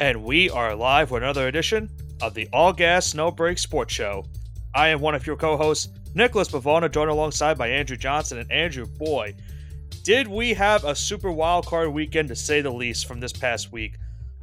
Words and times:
And 0.00 0.22
we 0.22 0.48
are 0.50 0.76
live 0.76 1.10
with 1.10 1.24
another 1.24 1.48
edition 1.48 1.90
of 2.22 2.32
the 2.32 2.48
All 2.52 2.72
Gas 2.72 3.14
No 3.14 3.32
Break 3.32 3.58
Sports 3.58 3.92
Show. 3.92 4.24
I 4.72 4.90
am 4.90 5.00
one 5.00 5.16
of 5.16 5.26
your 5.26 5.34
co-hosts, 5.34 5.88
Nicholas 6.14 6.46
Pavona, 6.46 6.88
joined 6.88 7.10
alongside 7.10 7.58
by 7.58 7.66
Andrew 7.66 7.96
Johnson. 7.96 8.38
And 8.38 8.52
Andrew, 8.52 8.86
boy, 8.86 9.34
did 10.04 10.28
we 10.28 10.54
have 10.54 10.84
a 10.84 10.94
super 10.94 11.32
wild 11.32 11.66
card 11.66 11.88
weekend 11.88 12.28
to 12.28 12.36
say 12.36 12.60
the 12.60 12.70
least 12.70 13.06
from 13.06 13.18
this 13.18 13.32
past 13.32 13.72
week. 13.72 13.96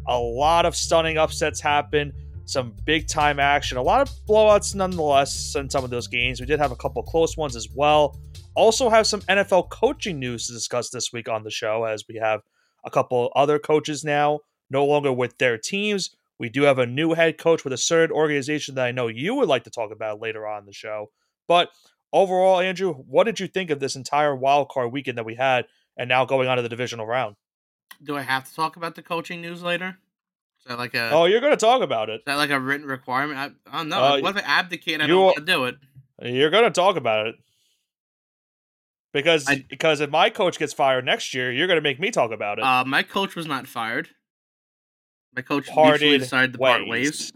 A 0.08 0.20
lot 0.20 0.66
of 0.66 0.76
stunning 0.76 1.18
upsets 1.18 1.62
happened, 1.62 2.12
some 2.44 2.76
big 2.84 3.08
time 3.08 3.40
action, 3.40 3.78
a 3.78 3.82
lot 3.82 4.02
of 4.02 4.14
blowouts 4.28 4.76
nonetheless 4.76 5.56
in 5.56 5.70
some 5.70 5.86
of 5.86 5.90
those 5.90 6.08
games. 6.08 6.42
We 6.42 6.48
did 6.48 6.60
have 6.60 6.74
a 6.74 6.76
couple 6.76 7.02
close 7.02 7.38
ones 7.38 7.56
as 7.56 7.70
well. 7.74 8.20
Also 8.56 8.90
have 8.90 9.08
some 9.08 9.22
NFL 9.22 9.70
coaching 9.70 10.20
news 10.20 10.48
to 10.48 10.54
discuss 10.54 10.90
this 10.90 11.14
week 11.14 11.30
on 11.30 11.44
the 11.44 11.50
show 11.50 11.86
as 11.86 12.04
we 12.10 12.16
have 12.16 12.42
a 12.84 12.92
couple 12.92 13.32
other 13.38 13.58
coaches 13.58 14.04
now 14.04 14.42
no 14.70 14.86
longer 14.86 15.12
with 15.14 15.38
their 15.38 15.58
teams. 15.58 16.16
We 16.40 16.50
do 16.50 16.64
have 16.64 16.80
a 16.80 16.86
new 16.86 17.14
head 17.14 17.38
coach 17.38 17.64
with 17.64 17.74
a 17.74 17.78
certain 17.78 18.16
organization 18.16 18.76
that 18.76 18.86
I 18.86 18.92
know 18.92 19.08
you 19.08 19.36
would 19.36 19.48
like 19.48 19.64
to 19.66 19.70
talk 19.70 19.92
about 19.92 20.20
later 20.22 20.46
on 20.48 20.60
in 20.62 20.66
the 20.66 20.74
show. 20.74 21.12
But 21.48 21.70
overall, 22.12 22.60
Andrew, 22.60 22.94
what 22.94 23.24
did 23.26 23.40
you 23.40 23.48
think 23.48 23.70
of 23.70 23.80
this 23.80 23.96
entire 23.96 24.36
wild 24.36 24.70
card 24.70 24.92
weekend 24.92 25.18
that 25.18 25.26
we 25.26 25.36
had 25.36 25.66
and 25.98 26.10
now 26.10 26.26
going 26.26 26.48
on 26.50 26.58
to 26.58 26.64
the 26.64 26.70
divisional 26.70 27.06
round? 27.06 27.36
Do 28.04 28.18
I 28.18 28.22
have 28.24 28.44
to 28.50 28.54
talk 28.54 28.76
about 28.76 28.96
the 28.96 29.02
coaching 29.04 29.42
news 29.42 29.64
later? 29.64 29.98
Is 30.60 30.66
that 30.68 30.78
like 30.78 30.94
a 30.96 31.10
Oh, 31.14 31.26
you're 31.26 31.40
going 31.40 31.54
to 31.54 31.58
talk 31.58 31.82
about 31.82 32.10
it. 32.10 32.16
is 32.16 32.26
that 32.26 32.36
like 32.36 32.50
a 32.50 32.60
written 32.60 32.88
requirement? 32.88 33.38
I, 33.40 33.52
I 33.72 33.78
don't 33.78 33.90
know. 33.90 34.04
Uh, 34.04 34.20
what 34.20 34.36
if 34.36 34.44
I 34.44 34.46
abdicate 34.46 35.00
I 35.00 35.08
don't 35.08 35.24
want 35.24 35.38
to 35.38 35.44
do 35.46 35.66
it? 35.66 35.76
You're 36.22 36.50
going 36.50 36.64
to 36.66 36.72
talk 36.72 36.96
about 36.98 37.28
it. 37.28 37.36
Because 39.14 39.48
I- 39.48 39.66
because 39.70 40.02
if 40.02 40.10
my 40.10 40.30
coach 40.30 40.60
gets 40.60 40.74
fired 40.74 41.06
next 41.06 41.34
year, 41.34 41.52
you're 41.52 41.68
going 41.68 41.78
to 41.78 41.82
make 41.82 42.00
me 42.00 42.12
talk 42.12 42.32
about 42.32 42.60
it. 42.60 42.66
Uh, 42.66 42.84
my 42.84 43.04
coach 43.04 43.36
was 43.36 43.46
not 43.48 43.68
fired. 43.68 44.10
My 45.36 45.42
coach 45.42 45.68
mutually 45.76 46.18
decided 46.18 46.54
to 46.54 46.60
part 46.60 46.88
ways. 46.88 47.32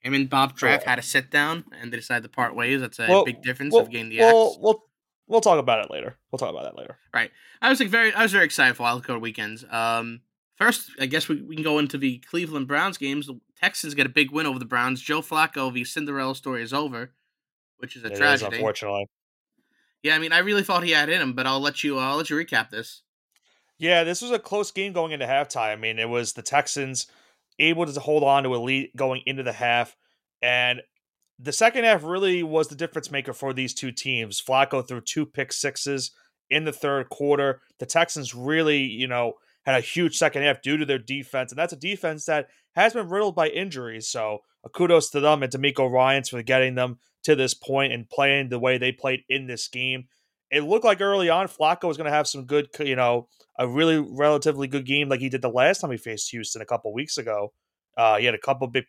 Him 0.00 0.14
and 0.14 0.28
Bob 0.28 0.56
Kraft 0.56 0.84
had 0.84 0.98
a 0.98 1.02
sit 1.02 1.30
down 1.30 1.64
and 1.80 1.92
they 1.92 1.96
decided 1.96 2.24
to 2.24 2.28
part 2.28 2.54
ways. 2.56 2.80
That's 2.80 2.98
a 2.98 3.06
Well- 3.08 3.24
big 3.24 3.42
difference 3.42 3.72
We'll, 3.72 3.82
of 3.82 3.90
getting 3.90 4.08
the 4.08 4.18
we'll, 4.18 4.48
axe. 4.50 4.58
we'll, 4.60 4.84
we'll 5.28 5.40
talk 5.40 5.58
about 5.58 5.84
it 5.84 5.90
later. 5.90 6.18
We'll 6.30 6.38
talk 6.38 6.50
about 6.50 6.64
that 6.64 6.76
later. 6.76 6.98
Right. 7.14 7.30
I 7.60 7.68
was 7.70 7.78
like 7.78 7.88
very 7.88 8.12
I 8.12 8.22
was 8.22 8.32
very 8.32 8.44
excited 8.44 8.76
for 8.76 8.82
wild 8.82 9.04
card 9.04 9.22
weekends. 9.22 9.64
Um 9.70 10.22
first 10.56 10.90
I 11.00 11.06
guess 11.06 11.28
we, 11.28 11.40
we 11.42 11.54
can 11.54 11.62
go 11.62 11.78
into 11.78 11.96
the 11.98 12.18
Cleveland 12.18 12.66
Browns 12.66 12.98
games. 12.98 13.28
The 13.28 13.40
Texans 13.60 13.94
get 13.94 14.06
a 14.06 14.10
big 14.10 14.32
win 14.32 14.46
over 14.46 14.58
the 14.58 14.64
Browns. 14.64 15.00
Joe 15.00 15.20
Flacco, 15.22 15.72
the 15.72 15.84
Cinderella 15.84 16.34
story 16.34 16.62
is 16.64 16.72
over, 16.72 17.12
which 17.78 17.94
is 17.96 18.02
a 18.02 18.06
It 18.08 18.12
is, 18.14 18.18
tragedy. 18.18 18.56
unfortunately. 18.56 19.06
yeah, 20.02 20.16
I 20.16 20.18
mean 20.18 20.32
I 20.32 20.38
really 20.38 20.64
thought 20.64 20.82
he 20.82 20.90
had 20.90 21.08
in 21.08 21.22
him, 21.22 21.32
but 21.34 21.46
I'll 21.46 21.60
let 21.60 21.84
you 21.84 21.98
I'll 21.98 22.16
let 22.16 22.28
you 22.28 22.36
recap 22.36 22.70
this. 22.70 23.02
Yeah, 23.78 24.04
this 24.04 24.22
was 24.22 24.30
a 24.30 24.38
close 24.38 24.70
game 24.70 24.92
going 24.92 25.12
into 25.12 25.26
halftime. 25.26 25.72
I 25.72 25.76
mean, 25.76 25.98
it 25.98 26.08
was 26.08 26.32
the 26.32 26.42
Texans 26.42 27.06
able 27.58 27.86
to 27.86 28.00
hold 28.00 28.22
on 28.22 28.44
to 28.44 28.54
a 28.54 28.58
lead 28.58 28.90
going 28.96 29.22
into 29.26 29.42
the 29.42 29.52
half, 29.52 29.96
and 30.40 30.82
the 31.38 31.52
second 31.52 31.84
half 31.84 32.04
really 32.04 32.42
was 32.42 32.68
the 32.68 32.76
difference 32.76 33.10
maker 33.10 33.32
for 33.32 33.52
these 33.52 33.74
two 33.74 33.90
teams. 33.90 34.40
Flacco 34.40 34.86
threw 34.86 35.00
two 35.00 35.26
pick 35.26 35.52
sixes 35.52 36.12
in 36.50 36.64
the 36.64 36.72
third 36.72 37.08
quarter. 37.08 37.60
The 37.78 37.86
Texans 37.86 38.34
really, 38.34 38.82
you 38.82 39.08
know, 39.08 39.34
had 39.64 39.74
a 39.74 39.80
huge 39.80 40.16
second 40.16 40.42
half 40.42 40.62
due 40.62 40.76
to 40.76 40.86
their 40.86 40.98
defense, 40.98 41.50
and 41.50 41.58
that's 41.58 41.72
a 41.72 41.76
defense 41.76 42.26
that 42.26 42.48
has 42.76 42.92
been 42.92 43.08
riddled 43.08 43.34
by 43.34 43.48
injuries. 43.48 44.08
So, 44.08 44.40
a 44.64 44.68
kudos 44.68 45.10
to 45.10 45.20
them 45.20 45.42
and 45.42 45.52
DeMeco 45.52 45.90
Ryans 45.90 46.28
for 46.28 46.42
getting 46.42 46.76
them 46.76 46.98
to 47.24 47.34
this 47.34 47.54
point 47.54 47.92
and 47.92 48.08
playing 48.08 48.48
the 48.48 48.58
way 48.58 48.78
they 48.78 48.92
played 48.92 49.24
in 49.28 49.46
this 49.46 49.66
game. 49.68 50.04
It 50.52 50.64
looked 50.64 50.84
like 50.84 51.00
early 51.00 51.30
on 51.30 51.48
Flacco 51.48 51.88
was 51.88 51.96
going 51.96 52.10
to 52.10 52.16
have 52.16 52.28
some 52.28 52.44
good, 52.44 52.68
you 52.78 52.94
know, 52.94 53.28
a 53.58 53.66
really 53.66 53.98
relatively 53.98 54.68
good 54.68 54.84
game 54.84 55.08
like 55.08 55.20
he 55.20 55.30
did 55.30 55.42
the 55.42 55.48
last 55.48 55.80
time 55.80 55.90
he 55.90 55.96
faced 55.96 56.30
Houston 56.30 56.60
a 56.60 56.66
couple 56.66 56.92
weeks 56.92 57.16
ago. 57.16 57.52
Uh, 57.96 58.18
he 58.18 58.26
had 58.26 58.34
a 58.34 58.38
couple 58.38 58.66
big, 58.66 58.84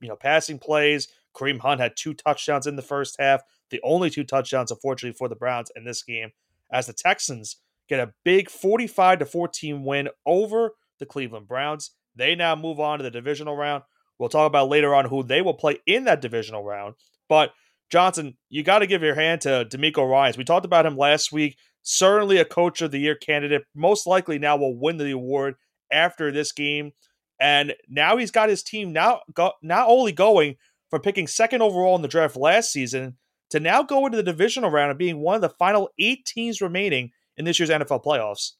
you 0.00 0.08
know, 0.08 0.16
passing 0.16 0.58
plays. 0.58 1.08
Kareem 1.34 1.58
Hunt 1.58 1.80
had 1.80 1.96
two 1.96 2.14
touchdowns 2.14 2.68
in 2.68 2.76
the 2.76 2.82
first 2.82 3.16
half. 3.18 3.42
The 3.70 3.80
only 3.82 4.08
two 4.08 4.22
touchdowns, 4.22 4.70
unfortunately, 4.70 5.16
for 5.18 5.28
the 5.28 5.34
Browns 5.34 5.70
in 5.74 5.84
this 5.84 6.02
game, 6.02 6.30
as 6.72 6.86
the 6.86 6.92
Texans 6.92 7.56
get 7.88 8.00
a 8.00 8.12
big 8.24 8.48
45 8.48 9.18
to 9.18 9.26
14 9.26 9.82
win 9.82 10.08
over 10.24 10.74
the 10.98 11.06
Cleveland 11.06 11.48
Browns. 11.48 11.90
They 12.14 12.34
now 12.36 12.54
move 12.54 12.78
on 12.78 12.98
to 12.98 13.02
the 13.02 13.10
divisional 13.10 13.56
round. 13.56 13.82
We'll 14.18 14.28
talk 14.28 14.46
about 14.46 14.68
later 14.68 14.94
on 14.94 15.06
who 15.06 15.22
they 15.24 15.42
will 15.42 15.54
play 15.54 15.78
in 15.86 16.04
that 16.04 16.20
divisional 16.20 16.62
round. 16.62 16.94
But 17.28 17.52
Johnson, 17.90 18.36
you 18.48 18.62
got 18.62 18.80
to 18.80 18.86
give 18.86 19.02
your 19.02 19.14
hand 19.14 19.42
to 19.42 19.66
DeMeco 19.70 20.08
Ryans. 20.08 20.36
We 20.36 20.44
talked 20.44 20.66
about 20.66 20.86
him 20.86 20.96
last 20.96 21.32
week. 21.32 21.56
Certainly 21.82 22.38
a 22.38 22.44
coach 22.44 22.80
of 22.80 22.90
the 22.90 22.98
year 22.98 23.14
candidate. 23.14 23.64
Most 23.74 24.06
likely 24.06 24.38
now 24.38 24.56
will 24.56 24.78
win 24.78 24.96
the 24.96 25.10
award 25.10 25.56
after 25.92 26.32
this 26.32 26.52
game. 26.52 26.92
And 27.40 27.74
now 27.88 28.16
he's 28.16 28.30
got 28.30 28.48
his 28.48 28.62
team 28.62 28.92
now 28.92 29.20
go, 29.32 29.52
not 29.62 29.88
only 29.88 30.12
going 30.12 30.56
from 30.90 31.02
picking 31.02 31.26
second 31.26 31.62
overall 31.62 31.96
in 31.96 32.02
the 32.02 32.08
draft 32.08 32.36
last 32.36 32.72
season 32.72 33.16
to 33.50 33.60
now 33.60 33.82
go 33.82 34.06
into 34.06 34.16
the 34.16 34.22
divisional 34.22 34.70
round 34.70 34.90
and 34.90 34.98
being 34.98 35.20
one 35.20 35.36
of 35.36 35.40
the 35.40 35.48
final 35.48 35.90
eight 35.98 36.24
teams 36.24 36.60
remaining 36.60 37.10
in 37.36 37.44
this 37.44 37.58
year's 37.58 37.70
NFL 37.70 38.04
playoffs. 38.04 38.52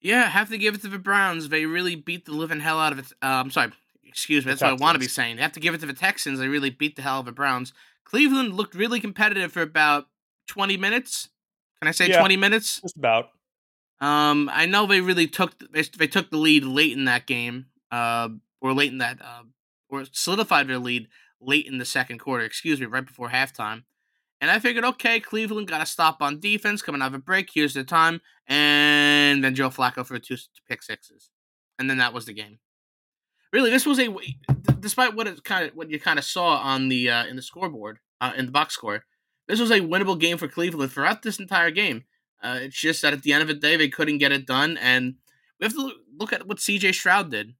Yeah, 0.00 0.28
have 0.28 0.50
to 0.50 0.58
give 0.58 0.74
it 0.74 0.82
to 0.82 0.88
the 0.88 0.98
Browns. 0.98 1.48
They 1.48 1.66
really 1.66 1.96
beat 1.96 2.26
the 2.26 2.32
living 2.32 2.60
hell 2.60 2.78
out 2.78 2.92
of 2.92 2.98
it. 2.98 3.06
Uh, 3.22 3.26
I'm 3.26 3.50
sorry, 3.50 3.72
excuse 4.16 4.46
me. 4.46 4.52
That's 4.52 4.62
what 4.62 4.70
I 4.70 4.74
want 4.74 4.94
to 4.94 4.98
be 4.98 5.08
saying. 5.08 5.36
They 5.36 5.42
have 5.42 5.52
to 5.52 5.60
give 5.60 5.74
it 5.74 5.80
to 5.80 5.86
the 5.86 5.92
Texans. 5.92 6.38
They 6.38 6.48
really 6.48 6.70
beat 6.70 6.96
the 6.96 7.02
hell 7.02 7.20
of 7.20 7.26
the 7.26 7.32
Browns. 7.32 7.74
Cleveland 8.04 8.54
looked 8.54 8.74
really 8.74 8.98
competitive 8.98 9.52
for 9.52 9.60
about 9.60 10.06
20 10.48 10.78
minutes. 10.78 11.28
Can 11.82 11.88
I 11.88 11.90
say 11.90 12.08
Yeah. 12.08 12.20
20 12.20 12.38
minutes? 12.38 12.80
Just 12.80 12.96
about. 12.96 13.28
Um, 14.00 14.48
I 14.50 14.64
know 14.64 14.86
they 14.86 15.02
really 15.02 15.26
took 15.26 15.58
they, 15.70 15.82
they 15.82 16.06
took 16.06 16.30
the 16.30 16.38
lead 16.38 16.64
late 16.64 16.92
in 16.92 17.04
that 17.04 17.26
game, 17.26 17.66
uh, 17.90 18.30
or 18.62 18.72
late 18.72 18.90
in 18.90 18.98
that, 18.98 19.20
uh, 19.20 19.42
or 19.90 20.04
solidified 20.12 20.66
their 20.68 20.78
lead 20.78 21.08
late 21.40 21.66
in 21.66 21.76
the 21.76 21.84
second 21.84 22.18
quarter. 22.18 22.44
Excuse 22.44 22.80
me, 22.80 22.86
right 22.86 23.04
before 23.06 23.28
halftime. 23.28 23.84
And 24.40 24.50
I 24.50 24.58
figured, 24.58 24.84
okay, 24.84 25.20
Cleveland 25.20 25.68
got 25.68 25.82
a 25.82 25.86
stop 25.86 26.20
on 26.22 26.40
defense 26.40 26.82
coming 26.82 27.00
out 27.02 27.08
of 27.08 27.14
a 27.14 27.18
break. 27.18 27.50
Here's 27.52 27.74
the 27.74 27.84
time, 27.84 28.20
and 28.46 29.42
then 29.44 29.54
Joe 29.54 29.70
Flacco 29.70 30.04
for 30.06 30.18
two 30.18 30.36
pick 30.68 30.82
sixes, 30.82 31.30
and 31.78 31.88
then 31.88 31.98
that 31.98 32.12
was 32.14 32.26
the 32.26 32.34
game. 32.34 32.58
Really, 33.56 33.70
this 33.70 33.86
was 33.86 33.98
a 33.98 34.14
despite 34.80 35.14
what 35.14 35.26
it 35.26 35.42
kind 35.42 35.66
of 35.66 35.74
what 35.74 35.90
you 35.90 35.98
kind 35.98 36.18
of 36.18 36.26
saw 36.26 36.58
on 36.58 36.90
the 36.90 37.08
uh, 37.08 37.24
in 37.24 37.36
the 37.36 37.42
scoreboard 37.42 38.00
uh, 38.20 38.32
in 38.36 38.44
the 38.44 38.52
box 38.52 38.74
score. 38.74 39.04
This 39.48 39.58
was 39.58 39.70
a 39.70 39.80
winnable 39.80 40.20
game 40.20 40.36
for 40.36 40.46
Cleveland 40.46 40.92
throughout 40.92 41.22
this 41.22 41.38
entire 41.38 41.70
game. 41.70 42.04
Uh, 42.42 42.58
it's 42.60 42.78
just 42.78 43.00
that 43.00 43.14
at 43.14 43.22
the 43.22 43.32
end 43.32 43.40
of 43.40 43.48
the 43.48 43.54
day, 43.54 43.78
they 43.78 43.88
couldn't 43.88 44.18
get 44.18 44.30
it 44.30 44.44
done, 44.46 44.76
and 44.76 45.14
we 45.58 45.64
have 45.64 45.72
to 45.72 45.92
look- 46.18 46.34
at 46.34 46.46
what 46.46 46.60
C.J. 46.60 46.92
Stroud 46.92 47.30
did. 47.30 47.54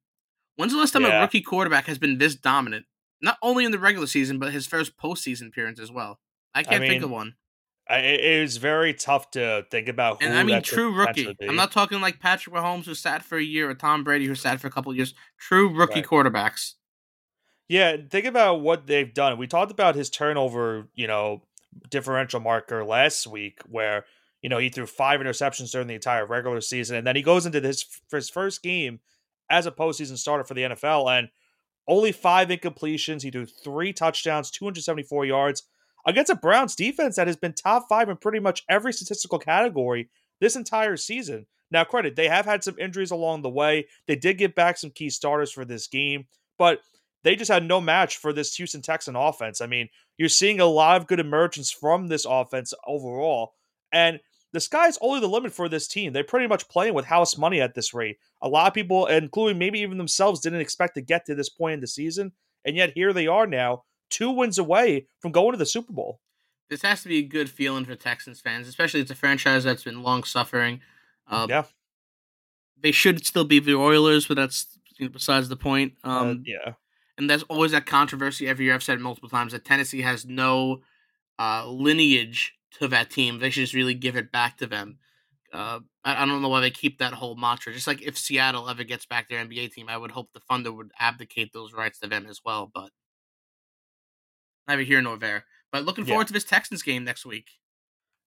When's 0.55 0.71
the 0.71 0.77
last 0.77 0.91
time 0.91 1.01
Yeah. 1.01 1.17
a 1.17 1.21
rookie 1.21 1.41
quarterback 1.41 1.85
has 1.87 1.97
been 1.97 2.19
this 2.19 2.35
dominant? 2.35 2.85
Not 3.19 3.39
only 3.41 3.65
in 3.65 3.71
the 3.71 3.79
regular 3.79 4.05
season, 4.05 4.37
but 4.37 4.53
his 4.53 4.67
first 4.67 4.97
postseason 4.97 5.47
appearance 5.47 5.79
as 5.79 5.91
well. 5.91 6.19
I 6.53 6.61
can't 6.61 6.81
think 6.81 7.01
mean, 7.01 7.03
of 7.05 7.09
one. 7.09 7.37
I, 7.89 7.99
it 7.99 8.19
is 8.43 8.57
very 8.57 8.93
tough 8.93 9.31
to 9.31 9.65
think 9.71 9.87
about 9.87 10.21
who 10.21 10.27
And 10.27 10.37
I 10.37 10.43
mean, 10.43 10.61
true 10.61 10.93
rookie. 10.93 11.35
I'm 11.41 11.55
not 11.55 11.71
talking 11.71 12.01
like 12.01 12.19
Patrick 12.19 12.55
Mahomes, 12.55 12.85
who 12.85 12.93
sat 12.93 13.23
for 13.23 13.37
a 13.37 13.43
year, 13.43 13.69
or 13.69 13.73
Tom 13.73 14.03
Brady, 14.03 14.25
who 14.25 14.35
sat 14.35 14.59
for 14.59 14.67
a 14.67 14.71
couple 14.71 14.91
of 14.91 14.97
years. 14.97 15.13
True 15.37 15.73
rookie 15.73 16.01
Right. 16.01 16.05
quarterbacks. 16.05 16.73
Yeah, 17.69 17.97
think 18.09 18.25
about 18.25 18.61
what 18.61 18.87
they've 18.87 19.13
done. 19.13 19.37
We 19.37 19.47
talked 19.47 19.71
about 19.71 19.95
his 19.95 20.09
turnover, 20.09 20.87
you 20.95 21.07
know, 21.07 21.43
differential 21.89 22.39
marker 22.39 22.83
last 22.85 23.27
week, 23.27 23.59
where 23.67 24.05
you 24.41 24.49
know 24.49 24.57
he 24.57 24.69
threw 24.69 24.85
five 24.85 25.19
interceptions 25.19 25.71
during 25.71 25.87
the 25.87 25.95
entire 25.95 26.25
regular 26.25 26.61
season, 26.61 26.95
and 26.95 27.05
then 27.05 27.15
he 27.15 27.21
goes 27.21 27.45
into 27.45 27.59
this 27.59 27.83
for 28.09 28.15
his 28.15 28.29
first 28.29 28.63
game 28.63 28.99
as 29.49 29.65
a 29.65 29.71
postseason 29.71 30.17
starter 30.17 30.43
for 30.43 30.53
the 30.53 30.63
NFL, 30.63 31.17
and 31.17 31.29
only 31.87 32.11
five 32.11 32.49
incompletions. 32.49 33.21
He 33.21 33.31
threw 33.31 33.45
three 33.45 33.93
touchdowns, 33.93 34.51
274 34.51 35.25
yards 35.25 35.63
against 36.07 36.31
a 36.31 36.35
Browns 36.35 36.75
defense 36.75 37.17
that 37.17 37.27
has 37.27 37.35
been 37.35 37.53
top 37.53 37.87
five 37.87 38.09
in 38.09 38.17
pretty 38.17 38.39
much 38.39 38.63
every 38.67 38.93
statistical 38.93 39.37
category 39.37 40.09
this 40.39 40.55
entire 40.55 40.97
season. 40.97 41.45
Now, 41.69 41.83
credit, 41.83 42.15
they 42.15 42.29
have 42.29 42.45
had 42.45 42.63
some 42.63 42.79
injuries 42.79 43.11
along 43.11 43.41
the 43.41 43.49
way. 43.49 43.87
They 44.07 44.15
did 44.15 44.37
get 44.37 44.55
back 44.55 44.77
some 44.77 44.89
key 44.89 45.09
starters 45.09 45.51
for 45.51 45.65
this 45.65 45.85
game, 45.87 46.25
but 46.57 46.79
they 47.23 47.35
just 47.35 47.51
had 47.51 47.65
no 47.65 47.81
match 47.81 48.17
for 48.17 48.31
this 48.31 48.55
Houston 48.55 48.81
Texan 48.81 49.17
offense. 49.17 49.59
I 49.59 49.67
mean, 49.67 49.89
you're 50.17 50.29
seeing 50.29 50.61
a 50.61 50.65
lot 50.65 50.95
of 50.95 51.07
good 51.07 51.19
emergence 51.19 51.69
from 51.69 52.07
this 52.07 52.25
offense 52.25 52.73
overall. 52.87 53.53
And 53.91 54.21
the 54.53 54.61
sky's 54.61 54.97
only 55.01 55.19
the 55.19 55.27
limit 55.27 55.51
for 55.51 55.67
this 55.67 55.89
team. 55.89 56.13
They're 56.13 56.23
pretty 56.23 56.47
much 56.47 56.69
playing 56.69 56.93
with 56.93 57.05
house 57.05 57.37
money 57.37 57.59
at 57.59 57.75
this 57.75 57.93
rate. 57.93 58.17
A 58.41 58.47
lot 58.47 58.67
of 58.67 58.73
people, 58.73 59.07
including 59.07 59.57
maybe 59.57 59.81
even 59.81 59.97
themselves, 59.97 60.39
didn't 60.39 60.61
expect 60.61 60.95
to 60.95 61.01
get 61.01 61.25
to 61.25 61.35
this 61.35 61.49
point 61.49 61.73
in 61.73 61.79
the 61.81 61.87
season. 61.87 62.31
And 62.63 62.77
yet 62.77 62.93
here 62.95 63.11
they 63.11 63.27
are 63.27 63.45
now, 63.45 63.83
two 64.09 64.31
wins 64.31 64.57
away 64.57 65.07
from 65.19 65.31
going 65.31 65.51
to 65.51 65.57
the 65.57 65.65
Super 65.65 65.93
Bowl. 65.93 66.19
This 66.69 66.81
has 66.81 67.01
to 67.03 67.09
be 67.09 67.19
a 67.19 67.23
good 67.23 67.49
feeling 67.49 67.85
for 67.85 67.95
Texans 67.95 68.41
fans, 68.41 68.67
especially 68.67 68.99
it's 68.99 69.11
a 69.11 69.15
franchise 69.15 69.63
that's 69.63 69.83
been 69.83 70.03
long 70.03 70.23
suffering. 70.23 70.81
Uh, 71.27 71.47
Yeah. 71.49 71.63
They 72.79 72.91
should 72.91 73.25
still 73.25 73.45
be 73.45 73.59
the 73.59 73.73
Oilers, 73.75 74.27
but 74.27 74.35
that's 74.35 74.77
you 74.97 75.05
know, 75.07 75.11
besides 75.11 75.49
the 75.49 75.55
point. 75.55 75.93
Uh, 76.03 76.09
Um, 76.09 76.43
yeah. 76.45 76.73
and 77.17 77.29
there's 77.29 77.43
always 77.43 77.71
that 77.71 77.85
controversy 77.85 78.47
every 78.47 78.65
year. 78.65 78.75
I've 78.75 78.83
said 78.83 78.99
multiple 78.99 79.29
times 79.29 79.51
that 79.53 79.65
Tennessee 79.65 80.01
has 80.01 80.25
no 80.25 80.81
uh, 81.39 81.67
lineage 81.67 82.53
to 82.79 82.87
that 82.89 83.09
team. 83.09 83.39
They 83.39 83.49
should 83.49 83.61
just 83.61 83.73
really 83.73 83.93
give 83.93 84.15
it 84.15 84.31
back 84.31 84.57
to 84.57 84.67
them 84.67 84.99
uh, 85.53 85.79
I, 86.03 86.23
I 86.23 86.25
don't 86.25 86.41
know 86.41 86.49
why 86.49 86.61
they 86.61 86.71
keep 86.71 86.99
that 86.99 87.13
whole 87.13 87.35
mantra. 87.35 87.73
Just 87.73 87.87
like 87.87 88.01
if 88.01 88.17
Seattle 88.17 88.69
ever 88.69 88.83
gets 88.83 89.05
back 89.05 89.29
their 89.29 89.43
NBA 89.45 89.71
team, 89.71 89.87
I 89.89 89.97
would 89.97 90.11
hope 90.11 90.29
the 90.33 90.41
funder 90.41 90.75
would 90.75 90.91
abdicate 90.99 91.53
those 91.53 91.73
rights 91.73 91.99
to 91.99 92.07
them 92.07 92.25
as 92.27 92.41
well. 92.43 92.69
But 92.73 92.91
neither 94.67 94.83
here 94.83 95.01
nor 95.01 95.17
there. 95.17 95.45
But 95.71 95.83
looking 95.85 96.05
Yeah. 96.05 96.09
forward 96.09 96.27
to 96.27 96.33
this 96.33 96.43
Texans 96.43 96.81
game 96.83 97.03
next 97.03 97.25
week. 97.25 97.51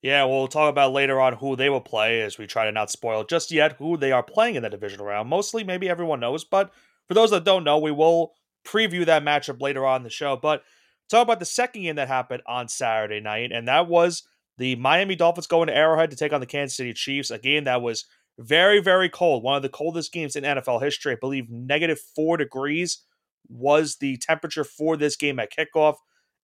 Yeah, 0.03 0.25
we'll 0.25 0.49
talk 0.49 0.71
about 0.71 0.93
later 0.93 1.21
on 1.21 1.35
who 1.35 1.57
they 1.57 1.69
will 1.69 1.81
play 1.83 2.23
as 2.23 2.39
we 2.39 2.47
try 2.47 2.65
to 2.65 2.73
not 2.73 2.91
spoil 2.91 3.23
just 3.25 3.51
yet 3.51 3.73
who 3.75 3.97
they 3.99 4.13
are 4.13 4.23
playing 4.23 4.55
in 4.55 4.63
the 4.63 4.71
divisional 4.71 5.07
round. 5.07 5.29
Mostly, 5.29 5.63
maybe 5.63 5.89
everyone 5.91 6.21
knows, 6.21 6.43
but 6.45 6.73
for 7.07 7.15
those 7.15 7.31
that 7.33 7.45
don't 7.45 7.65
know, 7.65 7.79
we 7.79 7.91
will 7.91 8.33
preview 8.65 9.05
that 9.05 9.23
matchup 9.23 9.61
later 9.61 9.85
on 9.85 10.01
in 10.01 10.05
the 10.05 10.11
show. 10.11 10.37
But 10.37 10.63
talk 11.11 11.23
about 11.23 11.39
the 11.39 11.45
second 11.45 11.83
game 11.83 11.97
that 11.97 12.09
happened 12.09 12.43
on 12.47 12.69
Saturday 12.69 13.21
night, 13.21 13.53
and 13.53 13.69
that 13.69 13.89
was 13.89 14.23
the 14.57 14.77
Miami 14.77 15.17
Dolphins 15.17 15.47
going 15.47 15.67
to 15.67 15.77
Arrowhead 15.77 16.11
to 16.11 16.17
take 16.17 16.33
on 16.33 16.41
the 16.41 16.47
Kansas 16.47 16.77
City 16.77 16.95
Chiefs, 16.95 17.31
a 17.31 17.39
game 17.39 17.65
that 17.65 17.83
was 17.83 18.07
very, 18.39 18.81
very 18.81 19.11
cold. 19.11 19.43
One 19.43 19.57
of 19.57 19.63
the 19.63 19.69
coldest 19.69 20.13
games 20.13 20.35
in 20.35 20.45
NFL 20.45 20.83
history. 20.83 21.13
I 21.13 21.17
believe 21.17 21.51
negative 21.51 22.01
four 22.15 22.39
degrees 22.39 23.03
was 23.49 23.97
the 23.97 24.17
temperature 24.17 24.65
for 24.65 24.97
this 24.97 25.17
game 25.17 25.39
at 25.39 25.53
kickoff. 25.53 25.97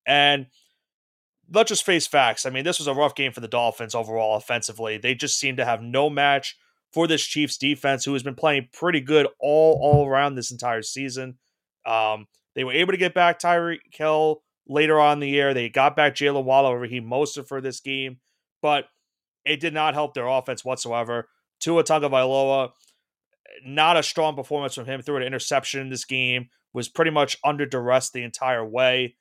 And 0.07 0.47
let's 1.53 1.69
just 1.69 1.85
face 1.85 2.07
facts. 2.07 2.47
I 2.47 2.51
mean, 2.51 2.65
this 2.65 2.79
was 2.79 2.87
a 2.87 2.95
rough 2.95 3.15
game 3.15 3.33
for 3.33 3.41
the 3.41 3.49
Dolphins 3.49 3.95
overall 3.95 4.37
offensively. 4.37 4.99
They 4.99 5.15
just 5.15 5.39
seem 5.39 5.57
to 5.57 5.65
have 5.65 5.83
no 5.83 6.09
match 6.11 6.57
for 6.93 7.07
this 7.07 7.25
Chiefs 7.25 7.59
defense, 7.59 8.05
who 8.05 8.13
has 8.13 8.23
been 8.23 8.35
playing 8.35 8.69
pretty 8.73 9.01
good 9.01 9.27
all 9.41 9.79
all 9.83 10.07
around 10.07 10.35
this 10.35 10.51
entire 10.51 10.83
season. 10.83 11.39
Um, 11.85 12.27
they 12.55 12.65
were 12.65 12.73
able 12.73 12.93
to 12.93 12.99
get 12.99 13.15
back 13.15 13.39
Tyreek 13.39 13.79
Hill 13.93 14.43
later 14.67 14.99
on 14.99 15.15
in 15.15 15.21
the 15.21 15.29
year. 15.29 15.55
They 15.55 15.69
got 15.69 15.95
back 15.95 16.15
Jalen 16.15 16.45
Waddle, 16.45 16.77
Raheem 16.77 17.05
Mostert 17.05 17.49
for 17.49 17.61
this 17.61 17.81
game, 17.81 18.19
but 18.63 18.87
it 19.45 19.61
did 19.61 19.75
not 19.75 19.95
help 19.95 20.15
their 20.15 20.27
offense 20.27 20.65
whatsoever. 20.65 21.29
Tua 21.61 21.85
Tagovailoa, 21.85 22.71
not 23.65 23.97
a 23.97 24.03
strong 24.03 24.35
performance 24.35 24.75
from 24.75 24.87
him. 24.87 25.03
Threw 25.03 25.17
an 25.17 25.23
interception 25.23 25.81
in 25.81 25.91
this 25.91 26.05
game. 26.05 26.49
Was 26.73 26.89
pretty 26.89 27.11
much 27.11 27.39
under 27.45 27.65
duress 27.65 28.11
the 28.11 28.23
entire 28.23 28.65
way. 28.65 29.17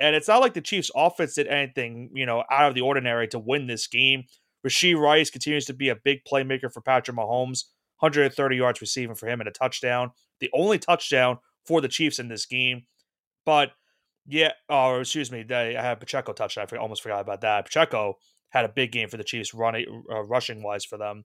And 0.00 0.14
it's 0.14 0.28
not 0.28 0.40
like 0.40 0.54
the 0.54 0.60
Chiefs' 0.60 0.90
offense 0.94 1.34
did 1.34 1.48
anything, 1.48 2.10
you 2.14 2.26
know, 2.26 2.44
out 2.50 2.68
of 2.68 2.74
the 2.74 2.82
ordinary 2.82 3.26
to 3.28 3.38
win 3.38 3.66
this 3.66 3.86
game. 3.86 4.24
Rashee 4.66 4.96
Rice 4.96 5.30
continues 5.30 5.64
to 5.66 5.74
be 5.74 5.88
a 5.88 5.96
big 5.96 6.20
playmaker 6.30 6.72
for 6.72 6.80
Patrick 6.80 7.16
Mahomes. 7.16 7.64
130 8.00 8.56
yards 8.56 8.80
receiving 8.80 9.16
for 9.16 9.26
him 9.26 9.40
and 9.40 9.48
a 9.48 9.52
touchdown. 9.52 10.12
The 10.40 10.50
only 10.54 10.78
touchdown 10.78 11.38
for 11.66 11.80
the 11.80 11.88
Chiefs 11.88 12.18
in 12.18 12.28
this 12.28 12.46
game. 12.46 12.84
But 13.44 13.72
yeah, 14.26 14.52
oh, 14.68 15.00
excuse 15.00 15.32
me, 15.32 15.42
they, 15.42 15.76
I 15.76 15.82
had 15.82 16.00
Pacheco 16.00 16.32
touchdown. 16.32 16.66
I 16.72 16.76
almost 16.76 17.02
forgot 17.02 17.20
about 17.20 17.40
that. 17.40 17.64
Pacheco 17.64 18.18
had 18.50 18.64
a 18.64 18.68
big 18.68 18.92
game 18.92 19.08
for 19.08 19.16
the 19.16 19.24
Chiefs, 19.24 19.52
running, 19.52 20.04
uh, 20.10 20.22
rushing 20.22 20.62
wise 20.62 20.84
for 20.84 20.96
them. 20.96 21.24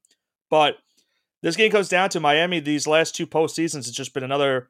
But 0.50 0.78
this 1.42 1.56
game 1.56 1.72
comes 1.72 1.90
down 1.90 2.10
to 2.10 2.20
Miami. 2.20 2.60
These 2.60 2.88
last 2.88 3.16
two 3.16 3.28
postseasons, 3.28 3.88
it's 3.88 3.92
just 3.92 4.14
been 4.14 4.24
another 4.24 4.70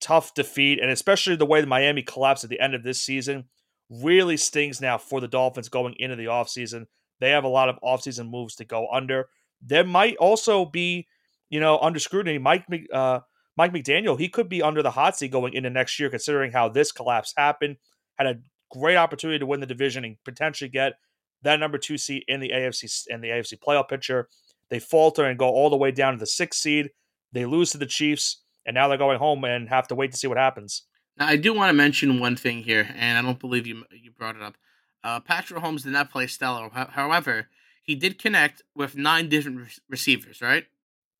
tough 0.00 0.34
defeat, 0.34 0.80
and 0.80 0.90
especially 0.90 1.36
the 1.36 1.46
way 1.46 1.60
the 1.60 1.66
Miami 1.66 2.02
collapsed 2.02 2.44
at 2.44 2.50
the 2.50 2.60
end 2.60 2.74
of 2.74 2.82
this 2.82 3.00
season 3.00 3.44
really 3.90 4.36
stings 4.36 4.80
now 4.80 4.96
for 4.96 5.20
the 5.20 5.28
Dolphins 5.28 5.68
going 5.68 5.94
into 5.98 6.16
the 6.16 6.26
offseason. 6.26 6.86
They 7.18 7.30
have 7.30 7.44
a 7.44 7.48
lot 7.48 7.68
of 7.68 7.78
offseason 7.82 8.30
moves 8.30 8.54
to 8.56 8.64
go 8.64 8.88
under. 8.90 9.28
There 9.60 9.84
might 9.84 10.16
also 10.16 10.64
be, 10.64 11.06
you 11.50 11.60
know, 11.60 11.78
under 11.78 11.98
scrutiny. 11.98 12.38
Mike 12.38 12.64
uh, 12.92 13.20
Mike 13.56 13.72
McDaniel, 13.72 14.18
he 14.18 14.28
could 14.28 14.48
be 14.48 14.62
under 14.62 14.82
the 14.82 14.92
hot 14.92 15.16
seat 15.16 15.32
going 15.32 15.52
into 15.52 15.68
next 15.68 15.98
year, 15.98 16.08
considering 16.08 16.52
how 16.52 16.68
this 16.68 16.92
collapse 16.92 17.34
happened. 17.36 17.76
Had 18.16 18.26
a 18.26 18.38
great 18.70 18.96
opportunity 18.96 19.38
to 19.38 19.46
win 19.46 19.60
the 19.60 19.66
division 19.66 20.04
and 20.04 20.16
potentially 20.24 20.70
get 20.70 20.94
that 21.42 21.60
number 21.60 21.78
two 21.78 21.98
seat 21.98 22.24
in 22.28 22.40
the 22.40 22.50
AFC 22.50 23.06
in 23.08 23.20
the 23.20 23.28
AFC 23.28 23.58
playoff 23.58 23.88
picture. 23.88 24.28
They 24.70 24.78
falter 24.78 25.24
and 25.24 25.38
go 25.38 25.48
all 25.48 25.68
the 25.68 25.76
way 25.76 25.90
down 25.90 26.14
to 26.14 26.18
the 26.18 26.26
sixth 26.26 26.60
seed. 26.60 26.90
They 27.32 27.44
lose 27.44 27.72
to 27.72 27.78
the 27.78 27.86
Chiefs, 27.86 28.42
and 28.66 28.74
now 28.74 28.88
they're 28.88 28.98
going 28.98 29.18
home 29.18 29.44
and 29.44 29.68
have 29.68 29.88
to 29.88 29.94
wait 29.94 30.12
to 30.12 30.16
see 30.16 30.26
what 30.26 30.38
happens. 30.38 30.82
Now, 31.18 31.26
I 31.26 31.36
do 31.36 31.52
want 31.52 31.70
to 31.70 31.74
mention 31.74 32.20
one 32.20 32.36
thing 32.36 32.62
here, 32.62 32.88
and 32.96 33.18
I 33.18 33.22
don't 33.22 33.38
believe 33.38 33.66
you 33.66 33.84
you 33.90 34.10
brought 34.10 34.36
it 34.36 34.42
up. 34.42 34.56
Uh, 35.02 35.20
Patrick 35.20 35.60
Mahomes 35.60 35.82
did 35.82 35.92
not 35.92 36.10
play 36.10 36.26
stellar. 36.26 36.68
However, 36.70 37.48
he 37.82 37.94
did 37.94 38.18
connect 38.18 38.62
with 38.74 38.96
nine 38.96 39.28
different 39.28 39.58
re- 39.58 39.68
receivers. 39.88 40.40
Right? 40.40 40.66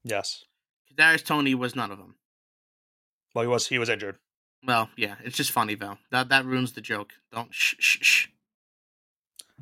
Yes. 0.05 0.45
Kadarius 0.91 1.25
Toney 1.25 1.55
was 1.55 1.77
none 1.77 1.91
of 1.91 1.99
them. 1.99 2.17
Well, 3.35 3.43
he 3.43 3.49
was 3.49 3.69
he 3.69 3.79
was 3.79 3.89
injured. 3.89 4.19
Well, 4.67 4.91
yeah, 4.97 5.17
it's 5.25 5.37
just 5.37 5.53
funny 5.53 5.75
though. 5.75 5.99
That 6.11 6.29
that 6.29 6.45
ruins 6.45 6.73
the 6.73 6.81
joke. 6.81 7.13
Don't 7.33 7.53
shh 7.55 7.75
shh 7.79 7.99
shh. 8.01 8.27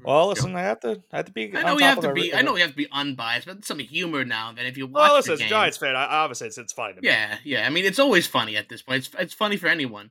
Well, 0.04 0.28
listen, 0.28 0.54
I 0.54 0.62
have 0.62 0.80
to 0.80 1.02
I 1.12 1.16
have 1.18 1.26
to 1.26 1.32
be. 1.32 1.56
I 1.56 1.62
know 1.62 1.74
we 1.74 1.82
have 1.82 2.00
to 2.00 2.12
be. 2.12 2.34
I 2.34 2.42
know 2.42 2.52
we 2.52 2.60
have 2.60 2.70
to 2.70 2.76
be 2.76 2.88
unbiased, 2.90 3.46
but 3.46 3.64
some 3.64 3.78
humor 3.78 4.24
now 4.24 4.48
and 4.50 4.58
then. 4.58 4.66
If 4.66 4.76
you 4.76 4.86
watch 4.86 5.08
Well, 5.08 5.16
listen, 5.16 5.30
the 5.30 5.34
as 5.34 5.40
game, 5.40 5.48
Giants 5.48 5.76
fan, 5.76 5.96
I, 5.96 6.04
obviously 6.04 6.48
it's 6.48 6.58
it's 6.58 6.72
funny 6.72 6.94
to 6.94 7.00
me. 7.00 7.08
Yeah, 7.08 7.38
yeah. 7.44 7.66
I 7.66 7.70
mean, 7.70 7.84
it's 7.84 7.98
always 7.98 8.26
funny 8.26 8.56
at 8.56 8.68
this 8.68 8.82
point. 8.82 8.98
It's 8.98 9.10
it's 9.18 9.34
funny 9.34 9.56
for 9.56 9.66
anyone. 9.66 10.10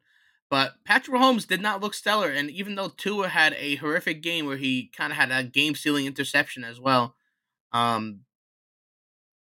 But 0.50 0.76
Patrick 0.86 1.16
Mahomes 1.16 1.46
did 1.46 1.62
not 1.62 1.82
look 1.82 1.94
stellar, 1.94 2.30
and 2.30 2.50
even 2.50 2.76
though 2.76 2.88
Tua 2.90 3.28
had 3.28 3.54
a 3.58 3.76
horrific 3.76 4.22
game 4.22 4.46
where 4.46 4.56
he 4.56 4.90
kind 4.96 5.12
of 5.12 5.18
had 5.18 5.30
a 5.30 5.44
game-stealing 5.44 6.06
interception 6.06 6.64
as 6.64 6.80
well, 6.80 7.16
um, 7.74 8.22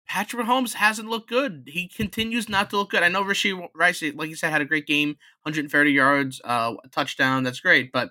Patrick 0.10 0.46
Mahomes 0.46 0.74
hasn't 0.74 1.08
looked 1.08 1.30
good. 1.30 1.70
He 1.72 1.88
continues 1.88 2.50
not 2.50 2.70
to 2.72 2.78
look 2.78 2.90
good. 2.90 3.04
I 3.04 3.08
know 3.08 3.24
Rashee 3.24 3.70
Rice, 3.74 4.04
like 4.16 4.30
you 4.30 4.36
said, 4.36 4.50
had 4.52 4.62
a 4.62 4.66
great 4.66 4.88
game, 4.88 5.10
130 5.44 5.92
yards, 5.92 6.42
uh, 6.44 6.74
touchdown. 6.92 7.44
That's 7.44 7.60
great, 7.62 7.92
but 7.94 8.10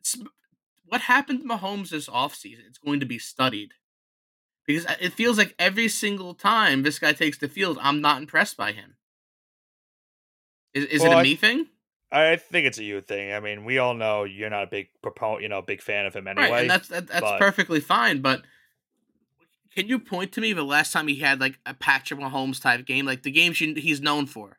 it's, 0.00 0.18
what 0.90 1.02
happened 1.02 1.40
to 1.40 1.46
Mahomes 1.48 1.88
this 1.90 2.08
offseason? 2.08 2.66
It's 2.68 2.78
going 2.78 3.00
to 3.00 3.06
be 3.06 3.18
studied 3.18 3.70
because 4.66 4.84
uh, 4.86 4.94
it 5.00 5.12
feels 5.14 5.38
like 5.38 5.54
every 5.58 5.88
single 5.88 6.34
time 6.34 6.82
this 6.82 6.98
guy 6.98 7.12
takes 7.12 7.38
the 7.38 7.48
field, 7.48 7.78
I'm 7.80 8.00
not 8.00 8.20
impressed 8.20 8.56
by 8.56 8.72
him. 8.72 8.96
Is, 10.74 10.84
is 10.86 11.00
Well, 11.02 11.12
it 11.12 11.14
a 11.14 11.18
I- 11.18 11.22
me 11.22 11.36
thing? 11.36 11.66
I 12.12 12.34
think 12.36 12.66
it's 12.66 12.78
a 12.78 12.82
you 12.82 13.00
thing. 13.00 13.32
I 13.32 13.38
mean, 13.38 13.64
we 13.64 13.78
all 13.78 13.94
know 13.94 14.24
you're 14.24 14.50
not 14.50 14.64
a 14.64 14.66
big 14.66 14.88
proponent, 15.00 15.42
you 15.42 15.48
know, 15.48 15.62
big 15.62 15.80
fan 15.80 16.06
of 16.06 16.14
him 16.16 16.26
anyway. 16.26 16.50
right, 16.50 16.60
and 16.62 16.70
that's 16.70 16.88
that, 16.88 17.06
that's 17.06 17.20
but- 17.20 17.38
perfectly 17.38 17.78
fine. 17.78 18.20
But 18.20 18.42
can 19.76 19.86
you 19.86 20.00
point 20.00 20.32
to 20.32 20.40
me 20.40 20.52
the 20.52 20.64
last 20.64 20.92
time 20.92 21.06
he 21.06 21.16
had 21.20 21.40
like 21.40 21.60
a 21.64 21.72
Patrick 21.72 22.18
Mahomes 22.18 22.60
type 22.60 22.84
game, 22.84 23.06
like 23.06 23.22
the 23.22 23.30
games 23.30 23.60
you, 23.60 23.74
he's 23.74 24.00
known 24.00 24.26
for 24.26 24.58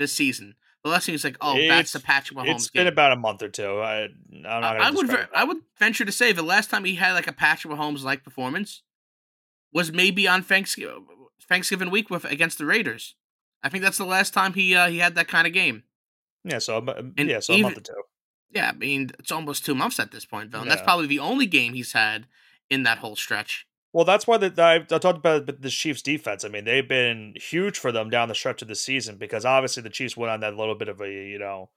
this 0.00 0.12
season? 0.12 0.56
The 0.84 0.90
last 0.90 1.06
thing 1.06 1.14
is 1.14 1.24
like, 1.24 1.36
oh, 1.40 1.54
that's 1.68 1.92
the 1.92 1.98
It's- 1.98 2.02
Patrick 2.06 2.38
Mahomes 2.38 2.54
it's 2.54 2.70
game. 2.70 2.80
been 2.82 2.86
about 2.92 3.12
a 3.12 3.16
month 3.16 3.42
or 3.42 3.48
two. 3.48 3.80
I, 3.80 4.04
I'm 4.04 4.42
not 4.42 4.80
I, 4.80 4.90
would 4.90 5.08
ve- 5.08 5.16
I 5.34 5.44
would 5.44 5.58
venture 5.78 6.04
to 6.04 6.12
say 6.12 6.32
the 6.32 6.42
last 6.42 6.70
time 6.70 6.84
he 6.84 6.94
had 6.94 7.12
like 7.14 7.26
a 7.26 7.32
Patrick 7.32 7.72
Mahomes 7.74 8.04
like 8.04 8.22
performance 8.22 8.82
was 9.72 9.92
maybe 9.92 10.26
on 10.28 10.42
Thanksgiving 10.42 11.04
Thanksgiving 11.48 11.90
week 11.90 12.10
with 12.10 12.24
against 12.24 12.58
the 12.58 12.66
Raiders. 12.66 13.14
I 13.62 13.68
think 13.68 13.82
that's 13.82 13.98
the 13.98 14.04
last 14.04 14.32
time 14.34 14.52
he 14.54 14.74
uh, 14.74 14.88
he 14.88 14.98
had 14.98 15.14
that 15.16 15.28
kind 15.28 15.46
of 15.46 15.52
game. 15.52 15.82
Yeah, 16.44 16.58
so 16.58 16.78
And 17.16 17.28
yeah, 17.28 17.40
so 17.40 17.54
a 17.54 17.58
month 17.62 17.78
or 17.78 17.80
two. 17.80 18.02
Yeah, 18.50 18.70
I 18.70 18.72
mean 18.72 19.10
it's 19.18 19.32
almost 19.32 19.64
two 19.66 19.74
months 19.74 19.98
at 19.98 20.10
this 20.12 20.24
point, 20.24 20.52
though, 20.52 20.60
and 20.60 20.70
that's 20.70 20.82
probably 20.82 21.06
the 21.06 21.18
only 21.18 21.46
game 21.46 21.74
he's 21.74 21.92
had 21.92 22.26
in 22.70 22.84
that 22.84 22.98
whole 22.98 23.16
stretch. 23.16 23.66
Well, 23.92 24.04
that's 24.04 24.26
why 24.26 24.36
the, 24.36 24.52
I, 24.62 24.76
I 24.94 24.98
talked 24.98 25.18
about 25.18 25.46
the 25.46 25.70
Chiefs' 25.70 26.02
defense. 26.02 26.44
I 26.44 26.48
mean, 26.48 26.64
they've 26.64 26.86
been 26.86 27.34
huge 27.36 27.78
for 27.78 27.90
them 27.90 28.10
down 28.10 28.28
the 28.28 28.34
stretch 28.34 28.60
of 28.60 28.68
the 28.68 28.74
season 28.74 29.16
because 29.16 29.44
obviously 29.44 29.82
the 29.82 29.90
Chiefs 29.90 30.16
went 30.16 30.30
on 30.30 30.40
that 30.40 30.56
little 30.56 30.74
bit 30.74 30.88
of 30.88 31.00
a 31.00 31.10
you 31.10 31.38
know 31.38 31.70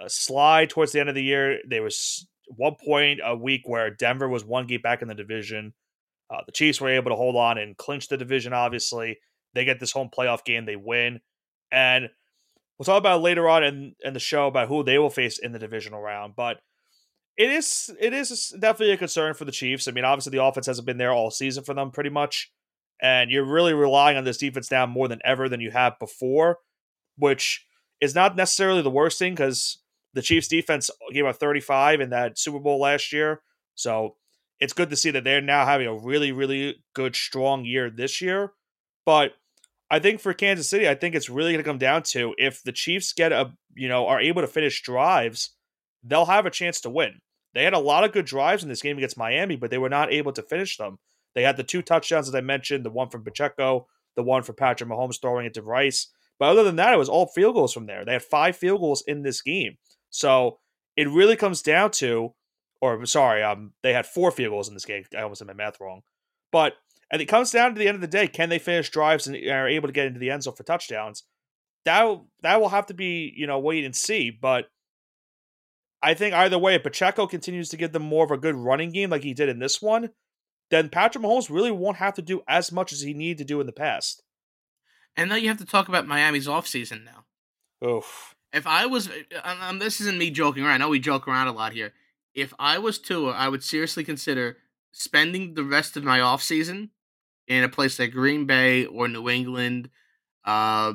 a 0.00 0.10
slide 0.10 0.70
towards 0.70 0.92
the 0.92 1.00
end 1.00 1.08
of 1.08 1.14
the 1.14 1.22
year. 1.22 1.58
There 1.66 1.82
was 1.82 2.26
one 2.48 2.76
point 2.84 3.20
a 3.24 3.34
week 3.34 3.62
where 3.64 3.90
Denver 3.90 4.28
was 4.28 4.44
one 4.44 4.66
game 4.66 4.82
back 4.82 5.02
in 5.02 5.08
the 5.08 5.14
division. 5.14 5.72
Uh, 6.30 6.42
the 6.44 6.52
Chiefs 6.52 6.80
were 6.80 6.90
able 6.90 7.10
to 7.10 7.16
hold 7.16 7.36
on 7.36 7.56
and 7.56 7.76
clinch 7.76 8.08
the 8.08 8.16
division. 8.16 8.52
Obviously, 8.52 9.18
they 9.54 9.64
get 9.64 9.80
this 9.80 9.92
home 9.92 10.10
playoff 10.16 10.44
game, 10.44 10.66
they 10.66 10.76
win, 10.76 11.20
and 11.72 12.10
we'll 12.78 12.84
talk 12.84 12.98
about 12.98 13.22
later 13.22 13.48
on 13.48 13.64
in, 13.64 13.94
in 14.02 14.12
the 14.12 14.20
show 14.20 14.48
about 14.48 14.68
who 14.68 14.82
they 14.82 14.98
will 14.98 15.10
face 15.10 15.38
in 15.38 15.52
the 15.52 15.58
divisional 15.58 16.00
round. 16.00 16.34
But 16.36 16.58
it 17.36 17.50
is 17.50 17.94
it 18.00 18.12
is 18.12 18.54
definitely 18.58 18.94
a 18.94 18.96
concern 18.96 19.34
for 19.34 19.44
the 19.44 19.52
Chiefs. 19.52 19.86
I 19.86 19.92
mean, 19.92 20.04
obviously 20.04 20.30
the 20.30 20.42
offense 20.42 20.66
hasn't 20.66 20.86
been 20.86 20.96
there 20.96 21.12
all 21.12 21.30
season 21.30 21.64
for 21.64 21.74
them, 21.74 21.90
pretty 21.90 22.10
much, 22.10 22.50
and 23.00 23.30
you're 23.30 23.44
really 23.44 23.74
relying 23.74 24.16
on 24.16 24.24
this 24.24 24.38
defense 24.38 24.70
now 24.70 24.86
more 24.86 25.08
than 25.08 25.20
ever 25.24 25.48
than 25.48 25.60
you 25.60 25.70
have 25.70 25.98
before, 25.98 26.58
which 27.18 27.66
is 28.00 28.14
not 28.14 28.36
necessarily 28.36 28.82
the 28.82 28.90
worst 28.90 29.18
thing 29.18 29.34
because 29.34 29.78
the 30.14 30.22
Chiefs 30.22 30.48
defense 30.48 30.90
gave 31.12 31.26
up 31.26 31.36
35 31.36 32.00
in 32.00 32.10
that 32.10 32.38
Super 32.38 32.58
Bowl 32.58 32.80
last 32.80 33.12
year, 33.12 33.42
so 33.74 34.16
it's 34.58 34.72
good 34.72 34.88
to 34.88 34.96
see 34.96 35.10
that 35.10 35.24
they're 35.24 35.42
now 35.42 35.66
having 35.66 35.86
a 35.86 35.94
really 35.94 36.32
really 36.32 36.76
good 36.94 37.14
strong 37.14 37.64
year 37.64 37.90
this 37.90 38.20
year, 38.20 38.52
but. 39.04 39.32
I 39.88 40.00
think 40.00 40.18
for 40.18 40.34
Kansas 40.34 40.68
City, 40.68 40.88
I 40.88 40.96
think 40.96 41.14
it's 41.14 41.30
really 41.30 41.52
going 41.52 41.62
to 41.62 41.70
come 41.70 41.78
down 41.78 42.02
to 42.02 42.34
if 42.38 42.60
the 42.64 42.72
Chiefs 42.72 43.12
get 43.12 43.30
a, 43.30 43.52
you 43.72 43.86
know, 43.88 44.08
are 44.08 44.20
able 44.20 44.42
to 44.42 44.48
finish 44.48 44.82
drives, 44.82 45.50
they'll 46.02 46.26
have 46.26 46.44
a 46.44 46.50
chance 46.50 46.80
to 46.80 46.90
win. 46.90 47.20
They 47.56 47.64
had 47.64 47.72
a 47.72 47.78
lot 47.78 48.04
of 48.04 48.12
good 48.12 48.26
drives 48.26 48.62
in 48.62 48.68
this 48.68 48.82
game 48.82 48.98
against 48.98 49.16
Miami, 49.16 49.56
but 49.56 49.70
they 49.70 49.78
were 49.78 49.88
not 49.88 50.12
able 50.12 50.30
to 50.32 50.42
finish 50.42 50.76
them. 50.76 50.98
They 51.34 51.42
had 51.42 51.56
the 51.56 51.64
two 51.64 51.80
touchdowns, 51.80 52.28
as 52.28 52.34
I 52.34 52.42
mentioned, 52.42 52.84
the 52.84 52.90
one 52.90 53.08
from 53.08 53.24
Pacheco, 53.24 53.86
the 54.14 54.22
one 54.22 54.42
for 54.42 54.52
Patrick 54.52 54.90
Mahomes 54.90 55.18
throwing 55.18 55.46
it 55.46 55.54
to 55.54 55.62
Rice. 55.62 56.08
But 56.38 56.50
other 56.50 56.64
than 56.64 56.76
that, 56.76 56.92
it 56.92 56.98
was 56.98 57.08
all 57.08 57.28
field 57.28 57.54
goals 57.54 57.72
from 57.72 57.86
there. 57.86 58.04
They 58.04 58.12
had 58.12 58.22
five 58.22 58.56
field 58.56 58.80
goals 58.80 59.02
in 59.06 59.22
this 59.22 59.40
game. 59.40 59.78
So 60.10 60.58
it 60.98 61.08
really 61.08 61.34
comes 61.34 61.62
down 61.62 61.92
to, 61.92 62.34
or 62.82 63.06
sorry, 63.06 63.42
um, 63.42 63.72
they 63.82 63.94
had 63.94 64.04
four 64.04 64.30
field 64.30 64.50
goals 64.50 64.68
in 64.68 64.74
this 64.74 64.84
game. 64.84 65.04
I 65.16 65.22
almost 65.22 65.38
did 65.38 65.48
my 65.48 65.54
math 65.54 65.80
wrong. 65.80 66.02
But 66.52 66.74
And 67.10 67.22
it 67.22 67.26
comes 67.26 67.52
down 67.52 67.72
to 67.72 67.78
the 67.78 67.88
end 67.88 67.94
of 67.94 68.02
the 68.02 68.06
day: 68.06 68.28
can 68.28 68.50
they 68.50 68.58
finish 68.58 68.90
drives 68.90 69.26
and 69.26 69.34
are 69.48 69.66
able 69.66 69.88
to 69.88 69.94
get 69.94 70.06
into 70.06 70.20
the 70.20 70.30
end 70.30 70.42
zone 70.42 70.54
for 70.54 70.62
touchdowns? 70.62 71.22
That 71.86 72.20
that 72.42 72.60
will 72.60 72.68
have 72.68 72.86
to 72.86 72.94
be 72.94 73.32
you 73.34 73.46
know 73.46 73.58
wait 73.58 73.84
and 73.84 73.96
see. 73.96 74.30
But 74.30 74.66
I 76.02 76.14
think 76.14 76.34
either 76.34 76.58
way, 76.58 76.74
if 76.74 76.82
Pacheco 76.82 77.26
continues 77.26 77.68
to 77.70 77.76
give 77.76 77.92
them 77.92 78.02
more 78.02 78.24
of 78.24 78.30
a 78.30 78.38
good 78.38 78.54
running 78.54 78.90
game 78.90 79.10
like 79.10 79.22
he 79.22 79.34
did 79.34 79.48
in 79.48 79.58
this 79.58 79.80
one, 79.80 80.10
then 80.70 80.88
Patrick 80.88 81.24
Mahomes 81.24 81.50
really 81.50 81.70
won't 81.70 81.96
have 81.96 82.14
to 82.14 82.22
do 82.22 82.42
as 82.48 82.70
much 82.72 82.92
as 82.92 83.00
he 83.00 83.14
needed 83.14 83.38
to 83.38 83.44
do 83.44 83.60
in 83.60 83.66
the 83.66 83.72
past. 83.72 84.22
And 85.16 85.30
now 85.30 85.36
you 85.36 85.48
have 85.48 85.58
to 85.58 85.64
talk 85.64 85.88
about 85.88 86.06
Miami's 86.06 86.46
offseason 86.46 87.04
now. 87.04 87.24
Oof. 87.86 88.34
If 88.52 88.66
I 88.66 88.86
was, 88.86 89.08
um, 89.42 89.78
this 89.78 90.00
isn't 90.00 90.18
me 90.18 90.30
joking 90.30 90.64
around. 90.64 90.74
I 90.74 90.78
know 90.78 90.88
we 90.88 91.00
joke 91.00 91.26
around 91.26 91.48
a 91.48 91.52
lot 91.52 91.72
here. 91.72 91.92
If 92.34 92.52
I 92.58 92.78
was 92.78 92.98
Tua, 92.98 93.32
I 93.32 93.48
would 93.48 93.64
seriously 93.64 94.04
consider 94.04 94.58
spending 94.92 95.54
the 95.54 95.64
rest 95.64 95.96
of 95.96 96.04
my 96.04 96.18
offseason 96.18 96.90
in 97.48 97.64
a 97.64 97.68
place 97.68 97.98
like 97.98 98.12
Green 98.12 98.46
Bay 98.46 98.84
or 98.84 99.08
New 99.08 99.28
England. 99.28 99.90
Uh, 100.44 100.94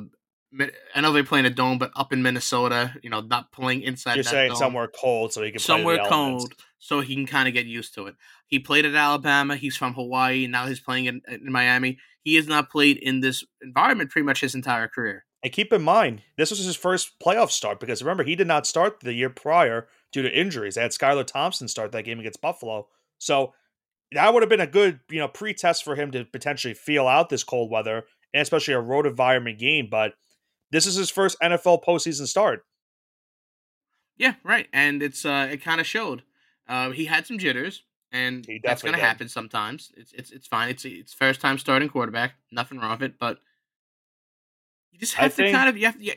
I 0.94 1.00
know 1.00 1.12
they're 1.12 1.24
playing 1.24 1.46
a 1.46 1.50
dome, 1.50 1.78
but 1.78 1.90
up 1.96 2.12
in 2.12 2.22
Minnesota, 2.22 2.94
you 3.02 3.10
know, 3.10 3.20
not 3.20 3.52
playing 3.52 3.82
inside. 3.82 4.16
You're 4.16 4.24
saying 4.24 4.50
dome. 4.50 4.58
somewhere 4.58 4.88
cold 4.88 5.32
so 5.32 5.42
he 5.42 5.50
can 5.50 5.60
somewhere 5.60 5.98
cold 6.08 6.52
so 6.78 7.00
he 7.00 7.14
can 7.14 7.26
kind 7.26 7.48
of 7.48 7.54
get 7.54 7.66
used 7.66 7.94
to 7.94 8.06
it. 8.06 8.16
He 8.46 8.58
played 8.58 8.84
at 8.84 8.94
Alabama. 8.94 9.56
He's 9.56 9.76
from 9.76 9.94
Hawaii. 9.94 10.46
Now 10.46 10.66
he's 10.66 10.80
playing 10.80 11.06
in, 11.06 11.22
in 11.28 11.50
Miami. 11.50 11.98
He 12.22 12.34
has 12.34 12.46
not 12.46 12.70
played 12.70 12.98
in 12.98 13.20
this 13.20 13.44
environment 13.62 14.10
pretty 14.10 14.26
much 14.26 14.40
his 14.40 14.54
entire 14.54 14.88
career. 14.88 15.24
And 15.42 15.52
keep 15.52 15.72
in 15.72 15.82
mind, 15.82 16.22
this 16.36 16.50
was 16.50 16.64
his 16.64 16.76
first 16.76 17.18
playoff 17.18 17.50
start 17.50 17.80
because 17.80 18.02
remember 18.02 18.22
he 18.22 18.36
did 18.36 18.46
not 18.46 18.66
start 18.66 19.00
the 19.00 19.12
year 19.12 19.30
prior 19.30 19.88
due 20.12 20.22
to 20.22 20.38
injuries. 20.38 20.74
They 20.74 20.82
had 20.82 20.92
Skylar 20.92 21.26
Thompson 21.26 21.66
start 21.66 21.92
that 21.92 22.04
game 22.04 22.20
against 22.20 22.40
Buffalo, 22.40 22.88
so 23.18 23.54
that 24.12 24.32
would 24.32 24.42
have 24.42 24.50
been 24.50 24.60
a 24.60 24.66
good 24.66 25.00
you 25.10 25.18
know 25.18 25.28
pre-test 25.28 25.82
for 25.82 25.96
him 25.96 26.12
to 26.12 26.24
potentially 26.24 26.74
feel 26.74 27.08
out 27.08 27.28
this 27.28 27.42
cold 27.42 27.70
weather 27.70 28.04
and 28.34 28.42
especially 28.42 28.74
a 28.74 28.80
road 28.80 29.06
environment 29.06 29.58
game. 29.58 29.88
But 29.90 30.14
this 30.72 30.86
is 30.86 30.96
his 30.96 31.10
first 31.10 31.38
NFL 31.40 31.84
postseason 31.84 32.26
start. 32.26 32.64
Yeah, 34.16 34.34
right, 34.42 34.66
and 34.72 35.02
it's 35.02 35.24
uh, 35.24 35.48
it 35.50 35.62
kind 35.62 35.80
of 35.80 35.86
showed. 35.86 36.22
Uh, 36.68 36.90
he 36.90 37.04
had 37.04 37.26
some 37.26 37.38
jitters, 37.38 37.82
and 38.10 38.46
that's 38.62 38.82
going 38.82 38.94
to 38.94 39.00
happen 39.00 39.28
sometimes. 39.28 39.92
It's 39.96 40.12
it's 40.12 40.30
it's 40.30 40.46
fine. 40.46 40.68
It's 40.68 40.84
it's 40.84 41.12
first 41.12 41.40
time 41.40 41.58
starting 41.58 41.88
quarterback. 41.88 42.34
Nothing 42.50 42.78
wrong 42.78 42.92
with 42.92 43.02
it, 43.02 43.18
but 43.18 43.38
you 44.92 44.98
just 44.98 45.14
have 45.14 45.24
I 45.24 45.28
to 45.28 45.34
think, 45.34 45.56
kind 45.56 45.68
of 45.70 45.76
you 45.78 45.86
have 45.86 46.00
yeah, 46.00 46.14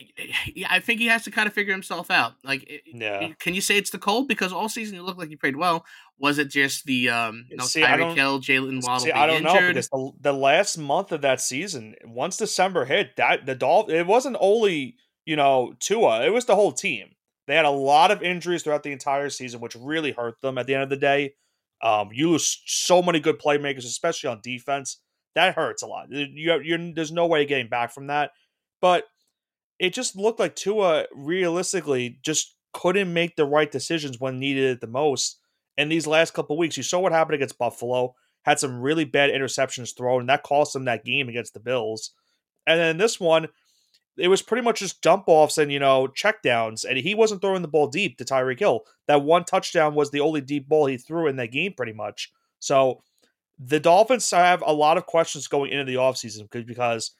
yeah, 0.53 0.67
I 0.69 0.79
think 0.79 0.99
he 0.99 1.07
has 1.07 1.23
to 1.23 1.31
kind 1.31 1.47
of 1.47 1.53
figure 1.53 1.73
himself 1.73 2.11
out. 2.11 2.33
Like, 2.43 2.69
yeah. 2.85 3.31
can 3.39 3.53
you 3.53 3.61
say 3.61 3.77
it's 3.77 3.89
the 3.89 3.97
cold 3.97 4.27
because 4.27 4.51
all 4.51 4.67
season 4.67 4.95
you 4.95 5.03
look 5.03 5.17
like 5.17 5.29
you 5.29 5.37
played 5.37 5.55
well? 5.55 5.85
Was 6.19 6.39
it 6.39 6.49
just 6.49 6.85
the 6.85 7.09
um, 7.09 7.45
you 7.49 7.55
know, 7.55 7.63
see, 7.63 7.81
Tyreek 7.81 8.15
Hill, 8.15 8.41
Jalen 8.41 8.83
Waddle? 8.83 9.05
See, 9.05 9.11
I 9.13 9.27
don't 9.27 9.45
injured? 9.45 9.53
know 9.53 9.67
because 9.69 9.89
the, 9.89 10.11
the 10.19 10.33
last 10.33 10.77
month 10.77 11.13
of 11.13 11.21
that 11.21 11.39
season, 11.39 11.95
once 12.03 12.35
December 12.35 12.83
hit, 12.83 13.15
that 13.15 13.45
the 13.45 13.55
Dolph, 13.55 13.89
it 13.89 14.05
wasn't 14.05 14.35
only 14.41 14.97
you 15.25 15.37
know 15.37 15.73
Tua, 15.79 16.25
it 16.25 16.33
was 16.33 16.45
the 16.45 16.55
whole 16.55 16.73
team. 16.73 17.07
They 17.47 17.55
had 17.55 17.65
a 17.65 17.71
lot 17.71 18.11
of 18.11 18.21
injuries 18.21 18.63
throughout 18.63 18.83
the 18.83 18.91
entire 18.91 19.29
season, 19.29 19.61
which 19.61 19.75
really 19.75 20.11
hurt 20.11 20.41
them 20.41 20.57
at 20.57 20.67
the 20.67 20.73
end 20.73 20.83
of 20.83 20.89
the 20.89 20.97
day. 20.97 21.35
Um, 21.81 22.09
you 22.11 22.31
lose 22.31 22.61
so 22.65 23.01
many 23.01 23.19
good 23.19 23.39
playmakers, 23.39 23.85
especially 23.85 24.29
on 24.29 24.41
defense. 24.41 24.99
That 25.35 25.55
hurts 25.55 25.83
a 25.83 25.87
lot. 25.87 26.07
You, 26.09 26.59
you're, 26.63 26.93
there's 26.93 27.11
no 27.11 27.27
way 27.27 27.45
getting 27.45 27.67
back 27.67 27.93
from 27.93 28.07
that. 28.07 28.31
But 28.81 29.05
it 29.79 29.93
just 29.93 30.15
looked 30.15 30.39
like 30.39 30.55
Tua 30.55 31.05
realistically 31.13 32.19
just 32.23 32.55
couldn't 32.73 33.13
make 33.13 33.35
the 33.35 33.45
right 33.45 33.71
decisions 33.71 34.19
when 34.19 34.39
needed 34.39 34.63
it 34.63 34.81
the 34.81 34.87
most. 34.87 35.39
In 35.77 35.89
these 35.89 36.07
last 36.07 36.33
couple 36.33 36.57
weeks, 36.57 36.77
you 36.77 36.83
saw 36.83 36.99
what 36.99 37.11
happened 37.11 37.35
against 37.35 37.57
Buffalo. 37.57 38.15
Had 38.43 38.59
some 38.59 38.79
really 38.79 39.05
bad 39.05 39.31
interceptions 39.31 39.95
thrown, 39.95 40.21
and 40.21 40.29
that 40.29 40.43
cost 40.43 40.73
them 40.73 40.85
that 40.85 41.03
game 41.03 41.29
against 41.29 41.53
the 41.53 41.59
Bills. 41.59 42.11
And 42.67 42.79
then 42.79 42.97
this 42.97 43.19
one, 43.19 43.47
it 44.17 44.27
was 44.27 44.41
pretty 44.41 44.63
much 44.63 44.79
just 44.79 45.01
dump 45.01 45.25
offs 45.27 45.57
and 45.57 45.71
you 45.71 45.79
know 45.79 46.07
checkdowns, 46.07 46.85
and 46.87 46.97
he 46.97 47.15
wasn't 47.15 47.41
throwing 47.41 47.61
the 47.61 47.67
ball 47.67 47.87
deep 47.87 48.17
to 48.17 48.25
Tyreek 48.25 48.59
Hill. 48.59 48.81
That 49.07 49.23
one 49.23 49.45
touchdown 49.45 49.95
was 49.95 50.11
the 50.11 50.21
only 50.21 50.41
deep 50.41 50.67
ball 50.67 50.85
he 50.85 50.97
threw 50.97 51.27
in 51.27 51.35
that 51.37 51.51
game, 51.51 51.73
pretty 51.73 51.93
much. 51.93 52.31
So 52.59 53.01
the 53.59 53.79
Dolphins 53.79 54.29
have 54.31 54.63
a 54.65 54.73
lot 54.73 54.97
of 54.97 55.05
questions 55.05 55.47
going 55.47 55.71
into 55.71 55.85
the 55.85 55.95
offseason 55.95 56.49
because 56.51 57.11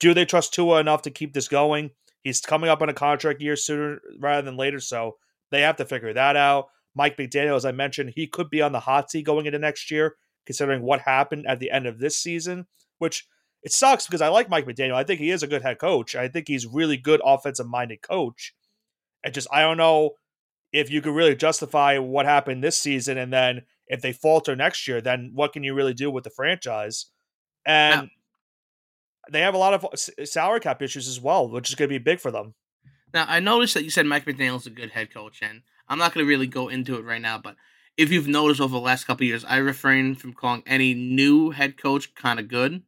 do 0.00 0.14
they 0.14 0.24
trust 0.24 0.54
Tua 0.54 0.80
enough 0.80 1.02
to 1.02 1.10
keep 1.10 1.32
this 1.32 1.48
going? 1.48 1.90
He's 2.22 2.40
coming 2.40 2.70
up 2.70 2.82
on 2.82 2.88
a 2.88 2.94
contract 2.94 3.40
year 3.40 3.56
sooner 3.56 4.00
rather 4.18 4.42
than 4.42 4.56
later, 4.56 4.80
so 4.80 5.16
they 5.50 5.62
have 5.62 5.76
to 5.76 5.84
figure 5.84 6.12
that 6.12 6.36
out. 6.36 6.68
Mike 6.94 7.16
McDaniel, 7.16 7.56
as 7.56 7.64
I 7.64 7.72
mentioned, 7.72 8.12
he 8.14 8.26
could 8.26 8.50
be 8.50 8.62
on 8.62 8.72
the 8.72 8.80
hot 8.80 9.10
seat 9.10 9.24
going 9.24 9.46
into 9.46 9.58
next 9.58 9.90
year, 9.90 10.16
considering 10.46 10.82
what 10.82 11.00
happened 11.00 11.46
at 11.46 11.60
the 11.60 11.70
end 11.70 11.86
of 11.86 11.98
this 11.98 12.18
season, 12.18 12.66
which 12.98 13.26
it 13.62 13.72
sucks 13.72 14.06
because 14.06 14.20
I 14.20 14.28
like 14.28 14.48
Mike 14.48 14.66
McDaniel. 14.66 14.94
I 14.94 15.04
think 15.04 15.20
he 15.20 15.30
is 15.30 15.42
a 15.42 15.48
good 15.48 15.62
head 15.62 15.78
coach. 15.78 16.14
I 16.16 16.28
think 16.28 16.48
he's 16.48 16.66
really 16.66 16.96
good 16.96 17.20
offensive 17.24 17.68
minded 17.68 18.02
coach. 18.02 18.54
And 19.24 19.34
just 19.34 19.48
I 19.52 19.62
don't 19.62 19.76
know 19.76 20.12
if 20.72 20.90
you 20.90 21.00
could 21.00 21.14
really 21.14 21.36
justify 21.36 21.98
what 21.98 22.26
happened 22.26 22.62
this 22.62 22.76
season 22.76 23.16
and 23.18 23.32
then 23.32 23.62
if 23.86 24.02
they 24.02 24.12
falter 24.12 24.54
next 24.54 24.86
year, 24.86 25.00
then 25.00 25.32
what 25.34 25.52
can 25.52 25.64
you 25.64 25.74
really 25.74 25.94
do 25.94 26.10
with 26.10 26.24
the 26.24 26.30
franchise? 26.30 27.06
And 27.64 28.10
they 29.30 29.40
have 29.40 29.54
a 29.54 29.58
lot 29.58 29.74
of 29.74 29.86
salary 30.24 30.60
cap 30.60 30.82
issues 30.82 31.08
as 31.08 31.20
well, 31.20 31.48
which 31.48 31.68
is 31.68 31.74
going 31.74 31.88
to 31.88 31.94
be 31.94 32.02
big 32.02 32.20
for 32.20 32.30
them. 32.30 32.54
Now, 33.12 33.24
I 33.28 33.40
noticed 33.40 33.74
that 33.74 33.84
you 33.84 33.90
said 33.90 34.06
Mike 34.06 34.26
McDaniel's 34.26 34.66
a 34.66 34.70
good 34.70 34.90
head 34.90 35.12
coach, 35.12 35.40
and 35.42 35.62
I'm 35.88 35.98
not 35.98 36.12
going 36.12 36.24
to 36.24 36.28
really 36.28 36.46
go 36.46 36.68
into 36.68 36.96
it 36.96 37.04
right 37.04 37.22
now, 37.22 37.38
but 37.38 37.56
if 37.96 38.12
you've 38.12 38.28
noticed 38.28 38.60
over 38.60 38.72
the 38.72 38.80
last 38.80 39.06
couple 39.06 39.26
years, 39.26 39.44
I 39.44 39.56
refrain 39.56 40.14
from 40.14 40.34
calling 40.34 40.62
any 40.66 40.94
new 40.94 41.50
head 41.50 41.80
coach 41.80 42.14
kind 42.14 42.38
of 42.38 42.48
good 42.48 42.82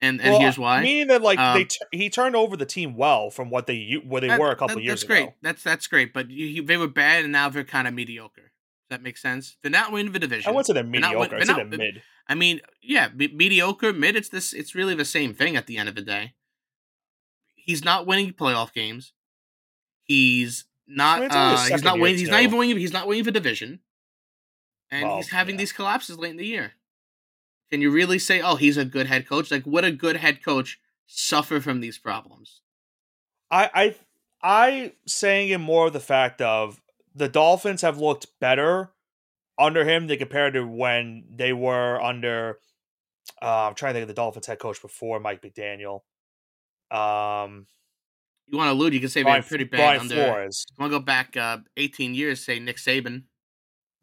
and 0.00 0.20
and 0.20 0.32
well, 0.32 0.40
here's 0.40 0.58
why. 0.58 0.82
Meaning 0.82 1.08
that 1.08 1.22
like 1.22 1.38
um, 1.38 1.56
they 1.56 1.64
t- 1.64 1.78
he 1.92 2.10
turned 2.10 2.36
over 2.36 2.56
the 2.56 2.66
team 2.66 2.96
well 2.96 3.30
from 3.30 3.50
what 3.50 3.66
they 3.66 4.00
where 4.06 4.20
they 4.20 4.28
that, 4.28 4.40
were 4.40 4.50
a 4.50 4.56
couple 4.56 4.76
that, 4.76 4.82
years 4.82 5.00
that's 5.00 5.04
ago. 5.04 5.14
great. 5.14 5.34
That's 5.42 5.62
that's 5.62 5.86
great, 5.86 6.12
but 6.12 6.30
you, 6.30 6.64
they 6.64 6.76
were 6.76 6.88
bad 6.88 7.24
and 7.24 7.32
now 7.32 7.48
they're 7.48 7.64
kind 7.64 7.88
of 7.88 7.94
mediocre. 7.94 8.52
That 8.90 9.02
makes 9.02 9.20
sense? 9.20 9.56
They're 9.62 9.70
not 9.70 9.92
winning 9.92 10.12
the 10.12 10.18
division. 10.18 10.50
I 10.50 10.54
went 10.54 10.66
to 10.68 10.72
the 10.72 10.82
mediocre. 10.82 11.36
Win, 11.36 11.46
not, 11.46 11.68
mid. 11.68 12.02
I 12.26 12.34
mean, 12.34 12.60
yeah, 12.82 13.08
mediocre, 13.14 13.92
mid. 13.92 14.16
It's 14.16 14.30
this. 14.30 14.52
It's 14.52 14.74
really 14.74 14.94
the 14.94 15.04
same 15.04 15.34
thing 15.34 15.56
at 15.56 15.66
the 15.66 15.76
end 15.76 15.88
of 15.88 15.94
the 15.94 16.02
day. 16.02 16.34
He's 17.54 17.84
not 17.84 18.06
winning 18.06 18.32
playoff 18.32 18.72
games. 18.72 19.12
He's 20.04 20.64
not. 20.86 21.30
I 21.30 21.54
uh, 21.54 21.56
he's 21.68 21.82
not 21.82 21.98
winning. 21.98 22.18
He's 22.18 22.30
not 22.30 22.42
even 22.42 22.58
winning. 22.58 22.78
He's 22.78 22.92
not 22.92 23.06
winning 23.06 23.24
the 23.24 23.30
division, 23.30 23.80
and 24.90 25.04
well, 25.04 25.16
he's 25.16 25.30
having 25.30 25.56
yeah. 25.56 25.60
these 25.60 25.72
collapses 25.72 26.18
late 26.18 26.30
in 26.30 26.36
the 26.38 26.46
year. 26.46 26.72
Can 27.70 27.82
you 27.82 27.90
really 27.90 28.18
say, 28.18 28.40
oh, 28.40 28.56
he's 28.56 28.78
a 28.78 28.84
good 28.84 29.06
head 29.06 29.28
coach? 29.28 29.50
Like, 29.50 29.66
would 29.66 29.84
a 29.84 29.92
good 29.92 30.16
head 30.16 30.42
coach 30.42 30.80
suffer 31.06 31.60
from 31.60 31.80
these 31.80 31.98
problems? 31.98 32.62
I, 33.50 33.70
I, 33.74 33.94
I 34.42 34.92
saying 35.06 35.50
it 35.50 35.58
more 35.58 35.88
of 35.88 35.92
the 35.92 36.00
fact 36.00 36.40
of 36.40 36.80
the 37.14 37.28
Dolphins 37.28 37.82
have 37.82 37.98
looked 37.98 38.26
better 38.40 38.92
under 39.58 39.84
him 39.84 40.06
than 40.06 40.18
compared 40.18 40.54
to 40.54 40.66
when 40.66 41.24
they 41.34 41.52
were 41.52 42.00
under. 42.00 42.58
Uh, 43.42 43.68
I'm 43.68 43.74
trying 43.74 43.90
to 43.90 43.94
think 43.94 44.02
of 44.02 44.08
the 44.08 44.14
Dolphins 44.14 44.46
head 44.46 44.58
coach 44.58 44.80
before 44.80 45.20
Mike 45.20 45.42
McDaniel. 45.42 46.00
Um, 46.90 47.66
you 48.46 48.56
want 48.56 48.68
to 48.68 48.72
allude? 48.72 48.94
You 48.94 49.00
can 49.00 49.08
say 49.08 49.22
Brian, 49.22 49.42
pretty 49.42 49.64
bad 49.64 49.76
Brian 49.76 50.00
under. 50.00 50.14
Flores. 50.14 50.64
You 50.70 50.82
want 50.82 50.92
to 50.92 50.98
go 50.98 51.04
back 51.04 51.36
uh, 51.36 51.58
18 51.76 52.14
years? 52.14 52.44
Say 52.44 52.58
Nick 52.58 52.76
Saban. 52.76 53.24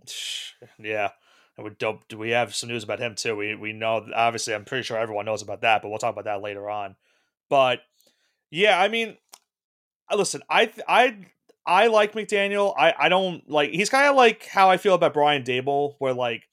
Yeah, 0.79 1.09
and 1.57 1.65
we. 1.65 1.71
Do 2.07 2.17
we 2.17 2.31
have 2.31 2.55
some 2.55 2.69
news 2.69 2.83
about 2.83 3.00
him 3.00 3.13
too? 3.15 3.35
We 3.35 3.55
we 3.55 3.71
know 3.71 4.07
obviously. 4.15 4.55
I'm 4.55 4.65
pretty 4.65 4.83
sure 4.83 4.97
everyone 4.97 5.25
knows 5.25 5.41
about 5.41 5.62
that, 5.62 5.81
but 5.81 5.89
we'll 5.89 6.00
talk 6.00 6.13
about 6.13 6.25
that 6.25 6.41
later 6.41 6.69
on. 6.69 6.95
But 7.50 7.81
yeah, 8.50 8.79
I 8.79 8.88
mean, 8.88 9.17
listen, 10.15 10.41
I 10.50 10.71
I 10.88 11.27
I 11.65 11.88
like 11.88 12.13
McDaniel. 12.13 12.74
I 12.77 12.93
I 12.98 13.10
don't 13.10 13.50
like. 13.50 13.72
He's 13.72 13.89
kind 13.89 14.07
of 14.07 14.15
like 14.15 14.45
how 14.45 14.69
I 14.69 14.77
feel 14.77 14.93
about 14.93 15.13
Brian 15.13 15.43
Daboll, 15.43 15.95
where 16.00 16.13
like 16.13 16.43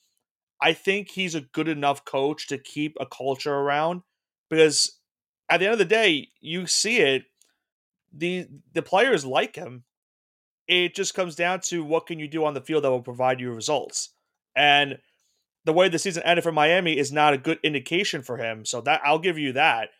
I 0.61 0.73
think 0.73 1.11
he's 1.11 1.35
a 1.35 1.40
good 1.40 1.69
enough 1.69 2.04
coach 2.04 2.47
to 2.49 2.59
keep 2.59 2.97
a 3.00 3.07
culture 3.07 3.52
around 3.52 4.02
because 4.49 4.99
at 5.50 5.59
the 5.59 5.66
end 5.66 5.73
of 5.75 5.78
the 5.78 5.85
day, 5.85 6.28
you 6.40 6.66
see 6.66 6.99
it. 6.99 7.25
The 8.12 8.47
the 8.73 8.83
players 8.83 9.25
like 9.25 9.57
him. 9.57 9.85
It 10.69 10.95
just 10.95 11.14
comes 11.14 11.35
down 11.35 11.61
to 11.62 11.85
what 11.85 12.07
can 12.07 12.19
you 12.19 12.28
do 12.28 12.45
on 12.45 12.54
the 12.54 12.61
field 12.61 12.85
that 12.85 12.90
will 12.90 13.02
provide 13.02 13.40
you 13.40 13.52
results. 13.52 14.11
And 14.54 14.99
the 15.64 15.73
way 15.73 15.88
the 15.88 15.99
season 15.99 16.23
ended 16.23 16.45
for 16.45 16.52
Miami 16.52 16.97
is 16.97 17.12
not 17.12 17.35
a 17.35 17.38
good 17.38 17.59
indication 17.62 18.23
for 18.23 18.37
him. 18.37 18.64
So 18.64 18.81
that 18.83 19.00
I'll 19.04 19.19
give 19.19 19.38
you 19.38 19.52
that. 19.52 19.90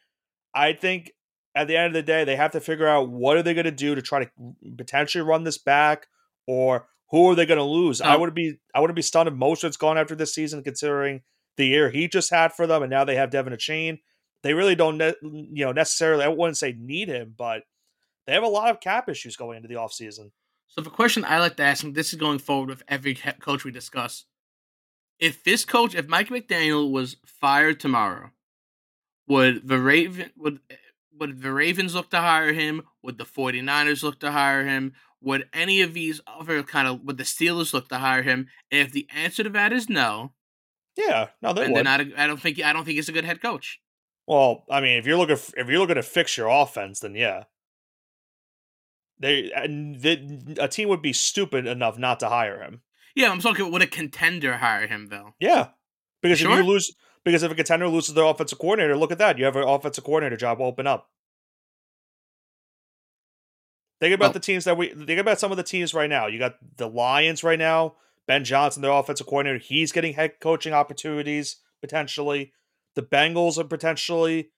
I 0.54 0.73
think 0.73 1.12
at 1.54 1.68
the 1.68 1.76
end 1.76 1.88
of 1.88 1.92
the 1.92 2.02
day, 2.02 2.25
they 2.25 2.37
have 2.37 2.52
to 2.52 2.61
figure 2.61 2.88
out 2.88 3.09
what 3.09 3.37
are 3.37 3.42
they 3.42 3.54
going 3.54 3.64
to 3.64 3.71
do 3.71 3.94
to 3.94 4.02
try 4.02 4.25
to 4.25 4.30
potentially 4.76 5.23
run 5.23 5.44
this 5.44 5.59
back, 5.59 6.06
or 6.47 6.87
who 7.11 7.30
are 7.30 7.35
they 7.35 7.47
going 7.47 7.59
to 7.59 7.64
lose. 7.64 8.00
Um, 8.00 8.09
I 8.09 8.16
would 8.16 8.35
be 8.35 8.59
I 8.75 8.80
wouldn't 8.80 8.97
be 8.97 9.02
stunned 9.02 9.28
if 9.28 9.35
Mostert's 9.35 9.76
gone 9.76 9.99
after 9.99 10.14
this 10.14 10.35
season, 10.35 10.62
considering 10.62 11.21
the 11.56 11.66
year 11.66 11.90
he 11.90 12.09
just 12.09 12.30
had 12.30 12.52
for 12.52 12.66
them, 12.66 12.82
and 12.82 12.90
now 12.90 13.04
they 13.04 13.16
have 13.16 13.30
De'Von 13.30 13.52
Achane. 13.54 14.00
They 14.42 14.54
really 14.54 14.75
don't, 14.75 14.99
ne- 14.99 15.14
you 15.23 15.64
know, 15.64 15.73
necessarily. 15.73 16.25
I 16.25 16.28
wouldn't 16.28 16.56
say 16.56 16.75
need 16.76 17.09
him, 17.09 17.35
but 17.37 17.62
they 18.26 18.32
have 18.32 18.42
a 18.42 18.49
lot 18.49 18.71
of 18.71 18.80
cap 18.80 19.09
issues 19.09 19.37
going 19.37 19.56
into 19.56 19.68
the 19.68 19.75
offseason. 19.75 20.30
So 20.66 20.80
the 20.80 20.90
question 20.90 21.25
I 21.25 21.38
like 21.38 21.56
to 21.56 21.62
ask, 21.62 21.85
and 21.85 21.94
this 21.94 22.12
is 22.12 22.18
going 22.18 22.38
forward 22.38 22.71
with 22.71 22.82
every 22.88 23.14
coach 23.14 23.64
we 23.64 23.71
discuss, 23.71 24.25
if 25.21 25.44
this 25.44 25.64
coach, 25.64 25.94
if 25.94 26.09
Mike 26.09 26.28
McDaniel 26.28 26.90
was 26.90 27.16
fired 27.26 27.78
tomorrow, 27.78 28.30
would 29.28 29.68
the 29.68 29.78
Raven 29.78 30.30
would 30.37 30.61
would 31.19 31.42
the 31.42 31.52
Ravens 31.52 31.95
look 31.95 32.11
to 32.11 32.21
hire 32.21 32.52
him? 32.52 32.83
Would 33.02 33.19
the 33.19 33.25
49ers 33.25 34.02
look 34.02 34.21
to 34.21 34.33
hire 34.33 34.64
him? 34.64 34.92
Would 35.21 35.49
any 35.52 35.83
of 35.83 35.95
these 35.95 36.21
other 36.26 36.62
kind 36.62 36.88
of 36.88 37.02
would 37.02 37.16
the 37.16 37.25
Steelers 37.25 37.73
look 37.73 37.88
to 37.88 37.99
hire 37.99 38.23
him? 38.23 38.49
And 38.71 38.81
if 38.87 38.92
the 38.92 39.07
answer 39.14 39.45
to 39.45 39.50
that 39.50 39.73
is 39.73 39.88
no, 39.88 40.33
yeah, 40.97 41.28
no, 41.40 41.52
they 41.52 41.69
would. 41.69 41.76
then 41.76 41.87
I, 41.87 42.25
I 42.25 42.26
don't 42.26 42.40
think 42.40 42.61
I 42.62 42.73
don't 42.73 42.85
think 42.85 42.97
he's 42.97 43.09
a 43.09 43.12
good 43.12 43.25
head 43.25 43.40
coach. 43.40 43.81
Well, 44.26 44.64
I 44.71 44.81
mean, 44.81 44.99
if 44.99 45.07
you're 45.07 45.16
looking 45.16 45.37
if 45.57 45.69
you're 45.69 45.78
looking 45.78 45.95
to 45.97 46.02
fix 46.02 46.37
your 46.37 46.49
offense, 46.49 47.00
then 47.00 47.14
yeah, 47.14 47.45
they 49.19 49.50
and 49.54 50.00
the, 50.00 50.57
a 50.59 50.69
team 50.69 50.88
would 50.88 51.02
be 51.02 51.12
stupid 51.12 51.66
enough 51.66 51.99
not 51.99 52.21
to 52.21 52.28
hire 52.28 52.61
him. 52.62 52.83
Yeah, 53.14 53.31
I'm 53.31 53.40
talking. 53.40 53.62
About 53.62 53.73
would 53.73 53.83
a 53.83 53.87
contender 53.87 54.57
hire 54.57 54.87
him 54.87 55.09
though? 55.09 55.35
Yeah, 55.38 55.69
because 56.21 56.38
Sure. 56.38 56.52
if 56.52 56.59
you 56.59 56.64
lose, 56.64 56.95
because 57.25 57.43
if 57.43 57.52
a 57.52 57.55
contender 57.55 57.88
loses 57.88 58.14
their 58.14 58.25
offensive 58.25 58.59
coordinator, 58.59 58.97
look 58.97 59.12
at 59.12 59.19
that. 59.19 59.38
You 59.38 59.45
have 59.45 59.57
an 59.57 59.64
offensive 59.67 60.05
coordinator 60.05 60.37
job 60.37 60.61
open 60.61 60.87
up. 60.87 61.09
Think 64.00 64.14
about 64.14 64.33
the 64.33 64.41
teams 64.41 64.64
that 64.64 64.76
we 64.76 64.88
think 64.88 65.21
about. 65.21 65.38
Some 65.38 65.52
of 65.52 65.57
the 65.57 65.62
teams 65.62 65.95
right 65.95 66.11
now. 66.11 66.26
You 66.26 66.41
got 66.41 66.57
the 66.76 66.88
Lions 66.88 67.45
right 67.45 67.59
now. 67.59 67.95
Ben 68.26 68.43
Johnson, 68.43 68.83
their 68.83 68.91
offensive 68.91 69.26
coordinator, 69.26 69.59
he's 69.59 69.93
getting 69.93 70.14
head 70.14 70.41
coaching 70.41 70.73
opportunities 70.73 71.57
potentially. 71.81 72.52
The 72.95 73.02
Bengals 73.02 73.59
are 73.59 73.64
potentially 73.64 74.50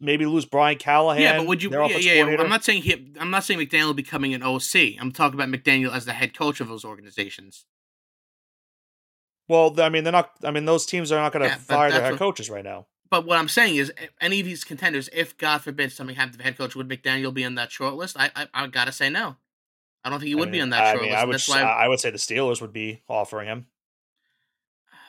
maybe 0.00 0.26
lose 0.26 0.44
Brian 0.44 0.78
Callahan. 0.78 1.22
yeah, 1.22 1.38
but 1.38 1.46
would 1.46 1.62
you? 1.62 1.70
their 1.70 1.84
Yeah, 1.84 2.24
yeah. 2.24 2.36
I'm 2.40 2.48
not 2.48 2.64
saying 2.64 2.82
he. 2.82 3.12
I'm 3.20 3.30
not 3.30 3.44
saying 3.44 3.60
McDaniel 3.60 3.94
becoming 3.94 4.34
an 4.34 4.42
OC. 4.42 5.00
I'm 5.00 5.12
talking 5.12 5.38
about 5.38 5.48
McDaniel 5.48 5.92
as 5.92 6.04
the 6.04 6.12
head 6.12 6.36
coach 6.36 6.60
of 6.60 6.68
those 6.68 6.84
organizations. 6.84 7.66
Well, 9.48 9.74
I 9.80 9.88
mean, 9.88 10.04
they're 10.04 10.12
not. 10.12 10.32
I 10.44 10.50
mean, 10.50 10.64
those 10.66 10.84
teams 10.86 11.10
are 11.10 11.20
not 11.20 11.32
going 11.32 11.42
to 11.42 11.48
Yeah, 11.48 11.56
fire 11.56 11.90
their 11.90 12.02
head 12.02 12.12
what- 12.12 12.18
coaches 12.18 12.50
right 12.50 12.64
now. 12.64 12.86
But 13.10 13.24
what 13.24 13.38
I'm 13.38 13.48
saying 13.48 13.76
is, 13.76 13.90
any 14.20 14.40
of 14.40 14.44
these 14.44 14.64
contenders, 14.64 15.08
if 15.14 15.34
God 15.38 15.62
forbid 15.62 15.92
something 15.92 16.14
happened 16.14 16.32
to 16.34 16.38
the 16.38 16.44
head 16.44 16.58
coach, 16.58 16.76
would 16.76 16.88
McDaniel 16.88 17.32
be 17.32 17.42
on 17.42 17.54
that 17.54 17.72
short 17.72 17.94
list? 17.94 18.18
I 18.18 18.30
I, 18.36 18.46
I 18.52 18.66
gotta 18.66 18.92
say 18.92 19.08
no. 19.08 19.36
I 20.04 20.10
don't 20.10 20.20
think 20.20 20.28
he 20.28 20.34
would 20.34 20.48
I 20.48 20.50
be 20.50 20.56
mean, 20.58 20.62
on 20.64 20.70
that 20.70 20.84
I 20.84 20.90
short 20.92 21.02
mean, 21.02 21.10
list. 21.12 21.22
I 21.22 21.24
would. 21.24 21.34
That's 21.34 21.48
why 21.48 21.62
I 21.62 21.88
would 21.88 22.00
say 22.00 22.10
the 22.10 22.18
Steelers 22.18 22.60
would 22.60 22.72
be 22.74 23.00
offering 23.08 23.48
him. 23.48 23.66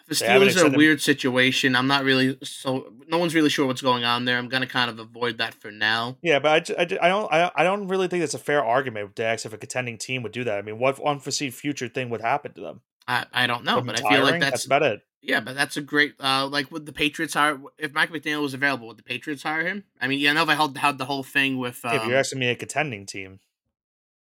the 0.08 0.16
Steelers 0.16 0.56
are 0.62 0.74
a 0.74 0.78
weird 0.78 1.02
situation. 1.02 1.76
I'm 1.76 1.88
not 1.88 2.06
really 2.06 2.38
so. 2.42 2.94
No 3.10 3.18
one's 3.18 3.36
really 3.36 3.50
sure 3.50 3.68
what's 3.68 3.82
going 3.82 4.06
on 4.06 4.24
there. 4.24 4.38
I'm 4.38 4.48
gonna 4.48 4.66
kind 4.66 4.90
of 4.90 4.98
avoid 4.98 5.38
that 5.40 5.54
for 5.54 5.70
now. 5.70 6.18
Yeah, 6.22 6.40
but 6.40 6.70
I, 6.70 6.82
I, 6.82 6.82
I 6.84 7.08
don't. 7.10 7.34
I, 7.34 7.52
I 7.54 7.64
don't 7.66 7.88
really 7.90 8.08
think 8.08 8.24
it's 8.24 8.34
a 8.34 8.40
fair 8.40 8.64
argument, 8.64 9.14
Dax, 9.14 9.46
if 9.46 9.52
a 9.52 9.58
contending 9.58 9.98
team 9.98 10.24
would 10.24 10.32
do 10.32 10.46
that. 10.46 10.58
I 10.58 10.62
mean, 10.62 10.80
what 10.80 11.00
unforeseen 11.04 11.52
future 11.52 11.90
thing 11.90 12.10
would 12.10 12.22
happen 12.22 12.54
to 12.54 12.62
them? 12.62 12.82
I, 13.10 13.26
I 13.34 13.48
don't 13.48 13.64
know, 13.64 13.82
but 13.82 13.96
I 13.96 14.10
feel 14.10 14.22
like 14.24 14.36
retiring? 14.36 14.40
that's, 14.42 14.66
about 14.66 14.84
it. 14.84 15.02
yeah, 15.22 15.40
but 15.40 15.56
that's 15.56 15.76
a 15.78 15.82
great 15.82 16.14
uh 16.20 16.48
like 16.48 16.72
would 16.72 16.86
the 16.86 16.94
Patriots 16.94 17.34
hire 17.34 17.60
if 17.78 17.92
Mike 17.94 18.12
McDaniel 18.12 18.44
was 18.44 18.54
available, 18.54 18.88
would 18.88 18.98
the 18.98 19.04
Patriots 19.04 19.42
hire 19.44 19.66
him? 19.66 19.84
I 20.00 20.08
mean, 20.08 20.20
yeah, 20.20 20.30
I 20.32 20.34
know 20.34 20.44
if 20.44 20.50
I 20.50 20.54
held 20.56 20.78
had 20.78 20.98
the 21.00 21.06
whole 21.06 21.24
thing 21.24 21.58
with 21.58 21.84
um, 21.84 21.96
if 21.96 22.06
you're 22.06 22.18
asking 22.18 22.40
me 22.40 22.50
a 22.50 22.56
contending 22.56 23.06
team, 23.08 23.40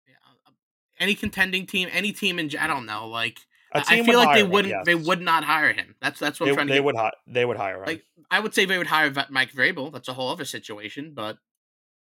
yeah, 0.06 0.14
uh, 0.46 0.50
any 0.98 1.14
contending 1.14 1.66
team, 1.66 1.88
any 1.92 2.12
team 2.12 2.38
in 2.38 2.50
I 2.60 2.66
don't 2.66 2.86
know, 2.86 3.08
like 3.08 3.38
I- 3.72 4.02
feel 4.04 4.18
like 4.18 4.34
they 4.36 4.42
him, 4.44 4.50
wouldn't 4.50 4.84
they 4.84 4.94
would 4.94 5.20
not 5.20 5.42
hire 5.44 5.72
him. 5.72 5.96
That's 6.02 6.20
that's 6.20 6.38
what 6.38 6.46
I'm 6.48 6.52
They, 6.52 6.54
trying 6.56 6.66
to 6.68 6.72
they 6.74 6.76
get- 6.78 6.84
would. 6.84 6.96
Hi- 6.96 7.12
they 7.26 7.44
would 7.44 7.56
hire 7.56 7.78
him. 7.80 7.86
like 7.86 8.02
I 8.30 8.38
would 8.40 8.54
say 8.54 8.66
they 8.66 8.78
would 8.78 8.86
hire 8.88 9.12
Mike 9.30 9.52
Vrabel. 9.52 9.92
That's 9.92 10.08
a 10.08 10.12
whole 10.14 10.28
other 10.30 10.44
situation, 10.44 11.12
but 11.14 11.38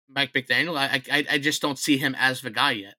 Mike 0.09 0.31
McDaniel, 0.33 0.77
I 0.77 1.01
I, 1.11 1.25
I 1.33 1.37
just 1.39 1.61
don't 1.61 1.77
see 1.79 1.97
him 1.97 2.15
as 2.17 2.41
the 2.41 2.49
guy 2.51 2.71
yet. 2.71 2.95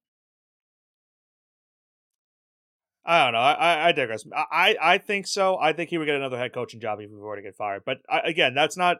I 3.04 3.24
don't 3.24 3.32
know. 3.32 3.38
I, 3.38 3.88
I, 3.88 3.92
digress. 3.92 4.24
I, 4.34 4.76
I 4.80 4.98
think 4.98 5.26
so. 5.26 5.56
I 5.58 5.72
think 5.72 5.88
he 5.88 5.96
would 5.96 6.04
get 6.04 6.16
another 6.16 6.36
head 6.36 6.52
coaching 6.52 6.80
job 6.80 7.00
if 7.00 7.08
he 7.08 7.16
were 7.16 7.36
to 7.36 7.42
get 7.42 7.56
fired. 7.56 7.82
But 7.86 7.98
I, 8.08 8.20
again, 8.20 8.54
that's 8.54 8.76
not 8.76 8.98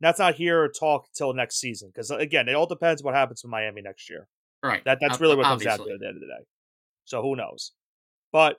that's 0.00 0.18
not 0.18 0.34
here 0.34 0.62
or 0.62 0.68
talk 0.68 1.06
till 1.14 1.32
next 1.32 1.58
season 1.58 1.90
because 1.92 2.10
uh, 2.10 2.16
again, 2.16 2.48
it 2.48 2.54
all 2.54 2.66
depends 2.66 3.02
what 3.02 3.14
happens 3.14 3.42
with 3.42 3.50
Miami 3.50 3.80
next 3.80 4.10
year. 4.10 4.28
Right. 4.62 4.84
That 4.84 4.98
that's 5.00 5.20
really 5.20 5.36
what 5.36 5.46
it 5.46 5.48
comes 5.48 5.66
out 5.66 5.80
at 5.80 5.86
the 5.86 5.92
end 5.92 6.16
of 6.16 6.20
the 6.20 6.26
day. 6.26 6.44
So 7.04 7.22
who 7.22 7.36
knows? 7.36 7.72
But 8.32 8.56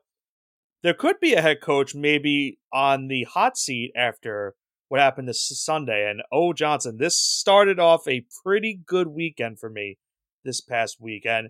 there 0.84 0.94
could 0.94 1.20
be 1.20 1.34
a 1.34 1.42
head 1.42 1.62
coach 1.62 1.94
maybe 1.94 2.60
on 2.74 3.08
the 3.08 3.26
hot 3.26 3.58
seat 3.58 3.92
after 3.96 4.56
what 4.88 5.02
happened 5.02 5.28
this 5.28 5.48
Sunday. 5.64 6.10
And 6.10 6.24
oh 6.32 6.54
Johnson, 6.54 6.98
this 6.98 7.18
started 7.18 7.80
off 7.80 8.08
a 8.08 8.26
pretty 8.44 8.80
good 8.86 9.08
weekend 9.08 9.60
for 9.60 9.70
me 9.70 9.98
this 10.44 10.62
past 10.62 10.98
weekend. 11.00 11.50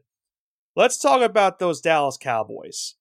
Let's 0.75 0.97
talk 0.97 1.21
about 1.21 1.59
those 1.59 1.81
Dallas 1.81 2.17
Cowboys. 2.17 2.95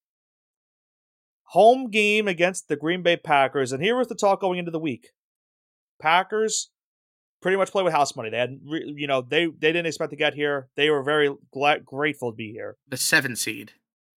Home 1.51 1.91
game 1.91 2.27
against 2.27 2.69
the 2.69 2.77
Green 2.77 3.03
Bay 3.03 3.17
Packers, 3.17 3.73
and 3.73 3.83
here 3.83 3.97
was 3.97 4.09
the 4.09 4.15
talk 4.15 4.41
going 4.41 4.59
into 4.59 4.71
the 4.71 4.81
week. 4.81 5.11
Packers 6.01 6.71
pretty 7.41 7.57
much 7.57 7.71
play 7.71 7.83
with 7.85 7.93
house 7.93 8.17
money. 8.17 8.31
They 8.31 8.39
had, 8.39 8.59
you 8.65 9.07
know, 9.07 9.23
they 9.23 9.47
they 9.47 9.73
didn't 9.73 9.87
expect 9.87 10.11
to 10.11 10.17
get 10.17 10.35
here. 10.35 10.69
They 10.77 10.91
were 10.91 11.03
very 11.03 11.33
glad, 11.53 11.85
grateful 11.85 12.33
to 12.33 12.37
be 12.37 12.53
here. 12.53 12.77
The 12.89 12.97
seven 12.97 13.37
seed. 13.37 13.73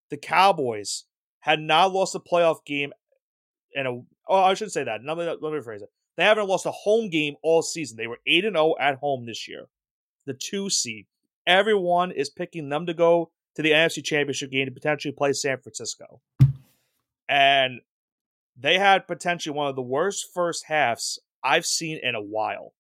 The 0.10 0.18
Cowboys 0.18 1.06
had 1.42 1.60
not 1.60 1.94
lost 1.94 2.16
a 2.16 2.20
playoff 2.20 2.66
game 2.66 2.92
in 3.74 3.86
a. 3.86 3.92
Oh, 4.28 4.44
I 4.44 4.54
shouldn't 4.56 4.74
say 4.74 4.84
that. 4.84 5.02
Let 5.06 5.18
me 5.18 5.26
let 5.26 5.42
me 5.42 5.60
rephrase 5.60 5.84
it. 5.84 5.90
They 6.18 6.24
haven't 6.24 6.48
lost 6.48 6.66
a 6.66 6.72
home 6.72 7.10
game 7.10 7.36
all 7.44 7.62
season. 7.62 7.98
They 7.98 8.08
were 8.08 8.20
eight 8.28 8.46
and 8.46 8.56
zero 8.56 8.76
at 8.80 8.96
home 8.96 9.26
this 9.26 9.48
year. 9.48 9.68
The 10.26 10.34
two 10.34 10.70
seed. 10.70 11.06
Everyone 11.48 12.12
is 12.12 12.30
picking 12.30 12.70
them 12.70 12.86
to 12.88 12.94
go 12.94 13.32
to 13.56 13.62
the 13.62 13.72
NFC 13.72 14.04
Championship 14.04 14.52
game 14.52 14.66
to 14.66 14.72
potentially 14.72 15.12
play 15.12 15.34
San 15.34 15.60
Francisco. 15.60 16.22
And 17.30 17.82
they 18.58 18.80
had 18.80 19.08
potentially 19.08 19.56
one 19.56 19.68
of 19.68 19.76
the 19.76 19.82
worst 19.82 20.28
first 20.34 20.66
halves 20.66 21.20
I've 21.44 21.66
seen 21.66 22.00
in 22.02 22.16
a 22.16 22.22
while. 22.22 22.74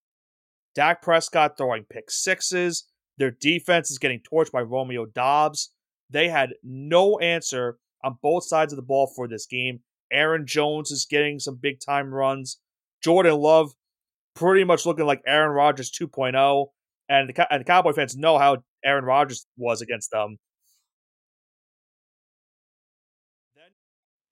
Dak 0.75 1.01
Prescott 1.01 1.57
throwing 1.57 1.85
pick 1.89 2.12
sixes. 2.12 2.85
Their 3.17 3.31
defense 3.31 3.91
is 3.91 3.99
getting 3.99 4.21
torched 4.21 4.51
by 4.51 4.62
Romeo 4.62 5.05
Doubs. 5.05 5.71
They 6.09 6.29
had 6.29 6.53
no 6.63 7.19
answer 7.19 7.77
on 8.03 8.17
both 8.21 8.45
sides 8.45 8.73
of 8.73 8.77
the 8.77 8.83
ball 8.83 9.12
for 9.15 9.27
this 9.27 9.45
game. 9.45 9.81
Aaron 10.12 10.47
Jones 10.47 10.89
is 10.91 11.05
getting 11.09 11.39
some 11.39 11.59
big 11.62 11.79
time 11.79 12.13
runs. 12.13 12.59
Jordan 13.03 13.35
Love 13.35 13.73
pretty 14.35 14.63
much 14.63 14.85
looking 14.85 15.05
like 15.05 15.21
Aaron 15.27 15.51
Rodgers 15.51 15.91
2.0. 15.91 16.67
And 17.09 17.29
the, 17.29 17.53
and 17.53 17.62
the 17.62 17.65
Cowboy 17.65 17.93
fans 17.93 18.15
know 18.15 18.38
how 18.38 18.57
Aaron 18.83 19.05
Rodgers 19.05 19.45
was 19.57 19.81
against 19.81 20.12
them. 20.12 20.38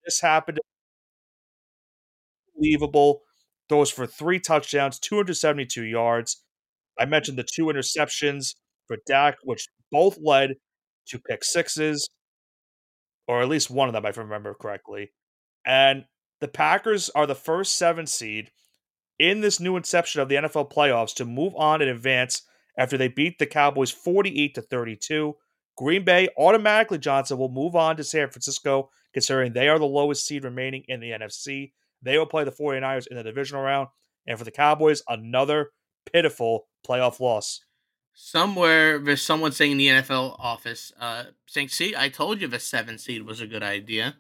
This 0.07 0.21
happened. 0.21 0.59
Unbelievable. 2.55 3.21
Throws 3.69 3.91
for 3.91 4.07
three 4.07 4.39
touchdowns, 4.39 4.97
272 4.99 5.83
yards. 5.83 6.43
I 6.97 7.05
mentioned 7.05 7.37
the 7.37 7.43
two 7.43 7.65
interceptions 7.65 8.55
for 8.87 8.97
Dak, 9.05 9.35
which 9.43 9.67
both 9.91 10.17
led 10.23 10.55
to 11.09 11.19
pick 11.19 11.43
sixes, 11.43 12.09
or 13.27 13.41
at 13.41 13.49
least 13.49 13.69
one 13.69 13.89
of 13.89 13.93
them, 13.93 14.05
if 14.05 14.17
I 14.17 14.21
remember 14.21 14.53
correctly. 14.53 15.11
And 15.65 16.05
the 16.39 16.47
Packers 16.47 17.09
are 17.09 17.27
the 17.27 17.35
first 17.35 17.75
seven 17.75 18.07
seed 18.07 18.51
in 19.19 19.41
this 19.41 19.59
new 19.59 19.75
inception 19.75 20.21
of 20.21 20.29
the 20.29 20.35
NFL 20.35 20.71
playoffs 20.71 21.13
to 21.15 21.25
move 21.25 21.53
on 21.55 21.81
and 21.81 21.91
advance 21.91 22.43
after 22.77 22.97
they 22.97 23.07
beat 23.07 23.37
the 23.39 23.45
Cowboys 23.45 23.91
48 23.91 24.55
to 24.55 24.61
32. 24.61 25.35
Green 25.77 26.03
Bay 26.03 26.27
automatically, 26.37 26.97
Johnson, 26.97 27.37
will 27.37 27.49
move 27.49 27.75
on 27.75 27.97
to 27.97 28.03
San 28.03 28.29
Francisco, 28.29 28.89
considering 29.13 29.53
they 29.53 29.69
are 29.69 29.79
the 29.79 29.85
lowest 29.85 30.25
seed 30.25 30.43
remaining 30.43 30.83
in 30.87 30.99
the 30.99 31.11
NFC. 31.11 31.71
They 32.01 32.17
will 32.17 32.25
play 32.25 32.43
the 32.43 32.51
49ers 32.51 33.07
in 33.07 33.15
the 33.15 33.23
divisional 33.23 33.63
round. 33.63 33.89
And 34.25 34.37
for 34.37 34.43
the 34.43 34.51
Cowboys, 34.51 35.03
another 35.07 35.71
pitiful 36.11 36.67
playoff 36.85 37.19
loss. 37.19 37.61
Somewhere 38.13 38.97
there's 38.97 39.21
someone 39.21 39.51
saying 39.51 39.73
in 39.73 39.77
the 39.77 39.87
NFL 39.87 40.35
office, 40.39 40.91
uh, 40.99 41.25
saying, 41.45 41.69
"See, 41.69 41.95
I 41.95 42.09
told 42.09 42.41
you 42.41 42.47
the 42.47 42.59
seven 42.59 42.97
seed 42.97 43.23
was 43.23 43.39
a 43.39 43.47
good 43.47 43.61
idea." 43.61 44.17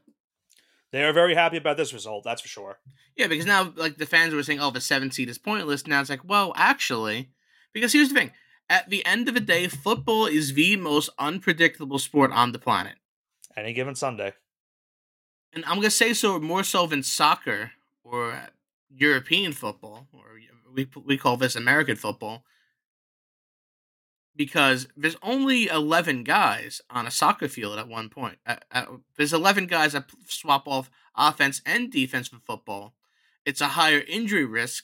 They 0.91 1.03
are 1.03 1.11
very 1.11 1.33
happy 1.33 1.57
about 1.57 1.77
this 1.77 1.93
result, 1.93 2.23
that's 2.23 2.41
for 2.41 2.47
sure. 2.47 2.79
Yeah, 3.15 3.27
because 3.27 3.47
now 3.47 3.73
like 3.75 3.97
the 3.97 4.05
fans 4.05 4.35
were 4.35 4.43
saying, 4.43 4.59
"Oh, 4.59 4.69
the 4.69 4.81
seven 4.81 5.09
seed 5.11 5.29
is 5.29 5.39
pointless." 5.39 5.87
Now 5.87 5.99
it's 5.99 6.11
like, 6.11 6.23
well, 6.23 6.53
actually, 6.55 7.31
because 7.73 7.91
here's 7.91 8.09
the 8.09 8.15
thing: 8.15 8.31
at 8.69 8.89
the 8.89 9.05
end 9.05 9.27
of 9.27 9.33
the 9.33 9.39
day, 9.39 9.67
football 9.67 10.25
is 10.25 10.53
the 10.53 10.75
most 10.75 11.09
unpredictable 11.17 11.99
sport 11.99 12.31
on 12.31 12.51
the 12.51 12.59
planet, 12.59 12.95
Any 13.55 13.73
given 13.73 13.95
Sunday. 13.95 14.33
and 15.53 15.63
I'm 15.65 15.77
gonna 15.77 15.89
say 15.89 16.13
so 16.13 16.39
more 16.39 16.63
so 16.63 16.85
than 16.87 17.03
soccer 17.03 17.71
or 18.03 18.49
European 18.89 19.53
football, 19.53 20.07
or 20.13 20.39
we 20.73 20.87
we 21.05 21.17
call 21.17 21.37
this 21.37 21.55
American 21.55 21.95
football, 21.95 22.43
because 24.35 24.87
there's 24.95 25.17
only 25.23 25.67
11 25.67 26.23
guys 26.23 26.81
on 26.89 27.07
a 27.07 27.11
soccer 27.11 27.47
field 27.47 27.79
at 27.79 27.87
one 27.87 28.09
point. 28.09 28.37
Uh, 28.45 28.57
uh, 28.71 28.85
there's 29.17 29.33
11 29.33 29.65
guys 29.67 29.93
that 29.93 30.09
swap 30.27 30.67
off 30.67 30.89
offense 31.15 31.61
and 31.65 31.91
defense 31.91 32.27
for 32.27 32.39
football. 32.45 32.93
It's 33.45 33.61
a 33.61 33.69
higher 33.69 34.03
injury 34.07 34.45
risk, 34.45 34.83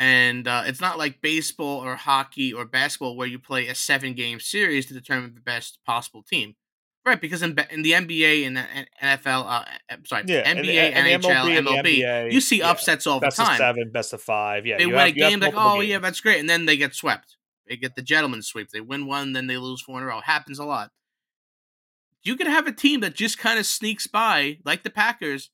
and 0.00 0.48
uh, 0.48 0.62
it's 0.64 0.80
not 0.80 0.96
like 0.98 1.20
baseball 1.20 1.84
or 1.84 1.94
hockey 1.94 2.54
or 2.54 2.64
basketball 2.64 3.16
where 3.16 3.26
you 3.26 3.38
play 3.38 3.68
a 3.68 3.74
seven 3.74 4.14
game 4.14 4.40
series 4.40 4.86
to 4.86 4.94
determine 4.94 5.34
the 5.34 5.40
best 5.40 5.78
possible 5.86 6.22
team. 6.22 6.56
Right, 7.04 7.20
because 7.20 7.42
in, 7.42 7.56
in 7.70 7.82
the 7.82 7.92
NBA 7.92 8.46
and, 8.46 8.58
NFL, 9.02 9.46
uh, 9.46 9.64
sorry, 10.04 10.24
Yeah, 10.26 10.42
NBA, 10.52 10.92
and 10.92 11.22
NHL, 11.22 11.30
MLB 11.30 11.58
and 11.58 11.66
MLB, 11.66 11.98
NBA, 12.02 12.32
you 12.32 12.40
see 12.42 12.58
yeah, 12.58 12.70
upsets 12.70 13.06
all 13.06 13.20
the 13.20 13.28
time. 13.28 13.46
best 13.46 13.50
of 13.50 13.56
seven, 13.56 13.90
best 13.90 14.12
of 14.12 14.22
five. 14.22 14.66
Yeah, 14.66 14.76
they 14.76 14.84
you 14.84 14.90
win 14.90 14.98
have- 14.98 15.08
a 15.08 15.12
game 15.12 15.40
like, 15.40 15.54
oh 15.56 15.80
yeah, 15.80 15.98
that's 15.98 16.20
great, 16.20 16.40
and 16.40 16.48
then 16.48 16.66
they 16.66 16.76
get 16.76 16.94
swept. 16.94 17.36
They 17.66 17.76
get 17.76 17.94
the 17.94 18.02
gentleman's 18.02 18.48
sweep. 18.48 18.70
They 18.70 18.80
win 18.80 19.06
one, 19.06 19.32
then 19.32 19.46
they 19.46 19.56
lose 19.56 19.80
four 19.80 19.96
in 19.98 20.02
a 20.02 20.06
row. 20.06 20.20
Happens 20.20 20.58
a 20.58 20.64
lot. 20.64 20.90
You 22.22 22.36
could 22.36 22.48
have 22.48 22.66
a 22.66 22.72
team 22.72 23.00
that 23.00 23.14
just 23.14 23.38
kind 23.38 23.58
of 23.58 23.64
sneaks 23.64 24.06
by, 24.06 24.58
like 24.64 24.82
the 24.82 24.90
Packers, 24.90 25.50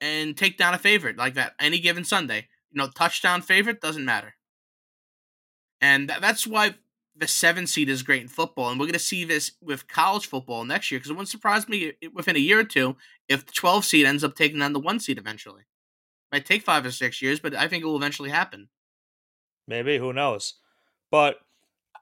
and 0.00 0.36
take 0.36 0.56
down 0.56 0.74
a 0.74 0.78
favorite 0.78 1.16
like 1.16 1.34
that 1.34 1.54
any 1.60 1.80
given 1.80 2.04
Sunday. 2.04 2.48
You 2.72 2.78
know, 2.78 2.88
touchdown 2.88 3.42
favorite 3.42 3.80
doesn't 3.80 4.04
matter, 4.04 4.34
and 5.80 6.08
tha- 6.08 6.18
that's 6.20 6.46
why 6.46 6.74
the 7.16 7.26
seven 7.26 7.66
seed 7.66 7.88
is 7.88 8.02
great 8.02 8.22
in 8.22 8.28
football, 8.28 8.70
and 8.70 8.78
we're 8.78 8.86
going 8.86 8.92
to 8.92 8.98
see 8.98 9.24
this 9.24 9.52
with 9.60 9.88
college 9.88 10.26
football 10.26 10.64
next 10.64 10.90
year. 10.90 10.98
Because 10.98 11.10
it 11.10 11.14
wouldn't 11.14 11.28
surprise 11.28 11.68
me 11.68 11.92
within 12.14 12.36
a 12.36 12.40
year 12.40 12.60
or 12.60 12.64
two 12.64 12.96
if 13.28 13.44
the 13.44 13.52
twelve 13.52 13.84
seed 13.84 14.06
ends 14.06 14.24
up 14.24 14.34
taking 14.34 14.62
on 14.62 14.72
the 14.72 14.80
one 14.80 15.00
seed 15.00 15.18
eventually. 15.18 15.62
Might 16.32 16.46
take 16.46 16.62
five 16.62 16.86
or 16.86 16.92
six 16.92 17.20
years, 17.20 17.40
but 17.40 17.54
I 17.54 17.66
think 17.66 17.82
it 17.82 17.86
will 17.86 17.96
eventually 17.96 18.30
happen. 18.30 18.68
Maybe 19.66 19.98
who 19.98 20.12
knows? 20.12 20.54
But 21.10 21.38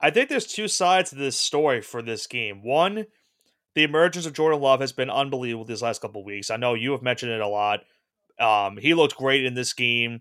I 0.01 0.11
think 0.11 0.29
there's 0.29 0.47
two 0.47 0.69
sides 0.69 1.11
to 1.11 1.17
this 1.17 1.39
story 1.39 1.81
for 1.81 2.03
this 2.03 2.27
game. 2.27 2.63
One, 2.63 3.07
the 3.75 3.83
emergence 3.85 4.27
of 4.27 4.35
Jordan 4.35 4.61
Love 4.61 4.81
has 4.81 4.93
been 4.93 5.11
unbelievable 5.11 5.65
these 5.65 5.83
last 5.83 6.01
couple 6.03 6.25
weeks. 6.25 6.51
I 6.51 6.57
know 6.57 6.75
you 6.75 6.93
have 6.93 7.03
mentioned 7.03 7.33
it 7.33 7.41
a 7.41 7.49
lot. 7.49 7.81
Um, 8.39 8.77
he 8.77 8.95
looked 8.95 9.17
great 9.17 9.45
in 9.45 9.55
this 9.55 9.73
game. 9.73 10.21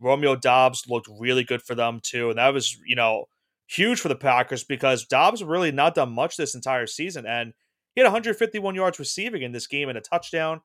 Romeo 0.00 0.36
Doubs 0.36 0.84
looked 0.88 1.08
really 1.18 1.44
good 1.44 1.62
for 1.62 1.74
them 1.74 2.00
too, 2.02 2.30
and 2.30 2.38
that 2.38 2.52
was 2.52 2.78
you 2.86 2.96
know 2.96 3.26
huge 3.68 4.00
for 4.00 4.08
the 4.08 4.16
Packers 4.16 4.64
because 4.64 5.04
Doubs 5.04 5.42
really 5.42 5.72
not 5.72 5.94
done 5.94 6.12
much 6.12 6.36
this 6.36 6.54
entire 6.54 6.86
season, 6.86 7.26
and 7.26 7.52
he 7.94 8.00
had 8.00 8.06
151 8.06 8.74
yards 8.74 8.98
receiving 8.98 9.42
in 9.42 9.52
this 9.52 9.66
game 9.66 9.88
and 9.88 9.98
a 9.98 10.02
touchdown. 10.02 10.60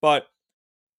But 0.00 0.26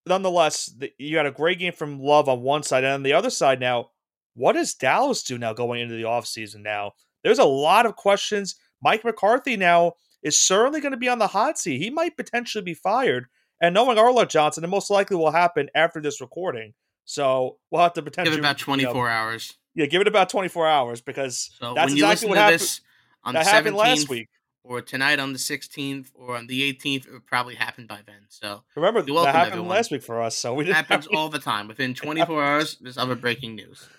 nonetheless, 0.05 0.65
the, 0.65 0.91
you 0.97 1.15
got 1.15 1.25
a 1.25 1.31
great 1.31 1.59
game 1.59 1.73
from 1.73 1.99
Love 1.99 2.29
on 2.29 2.41
one 2.41 2.63
side, 2.63 2.83
and 2.83 2.93
on 2.93 3.03
the 3.03 3.13
other 3.13 3.29
side 3.29 3.59
now, 3.59 3.91
what 4.35 4.53
does 4.53 4.75
Dallas 4.75 5.23
do 5.23 5.37
now 5.37 5.53
going 5.53 5.81
into 5.81 5.95
the 5.95 6.03
offseason 6.03 6.61
now? 6.61 6.91
There's 7.23 7.39
a 7.39 7.45
lot 7.45 7.85
of 7.85 7.95
questions. 7.95 8.55
Mike 8.81 9.03
McCarthy 9.03 9.57
now 9.57 9.93
is 10.21 10.37
certainly 10.37 10.81
going 10.81 10.91
to 10.91 10.97
be 10.97 11.09
on 11.09 11.19
the 11.19 11.27
hot 11.27 11.57
seat. 11.57 11.79
He 11.81 11.89
might 11.89 12.17
potentially 12.17 12.63
be 12.63 12.73
fired. 12.73 13.25
And 13.59 13.73
knowing 13.73 13.97
Arla 13.97 14.27
Johnson, 14.27 14.63
it 14.63 14.67
most 14.67 14.91
likely 14.91 15.17
will 15.17 15.31
happen 15.31 15.69
after 15.73 15.99
this 15.99 16.21
recording. 16.21 16.73
So 17.09 17.57
we'll 17.71 17.81
have 17.81 17.93
to 17.93 18.01
potentially 18.01 18.35
Give 18.35 18.43
it 18.43 18.45
about 18.47 18.59
you 18.59 18.65
24 18.65 18.93
know, 18.93 19.09
hours. 19.09 19.53
yeah, 19.73 19.85
give 19.85 20.01
it 20.01 20.07
about 20.07 20.27
24 20.29 20.67
hours 20.67 20.99
because 21.01 21.49
So 21.57 21.73
that's 21.73 21.93
you 21.93 22.03
exactly 22.05 22.27
what 22.29 22.37
happened. 22.37 22.79
on 23.23 23.33
That 23.33 23.45
the 23.45 23.49
happened 23.49 23.75
17th 23.77 23.79
last 23.79 24.09
week. 24.09 24.27
or 24.63 24.81
tonight 24.81 25.17
on 25.17 25.31
the 25.31 25.39
16th 25.39 26.07
or 26.13 26.35
on 26.35 26.47
the 26.47 26.61
18th, 26.73 27.07
it 27.07 27.11
would 27.13 27.25
probably 27.25 27.55
happen 27.55 27.87
by 27.87 27.99
then. 28.05 28.25
So 28.27 28.63
Remember 28.75 29.01
that 29.01 29.25
happened 29.33 29.53
everyone. 29.53 29.69
last 29.69 29.89
week 29.89 30.03
for 30.03 30.21
us, 30.21 30.35
so 30.35 30.53
we 30.53 30.69
it 30.69 30.73
happens 30.75 31.07
all 31.07 31.29
the 31.29 31.39
time. 31.39 31.69
Within 31.69 31.93
24 31.93 32.43
hours, 32.43 32.77
there's 32.81 32.97
other 32.97 33.15
breaking 33.15 33.55
news. 33.55 33.87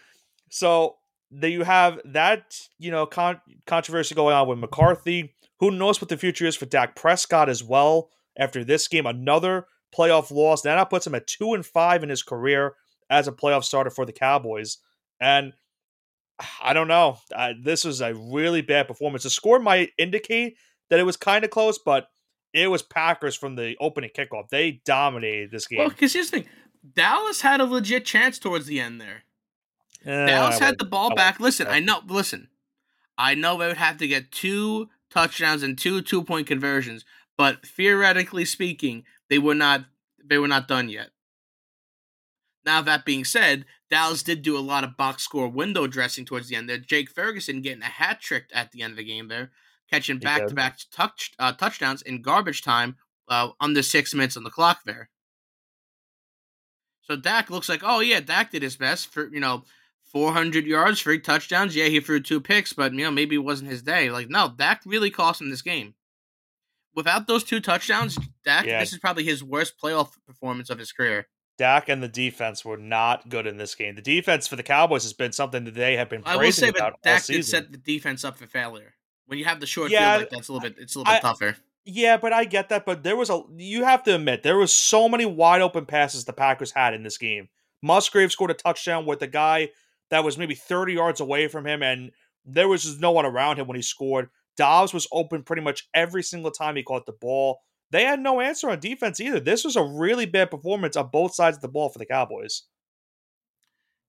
So 0.51 0.97
that 1.31 1.51
you 1.51 1.63
have 1.65 2.01
that 2.07 2.59
you 2.79 2.91
know 2.91 3.05
con- 3.05 3.41
controversy 3.67 4.15
going 4.15 4.35
on 4.35 4.49
with 4.49 4.59
McCarthy. 4.59 5.35
Who 5.61 5.71
knows 5.71 6.01
what 6.01 6.09
the 6.09 6.17
future 6.17 6.47
is 6.47 6.57
for 6.57 6.65
Dak 6.65 6.97
Prescott 6.97 7.51
as 7.51 7.63
well? 7.63 8.09
After 8.39 8.65
this 8.65 8.89
game, 8.89 9.05
another 9.05 9.67
playoff 9.95 10.31
loss. 10.31 10.65
Now 10.65 10.77
that 10.77 10.89
puts 10.89 11.07
him 11.07 11.15
at 11.15 11.27
two 11.27 11.53
and 11.53 11.67
five 11.67 12.03
in 12.03 12.09
his 12.09 12.23
career 12.23 12.77
as 13.11 13.29
a 13.29 13.33
playoff 13.33 13.65
starter 13.65 13.91
for 13.91 14.05
the 14.05 14.13
Cowboys. 14.13 14.79
And 15.21 15.53
I 16.63 16.73
don't 16.73 16.89
know. 16.89 17.19
Uh, 17.35 17.55
this 17.61 17.85
was 17.85 18.01
a 18.01 18.15
really 18.15 18.63
bad 18.63 18.89
performance. 18.89 19.25
The 19.25 19.31
score 19.31 19.59
might 19.59 19.91
indicate 19.99 20.57
that 20.91 21.01
it 21.01 21.05
was 21.05 21.17
kind 21.17 21.45
of 21.45 21.51
close, 21.51 21.79
but 21.79 22.09
it 22.53 22.69
was 22.69 22.83
Packers 22.83 23.35
from 23.35 23.57
the 23.57 23.77
opening 23.81 24.11
kickoff. 24.17 24.49
They 24.49 24.81
dominated 24.85 25.51
this 25.51 25.67
game. 25.67 25.81
Well, 25.81 25.89
because 25.89 26.13
here's 26.13 26.31
the 26.31 26.41
thing 26.41 26.49
Dallas 26.95 27.41
had 27.41 27.61
a 27.61 27.65
legit 27.65 28.05
chance 28.05 28.39
towards 28.39 28.67
the 28.67 28.81
end 28.81 29.01
there. 29.01 29.25
Eh, 30.05 30.27
Dallas 30.27 30.59
had 30.59 30.79
the 30.79 30.85
ball 30.85 31.15
back. 31.15 31.41
Listen. 31.41 31.67
I 31.67 31.81
know. 31.81 32.01
Listen, 32.07 32.49
I 33.17 33.35
know 33.35 33.59
they 33.59 33.67
would 33.67 33.77
have 33.77 33.99
to 33.99 34.09
get 34.09 34.31
two 34.31 34.89
touchdowns 35.11 35.63
and 35.63 35.77
two 35.77 36.03
two 36.03 36.23
point 36.23 36.47
conversions, 36.47 37.05
but 37.37 37.67
theoretically 37.67 38.45
speaking, 38.45 39.05
they 39.29 39.39
were 39.39 39.55
not. 39.55 39.85
They 40.25 40.39
were 40.39 40.49
not 40.49 40.69
done 40.69 40.89
yet. 40.89 41.11
Now 42.69 42.83
that 42.83 43.07
being 43.07 43.25
said, 43.25 43.65
Dallas 43.89 44.23
did 44.23 44.43
do 44.43 44.55
a 44.55 44.61
lot 44.61 44.85
of 44.85 44.99
box 44.99 45.23
score 45.23 45.49
window 45.49 45.87
dressing 45.87 46.27
towards 46.27 46.49
the 46.49 46.55
end 46.57 46.69
there. 46.69 46.77
Jake 46.77 47.11
Ferguson 47.11 47.63
getting 47.63 47.81
a 47.83 47.87
hat 47.87 48.21
trick 48.21 48.51
at 48.53 48.73
the 48.73 48.83
end 48.83 48.91
of 48.91 48.99
the 48.99 49.05
game 49.05 49.29
there, 49.29 49.53
catching 49.91 50.19
back 50.19 50.47
to 50.47 50.55
back 50.55 50.79
touch 50.93 51.33
uh, 51.39 51.53
touchdowns 51.53 52.03
in 52.03 52.21
garbage 52.21 52.61
time, 52.61 52.97
uh, 53.27 53.49
under 53.59 53.83
six 53.83 54.13
minutes 54.13 54.37
on 54.37 54.45
the 54.45 54.51
clock 54.51 54.81
there. 54.85 55.09
So 57.01 57.17
Dak 57.17 57.49
looks 57.49 57.71
like, 57.71 57.81
oh 57.83 58.01
yeah, 58.01 58.21
Dak 58.21 58.51
did 58.51 58.61
his 58.63 58.77
best 58.77 59.11
for 59.11 59.33
you 59.33 59.41
know 59.41 59.65
400 60.13 60.67
yards, 60.67 61.01
three 61.01 61.21
touchdowns. 61.21 61.75
Yeah, 61.75 61.87
he 61.87 62.01
threw 62.01 62.21
two 62.21 62.39
picks, 62.39 62.75
but 62.75 62.93
you 62.93 63.03
know 63.03 63.11
maybe 63.11 63.37
it 63.37 63.39
wasn't 63.39 63.71
his 63.71 63.81
day. 63.83 64.11
Like 64.11 64.29
no, 64.29 64.53
Dak 64.55 64.83
really 64.85 65.11
cost 65.11 65.41
him 65.41 65.49
this 65.49 65.63
game. 65.63 65.95
Without 66.95 67.27
those 67.27 67.45
two 67.45 67.61
touchdowns, 67.61 68.19
Dak, 68.45 68.67
Yeah. 68.67 68.81
this 68.81 68.93
is 68.93 68.99
probably 68.99 69.25
his 69.25 69.43
worst 69.43 69.81
playoff 69.83 70.11
performance 70.27 70.69
of 70.69 70.79
his 70.79 70.93
career. 70.93 71.29
Dak 71.59 71.89
and 71.89 72.03
the 72.03 72.09
defense 72.09 72.65
were 72.65 72.77
not 72.77 73.29
good 73.29 73.47
in 73.47 73.57
this 73.57 73.75
game. 73.75 73.95
The 73.97 74.03
defense 74.03 74.47
for 74.47 74.57
the 74.57 74.63
Cowboys 74.63 75.03
has 75.03 75.13
been 75.13 75.33
something 75.33 75.65
that 75.65 75.75
they 75.75 75.97
have 75.97 76.09
been 76.09 76.23
I 76.25 76.37
will 76.37 76.53
say, 76.53 76.69
about 76.69 76.93
all 76.93 76.99
Dak 77.03 77.23
season. 77.23 77.43
set 77.43 77.73
the 77.73 77.79
defense 77.79 78.25
up 78.25 78.37
for 78.39 78.47
failure. 78.47 78.95
When 79.27 79.39
you 79.39 79.45
have 79.45 79.61
the 79.61 79.67
short 79.67 79.91
Yeah, 79.91 80.13
field 80.19 80.21
like 80.23 80.31
that, 80.31 80.39
it's 80.39 80.49
a 80.49 80.53
little 80.53 80.69
bit, 80.69 80.79
it's 80.79 80.95
a 80.95 80.99
little 80.99 81.13
bit 81.13 81.19
I- 81.19 81.21
tougher. 81.29 81.57
Yeah, 81.91 82.19
but 82.19 82.35
I 82.35 82.45
get 82.45 82.69
that. 82.69 82.85
But 82.85 83.03
there 83.03 83.17
was 83.17 83.31
a 83.31 83.43
you 83.57 83.85
have 83.85 84.03
to 84.05 84.15
admit 84.15 84.43
there 84.43 84.59
was 84.59 84.73
so 84.73 85.09
many 85.09 85.25
wide 85.25 85.63
open 85.63 85.87
passes 85.87 86.25
the 86.27 86.35
Packers 86.35 86.71
had 86.71 86.93
in 86.93 87.03
this 87.03 87.17
game. 87.17 87.49
Musgrave 87.83 88.31
scored 88.31 88.51
a 88.51 88.55
touchdown 88.55 89.07
with 89.07 89.23
a 89.23 89.27
guy 89.27 89.71
that 90.11 90.23
was 90.23 90.37
maybe 90.37 90.55
30 90.55 90.93
yards 90.95 91.21
away 91.21 91.49
from 91.49 91.67
him, 91.67 91.83
and 91.83 92.11
there 92.45 92.69
was 92.69 92.83
just 92.83 93.01
no 93.01 93.11
one 93.13 93.25
around 93.25 93.59
him 93.59 93.67
when 93.67 93.77
he 93.77 93.83
scored. 93.83 94.29
Doubs 94.57 94.93
was 94.93 95.07
open 95.13 95.45
pretty 95.45 95.63
much 95.63 95.89
every 95.95 96.23
single 96.23 96.51
time 96.51 96.77
he 96.77 96.83
caught 96.83 97.07
the 97.07 97.13
ball. 97.13 97.61
They 97.91 98.05
had 98.05 98.21
no 98.21 98.41
answer 98.41 98.69
on 98.69 98.81
defense 98.81 99.21
either. 99.21 99.41
This 99.41 99.65
was 99.65 99.77
a 99.77 99.83
really 99.83 100.27
bad 100.27 100.51
performance 100.51 100.97
on 100.97 101.09
both 101.09 101.35
sides 101.35 101.57
of 101.57 101.63
the 101.63 101.69
ball 101.69 101.89
for 101.89 101.99
the 101.99 102.07
Cowboys. 102.07 102.65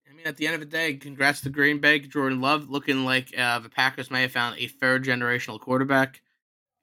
I 0.09 0.13
mean, 0.13 0.27
at 0.27 0.37
the 0.37 0.47
end 0.47 0.55
of 0.55 0.59
the 0.59 0.65
day, 0.65 0.95
congrats 0.95 1.41
to 1.41 1.49
Green 1.49 1.79
Bay, 1.79 1.99
Jordan 1.99 2.41
Love, 2.41 2.69
looking 2.69 3.05
like 3.05 3.31
uh, 3.37 3.59
the 3.59 3.69
Packers 3.69 4.11
may 4.11 4.23
have 4.23 4.31
found 4.31 4.57
a 4.57 4.67
third 4.67 5.05
generational 5.05 5.59
quarterback. 5.59 6.21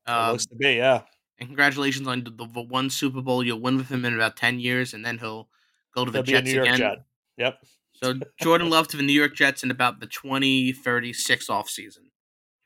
Uh, 0.06 0.30
looks 0.32 0.46
to 0.46 0.54
be, 0.54 0.74
yeah. 0.74 1.02
and 1.38 1.48
congratulations 1.48 2.06
on 2.06 2.22
the, 2.24 2.30
the 2.30 2.62
one 2.62 2.88
Super 2.88 3.20
Bowl 3.20 3.44
you'll 3.44 3.60
win 3.60 3.76
with 3.76 3.90
him 3.90 4.04
in 4.04 4.14
about 4.14 4.36
ten 4.36 4.60
years, 4.60 4.94
and 4.94 5.04
then 5.04 5.18
he'll 5.18 5.48
go 5.94 6.04
to 6.04 6.10
the 6.12 6.18
He'll 6.18 6.24
be 6.24 6.32
a 6.32 6.36
Jets 6.36 6.46
New 6.46 6.54
York 6.54 6.68
again. 6.68 6.78
Jet. 6.78 6.98
Yep. 7.38 7.58
So 7.94 8.14
Jordan 8.40 8.70
Love 8.70 8.88
to 8.88 8.96
the 8.96 9.02
New 9.02 9.12
York 9.12 9.34
Jets 9.34 9.64
in 9.64 9.70
about 9.70 10.00
the 10.00 10.06
2036 10.06 11.48
offseason. 11.48 12.10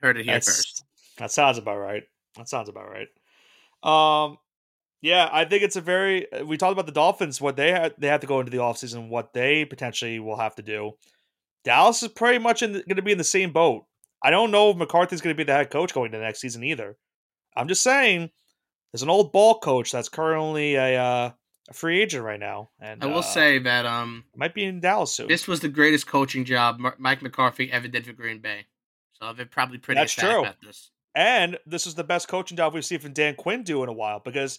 Heard 0.00 0.18
it 0.18 0.24
here 0.24 0.34
That's- 0.34 0.46
first. 0.46 0.84
That 1.18 1.30
sounds 1.30 1.58
about 1.58 1.76
right. 1.76 2.02
That 2.36 2.48
sounds 2.48 2.68
about 2.68 2.88
right. 2.88 3.08
Um, 3.82 4.38
yeah, 5.02 5.28
I 5.32 5.44
think 5.44 5.62
it's 5.62 5.76
a 5.76 5.80
very. 5.80 6.26
We 6.44 6.56
talked 6.56 6.72
about 6.72 6.86
the 6.86 6.92
Dolphins. 6.92 7.40
What 7.40 7.56
they 7.56 7.70
had, 7.70 7.94
they 7.98 8.08
have 8.08 8.20
to 8.20 8.26
go 8.26 8.40
into 8.40 8.50
the 8.50 8.58
offseason. 8.58 9.08
What 9.08 9.32
they 9.32 9.64
potentially 9.64 10.18
will 10.18 10.36
have 10.36 10.54
to 10.56 10.62
do. 10.62 10.92
Dallas 11.64 12.02
is 12.02 12.08
pretty 12.08 12.38
much 12.38 12.60
going 12.60 12.82
to 12.88 13.02
be 13.02 13.12
in 13.12 13.18
the 13.18 13.24
same 13.24 13.52
boat. 13.52 13.84
I 14.22 14.30
don't 14.30 14.50
know 14.50 14.70
if 14.70 14.76
McCarthy's 14.76 15.20
going 15.20 15.34
to 15.34 15.38
be 15.38 15.44
the 15.44 15.52
head 15.52 15.70
coach 15.70 15.94
going 15.94 16.12
to 16.12 16.18
the 16.18 16.24
next 16.24 16.40
season 16.40 16.64
either. 16.64 16.96
I'm 17.56 17.68
just 17.68 17.82
saying, 17.82 18.30
there's 18.92 19.02
an 19.02 19.10
old 19.10 19.32
ball 19.32 19.58
coach 19.58 19.92
that's 19.92 20.08
currently 20.08 20.74
a 20.74 21.00
uh, 21.00 21.30
a 21.70 21.74
free 21.74 22.02
agent 22.02 22.24
right 22.24 22.40
now, 22.40 22.70
and 22.80 23.02
I 23.02 23.06
will 23.06 23.18
uh, 23.18 23.22
say 23.22 23.58
that 23.60 23.86
um, 23.86 24.24
might 24.34 24.54
be 24.54 24.64
in 24.64 24.80
Dallas 24.80 25.12
soon. 25.12 25.28
this 25.28 25.48
was 25.48 25.60
the 25.60 25.68
greatest 25.68 26.06
coaching 26.06 26.44
job 26.44 26.80
Mike 26.98 27.22
McCarthy 27.22 27.70
ever 27.72 27.88
did 27.88 28.04
for 28.04 28.12
Green 28.12 28.40
Bay. 28.40 28.66
So 29.12 29.32
they're 29.32 29.46
probably 29.46 29.78
pretty 29.78 30.00
That's 30.00 30.14
true. 30.14 30.40
about 30.40 30.56
this. 30.62 30.90
And 31.14 31.58
this 31.66 31.86
is 31.86 31.94
the 31.94 32.04
best 32.04 32.28
coaching 32.28 32.56
job 32.56 32.74
we've 32.74 32.84
seen 32.84 33.00
from 33.00 33.12
Dan 33.12 33.34
Quinn 33.34 33.62
do 33.62 33.82
in 33.82 33.88
a 33.88 33.92
while 33.92 34.20
because 34.20 34.58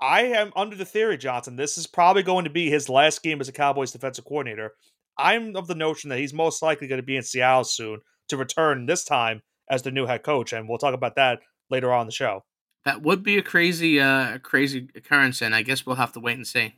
I 0.00 0.22
am 0.22 0.52
under 0.56 0.74
the 0.74 0.84
theory, 0.84 1.16
Johnson, 1.16 1.56
this 1.56 1.78
is 1.78 1.86
probably 1.86 2.22
going 2.22 2.44
to 2.44 2.50
be 2.50 2.68
his 2.68 2.88
last 2.88 3.22
game 3.22 3.40
as 3.40 3.48
a 3.48 3.52
Cowboys 3.52 3.92
defensive 3.92 4.24
coordinator. 4.24 4.72
I'm 5.16 5.54
of 5.54 5.68
the 5.68 5.74
notion 5.74 6.10
that 6.10 6.18
he's 6.18 6.34
most 6.34 6.62
likely 6.62 6.88
going 6.88 7.00
to 7.00 7.06
be 7.06 7.16
in 7.16 7.22
Seattle 7.22 7.64
soon 7.64 8.00
to 8.28 8.36
return 8.36 8.86
this 8.86 9.04
time 9.04 9.42
as 9.70 9.82
the 9.82 9.90
new 9.90 10.06
head 10.06 10.24
coach. 10.24 10.52
And 10.52 10.68
we'll 10.68 10.78
talk 10.78 10.94
about 10.94 11.16
that 11.16 11.40
later 11.70 11.92
on 11.92 12.02
in 12.02 12.06
the 12.06 12.12
show. 12.12 12.44
That 12.84 13.02
would 13.02 13.22
be 13.22 13.38
a 13.38 13.42
crazy, 13.42 14.00
uh, 14.00 14.38
crazy 14.38 14.88
occurrence, 14.96 15.40
and 15.40 15.54
I 15.54 15.62
guess 15.62 15.86
we'll 15.86 15.96
have 15.96 16.12
to 16.12 16.20
wait 16.20 16.36
and 16.36 16.46
see. 16.46 16.74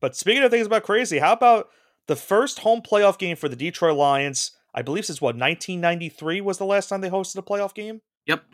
But 0.00 0.16
speaking 0.16 0.42
of 0.42 0.50
things 0.50 0.66
about 0.66 0.82
crazy, 0.82 1.18
how 1.18 1.32
about 1.32 1.70
the 2.08 2.16
first 2.16 2.58
home 2.58 2.82
playoff 2.82 3.18
game 3.18 3.36
for 3.36 3.48
the 3.48 3.56
Detroit 3.56 3.96
Lions? 3.96 4.52
I 4.74 4.82
believe 4.82 5.06
since 5.06 5.20
what 5.20 5.34
1993 5.36 6.42
was 6.42 6.58
the 6.58 6.66
last 6.66 6.88
time 6.88 7.00
they 7.00 7.08
hosted 7.08 7.38
a 7.38 7.42
playoff 7.42 7.74
game. 7.74 8.02
Yep. 8.30 8.44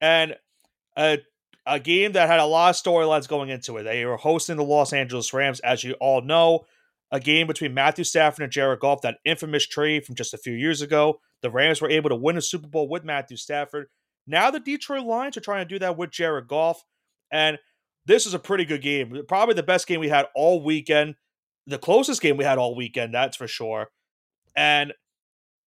and 0.00 0.36
a 0.96 1.18
a 1.66 1.78
game 1.78 2.12
that 2.12 2.28
had 2.28 2.40
a 2.40 2.44
lot 2.44 2.70
of 2.70 2.76
storylines 2.76 3.28
going 3.28 3.48
into 3.48 3.76
it. 3.76 3.84
They 3.84 4.04
were 4.04 4.16
hosting 4.16 4.56
the 4.56 4.64
Los 4.64 4.92
Angeles 4.92 5.32
Rams, 5.32 5.60
as 5.60 5.84
you 5.84 5.92
all 6.00 6.20
know, 6.20 6.66
a 7.12 7.20
game 7.20 7.46
between 7.46 7.72
Matthew 7.72 8.04
Stafford 8.04 8.42
and 8.42 8.52
Jared 8.52 8.80
Goff, 8.80 9.02
that 9.02 9.18
infamous 9.24 9.66
trade 9.66 10.04
from 10.04 10.16
just 10.16 10.34
a 10.34 10.38
few 10.38 10.54
years 10.54 10.82
ago. 10.82 11.20
The 11.40 11.50
Rams 11.50 11.80
were 11.80 11.90
able 11.90 12.08
to 12.10 12.16
win 12.16 12.36
a 12.36 12.42
Super 12.42 12.66
Bowl 12.66 12.88
with 12.88 13.04
Matthew 13.04 13.36
Stafford. 13.36 13.86
Now 14.26 14.50
the 14.50 14.60
Detroit 14.60 15.04
Lions 15.04 15.36
are 15.36 15.40
trying 15.40 15.66
to 15.66 15.74
do 15.74 15.78
that 15.78 15.96
with 15.96 16.10
Jared 16.10 16.48
Goff. 16.48 16.82
And 17.30 17.58
this 18.06 18.26
is 18.26 18.34
a 18.34 18.38
pretty 18.38 18.64
good 18.64 18.82
game. 18.82 19.22
Probably 19.28 19.54
the 19.54 19.62
best 19.62 19.86
game 19.86 20.00
we 20.00 20.08
had 20.08 20.26
all 20.34 20.62
weekend. 20.62 21.14
The 21.66 21.78
closest 21.78 22.20
game 22.20 22.36
we 22.36 22.44
had 22.44 22.58
all 22.58 22.74
weekend, 22.74 23.14
that's 23.14 23.36
for 23.36 23.46
sure. 23.46 23.88
And 24.56 24.92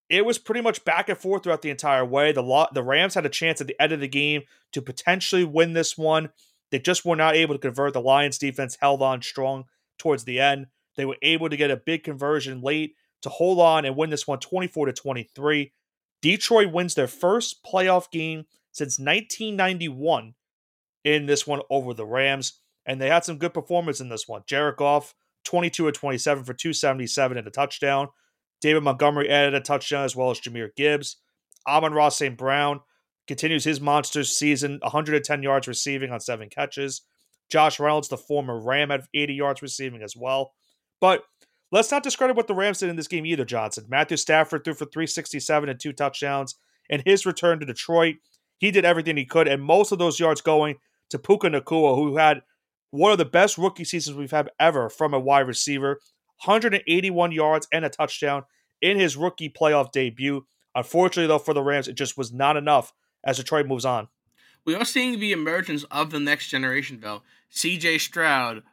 it 0.09 0.25
was 0.25 0.37
pretty 0.37 0.61
much 0.61 0.85
back 0.85 1.09
and 1.09 1.17
forth 1.17 1.43
throughout 1.43 1.61
the 1.61 1.69
entire 1.69 2.05
way. 2.05 2.31
The 2.31 2.67
the 2.73 2.83
Rams 2.83 3.15
had 3.15 3.25
a 3.25 3.29
chance 3.29 3.61
at 3.61 3.67
the 3.67 3.79
end 3.81 3.91
of 3.91 3.99
the 3.99 4.07
game 4.07 4.43
to 4.73 4.81
potentially 4.81 5.43
win 5.43 5.73
this 5.73 5.97
one. 5.97 6.29
They 6.71 6.79
just 6.79 7.05
were 7.05 7.15
not 7.15 7.35
able 7.35 7.55
to 7.55 7.59
convert. 7.59 7.93
The 7.93 8.01
Lions 8.01 8.37
defense 8.37 8.77
held 8.79 9.01
on 9.01 9.21
strong 9.21 9.65
towards 9.97 10.25
the 10.25 10.39
end. 10.39 10.67
They 10.95 11.05
were 11.05 11.17
able 11.21 11.49
to 11.49 11.57
get 11.57 11.71
a 11.71 11.77
big 11.77 12.03
conversion 12.03 12.61
late 12.61 12.95
to 13.21 13.29
hold 13.29 13.59
on 13.59 13.85
and 13.85 13.95
win 13.95 14.09
this 14.09 14.27
one 14.27 14.39
24 14.39 14.87
to 14.87 14.93
23. 14.93 15.73
Detroit 16.21 16.71
wins 16.71 16.95
their 16.95 17.07
first 17.07 17.63
playoff 17.63 18.09
game 18.11 18.45
since 18.71 18.99
1991 18.99 20.33
in 21.03 21.25
this 21.25 21.45
one 21.45 21.61
over 21.69 21.93
the 21.93 22.05
Rams. 22.05 22.59
And 22.85 23.01
they 23.01 23.09
had 23.09 23.25
some 23.25 23.37
good 23.37 23.53
performance 23.53 23.99
in 23.99 24.09
this 24.09 24.27
one. 24.27 24.43
Jared 24.45 24.77
Goff, 24.77 25.15
22 25.43 25.87
or 25.87 25.91
27 25.91 26.43
for 26.43 26.53
277 26.53 27.37
and 27.37 27.47
a 27.47 27.51
touchdown. 27.51 28.09
David 28.65 28.81
Montgomery 28.81 29.29
added 29.29 29.53
a 29.53 29.61
touchdown 29.61 30.05
as 30.05 30.15
well 30.15 30.31
as 30.31 30.39
Jahmyr 30.39 30.75
Gibbs. 30.75 31.17
Amon-Ra 31.67 32.09
St. 32.09 32.35
Brown 32.35 32.79
continues 33.27 33.63
his 33.63 33.79
monster 33.79 34.23
season, 34.23 34.79
110 34.81 35.43
yards 35.43 35.67
receiving 35.67 36.09
on 36.09 36.19
seven 36.19 36.49
catches. 36.49 37.03
Josh 37.47 37.79
Reynolds, 37.79 38.07
the 38.07 38.17
former 38.17 38.59
Ram, 38.59 38.89
had 38.89 39.03
80 39.13 39.35
yards 39.35 39.61
receiving 39.61 40.01
as 40.01 40.17
well. 40.17 40.53
But 40.99 41.25
let's 41.71 41.91
not 41.91 42.01
discredit 42.01 42.35
what 42.35 42.47
the 42.47 42.55
Rams 42.55 42.79
did 42.79 42.89
in 42.89 42.95
this 42.95 43.07
game 43.07 43.27
either, 43.27 43.45
Johnson. 43.45 43.85
Matthew 43.87 44.17
Stafford 44.17 44.63
threw 44.63 44.73
for 44.73 44.85
367 44.85 45.69
and 45.69 45.79
two 45.79 45.93
touchdowns. 45.93 46.55
In 46.89 47.03
his 47.05 47.23
return 47.23 47.59
to 47.59 47.67
Detroit, 47.67 48.15
he 48.57 48.71
did 48.71 48.83
everything 48.83 49.15
he 49.15 49.25
could, 49.25 49.47
and 49.47 49.61
most 49.61 49.91
of 49.91 49.99
those 49.99 50.19
yards 50.19 50.41
going 50.41 50.77
to 51.11 51.19
Puka 51.19 51.51
Nacua, 51.51 51.95
who 51.95 52.17
had 52.17 52.41
one 52.89 53.11
of 53.11 53.19
the 53.19 53.25
best 53.25 53.59
rookie 53.59 53.85
seasons 53.85 54.17
we've 54.17 54.31
had 54.31 54.49
ever 54.59 54.89
from 54.89 55.13
a 55.13 55.19
wide 55.19 55.47
receiver. 55.47 55.99
181 56.43 57.31
yards 57.31 57.67
and 57.71 57.85
a 57.85 57.89
touchdown 57.89 58.43
in 58.81 58.99
his 58.99 59.17
rookie 59.17 59.49
playoff 59.49 59.91
debut. 59.91 60.45
Unfortunately, 60.73 61.27
though, 61.27 61.39
for 61.39 61.53
the 61.53 61.63
Rams, 61.63 61.87
it 61.87 61.93
just 61.93 62.17
was 62.17 62.33
not 62.33 62.57
enough 62.57 62.93
as 63.23 63.37
Detroit 63.37 63.65
moves 63.65 63.85
on. 63.85 64.07
We 64.65 64.75
are 64.75 64.85
seeing 64.85 65.19
the 65.19 65.31
emergence 65.31 65.83
of 65.85 66.11
the 66.11 66.19
next 66.19 66.47
generation, 66.47 66.99
though. 67.01 67.21
CJ 67.51 67.99
Stroud, 67.99 68.63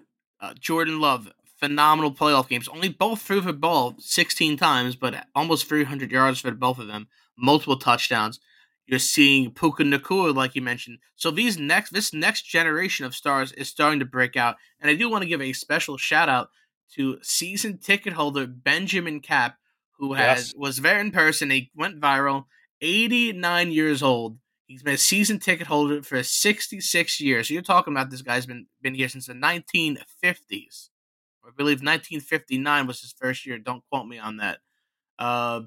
uh, 0.40 0.54
Jordan 0.58 1.00
Love, 1.00 1.32
phenomenal 1.58 2.12
playoff 2.12 2.48
games. 2.48 2.68
Only 2.68 2.88
both 2.88 3.22
threw 3.22 3.42
for 3.42 3.52
ball 3.52 3.94
16 3.98 4.56
times, 4.56 4.96
but 4.96 5.26
almost 5.34 5.68
300 5.68 6.10
yards 6.10 6.40
for 6.40 6.50
both 6.50 6.78
of 6.78 6.88
them. 6.88 7.08
Multiple 7.36 7.76
touchdowns. 7.76 8.40
You're 8.86 8.98
seeing 8.98 9.52
Puka 9.52 9.84
Nacua, 9.84 10.34
like 10.34 10.56
you 10.56 10.62
mentioned. 10.62 10.98
So 11.14 11.30
these 11.30 11.58
next, 11.58 11.92
this 11.92 12.12
next 12.12 12.42
generation 12.42 13.06
of 13.06 13.14
stars 13.14 13.52
is 13.52 13.68
starting 13.68 14.00
to 14.00 14.04
break 14.04 14.36
out, 14.36 14.56
and 14.80 14.90
I 14.90 14.94
do 14.94 15.08
want 15.08 15.22
to 15.22 15.28
give 15.28 15.40
a 15.40 15.52
special 15.52 15.96
shout 15.96 16.28
out 16.28 16.50
to 16.94 17.18
season 17.22 17.78
ticket 17.78 18.14
holder 18.14 18.46
Benjamin 18.46 19.20
Cap, 19.20 19.56
who 20.02 20.14
has 20.14 20.48
yes. 20.48 20.54
was 20.56 20.78
there 20.78 20.98
in 20.98 21.12
person. 21.12 21.50
He 21.50 21.70
went 21.76 22.00
viral. 22.00 22.46
89 22.80 23.70
years 23.70 24.02
old. 24.02 24.38
He's 24.66 24.82
been 24.82 24.94
a 24.94 24.98
season 24.98 25.38
ticket 25.38 25.68
holder 25.68 26.02
for 26.02 26.20
66 26.24 27.20
years. 27.20 27.46
So 27.46 27.54
you're 27.54 27.62
talking 27.62 27.94
about 27.94 28.10
this 28.10 28.22
guy's 28.22 28.46
been 28.46 28.66
been 28.82 28.94
here 28.94 29.08
since 29.08 29.26
the 29.26 29.34
1950s. 29.34 30.88
I 31.44 31.50
believe 31.56 31.78
1959 31.78 32.86
was 32.86 33.00
his 33.00 33.14
first 33.16 33.46
year. 33.46 33.58
Don't 33.58 33.84
quote 33.90 34.08
me 34.08 34.18
on 34.18 34.38
that. 34.38 34.58
Uh, 35.18 35.62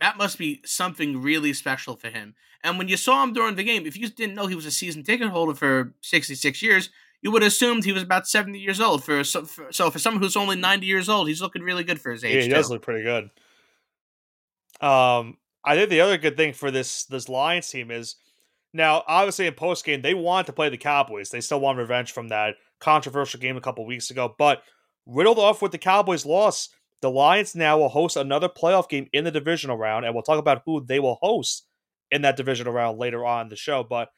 that 0.00 0.16
must 0.16 0.38
be 0.38 0.62
something 0.64 1.20
really 1.20 1.52
special 1.52 1.96
for 1.96 2.08
him. 2.08 2.34
And 2.64 2.78
when 2.78 2.88
you 2.88 2.96
saw 2.96 3.22
him 3.22 3.34
during 3.34 3.56
the 3.56 3.64
game, 3.64 3.84
if 3.84 3.96
you 3.96 4.08
didn't 4.08 4.34
know 4.34 4.46
he 4.46 4.54
was 4.54 4.66
a 4.66 4.70
season 4.70 5.02
ticket 5.02 5.28
holder 5.28 5.54
for 5.54 5.94
66 6.02 6.62
years, 6.62 6.88
you 7.22 7.30
would 7.30 7.42
have 7.42 7.48
assumed 7.48 7.84
he 7.84 7.92
was 7.92 8.02
about 8.02 8.28
70 8.28 8.58
years 8.58 8.80
old. 8.80 9.04
For 9.04 9.24
so, 9.24 9.44
for 9.44 9.72
so 9.72 9.90
for 9.90 9.98
someone 9.98 10.22
who's 10.22 10.36
only 10.36 10.56
90 10.56 10.86
years 10.86 11.08
old, 11.08 11.28
he's 11.28 11.42
looking 11.42 11.62
really 11.62 11.84
good 11.84 12.00
for 12.00 12.12
his 12.12 12.24
age. 12.24 12.34
Yeah, 12.34 12.42
he 12.42 12.48
too. 12.48 12.54
does 12.54 12.70
look 12.70 12.82
pretty 12.82 13.02
good. 13.02 13.30
Um, 14.80 15.36
I 15.64 15.74
think 15.74 15.90
the 15.90 16.00
other 16.00 16.18
good 16.18 16.36
thing 16.36 16.52
for 16.52 16.70
this 16.70 17.04
this 17.06 17.28
Lions 17.28 17.68
team 17.68 17.90
is 17.90 18.16
now 18.72 19.02
obviously 19.06 19.46
in 19.46 19.54
post 19.54 19.84
game 19.84 20.02
they 20.02 20.14
want 20.14 20.46
to 20.46 20.52
play 20.52 20.68
the 20.68 20.78
Cowboys. 20.78 21.30
They 21.30 21.40
still 21.40 21.60
want 21.60 21.78
revenge 21.78 22.12
from 22.12 22.28
that 22.28 22.54
controversial 22.80 23.40
game 23.40 23.56
a 23.56 23.60
couple 23.60 23.84
weeks 23.86 24.10
ago, 24.10 24.34
but 24.38 24.62
riddled 25.06 25.38
off 25.38 25.60
with 25.60 25.72
the 25.72 25.78
Cowboys 25.78 26.24
loss, 26.24 26.68
the 27.00 27.10
Lions 27.10 27.56
now 27.56 27.78
will 27.78 27.88
host 27.88 28.16
another 28.16 28.48
playoff 28.48 28.88
game 28.88 29.08
in 29.12 29.24
the 29.24 29.30
divisional 29.30 29.76
round, 29.76 30.04
and 30.04 30.14
we'll 30.14 30.22
talk 30.22 30.38
about 30.38 30.62
who 30.64 30.84
they 30.84 31.00
will 31.00 31.18
host 31.20 31.66
in 32.10 32.22
that 32.22 32.36
divisional 32.36 32.72
round 32.72 32.98
later 32.98 33.24
on 33.24 33.42
in 33.42 33.48
the 33.48 33.56
show. 33.56 33.82
But 33.82 34.10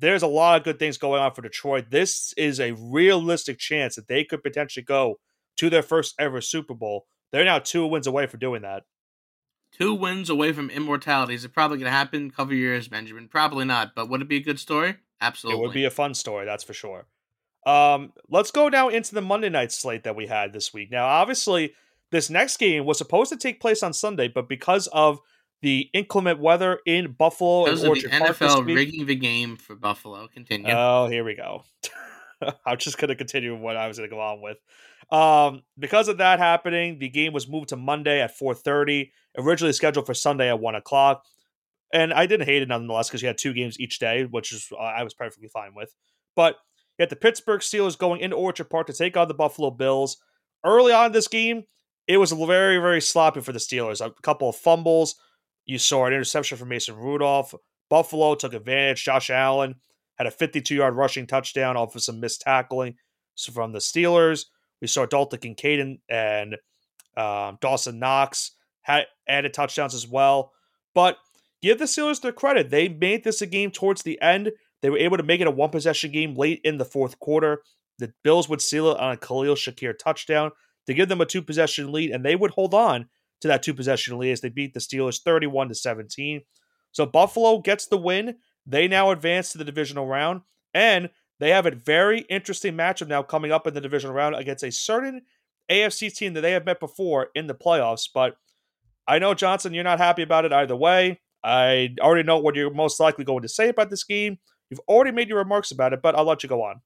there's 0.00 0.22
a 0.22 0.26
lot 0.26 0.58
of 0.58 0.64
good 0.64 0.78
things 0.78 0.98
going 0.98 1.22
on 1.22 1.32
for 1.32 1.42
Detroit. 1.42 1.90
This 1.90 2.32
is 2.36 2.58
a 2.58 2.72
realistic 2.72 3.58
chance 3.58 3.96
that 3.96 4.08
they 4.08 4.24
could 4.24 4.42
potentially 4.42 4.84
go 4.84 5.20
to 5.56 5.70
their 5.70 5.82
first 5.82 6.14
ever 6.18 6.40
Super 6.40 6.74
Bowl. 6.74 7.06
They're 7.30 7.44
now 7.44 7.58
two 7.58 7.86
wins 7.86 8.06
away 8.06 8.26
from 8.26 8.40
doing 8.40 8.62
that. 8.62 8.84
Two 9.72 9.94
wins 9.94 10.28
away 10.28 10.52
from 10.52 10.70
immortality. 10.70 11.34
Is 11.34 11.44
it 11.44 11.52
probably 11.52 11.78
going 11.78 11.90
to 11.90 11.96
happen? 11.96 12.30
Cover 12.30 12.54
your 12.54 12.74
ears, 12.74 12.88
Benjamin. 12.88 13.28
Probably 13.28 13.64
not. 13.64 13.94
But 13.94 14.08
would 14.08 14.22
it 14.22 14.28
be 14.28 14.38
a 14.38 14.42
good 14.42 14.58
story? 14.58 14.96
Absolutely. 15.20 15.60
It 15.60 15.62
would 15.62 15.74
be 15.74 15.84
a 15.84 15.90
fun 15.90 16.14
story, 16.14 16.44
that's 16.44 16.64
for 16.64 16.72
sure. 16.72 17.06
Um, 17.66 18.12
let's 18.28 18.50
go 18.50 18.68
now 18.68 18.88
into 18.88 19.14
the 19.14 19.20
Monday 19.20 19.50
night 19.50 19.70
slate 19.70 20.04
that 20.04 20.16
we 20.16 20.26
had 20.26 20.52
this 20.52 20.72
week. 20.72 20.90
Now, 20.90 21.06
obviously, 21.06 21.74
this 22.10 22.30
next 22.30 22.56
game 22.56 22.84
was 22.84 22.98
supposed 22.98 23.30
to 23.30 23.36
take 23.36 23.60
place 23.60 23.82
on 23.82 23.92
Sunday, 23.92 24.28
but 24.28 24.48
because 24.48 24.86
of 24.88 25.20
the 25.62 25.90
inclement 25.92 26.40
weather 26.40 26.80
in 26.86 27.12
Buffalo 27.12 27.64
because 27.64 27.82
and 27.82 27.90
Orchard 27.90 28.10
the 28.10 28.16
NFL 28.16 28.66
week, 28.66 28.76
rigging 28.76 29.06
the 29.06 29.14
game 29.14 29.56
for 29.56 29.74
Buffalo. 29.74 30.26
Continue. 30.28 30.72
Oh, 30.72 31.06
here 31.08 31.24
we 31.24 31.34
go. 31.34 31.64
I'm 32.66 32.78
just 32.78 32.98
going 32.98 33.08
to 33.08 33.14
continue 33.14 33.54
what 33.54 33.76
I 33.76 33.86
was 33.86 33.98
going 33.98 34.08
to 34.08 34.14
go 34.14 34.20
on 34.20 34.40
with. 34.40 34.58
Um, 35.10 35.62
because 35.78 36.08
of 36.08 36.18
that 36.18 36.38
happening, 36.38 36.98
the 36.98 37.08
game 37.08 37.32
was 37.32 37.48
moved 37.48 37.70
to 37.70 37.76
Monday 37.76 38.20
at 38.20 38.38
4:30, 38.38 39.10
originally 39.36 39.72
scheduled 39.72 40.06
for 40.06 40.14
Sunday 40.14 40.48
at 40.48 40.60
one 40.60 40.74
o'clock. 40.74 41.24
And 41.92 42.12
I 42.12 42.26
didn't 42.26 42.46
hate 42.46 42.62
it 42.62 42.68
nonetheless 42.68 43.08
because 43.08 43.20
you 43.20 43.28
had 43.28 43.38
two 43.38 43.52
games 43.52 43.78
each 43.80 43.98
day, 43.98 44.24
which 44.24 44.52
is 44.52 44.68
uh, 44.72 44.76
I 44.76 45.02
was 45.02 45.12
perfectly 45.12 45.48
fine 45.48 45.74
with. 45.74 45.94
But 46.36 46.56
you 46.98 47.02
had 47.02 47.10
the 47.10 47.16
Pittsburgh 47.16 47.60
Steelers 47.60 47.98
going 47.98 48.20
into 48.20 48.36
Orchard 48.36 48.70
Park 48.70 48.86
to 48.86 48.92
take 48.92 49.16
on 49.16 49.28
the 49.28 49.34
Buffalo 49.34 49.70
Bills. 49.70 50.18
Early 50.64 50.92
on 50.92 51.12
this 51.12 51.26
game, 51.26 51.64
it 52.06 52.18
was 52.18 52.32
very, 52.32 52.78
very 52.78 53.00
sloppy 53.00 53.40
for 53.40 53.52
the 53.52 53.58
Steelers. 53.58 54.04
A 54.04 54.12
couple 54.22 54.48
of 54.48 54.56
fumbles. 54.56 55.16
You 55.70 55.78
saw 55.78 56.06
an 56.06 56.12
interception 56.12 56.58
from 56.58 56.70
Mason 56.70 56.96
Rudolph. 56.96 57.54
Buffalo 57.88 58.34
took 58.34 58.54
advantage. 58.54 59.04
Josh 59.04 59.30
Allen 59.30 59.76
had 60.16 60.26
a 60.26 60.32
52 60.32 60.74
yard 60.74 60.96
rushing 60.96 61.28
touchdown 61.28 61.76
off 61.76 61.94
of 61.94 62.02
some 62.02 62.18
missed 62.18 62.40
tackling 62.40 62.96
from 63.52 63.70
the 63.70 63.78
Steelers. 63.78 64.46
We 64.80 64.88
saw 64.88 65.06
Dalton 65.06 65.38
Kincaid 65.38 66.00
and 66.08 66.56
um, 67.16 67.58
Dawson 67.60 68.00
Knox 68.00 68.50
had 68.82 69.04
added 69.28 69.54
touchdowns 69.54 69.94
as 69.94 70.08
well. 70.08 70.50
But 70.92 71.18
give 71.62 71.78
the 71.78 71.84
Steelers 71.84 72.20
their 72.20 72.32
credit. 72.32 72.70
They 72.70 72.88
made 72.88 73.22
this 73.22 73.40
a 73.40 73.46
game 73.46 73.70
towards 73.70 74.02
the 74.02 74.20
end. 74.20 74.50
They 74.82 74.90
were 74.90 74.98
able 74.98 75.18
to 75.18 75.22
make 75.22 75.40
it 75.40 75.46
a 75.46 75.52
one 75.52 75.70
possession 75.70 76.10
game 76.10 76.34
late 76.34 76.60
in 76.64 76.78
the 76.78 76.84
fourth 76.84 77.20
quarter. 77.20 77.62
The 78.00 78.12
Bills 78.24 78.48
would 78.48 78.60
seal 78.60 78.90
it 78.90 78.98
on 78.98 79.12
a 79.12 79.16
Khalil 79.16 79.54
Shakir 79.54 79.96
touchdown 79.96 80.50
to 80.86 80.94
give 80.94 81.08
them 81.08 81.20
a 81.20 81.26
two 81.26 81.42
possession 81.42 81.92
lead, 81.92 82.10
and 82.10 82.24
they 82.24 82.34
would 82.34 82.50
hold 82.50 82.74
on 82.74 83.08
to 83.40 83.48
that 83.48 83.62
two 83.62 83.74
possession 83.74 84.18
lead 84.18 84.32
as 84.32 84.40
they 84.40 84.48
beat 84.48 84.74
the 84.74 84.80
Steelers 84.80 85.22
31 85.22 85.68
to 85.68 85.74
17. 85.74 86.42
So 86.92 87.06
Buffalo 87.06 87.60
gets 87.60 87.86
the 87.86 87.96
win. 87.96 88.36
They 88.66 88.88
now 88.88 89.10
advance 89.10 89.52
to 89.52 89.58
the 89.58 89.64
divisional 89.64 90.06
round, 90.06 90.42
and 90.74 91.10
they 91.38 91.50
have 91.50 91.66
a 91.66 91.70
very 91.70 92.20
interesting 92.22 92.74
matchup 92.74 93.08
now 93.08 93.22
coming 93.22 93.52
up 93.52 93.66
in 93.66 93.74
the 93.74 93.80
divisional 93.80 94.14
round 94.14 94.34
against 94.34 94.62
a 94.62 94.70
certain 94.70 95.22
AFC 95.70 96.14
team 96.14 96.34
that 96.34 96.42
they 96.42 96.52
have 96.52 96.66
met 96.66 96.80
before 96.80 97.28
in 97.34 97.46
the 97.46 97.54
playoffs. 97.54 98.08
But 98.12 98.36
I 99.08 99.18
know, 99.18 99.34
Johnson, 99.34 99.72
you're 99.72 99.84
not 99.84 99.98
happy 99.98 100.22
about 100.22 100.44
it 100.44 100.52
either 100.52 100.76
way. 100.76 101.20
I 101.42 101.94
already 102.00 102.26
know 102.26 102.38
what 102.38 102.54
you're 102.54 102.72
most 102.72 103.00
likely 103.00 103.24
going 103.24 103.42
to 103.42 103.48
say 103.48 103.70
about 103.70 103.88
this 103.88 104.04
game. 104.04 104.38
You've 104.68 104.80
already 104.88 105.10
made 105.10 105.28
your 105.28 105.38
remarks 105.38 105.70
about 105.70 105.92
it, 105.92 106.02
but 106.02 106.14
I'll 106.14 106.24
let 106.24 106.42
you 106.42 106.48
go 106.48 106.62
on. 106.62 106.80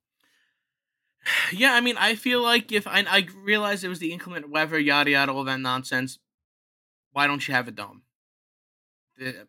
Yeah, 1.52 1.72
I 1.72 1.80
mean, 1.80 1.96
I 1.96 2.14
feel 2.16 2.42
like 2.42 2.70
if 2.70 2.86
I, 2.86 3.04
I 3.08 3.26
realized 3.42 3.82
it 3.82 3.88
was 3.88 3.98
the 3.98 4.12
inclement 4.12 4.50
weather, 4.50 4.78
yada 4.78 5.10
yada, 5.10 5.32
all 5.32 5.44
that 5.44 5.60
nonsense. 5.60 6.18
Why 7.14 7.26
don't 7.26 7.46
you 7.48 7.54
have 7.54 7.68
a 7.68 7.70
dome? 7.70 8.02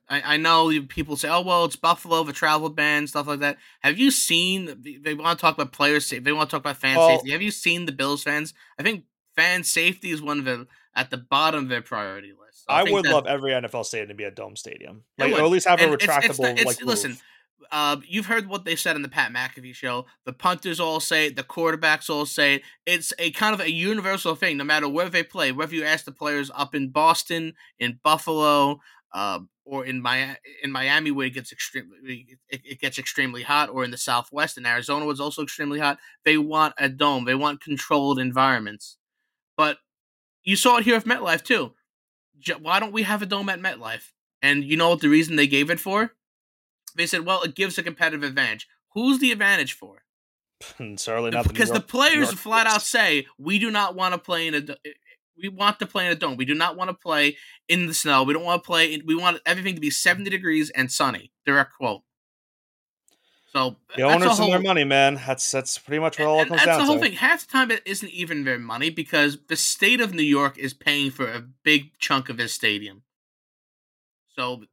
I, 0.08 0.36
I 0.36 0.38
know 0.38 0.72
people 0.88 1.18
say, 1.18 1.28
oh, 1.28 1.42
well, 1.42 1.66
it's 1.66 1.76
Buffalo, 1.76 2.24
the 2.24 2.32
travel 2.32 2.70
ban, 2.70 3.08
stuff 3.08 3.26
like 3.26 3.40
that. 3.40 3.58
Have 3.82 3.98
you 3.98 4.12
seen, 4.12 4.84
they 5.02 5.16
want 5.16 5.40
to 5.40 5.42
talk 5.42 5.56
about 5.56 5.72
player 5.72 6.00
safety, 6.00 6.24
they 6.24 6.32
want 6.32 6.50
to 6.50 6.56
talk 6.56 6.62
about 6.62 6.78
fan 6.78 6.96
well, 6.96 7.10
safety. 7.10 7.32
Have 7.32 7.42
you 7.42 7.50
seen 7.50 7.88
the 7.88 7.92
Bills 7.92 8.22
fans? 8.22 8.54
I 8.80 8.84
think 8.84 9.06
fan 9.36 9.64
safety 9.64 10.12
is 10.12 10.22
one 10.22 10.38
of 10.38 10.46
the, 10.46 10.68
at 10.96 11.10
the 11.10 11.18
bottom 11.18 11.64
of 11.64 11.70
their 11.70 11.82
priority 11.82 12.30
list. 12.30 12.66
So 12.66 12.74
I, 12.74 12.82
I 12.82 12.84
would 12.84 13.08
love 13.08 13.26
every 13.26 13.52
NFL 13.52 13.86
stadium 13.86 14.10
to 14.10 14.14
be 14.14 14.24
a 14.24 14.32
dome 14.32 14.56
stadium. 14.56 15.04
Like, 15.18 15.34
or 15.34 15.42
at 15.42 15.50
least 15.50 15.68
have 15.68 15.82
a 15.82 15.86
retractable, 15.86 16.24
it's, 16.24 16.40
it's, 16.40 16.62
it's, 16.62 16.66
like, 16.66 16.82
Listen, 16.86 17.18
uh, 17.72 17.98
you've 18.08 18.28
heard 18.28 18.48
what 18.48 18.66
they 18.66 18.76
said 18.76 18.96
in 18.96 19.02
the 19.02 19.10
Pat 19.10 19.34
McAfee 19.34 19.76
show. 19.76 20.06
The 20.26 20.34
punters 20.34 20.80
all 20.80 21.00
say 21.00 21.28
it, 21.28 21.36
the 21.36 21.44
quarterbacks 21.44 22.10
all 22.10 22.26
say 22.26 22.56
it. 22.56 22.62
It's 22.86 23.14
a 23.20 23.32
kind 23.32 23.54
of 23.54 23.62
a 23.62 23.72
universal 23.72 24.36
thing, 24.36 24.58
no 24.58 24.64
matter 24.64 24.88
where 24.88 25.10
they 25.10 25.24
play. 25.24 25.52
Whether 25.52 25.76
you 25.76 25.84
ask 25.84 26.06
the 26.06 26.12
players 26.12 26.52
up 26.54 26.76
in 26.76 26.90
Boston, 26.90 27.54
in 27.80 28.00
Buffalo, 28.04 28.80
uh, 29.14 29.40
or 29.66 29.86
in 29.86 30.02
Miami, 30.02 30.36
in 30.62 30.72
Miami 30.72 31.12
where 31.12 31.28
it 31.28 31.34
gets 31.34 31.52
extremely 31.52 32.38
it, 32.50 32.62
it 32.64 32.80
gets 32.80 33.00
extremely 33.00 33.42
hot, 33.44 33.70
or 33.70 33.84
in 33.84 33.92
the 33.92 33.98
Southwest 33.98 34.58
in 34.58 34.66
Arizona 34.66 35.06
was 35.06 35.20
also 35.20 35.42
extremely 35.42 35.80
hot. 35.80 35.98
They 36.24 36.38
want 36.38 36.76
a 36.78 36.88
dome. 36.90 37.26
They 37.26 37.36
want 37.36 37.62
controlled 37.62 38.20
environments. 38.20 38.98
But 39.58 39.78
you 40.44 40.56
saw 40.56 40.78
it 40.78 40.84
here 40.84 40.96
with 40.96 41.06
MetLife 41.06 41.44
too. 41.44 41.74
Why 42.60 42.80
don't 42.80 42.94
we 42.94 43.04
have 43.04 43.22
a 43.22 43.26
dome 43.26 43.50
at 43.50 43.60
MetLife? 43.60 44.12
And 44.42 44.64
you 44.64 44.78
know 44.78 44.90
what 44.90 45.00
the 45.00 45.10
reason 45.10 45.36
they 45.36 45.48
gave 45.48 45.72
it 45.72 45.80
for? 45.80 46.12
They 46.96 47.06
said, 47.06 47.26
well, 47.26 47.42
it 47.44 47.56
gives 47.56 47.78
a 47.78 47.84
competitive 47.84 48.24
advantage. 48.24 48.68
Who's 48.94 49.20
the 49.20 49.32
advantage 49.32 49.74
for? 49.74 50.04
Certainly 50.96 51.32
not 51.32 51.48
because 51.48 51.70
the, 51.70 51.76
the 51.76 51.82
players 51.82 52.32
flat 52.32 52.66
out 52.66 52.82
say 52.82 53.28
we 53.38 53.60
do 53.60 53.70
not 53.70 53.96
want 53.96 54.14
to 54.14 54.18
play 54.18 54.48
in 54.48 54.56
a 54.56 54.58
eh, 54.58 54.92
we 55.38 55.50
want 55.50 55.80
to 55.80 55.86
play 55.86 56.06
in 56.06 56.14
a 56.14 56.16
dome. 56.16 56.38
We 56.38 56.46
do 56.46 56.54
not 56.54 56.78
want 56.78 56.90
to 56.90 56.94
play 56.94 57.36
in 57.68 57.88
the 57.88 57.94
snow. 57.94 58.24
We 58.24 58.34
don't 58.34 58.46
want 58.46 58.64
to 58.64 58.66
play. 58.66 59.02
We 59.06 59.16
want 59.16 59.42
everything 59.46 59.76
to 59.76 59.82
be 59.82 59.90
seventy 59.90 60.30
degrees 60.30 60.70
and 60.70 60.90
sunny. 60.90 61.34
Direct 61.46 61.74
quote. 61.76 62.04
So 63.52 63.78
the 63.96 64.04
owners 64.04 64.38
and 64.40 64.52
their 64.52 64.62
money, 64.62 64.84
man. 64.84 65.16
That's 65.16 65.50
that's 65.50 65.78
pretty 65.78 66.00
much 66.00 66.20
what 66.20 66.28
all 66.28 66.42
it 66.42 66.48
comes 66.48 66.60
that's 66.60 66.66
down 66.66 66.80
the 66.80 66.86
whole 66.86 66.96
to. 66.96 67.02
thing. 67.02 67.14
Half 67.14 67.48
the 67.48 67.52
time, 67.54 67.72
it 67.72 67.82
isn't 67.86 68.10
even 68.10 68.44
their 68.44 68.60
money 68.60 68.90
because 68.90 69.38
the 69.48 69.56
state 69.56 70.02
of 70.02 70.14
New 70.14 70.24
York 70.24 70.58
is 70.58 70.74
paying 70.74 71.10
for 71.10 71.26
a 71.26 71.42
big 71.64 71.98
chunk 71.98 72.28
of 72.30 72.38
his 72.38 72.54
stadium. 72.54 73.04
So 74.36 74.64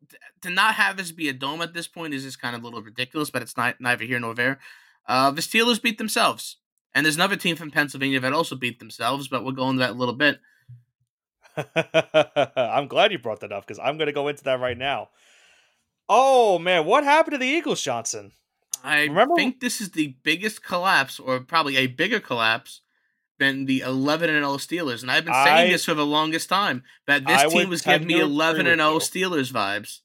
to 0.41 0.51
not 0.51 0.75
have 0.75 0.97
this 0.97 1.13
be 1.13 1.29
a 1.29 1.33
dome 1.33 1.63
at 1.63 1.73
this 1.73 1.87
point 1.87 2.15
is 2.15 2.25
just 2.25 2.41
kind 2.41 2.57
of 2.57 2.63
a 2.63 2.65
little 2.65 2.83
ridiculous, 2.83 3.31
but 3.31 3.43
it's 3.43 3.57
not 3.57 3.81
neither 3.81 4.05
here 4.05 4.19
nor 4.19 4.35
there. 4.35 4.59
Uh, 5.07 5.31
the 5.31 5.41
Steelers 5.41 5.81
beat 5.81 5.99
themselves, 5.99 6.57
and 6.95 7.05
there's 7.07 7.17
another 7.17 7.37
team 7.37 7.57
from 7.57 7.71
Pennsylvania 7.71 8.21
that 8.21 8.33
also 8.33 8.57
beat 8.57 8.79
themselves, 8.79 9.29
but 9.29 9.45
we'll 9.45 9.53
go 9.53 9.69
into 9.71 9.81
that 9.81 9.91
a 9.91 9.95
little 9.95 10.15
bit. 10.15 10.41
I'm 12.57 12.89
glad 12.89 13.13
you 13.13 13.19
brought 13.19 13.41
that 13.41 13.53
up 13.53 13.67
because 13.67 13.79
I'm 13.79 13.99
going 13.99 14.07
to 14.07 14.13
go 14.13 14.29
into 14.29 14.45
that 14.45 14.61
right 14.61 14.77
now. 14.79 15.11
Oh 16.09 16.59
man, 16.59 16.85
what 16.85 17.05
happened 17.05 17.33
to 17.33 17.39
the 17.39 17.47
Eagles, 17.47 17.83
Johnson? 17.83 18.33
I 18.83 19.03
Remember? 19.05 19.37
think 19.37 19.61
this 19.61 19.81
is 19.81 19.91
the 19.91 20.17
biggest 20.25 20.65
collapse, 20.65 21.21
or 21.21 21.41
probably 21.41 21.77
a 21.77 21.87
bigger 21.87 22.21
collapse 22.21 22.81
than 23.43 23.67
the 23.67 23.81
11 23.81 24.31
and 24.31 24.45
0 24.45 24.57
Steelers. 24.57 25.03
And 25.03 25.11
I've 25.11 25.25
been 25.25 25.35
saying 25.35 25.69
I, 25.69 25.71
this 25.71 25.85
for 25.85 25.95
the 25.95 26.07
longest 26.07 26.49
time 26.49 26.83
that 27.07 27.27
this 27.27 27.41
I 27.41 27.47
team 27.49 27.69
was 27.69 27.83
giving 27.83 28.09
me 28.09 28.21
11 28.21 28.67
and 28.67 28.81
0 28.81 28.99
Steelers 28.99 29.53
vibes. 29.53 30.01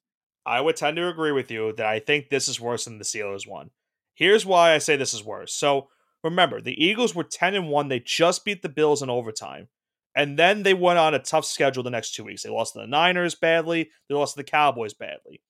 I 0.46 0.62
would 0.62 0.76
tend 0.76 0.98
to 0.98 1.08
agree 1.08 1.32
with 1.32 1.52
you 1.52 1.74
that 1.74 1.86
I 1.86 2.00
think 2.00 2.30
this 2.30 2.48
is 2.48 2.60
worse 2.60 2.86
than 2.86 3.00
the 3.00 3.04
Steelers 3.04 3.48
one. 3.48 3.72
Here's 4.14 4.46
why 4.46 4.74
I 4.74 4.78
say 4.78 4.96
this 4.96 5.14
is 5.14 5.24
worse. 5.24 5.54
So 5.54 5.90
remember, 6.24 6.62
the 6.62 6.84
Eagles 6.84 7.14
were 7.14 7.24
10 7.24 7.54
and 7.54 7.70
1. 7.70 7.88
They 7.90 8.00
just 8.00 8.46
beat 8.46 8.62
the 8.62 8.70
Bills 8.70 9.02
in 9.02 9.10
overtime. 9.10 9.68
And 10.16 10.40
then 10.40 10.64
they 10.64 10.74
went 10.74 10.98
on 10.98 11.14
a 11.14 11.20
tough 11.20 11.46
schedule 11.46 11.84
the 11.84 11.92
next 11.92 12.16
two 12.16 12.24
weeks. 12.24 12.42
They 12.44 12.50
lost 12.50 12.74
to 12.74 12.80
the 12.80 12.88
Niners 12.88 13.36
badly. 13.36 13.92
They 14.10 14.16
lost 14.16 14.34
to 14.34 14.40
the 14.40 14.50
Cowboys 14.50 14.94
badly. 14.96 15.42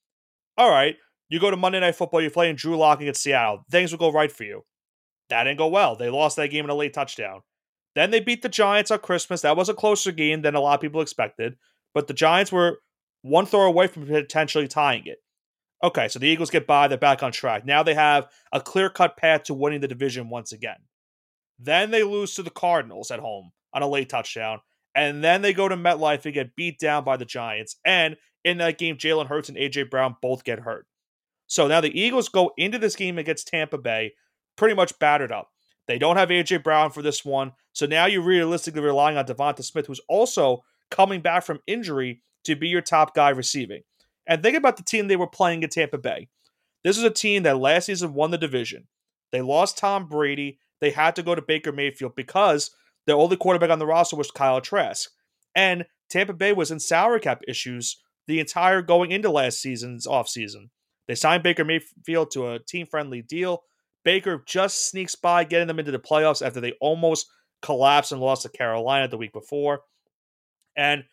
All 0.57 0.69
right, 0.69 0.97
you 1.29 1.39
go 1.39 1.51
to 1.51 1.57
Monday 1.57 1.79
Night 1.79 1.95
Football. 1.95 2.21
You're 2.21 2.31
playing 2.31 2.55
Drew 2.55 2.75
Lock 2.75 2.99
against 2.99 3.21
Seattle. 3.21 3.63
Things 3.69 3.91
will 3.91 3.99
go 3.99 4.11
right 4.11 4.31
for 4.31 4.43
you. 4.43 4.65
That 5.29 5.43
didn't 5.43 5.57
go 5.57 5.67
well. 5.67 5.95
They 5.95 6.09
lost 6.09 6.35
that 6.37 6.49
game 6.49 6.65
in 6.65 6.69
a 6.69 6.75
late 6.75 6.93
touchdown. 6.93 7.41
Then 7.97 8.11
they 8.11 8.19
beat 8.19 8.43
the 8.43 8.49
Giants 8.49 8.91
on 8.91 8.99
Christmas. 8.99 9.41
That 9.41 9.57
was 9.57 9.69
a 9.69 9.73
closer 9.73 10.11
game 10.11 10.43
than 10.43 10.53
a 10.53 10.59
lot 10.59 10.75
of 10.75 10.81
people 10.81 11.01
expected. 11.01 11.55
But 11.95 12.05
the 12.05 12.13
Giants 12.13 12.51
were 12.51 12.77
one 13.23 13.47
throw 13.47 13.63
away 13.63 13.87
from 13.87 14.05
potentially 14.05 14.67
tying 14.67 15.07
it. 15.07 15.17
Okay, 15.83 16.07
so 16.07 16.19
the 16.19 16.27
Eagles 16.27 16.51
get 16.51 16.67
by. 16.67 16.87
They're 16.87 16.99
back 16.99 17.23
on 17.23 17.31
track. 17.31 17.65
Now 17.65 17.81
they 17.81 17.95
have 17.95 18.27
a 18.53 18.61
clear 18.61 18.91
cut 18.91 19.17
path 19.17 19.45
to 19.45 19.55
winning 19.55 19.81
the 19.81 19.87
division 19.87 20.29
once 20.29 20.51
again. 20.51 20.77
Then 21.57 21.89
they 21.89 22.03
lose 22.03 22.35
to 22.35 22.43
the 22.43 22.51
Cardinals 22.51 23.09
at 23.09 23.19
home 23.19 23.51
on 23.73 23.81
a 23.81 23.87
late 23.87 24.09
touchdown. 24.09 24.59
And 24.93 25.23
then 25.23 25.41
they 25.41 25.51
go 25.51 25.67
to 25.67 25.75
MetLife 25.75 26.23
and 26.25 26.35
get 26.35 26.55
beat 26.55 26.77
down 26.77 27.03
by 27.03 27.17
the 27.17 27.25
Giants. 27.25 27.77
And 27.83 28.15
in 28.43 28.59
that 28.59 28.77
game, 28.77 28.97
Jalen 28.97 29.25
Hurts 29.25 29.49
and 29.49 29.57
A.J. 29.57 29.85
Brown 29.85 30.17
both 30.21 30.43
get 30.43 30.59
hurt. 30.59 30.85
So 31.47 31.67
now 31.67 31.81
the 31.81 31.99
Eagles 31.99 32.29
go 32.29 32.51
into 32.57 32.77
this 32.77 32.95
game 32.95 33.17
against 33.17 33.47
Tampa 33.47 33.79
Bay 33.79 34.13
pretty 34.55 34.75
much 34.75 34.99
battered 34.99 35.31
up. 35.31 35.49
They 35.87 35.97
don't 35.97 36.17
have 36.17 36.31
A.J. 36.31 36.57
Brown 36.57 36.91
for 36.91 37.01
this 37.01 37.23
one. 37.23 37.53
So 37.73 37.85
now 37.85 38.05
you're 38.05 38.21
realistically 38.21 38.81
relying 38.81 39.17
on 39.17 39.25
Devonta 39.25 39.63
Smith, 39.63 39.87
who's 39.87 40.01
also 40.09 40.63
coming 40.91 41.21
back 41.21 41.43
from 41.43 41.59
injury 41.67 42.21
to 42.43 42.55
be 42.55 42.67
your 42.67 42.81
top 42.81 43.15
guy 43.15 43.29
receiving. 43.29 43.83
And 44.27 44.43
think 44.43 44.57
about 44.57 44.77
the 44.77 44.83
team 44.83 45.07
they 45.07 45.15
were 45.15 45.27
playing 45.27 45.63
in 45.63 45.69
Tampa 45.69 45.97
Bay. 45.97 46.27
This 46.83 46.97
is 46.97 47.03
a 47.03 47.09
team 47.09 47.43
that 47.43 47.57
last 47.57 47.85
season 47.85 48.13
won 48.13 48.31
the 48.31 48.37
division. 48.37 48.87
They 49.31 49.41
lost 49.41 49.77
Tom 49.77 50.07
Brady. 50.07 50.59
They 50.79 50.91
had 50.91 51.15
to 51.15 51.23
go 51.23 51.35
to 51.35 51.41
Baker 51.41 51.71
Mayfield 51.71 52.15
because 52.15 52.71
the 53.05 53.13
only 53.13 53.37
quarterback 53.37 53.69
on 53.69 53.79
the 53.79 53.85
roster 53.85 54.15
was 54.15 54.31
Kyle 54.31 54.61
Trask. 54.61 55.09
And 55.55 55.85
Tampa 56.09 56.33
Bay 56.33 56.53
was 56.53 56.71
in 56.71 56.79
salary 56.79 57.19
cap 57.19 57.41
issues 57.47 57.97
the 58.27 58.39
entire 58.39 58.81
going 58.81 59.11
into 59.11 59.29
last 59.29 59.61
season's 59.61 60.05
offseason. 60.05 60.69
They 61.07 61.15
signed 61.15 61.43
Baker 61.43 61.63
Mayfield 61.63 62.31
to 62.31 62.51
a 62.51 62.59
team 62.59 62.85
friendly 62.85 63.21
deal. 63.21 63.63
Baker 64.07 64.41
just 64.45 64.87
sneaks 64.87 65.15
by 65.15 65.43
getting 65.43 65.67
them 65.67 65.79
into 65.79 65.91
the 65.91 65.99
playoffs 65.99 66.41
after 66.41 66.61
they 66.61 66.71
almost 66.79 67.27
collapsed 67.61 68.13
and 68.13 68.21
lost 68.21 68.43
to 68.43 68.49
Carolina 68.49 69.09
the 69.09 69.17
week 69.17 69.33
before. 69.33 69.81
And 70.77 71.03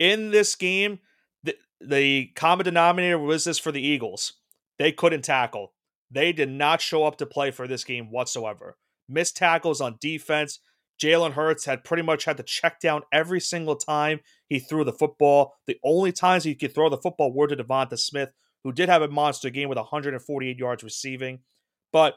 in 0.00 0.32
this 0.32 0.56
game, 0.56 0.98
the, 1.44 1.54
the 1.80 2.32
common 2.34 2.64
denominator 2.64 3.20
was 3.20 3.44
this 3.44 3.60
for 3.60 3.70
the 3.70 3.80
Eagles. 3.80 4.32
They 4.80 4.90
couldn't 4.90 5.22
tackle. 5.22 5.74
They 6.10 6.32
did 6.32 6.50
not 6.50 6.80
show 6.80 7.04
up 7.04 7.18
to 7.18 7.26
play 7.26 7.52
for 7.52 7.68
this 7.68 7.84
game 7.84 8.10
whatsoever. 8.10 8.76
Missed 9.08 9.36
tackles 9.36 9.80
on 9.80 9.98
defense. 10.00 10.58
Jalen 11.00 11.34
Hurts 11.34 11.66
had 11.66 11.84
pretty 11.84 12.02
much 12.02 12.24
had 12.24 12.36
to 12.38 12.42
check 12.42 12.80
down 12.80 13.02
every 13.12 13.38
single 13.38 13.76
time 13.76 14.18
he 14.48 14.58
threw 14.58 14.82
the 14.82 14.92
football. 14.92 15.54
The 15.68 15.78
only 15.84 16.10
times 16.10 16.42
he 16.42 16.56
could 16.56 16.74
throw 16.74 16.88
the 16.88 16.98
football 16.98 17.32
were 17.32 17.46
to 17.46 17.54
Devonta 17.54 17.96
Smith, 17.96 18.32
who 18.64 18.72
did 18.72 18.88
have 18.88 19.02
a 19.02 19.08
monster 19.08 19.50
game 19.50 19.68
with 19.68 19.78
148 19.78 20.58
yards 20.58 20.82
receiving. 20.82 21.38
But 21.92 22.16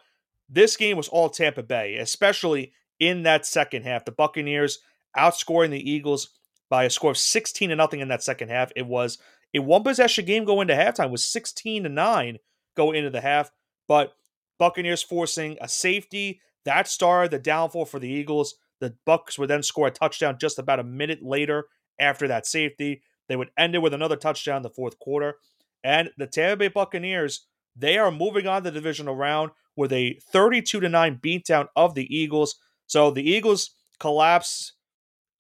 this 0.54 0.78
game 0.78 0.98
was 0.98 1.08
all 1.08 1.30
Tampa 1.30 1.64
Bay, 1.64 1.96
especially 1.96 2.74
in 3.00 3.24
that 3.24 3.46
second 3.46 3.84
half. 3.84 4.06
The 4.06 4.12
Buccaneers 4.12 4.80
outscoring 5.18 5.72
the 5.72 5.90
Eagles 5.92 6.30
by 6.70 6.84
a 6.84 6.90
score 6.90 7.12
of 7.12 7.18
16 7.18 7.70
to 7.70 7.76
nothing 7.76 8.00
in 8.00 8.08
that 8.08 8.24
second 8.24 8.50
half. 8.50 8.72
It 8.76 8.88
was 8.88 9.18
a 9.54 9.60
one 9.60 9.84
possession 9.84 10.26
game 10.26 10.46
going 10.46 10.70
into 10.70 10.82
halftime 10.82 11.12
was 11.12 11.26
16 11.26 11.84
to 11.84 11.90
9 11.90 12.38
going 12.76 12.98
into 12.98 13.10
the 13.10 13.22
half, 13.22 13.52
but 13.88 14.14
Buccaneers 14.58 15.04
forcing 15.04 15.58
a 15.62 15.68
safety 15.68 16.40
that 16.66 16.88
started 16.88 17.32
the 17.32 17.40
downfall 17.40 17.86
for 17.86 18.00
the 18.00 18.10
Eagles. 18.10 18.56
The 18.80 18.96
Bucks 19.06 19.38
would 19.38 19.50
then 19.50 19.64
score 19.64 19.88
a 19.88 19.92
touchdown 19.92 20.38
just 20.40 20.60
about 20.60 20.80
a 20.80 20.84
minute 20.84 21.22
later 21.22 21.66
after 22.00 22.28
that 22.28 22.46
safety. 22.46 23.02
They 23.28 23.36
would 23.36 23.52
end 23.58 23.76
it 23.76 23.82
with 23.82 23.94
another 23.94 24.16
touchdown 24.16 24.58
in 24.58 24.64
the 24.64 24.70
fourth 24.70 25.00
quarter. 25.00 25.36
And 25.84 26.12
the 26.18 26.28
Tampa 26.28 26.58
Bay 26.58 26.68
Buccaneers, 26.70 27.46
they 27.76 27.98
are 27.98 28.12
moving 28.12 28.48
on 28.48 28.64
the 28.64 28.72
divisional 28.72 29.16
round 29.16 29.52
with 29.76 29.92
a 29.92 30.20
32 30.32 30.80
to 30.80 30.90
9 30.90 31.20
beatdown 31.24 31.68
of 31.76 31.96
the 31.96 32.16
Eagles. 32.16 32.56
So 32.88 33.12
the 33.12 33.28
Eagles 33.28 33.72
collapse 34.00 34.74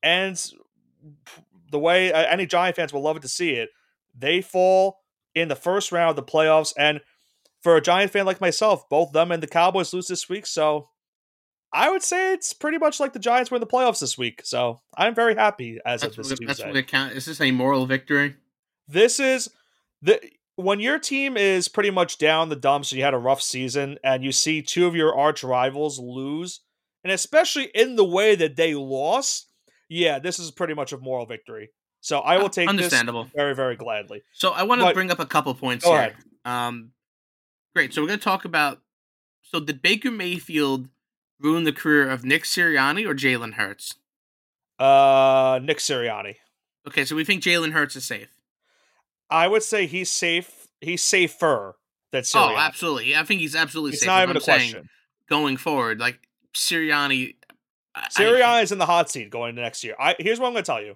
ends 0.02 0.54
the 1.72 1.80
way 1.80 2.12
uh, 2.12 2.26
any 2.28 2.46
Giant 2.46 2.76
fans 2.76 2.93
will 2.93 3.02
love 3.02 3.17
it 3.17 3.22
to 3.22 3.28
see 3.28 3.52
it. 3.52 3.69
They 4.17 4.41
fall 4.41 5.00
in 5.36 5.48
the 5.48 5.56
first 5.56 5.91
round 5.91 6.12
of 6.12 6.15
the 6.15 6.24
playoffs. 6.32 6.74
And 6.78 7.02
for 7.62 7.76
a 7.76 7.82
Giant 7.82 8.12
fan 8.12 8.26
like 8.26 8.41
myself, 8.41 8.88
both 8.89 9.12
them 9.12 9.32
and 9.32 9.41
the 9.41 9.48
Cowboys 9.48 9.93
lose 9.93 10.08
this 10.08 10.30
week. 10.30 10.46
So 10.46 10.89
I 11.72 11.89
would 11.89 12.04
say 12.04 12.34
it's 12.34 12.54
pretty 12.54 12.78
much 12.78 13.00
like 13.00 13.13
the 13.13 13.19
Giants 13.19 13.50
were 13.50 13.58
in 13.58 13.62
the 13.62 13.67
playoffs 13.67 14.00
this 14.00 14.17
week. 14.17 14.41
So 14.43 14.82
I'm 14.96 15.15
very 15.15 15.36
happy 15.36 15.80
as 15.86 16.02
that's 16.02 16.17
of 16.17 16.24
this 16.24 16.32
what, 16.32 16.39
Tuesday. 16.39 16.72
That's 16.72 16.93
what 16.93 17.12
it. 17.12 17.17
Is 17.17 17.26
this 17.26 17.41
a 17.41 17.52
moral 17.52 17.86
victory? 17.86 18.36
This 18.88 19.19
is 19.19 19.50
the 20.02 20.22
when 20.55 20.79
your 20.79 20.99
team 20.99 21.37
is 21.37 21.67
pretty 21.67 21.89
much 21.89 22.17
down 22.17 22.49
the 22.49 22.55
dumps 22.55 22.91
and 22.91 22.97
you 22.97 23.03
had 23.03 23.13
a 23.13 23.19
rough 23.19 23.41
season 23.41 23.97
and 24.03 24.23
you 24.23 24.31
see 24.31 24.61
two 24.61 24.85
of 24.85 24.95
your 24.95 25.17
arch 25.17 25.43
rivals 25.43 25.99
lose, 25.99 26.61
and 27.03 27.11
especially 27.11 27.65
in 27.73 27.95
the 27.95 28.05
way 28.05 28.35
that 28.35 28.55
they 28.55 28.75
lost, 28.75 29.47
yeah, 29.89 30.19
this 30.19 30.39
is 30.39 30.51
pretty 30.51 30.73
much 30.73 30.93
a 30.93 30.97
moral 30.97 31.25
victory. 31.25 31.69
So 32.01 32.19
I 32.19 32.37
will 32.37 32.49
take 32.49 32.67
understandable 32.67 33.29
very 33.33 33.55
very 33.55 33.75
gladly. 33.75 34.23
So 34.33 34.51
I 34.51 34.63
want 34.63 34.81
to 34.81 34.93
bring 34.93 35.09
up 35.09 35.19
a 35.19 35.25
couple 35.25 35.53
points 35.53 35.85
here. 35.85 36.13
Um, 36.43 36.91
great. 37.73 37.93
So 37.93 38.01
we're 38.01 38.08
going 38.08 38.19
to 38.19 38.23
talk 38.23 38.45
about. 38.45 38.81
So 39.41 39.60
did 39.60 39.81
Baker 39.81 40.12
Mayfield 40.12 40.89
ruin 41.39 41.63
the 41.63 41.71
career 41.71 42.10
of 42.10 42.25
Nick 42.25 42.43
Sirianni 42.43 43.08
or 43.08 43.13
Jalen 43.13 43.54
Hurts? 43.54 43.95
Uh, 44.79 45.60
Nick 45.63 45.77
Sirianni. 45.77 46.35
Okay, 46.87 47.06
so 47.06 47.15
we 47.15 47.23
think 47.23 47.41
Jalen 47.41 47.71
Hurts 47.71 47.95
is 47.95 48.04
safe. 48.04 48.33
I 49.30 49.48
would 49.48 49.63
say 49.63 49.86
he's 49.88 50.12
safe. 50.12 50.67
He's 50.82 51.04
safer 51.04 51.76
than 52.12 52.19
oh, 52.19 52.24
Sirianni. 52.24 52.54
Oh, 52.54 52.58
absolutely. 52.58 53.15
I 53.15 53.24
think 53.24 53.42
he's 53.42 53.56
absolutely 53.56 53.94
it's 53.94 54.02
safe. 54.02 54.08
not 54.08 54.24
even 54.24 54.38
I'm 54.38 54.42
a 54.42 54.46
question. 54.46 54.90
Going 55.30 55.58
forward, 55.58 56.00
like 56.00 56.19
Sirianni. 56.56 57.36
Sirianni 58.12 58.63
is 58.63 58.71
in 58.71 58.80
the 58.80 58.86
hot 58.86 59.10
seat 59.10 59.30
going 59.30 59.52
into 59.52 59.62
next 59.62 59.84
year. 59.84 59.96
I 60.00 60.15
here's 60.19 60.40
what 60.40 60.48
I'm 60.48 60.54
going 60.54 60.63
to 60.63 60.71
tell 60.71 60.82
you. 60.82 60.96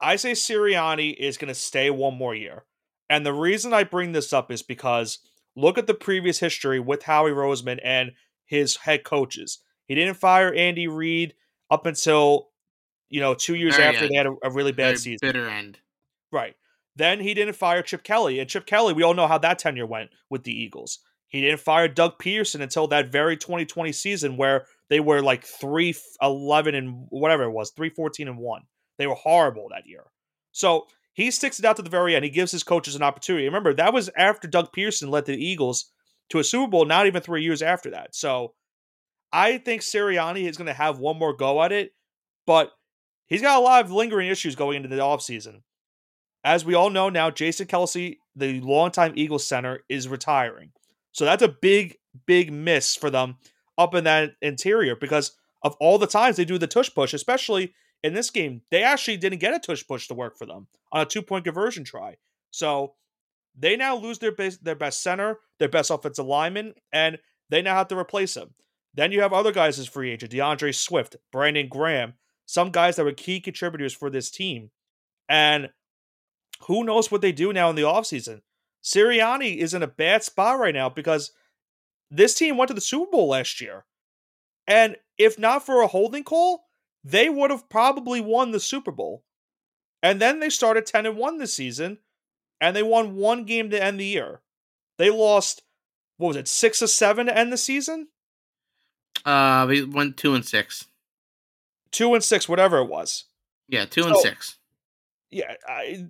I 0.00 0.16
say 0.16 0.32
Sirianni 0.32 1.14
is 1.14 1.36
going 1.36 1.48
to 1.48 1.54
stay 1.54 1.90
one 1.90 2.16
more 2.16 2.34
year, 2.34 2.64
and 3.08 3.24
the 3.24 3.32
reason 3.32 3.72
I 3.72 3.84
bring 3.84 4.12
this 4.12 4.32
up 4.32 4.50
is 4.50 4.62
because 4.62 5.18
look 5.56 5.78
at 5.78 5.86
the 5.86 5.94
previous 5.94 6.38
history 6.38 6.80
with 6.80 7.04
Howie 7.04 7.30
Roseman 7.30 7.80
and 7.82 8.12
his 8.44 8.76
head 8.76 9.04
coaches. 9.04 9.60
He 9.86 9.94
didn't 9.94 10.14
fire 10.14 10.52
Andy 10.52 10.88
Reid 10.88 11.34
up 11.70 11.86
until 11.86 12.48
you 13.08 13.20
know 13.20 13.34
two 13.34 13.54
years 13.54 13.76
Very 13.76 13.88
after 13.88 14.08
they 14.08 14.16
had 14.16 14.26
a, 14.26 14.34
a 14.42 14.50
really 14.50 14.72
bad 14.72 14.86
Very 14.86 14.96
season. 14.96 15.18
Bitter 15.22 15.48
end. 15.48 15.78
Right. 16.32 16.54
Then 16.96 17.20
he 17.20 17.34
didn't 17.34 17.56
fire 17.56 17.82
Chip 17.82 18.04
Kelly. 18.04 18.38
And 18.38 18.48
Chip 18.48 18.66
Kelly, 18.66 18.92
we 18.92 19.02
all 19.02 19.14
know 19.14 19.26
how 19.26 19.38
that 19.38 19.58
tenure 19.58 19.86
went 19.86 20.10
with 20.30 20.44
the 20.44 20.52
Eagles. 20.52 21.00
He 21.28 21.40
didn't 21.40 21.60
fire 21.60 21.88
Doug 21.88 22.18
Pederson 22.18 22.60
until 22.60 22.86
that 22.88 23.10
very 23.10 23.36
2020 23.36 23.90
season 23.92 24.36
where 24.36 24.66
they 24.88 25.00
were 25.00 25.20
like 25.20 25.44
3 25.44 25.94
11 26.22 26.74
and 26.74 27.06
whatever 27.08 27.42
it 27.44 27.50
was, 27.50 27.72
3 27.72 27.90
14 27.90 28.28
and 28.28 28.38
1. 28.38 28.62
They 28.98 29.06
were 29.08 29.16
horrible 29.16 29.68
that 29.70 29.86
year. 29.86 30.04
So 30.52 30.86
he 31.12 31.30
sticks 31.30 31.58
it 31.58 31.64
out 31.64 31.76
to 31.76 31.82
the 31.82 31.90
very 31.90 32.14
end. 32.14 32.24
He 32.24 32.30
gives 32.30 32.52
his 32.52 32.62
coaches 32.62 32.94
an 32.94 33.02
opportunity. 33.02 33.46
Remember, 33.46 33.74
that 33.74 33.92
was 33.92 34.10
after 34.16 34.46
Doug 34.46 34.72
Pederson 34.72 35.10
led 35.10 35.24
the 35.24 35.34
Eagles 35.34 35.90
to 36.28 36.38
a 36.38 36.44
Super 36.44 36.70
Bowl, 36.70 36.84
not 36.84 37.06
even 37.06 37.22
three 37.22 37.42
years 37.42 37.62
after 37.62 37.90
that. 37.90 38.14
So 38.14 38.54
I 39.32 39.58
think 39.58 39.82
Sirianni 39.82 40.48
is 40.48 40.56
going 40.56 40.68
to 40.68 40.72
have 40.72 41.00
one 41.00 41.18
more 41.18 41.34
go 41.34 41.62
at 41.62 41.72
it, 41.72 41.92
but 42.46 42.70
he's 43.26 43.42
got 43.42 43.58
a 43.58 43.64
lot 43.64 43.84
of 43.84 43.90
lingering 43.90 44.28
issues 44.28 44.54
going 44.54 44.76
into 44.76 44.88
the 44.88 45.02
offseason. 45.02 45.62
As 46.44 46.64
we 46.64 46.74
all 46.74 46.90
know 46.90 47.08
now, 47.08 47.30
Jason 47.30 47.66
Kelce, 47.66 48.18
the 48.36 48.60
longtime 48.60 49.14
Eagles 49.16 49.46
center, 49.46 49.80
is 49.88 50.08
retiring. 50.08 50.72
So 51.12 51.24
that's 51.24 51.42
a 51.42 51.48
big, 51.48 51.96
big 52.26 52.52
miss 52.52 52.94
for 52.94 53.08
them 53.10 53.36
up 53.78 53.94
in 53.94 54.04
that 54.04 54.32
interior 54.42 54.94
because 54.94 55.32
of 55.62 55.76
all 55.80 55.98
the 55.98 56.06
times 56.06 56.36
they 56.36 56.44
do 56.44 56.58
the 56.58 56.66
tush 56.66 56.90
push, 56.94 57.14
especially 57.14 57.72
in 58.02 58.12
this 58.12 58.30
game. 58.30 58.60
They 58.70 58.82
actually 58.82 59.16
didn't 59.16 59.38
get 59.38 59.54
a 59.54 59.58
tush 59.58 59.86
push 59.86 60.06
to 60.08 60.14
work 60.14 60.36
for 60.36 60.46
them 60.46 60.66
on 60.92 61.00
a 61.02 61.06
two 61.06 61.22
point 61.22 61.44
conversion 61.44 61.84
try. 61.84 62.16
So 62.50 62.94
they 63.58 63.76
now 63.76 63.96
lose 63.96 64.18
their 64.18 64.32
best, 64.32 64.62
their 64.64 64.74
best 64.74 65.02
center, 65.02 65.38
their 65.58 65.68
best 65.68 65.90
offensive 65.90 66.26
lineman, 66.26 66.74
and 66.92 67.18
they 67.48 67.62
now 67.62 67.76
have 67.76 67.88
to 67.88 67.98
replace 67.98 68.36
him. 68.36 68.54
Then 68.92 69.10
you 69.10 69.22
have 69.22 69.32
other 69.32 69.52
guys 69.52 69.78
as 69.78 69.88
free 69.88 70.12
agent 70.12 70.32
D'Andre 70.32 70.72
Swift, 70.72 71.16
Brandon 71.32 71.68
Graham, 71.68 72.14
some 72.46 72.70
guys 72.70 72.96
that 72.96 73.04
were 73.04 73.12
key 73.12 73.40
contributors 73.40 73.92
for 73.92 74.10
this 74.10 74.30
team. 74.30 74.70
And 75.28 75.70
who 76.62 76.84
knows 76.84 77.10
what 77.10 77.20
they 77.20 77.32
do 77.32 77.52
now 77.52 77.70
in 77.70 77.76
the 77.76 77.82
offseason? 77.82 78.42
Sirianni 78.82 79.56
is 79.56 79.74
in 79.74 79.82
a 79.82 79.88
bad 79.88 80.22
spot 80.22 80.58
right 80.58 80.74
now 80.74 80.88
because 80.88 81.32
this 82.10 82.34
team 82.34 82.56
went 82.56 82.68
to 82.68 82.74
the 82.74 82.80
Super 82.80 83.10
Bowl 83.10 83.28
last 83.28 83.60
year. 83.60 83.84
And 84.66 84.96
if 85.18 85.38
not 85.38 85.64
for 85.64 85.80
a 85.80 85.86
holding 85.86 86.24
call, 86.24 86.66
they 87.02 87.28
would 87.28 87.50
have 87.50 87.68
probably 87.68 88.20
won 88.20 88.50
the 88.50 88.60
Super 88.60 88.92
Bowl. 88.92 89.24
And 90.02 90.20
then 90.20 90.40
they 90.40 90.50
started 90.50 90.86
10 90.86 91.06
and 91.06 91.16
1 91.16 91.38
this 91.38 91.54
season, 91.54 91.98
and 92.60 92.76
they 92.76 92.82
won 92.82 93.16
one 93.16 93.44
game 93.44 93.70
to 93.70 93.82
end 93.82 93.98
the 93.98 94.04
year. 94.04 94.42
They 94.98 95.10
lost, 95.10 95.62
what 96.18 96.28
was 96.28 96.36
it, 96.36 96.48
six 96.48 96.82
or 96.82 96.86
seven 96.86 97.26
to 97.26 97.36
end 97.36 97.52
the 97.52 97.56
season? 97.56 98.08
Uh, 99.24 99.64
we 99.68 99.82
went 99.82 100.16
two 100.16 100.34
and 100.34 100.44
six. 100.44 100.86
Two 101.90 102.14
and 102.14 102.22
six, 102.22 102.48
whatever 102.48 102.78
it 102.78 102.88
was. 102.88 103.24
Yeah, 103.68 103.86
two 103.86 104.02
so, 104.02 104.08
and 104.08 104.16
six. 104.18 104.58
Yeah, 105.34 105.54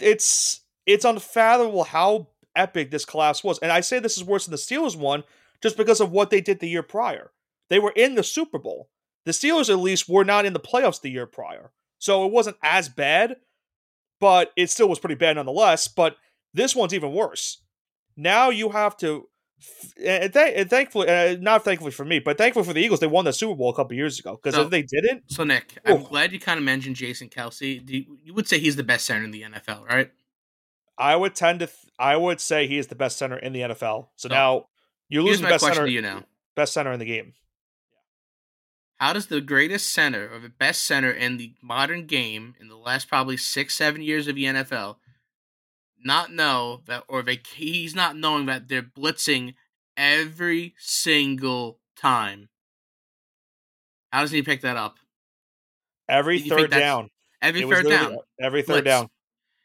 it's 0.01 0.61
it's 0.85 1.05
unfathomable 1.07 1.85
how 1.85 2.29
epic 2.55 2.91
this 2.91 3.07
collapse 3.07 3.43
was. 3.43 3.59
And 3.61 3.73
I 3.73 3.81
say 3.81 3.99
this 3.99 4.19
is 4.19 4.25
worse 4.25 4.45
than 4.45 4.53
the 4.53 4.59
Steelers 4.59 4.97
one 4.97 5.25
just 5.63 5.79
because 5.79 6.01
of 6.01 6.11
what 6.11 6.29
they 6.29 6.43
did 6.43 6.61
the 6.61 6.69
year 6.69 6.83
prior. 6.83 7.33
They 7.71 7.79
were 7.79 7.93
in 7.97 8.17
the 8.17 8.23
Super 8.23 8.59
Bowl. 8.59 8.91
The 9.25 9.33
Steelers, 9.33 9.71
at 9.71 9.79
least, 9.79 10.11
were 10.11 10.25
not 10.25 10.45
in 10.45 10.53
the 10.53 10.61
playoffs 10.61 11.01
the 11.01 11.11
year 11.11 11.27
prior. 11.27 11.73
So 11.99 12.27
it 12.27 12.33
wasn't 12.33 12.59
as 12.63 12.91
bad, 12.91 13.37
but 14.21 14.53
it 14.57 14.69
still 14.69 14.91
was 14.91 14.99
pretty 14.99 15.15
bad 15.15 15.37
nonetheless. 15.37 15.89
But 15.89 16.17
this 16.53 16.77
one's 16.77 16.93
even 16.93 17.15
worse. 17.15 17.63
Now 18.17 18.51
you 18.51 18.69
have 18.69 18.95
to, 18.99 19.29
and, 20.05 20.33
th- 20.33 20.55
and 20.57 20.71
thankfully, 20.71 21.09
uh, 21.09 21.37
not 21.41 21.65
thankfully 21.65 21.91
for 21.93 22.05
me, 22.05 22.19
but 22.19 22.39
thankfully 22.39 22.65
for 22.65 22.73
the 22.73 22.81
Eagles, 22.81 23.01
they 23.01 23.07
won 23.07 23.25
the 23.25 23.33
Super 23.33 23.55
Bowl 23.55 23.71
a 23.71 23.75
couple 23.75 23.97
years 23.97 24.19
ago. 24.19 24.37
Because 24.37 24.55
so, 24.55 24.63
if 24.63 24.71
they 24.71 24.83
didn't, 24.83 25.25
so 25.31 25.45
Nick, 25.45 25.79
I'm 25.85 26.03
glad 26.03 26.33
you 26.33 26.41
kind 26.41 26.59
of 26.59 26.65
mentioned 26.65 26.97
Jason 26.97 27.29
Kelce. 27.29 27.89
You, 27.89 28.19
you 28.25 28.35
would 28.35 28.49
say 28.49 28.59
he's 28.59 28.77
the 28.77 28.85
best 28.85 29.07
center 29.07 29.25
in 29.25 29.31
the 29.31 29.43
NFL, 29.43 29.87
right? 29.89 30.11
I 30.99 31.17
would 31.17 31.35
tend 31.35 31.61
to. 31.61 31.67
Th- 31.67 31.79
I 31.99 32.17
would 32.17 32.41
say 32.41 32.67
he 32.67 32.79
is 32.79 32.89
the 32.89 32.95
best 32.95 33.19
center 33.19 33.37
in 33.37 33.53
the 33.53 33.61
NFL. 33.61 34.09
So, 34.17 34.29
so 34.29 34.35
now 34.35 34.67
you're 35.09 35.23
losing 35.23 35.47
best 35.47 35.65
center. 35.65 35.87
you 35.87 36.03
now. 36.03 36.25
Best 36.57 36.73
center 36.73 36.93
in 36.93 36.99
the 36.99 37.07
game. 37.07 37.35
How 38.97 39.13
does 39.13 39.27
the 39.27 39.41
greatest 39.41 39.93
center 39.93 40.31
or 40.33 40.39
the 40.39 40.49
best 40.49 40.85
center 40.85 41.11
in 41.11 41.37
the 41.37 41.55
modern 41.61 42.07
game 42.07 42.55
in 42.61 42.69
the 42.69 42.77
last 42.77 43.09
probably 43.09 43.37
six, 43.37 43.75
seven 43.75 44.03
years 44.03 44.29
of 44.29 44.37
the 44.37 44.45
NFL 44.45 44.97
not 46.05 46.33
know 46.33 46.83
that, 46.87 47.05
or 47.09 47.23
they, 47.23 47.41
he's 47.55 47.95
not 47.95 48.17
knowing 48.17 48.47
that 48.47 48.69
they're 48.69 48.83
blitzing 48.83 49.55
every 49.97 50.75
single 50.79 51.81
time? 51.97 52.49
How 54.13 54.23
does 54.23 54.31
he 54.31 54.43
pick 54.43 54.61
that 54.61 54.77
up? 54.77 54.97
Every 56.09 56.39
third 56.39 56.71
down. 56.71 57.11
Every 57.43 57.63
third 57.63 57.89
down. 57.89 58.19
Every 58.41 58.63
third 58.63 58.85
Blitz. 58.85 59.01
down. 59.01 59.09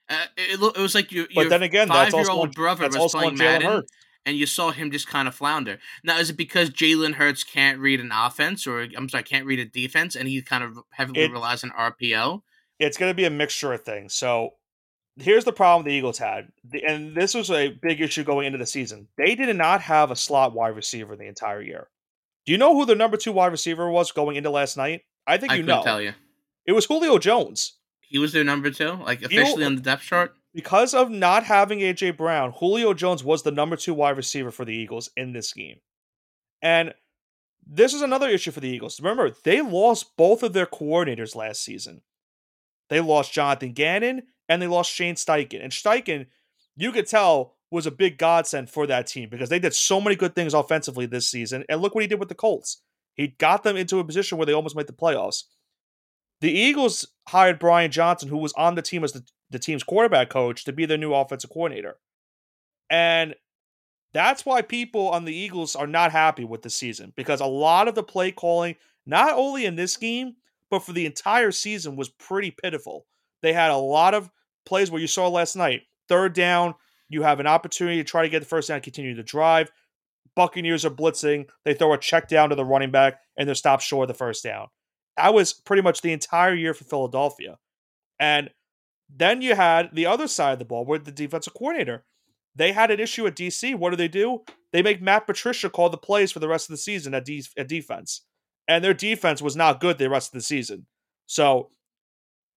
Uh, 0.09 0.25
it, 0.37 0.59
it 0.59 0.81
was 0.81 0.95
like 0.95 1.11
your, 1.11 1.27
but 1.35 1.49
then 1.49 1.61
again, 1.61 1.87
five 1.87 2.11
year 2.11 2.29
old 2.29 2.53
brother 2.53 2.89
was 2.91 3.11
playing 3.11 3.37
Madden, 3.37 3.67
Hurts. 3.67 3.91
and 4.25 4.35
you 4.35 4.47
saw 4.47 4.71
him 4.71 4.89
just 4.89 5.07
kind 5.07 5.27
of 5.27 5.35
flounder. 5.35 5.77
Now, 6.03 6.17
is 6.17 6.31
it 6.31 6.37
because 6.37 6.71
Jalen 6.71 7.13
Hurts 7.13 7.43
can't 7.43 7.79
read 7.79 7.99
an 7.99 8.11
offense, 8.11 8.65
or 8.65 8.87
I'm 8.97 9.07
sorry, 9.07 9.23
can't 9.23 9.45
read 9.45 9.59
a 9.59 9.65
defense, 9.65 10.15
and 10.15 10.27
he 10.27 10.41
kind 10.41 10.63
of 10.63 10.79
heavily 10.91 11.21
it, 11.21 11.31
relies 11.31 11.63
on 11.63 11.69
RPO? 11.71 12.41
It's 12.79 12.97
going 12.97 13.11
to 13.11 13.15
be 13.15 13.25
a 13.25 13.29
mixture 13.29 13.71
of 13.71 13.83
things. 13.83 14.15
So 14.15 14.53
here's 15.21 15.45
the 15.45 15.53
problem 15.53 15.85
the 15.85 15.93
Eagles 15.93 16.17
had, 16.17 16.51
and 16.87 17.15
this 17.15 17.33
was 17.33 17.51
a 17.51 17.69
big 17.69 18.01
issue 18.01 18.23
going 18.23 18.47
into 18.47 18.57
the 18.57 18.65
season. 18.65 19.07
They 19.17 19.35
did 19.35 19.55
not 19.55 19.81
have 19.81 20.11
a 20.11 20.15
slot 20.15 20.53
wide 20.53 20.75
receiver 20.75 21.15
the 21.15 21.27
entire 21.27 21.61
year. 21.61 21.87
Do 22.45 22.51
you 22.51 22.57
know 22.57 22.75
who 22.75 22.85
the 22.85 22.95
number 22.95 23.17
two 23.17 23.31
wide 23.31 23.51
receiver 23.51 23.89
was 23.89 24.11
going 24.11 24.35
into 24.35 24.49
last 24.49 24.77
night? 24.77 25.01
I 25.27 25.37
think 25.37 25.51
I 25.51 25.55
you 25.55 25.63
know. 25.63 25.83
Tell 25.83 26.01
you, 26.01 26.13
it 26.65 26.71
was 26.73 26.85
Julio 26.85 27.17
Jones. 27.17 27.77
He 28.01 28.17
was 28.17 28.33
their 28.33 28.43
number 28.43 28.71
two, 28.71 28.93
like 28.93 29.21
officially 29.21 29.65
on 29.65 29.75
the 29.75 29.81
depth 29.81 30.03
chart. 30.03 30.33
Because 30.53 30.95
of 30.95 31.11
not 31.11 31.43
having 31.43 31.79
AJ 31.79 32.17
Brown, 32.17 32.53
Julio 32.57 32.93
Jones 32.93 33.23
was 33.23 33.43
the 33.43 33.51
number 33.51 33.75
two 33.75 33.93
wide 33.93 34.17
receiver 34.17 34.49
for 34.49 34.65
the 34.65 34.73
Eagles 34.73 35.11
in 35.15 35.33
this 35.33 35.53
game. 35.53 35.77
And 36.61 36.93
this 37.65 37.93
is 37.93 38.01
another 38.01 38.27
issue 38.27 38.49
for 38.51 38.59
the 38.59 38.69
Eagles. 38.69 38.99
Remember, 38.99 39.31
they 39.43 39.61
lost 39.61 40.17
both 40.17 40.41
of 40.41 40.53
their 40.53 40.65
coordinators 40.65 41.35
last 41.35 41.63
season. 41.63 42.01
They 42.89 42.99
lost 42.99 43.31
Jonathan 43.31 43.73
Gannon 43.73 44.23
and 44.49 44.61
they 44.61 44.67
lost 44.67 44.91
Shane 44.91 45.15
Steichen. 45.15 45.63
And 45.63 45.71
Steichen, 45.71 46.25
you 46.75 46.91
could 46.91 47.07
tell, 47.07 47.55
was 47.71 47.85
a 47.85 47.91
big 47.91 48.17
godsend 48.17 48.69
for 48.69 48.87
that 48.87 49.05
team 49.07 49.29
because 49.29 49.49
they 49.49 49.59
did 49.59 49.75
so 49.75 50.01
many 50.01 50.15
good 50.15 50.35
things 50.35 50.55
offensively 50.55 51.05
this 51.05 51.29
season. 51.29 51.63
And 51.69 51.81
look 51.81 51.93
what 51.93 52.01
he 52.01 52.07
did 52.07 52.19
with 52.19 52.29
the 52.29 52.35
Colts. 52.35 52.81
He 53.13 53.27
got 53.27 53.63
them 53.63 53.77
into 53.77 53.99
a 53.99 54.03
position 54.03 54.37
where 54.37 54.45
they 54.45 54.53
almost 54.53 54.75
made 54.75 54.87
the 54.87 54.93
playoffs. 54.93 55.43
The 56.41 56.51
Eagles 56.51 57.05
hired 57.27 57.59
Brian 57.59 57.91
Johnson, 57.91 58.29
who 58.29 58.37
was 58.37 58.53
on 58.53 58.75
the 58.75 58.81
team 58.81 59.03
as 59.03 59.11
the, 59.11 59.23
the 59.51 59.59
team's 59.59 59.83
quarterback 59.83 60.29
coach, 60.29 60.63
to 60.65 60.73
be 60.73 60.85
their 60.85 60.97
new 60.97 61.13
offensive 61.13 61.49
coordinator. 61.49 61.97
And 62.89 63.35
that's 64.13 64.45
why 64.45 64.61
people 64.61 65.09
on 65.09 65.25
the 65.25 65.35
Eagles 65.35 65.75
are 65.75 65.85
not 65.85 66.11
happy 66.11 66.43
with 66.43 66.63
the 66.63 66.69
season 66.69 67.13
because 67.15 67.41
a 67.41 67.45
lot 67.45 67.87
of 67.87 67.93
the 67.93 68.03
play 68.03 68.31
calling, 68.31 68.75
not 69.05 69.33
only 69.35 69.65
in 69.65 69.75
this 69.75 69.97
game, 69.97 70.37
but 70.71 70.79
for 70.79 70.93
the 70.93 71.05
entire 71.05 71.51
season, 71.51 71.95
was 71.95 72.09
pretty 72.09 72.51
pitiful. 72.51 73.05
They 73.41 73.53
had 73.53 73.71
a 73.71 73.77
lot 73.77 74.13
of 74.13 74.31
plays 74.69 74.91
where 74.91 75.01
you 75.01 75.07
saw 75.07 75.27
last 75.27 75.55
night 75.55 75.81
third 76.07 76.33
down, 76.33 76.75
you 77.09 77.23
have 77.23 77.39
an 77.39 77.47
opportunity 77.47 77.97
to 77.97 78.03
try 78.03 78.21
to 78.21 78.29
get 78.29 78.39
the 78.39 78.45
first 78.45 78.69
down, 78.69 78.81
continue 78.81 79.15
to 79.15 79.23
drive. 79.23 79.71
Buccaneers 80.35 80.85
are 80.85 80.91
blitzing. 80.91 81.47
They 81.65 81.73
throw 81.73 81.91
a 81.93 81.97
check 81.97 82.29
down 82.29 82.49
to 82.49 82.55
the 82.55 82.63
running 82.63 82.91
back 82.91 83.19
and 83.35 83.47
they're 83.47 83.55
stopped 83.55 83.83
short 83.83 84.03
of 84.03 84.07
the 84.09 84.17
first 84.17 84.43
down. 84.43 84.67
That 85.17 85.33
was 85.33 85.53
pretty 85.53 85.81
much 85.81 86.01
the 86.01 86.13
entire 86.13 86.53
year 86.53 86.73
for 86.73 86.85
Philadelphia. 86.85 87.57
And 88.19 88.51
then 89.13 89.41
you 89.41 89.55
had 89.55 89.89
the 89.91 90.05
other 90.05 90.27
side 90.27 90.53
of 90.53 90.59
the 90.59 90.65
ball 90.65 90.85
where 90.85 90.99
the 90.99 91.11
defensive 91.11 91.53
coordinator. 91.53 92.05
They 92.55 92.71
had 92.71 92.91
an 92.91 92.99
issue 92.99 93.25
at 93.25 93.35
DC. 93.35 93.75
What 93.75 93.89
do 93.89 93.95
they 93.95 94.07
do? 94.07 94.43
They 94.71 94.83
make 94.83 95.01
Matt 95.01 95.25
Patricia 95.25 95.69
call 95.69 95.89
the 95.89 95.97
plays 95.97 96.31
for 96.31 96.39
the 96.39 96.47
rest 96.47 96.69
of 96.69 96.73
the 96.73 96.77
season 96.77 97.13
at, 97.13 97.25
de- 97.25 97.43
at 97.57 97.67
defense. 97.67 98.21
And 98.67 98.83
their 98.83 98.93
defense 98.93 99.41
was 99.41 99.55
not 99.55 99.79
good 99.79 99.97
the 99.97 100.09
rest 100.09 100.29
of 100.29 100.39
the 100.39 100.43
season. 100.43 100.85
So 101.25 101.69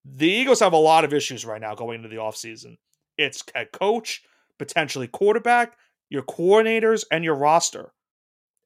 the 0.04 0.28
Eagles 0.28 0.60
have 0.60 0.72
a 0.72 0.76
lot 0.76 1.04
of 1.04 1.12
issues 1.12 1.44
right 1.44 1.60
now 1.60 1.74
going 1.74 1.96
into 1.96 2.08
the 2.08 2.16
offseason. 2.16 2.78
It's 3.16 3.44
a 3.54 3.66
coach, 3.66 4.22
potentially 4.58 5.06
quarterback, 5.06 5.76
your 6.08 6.22
coordinators, 6.22 7.04
and 7.10 7.24
your 7.24 7.34
roster 7.34 7.92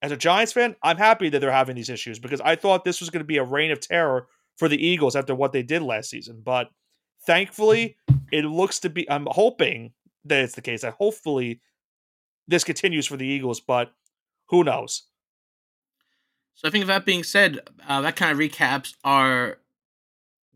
as 0.02 0.12
a 0.12 0.16
Giants 0.16 0.52
fan, 0.52 0.76
I'm 0.82 0.98
happy 0.98 1.28
that 1.30 1.40
they're 1.40 1.50
having 1.50 1.76
these 1.76 1.90
issues 1.90 2.18
because 2.18 2.40
I 2.40 2.56
thought 2.56 2.84
this 2.84 3.00
was 3.00 3.10
going 3.10 3.22
to 3.22 3.26
be 3.26 3.38
a 3.38 3.44
reign 3.44 3.70
of 3.70 3.80
terror 3.80 4.26
for 4.56 4.68
the 4.68 4.84
Eagles 4.84 5.16
after 5.16 5.34
what 5.34 5.52
they 5.52 5.62
did 5.62 5.82
last 5.82 6.10
season. 6.10 6.42
But 6.44 6.68
thankfully, 7.26 7.96
it 8.30 8.44
looks 8.44 8.78
to 8.80 8.90
be. 8.90 9.10
I'm 9.10 9.26
hoping 9.30 9.92
that 10.24 10.44
it's 10.44 10.54
the 10.54 10.62
case. 10.62 10.82
That 10.82 10.94
hopefully 10.94 11.60
this 12.46 12.64
continues 12.64 13.06
for 13.06 13.16
the 13.16 13.26
Eagles, 13.26 13.60
but 13.60 13.92
who 14.48 14.64
knows? 14.64 15.04
So 16.54 16.68
I 16.68 16.70
think 16.70 16.86
that 16.86 17.04
being 17.04 17.24
said, 17.24 17.60
uh, 17.86 18.00
that 18.02 18.16
kind 18.16 18.32
of 18.32 18.38
recaps 18.38 18.94
our 19.04 19.58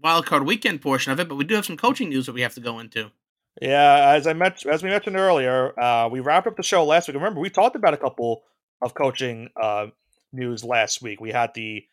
wildcard 0.02 0.46
weekend 0.46 0.80
portion 0.80 1.12
of 1.12 1.20
it. 1.20 1.28
But 1.28 1.36
we 1.36 1.44
do 1.44 1.54
have 1.54 1.66
some 1.66 1.76
coaching 1.76 2.08
news 2.08 2.26
that 2.26 2.32
we 2.32 2.42
have 2.42 2.54
to 2.54 2.60
go 2.60 2.78
into. 2.78 3.10
Yeah, 3.60 4.12
as 4.14 4.26
I 4.26 4.32
met, 4.32 4.64
as 4.66 4.82
we 4.82 4.90
mentioned 4.90 5.16
earlier, 5.16 5.78
uh, 5.78 6.08
we 6.08 6.20
wrapped 6.20 6.46
up 6.46 6.56
the 6.56 6.62
show 6.62 6.84
last 6.84 7.08
week. 7.08 7.16
Remember, 7.16 7.40
we 7.40 7.50
talked 7.50 7.76
about 7.76 7.94
a 7.94 7.98
couple 7.98 8.42
of 8.80 8.94
coaching 8.94 9.50
uh, 9.60 9.88
news 10.32 10.64
last 10.64 11.02
week. 11.02 11.20
We 11.20 11.30
had 11.32 11.52
the 11.54 11.84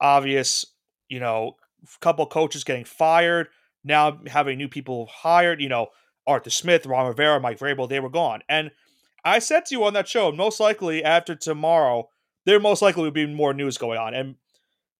obvious, 0.00 0.66
you 1.08 1.18
know, 1.18 1.56
couple 2.00 2.26
coaches 2.26 2.64
getting 2.64 2.84
fired, 2.84 3.48
now 3.84 4.20
having 4.26 4.58
new 4.58 4.68
people 4.68 5.06
hired. 5.06 5.60
You 5.60 5.68
know, 5.68 5.88
Arthur 6.26 6.50
Smith, 6.50 6.86
Ron 6.86 7.08
Rivera, 7.08 7.40
Mike 7.40 7.58
Vrabel, 7.58 7.88
they 7.88 8.00
were 8.00 8.10
gone. 8.10 8.42
And 8.48 8.70
I 9.24 9.38
said 9.38 9.64
to 9.66 9.74
you 9.74 9.84
on 9.84 9.94
that 9.94 10.08
show, 10.08 10.30
most 10.30 10.60
likely 10.60 11.02
after 11.02 11.34
tomorrow, 11.34 12.08
there 12.44 12.60
most 12.60 12.82
likely 12.82 13.02
would 13.02 13.14
be 13.14 13.26
more 13.26 13.52
news 13.52 13.78
going 13.78 13.98
on. 13.98 14.14
And 14.14 14.36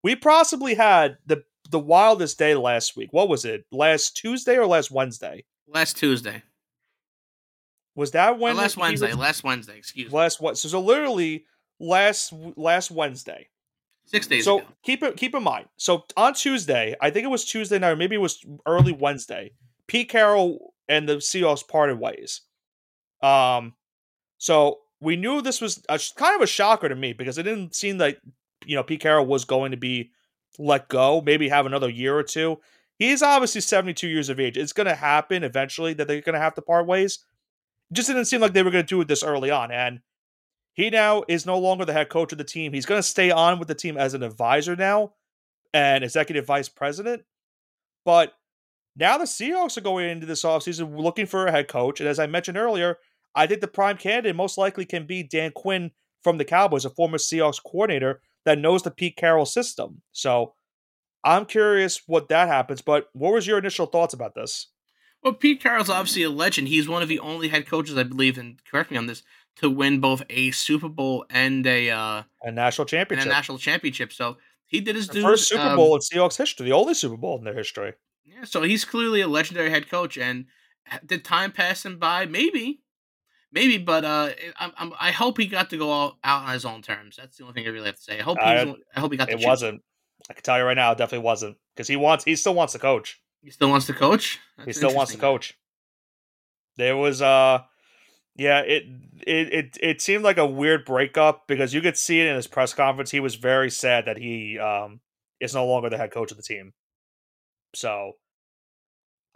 we 0.03 0.17
possibly 0.17 0.75
had 0.75 1.19
the 1.27 1.45
the 1.69 1.79
wildest 1.79 2.39
day 2.39 2.55
last 2.55 2.97
week. 2.97 3.13
What 3.13 3.29
was 3.29 3.45
it? 3.45 3.65
Last 3.71 4.17
Tuesday 4.17 4.57
or 4.57 4.67
last 4.67 4.91
Wednesday? 4.91 5.45
Last 5.67 5.97
Tuesday. 5.97 6.43
Was 7.95 8.13
that 8.13 8.39
when? 8.39 8.53
Or 8.53 8.57
last 8.57 8.77
Wednesday. 8.77 9.09
Was, 9.09 9.17
last 9.17 9.45
Wednesday. 9.45 9.77
Excuse 9.77 10.11
me. 10.11 10.17
Last 10.17 10.41
what? 10.41 10.57
So, 10.57 10.69
so 10.69 10.81
literally 10.81 11.45
last 11.81 12.33
last 12.57 12.91
Wednesday. 12.91 13.49
Six 14.07 14.27
days. 14.27 14.45
So 14.45 14.61
ago. 14.61 14.69
keep 14.83 15.03
it 15.03 15.17
keep 15.17 15.35
in 15.35 15.43
mind. 15.43 15.67
So 15.77 16.05
on 16.17 16.35
Tuesday, 16.35 16.95
I 17.01 17.11
think 17.11 17.25
it 17.25 17.31
was 17.31 17.45
Tuesday 17.45 17.79
night, 17.79 17.91
or 17.91 17.97
maybe 17.97 18.15
it 18.15 18.21
was 18.21 18.45
early 18.67 18.93
Wednesday. 18.93 19.53
Pete 19.87 20.09
Carroll 20.09 20.75
and 20.89 21.09
the 21.09 21.17
Seahawks 21.17 21.67
parted 21.67 21.99
ways. 21.99 22.43
Um, 23.23 23.75
so 24.39 24.79
we 25.01 25.17
knew 25.17 25.43
this 25.43 25.61
was 25.61 25.85
a, 25.89 26.01
kind 26.17 26.37
of 26.37 26.43
a 26.43 26.47
shocker 26.47 26.89
to 26.89 26.95
me 26.95 27.13
because 27.13 27.37
it 27.37 27.43
didn't 27.43 27.75
seem 27.75 27.99
like 27.99 28.21
you 28.65 28.77
know 28.77 28.83
Pete 28.83 29.01
Carroll 29.01 29.27
was 29.27 29.45
going 29.45 29.73
to 29.73 29.77
be 29.77 30.13
let 30.59 30.89
go, 30.89 31.21
maybe 31.21 31.49
have 31.49 31.67
another 31.67 31.89
year 31.89 32.17
or 32.17 32.23
two. 32.23 32.59
He's 32.99 33.23
obviously 33.23 33.61
72 33.61 34.07
years 34.09 34.29
of 34.29 34.41
age. 34.41 34.57
It's 34.57 34.73
going 34.73 34.89
to 34.89 34.95
happen 34.95 35.45
eventually 35.45 35.95
that 35.95 36.09
they're 36.09 36.21
going 36.21 36.35
to 36.35 36.41
have 36.41 36.55
to 36.55 36.63
part 36.63 36.87
ways. 36.87 37.21
Just 37.93 38.09
didn't 38.09 38.25
seem 38.25 38.41
like 38.41 38.53
they 38.53 38.63
were 38.63 38.73
going 38.73 38.85
to 38.85 38.89
do 38.89 39.01
it 39.01 39.09
this 39.09 39.23
early 39.23 39.51
on. 39.51 39.71
And 39.71 40.01
he 40.73 40.91
now 40.91 41.23
is 41.29 41.47
no 41.47 41.59
longer 41.59 41.85
the 41.85 41.93
head 41.93 42.09
coach 42.09 42.33
of 42.33 42.39
the 42.39 42.45
team. 42.45 42.73
He's 42.73 42.87
going 42.87 42.99
to 42.99 43.07
stay 43.07 43.31
on 43.31 43.59
with 43.59 43.69
the 43.69 43.75
team 43.75 43.97
as 43.97 44.15
an 44.15 44.23
advisor 44.23 44.75
now 44.75 45.13
and 45.73 46.03
executive 46.03 46.47
vice 46.47 46.69
president. 46.69 47.23
But 48.05 48.35
now 48.97 49.17
the 49.17 49.25
Seahawks 49.25 49.77
are 49.77 49.83
going 49.83 50.09
into 50.09 50.27
this 50.27 50.43
offseason 50.43 50.99
looking 50.99 51.27
for 51.27 51.47
a 51.47 51.53
head 51.53 51.69
coach. 51.69 52.01
And 52.01 52.09
as 52.09 52.19
I 52.19 52.27
mentioned 52.27 52.59
earlier, 52.59 52.99
I 53.35 53.47
think 53.47 53.61
the 53.61 53.69
prime 53.69 53.97
candidate 53.97 54.35
most 54.35 54.59
likely 54.59 54.85
can 54.85 55.07
be 55.07 55.23
Dan 55.23 55.53
Quinn 55.55 55.93
from 56.23 56.39
the 56.39 56.45
Cowboys, 56.45 56.85
a 56.85 56.91
former 56.91 57.19
Seahawks 57.19 57.63
coordinator 57.63 58.21
that 58.45 58.59
knows 58.59 58.83
the 58.83 58.91
Pete 58.91 59.17
Carroll 59.17 59.47
system. 59.47 60.03
So 60.13 60.55
I'm 61.25 61.45
curious 61.45 62.03
what 62.07 62.29
that 62.29 62.49
happens. 62.49 62.81
But 62.81 63.09
what 63.13 63.33
was 63.33 63.47
your 63.47 63.59
initial 63.59 63.87
thoughts 63.87 64.15
about 64.15 64.35
this? 64.35 64.69
Well, 65.23 65.35
Pete 65.35 65.61
Carroll's 65.61 65.91
obviously 65.91 66.23
a 66.23 66.31
legend. 66.31 66.69
He's 66.69 66.89
one 66.89 67.03
of 67.03 67.09
the 67.09 67.19
only 67.19 67.49
head 67.49 67.67
coaches, 67.67 67.97
I 67.97 68.05
believe, 68.05 68.39
and 68.39 68.63
correct 68.65 68.91
me 68.91 68.97
on 68.97 69.07
this, 69.07 69.23
to 69.57 69.69
win 69.69 70.01
both 70.01 70.23
a 70.31 70.53
Super 70.53 70.89
Bowl 70.89 71.27
and 71.29 71.67
a 71.67 71.91
uh, 71.91 72.23
a 72.43 72.53
national 72.53 72.87
championship. 72.87 73.27
And 73.27 73.33
a 73.33 73.35
national 73.35 73.59
championship. 73.59 74.13
So 74.13 74.39
he 74.67 74.81
did 74.81 74.95
his 74.95 75.09
the 75.09 75.21
first 75.21 75.49
Super 75.49 75.63
um, 75.63 75.77
Bowl 75.77 75.95
in 75.97 76.01
Seahawks 76.01 76.37
history, 76.37 76.67
the 76.67 76.73
only 76.73 76.95
Super 76.95 77.17
Bowl 77.17 77.37
in 77.37 77.45
their 77.45 77.57
history. 77.57 77.95
Yeah, 78.25 78.45
so 78.45 78.63
he's 78.63 78.85
clearly 78.85 79.21
a 79.21 79.29
legendary 79.29 79.71
head 79.71 79.91
coach. 79.91 80.17
And 80.17 80.47
did 81.05 81.25
time 81.25 81.51
pass 81.51 81.85
him 81.85 81.99
by? 81.99 82.27
Maybe, 82.27 82.83
maybe. 83.53 83.79
But 83.79 84.05
uh, 84.05 84.31
I, 84.59 84.73
I'm, 84.77 84.93
I 84.99 85.11
hope 85.11 85.39
he 85.39 85.47
got 85.47 85.71
to 85.71 85.79
go 85.79 85.93
out, 85.93 86.17
out 86.25 86.45
on 86.45 86.53
his 86.53 86.65
own 86.65 86.83
terms. 86.83 87.17
That's 87.17 87.37
the 87.37 87.45
only 87.45 87.55
thing 87.55 87.67
I 87.67 87.71
really 87.71 87.87
have 87.87 87.97
to 87.97 88.03
say. 88.03 88.19
I 88.19 88.23
hope 88.23 88.39
I, 88.41 88.75
I 88.95 89.01
hope 89.01 89.13
he 89.13 89.19
got. 89.19 89.31
It 89.31 89.45
wasn't. 89.45 89.83
I 90.31 90.35
can 90.35 90.43
tell 90.43 90.59
you 90.59 90.65
right 90.65 90.75
now, 90.75 90.93
it 90.93 90.99
definitely 90.99 91.25
wasn't 91.25 91.57
because 91.75 91.89
he 91.89 91.97
wants. 91.97 92.25
He 92.25 92.37
still 92.37 92.55
wants 92.55 92.73
to 92.75 92.79
coach. 92.79 93.21
He 93.43 93.51
still 93.51 93.71
wants 93.71 93.87
to 93.87 93.93
coach. 93.93 94.39
That's 94.57 94.67
he 94.67 94.73
still 94.73 94.95
wants 94.95 95.13
to 95.13 95.19
coach. 95.19 95.57
There 96.77 96.97
was 96.97 97.23
uh 97.23 97.61
yeah, 98.37 98.61
it 98.61 98.85
it 99.27 99.53
it 99.53 99.79
it 99.81 100.01
seemed 100.01 100.25
like 100.25 100.39
a 100.39 100.47
weird 100.47 100.85
breakup 100.85 101.49
because 101.49 101.75
you 101.75 101.81
could 101.81 101.97
see 101.97 102.21
it 102.21 102.29
in 102.29 102.37
his 102.37 102.47
press 102.47 102.73
conference. 102.73 103.11
He 103.11 103.21
was 103.21 103.35
very 103.35 103.71
sad 103.71 104.07
that 104.07 104.17
he 104.17 104.59
um 104.59 105.01
is 105.41 105.55
no 105.55 105.67
longer 105.67 105.91
the 105.91 105.99
head 105.99 106.13
coach 106.13 106.31
of 106.31 106.37
the 106.37 106.43
team. 106.43 106.73
So 107.75 108.13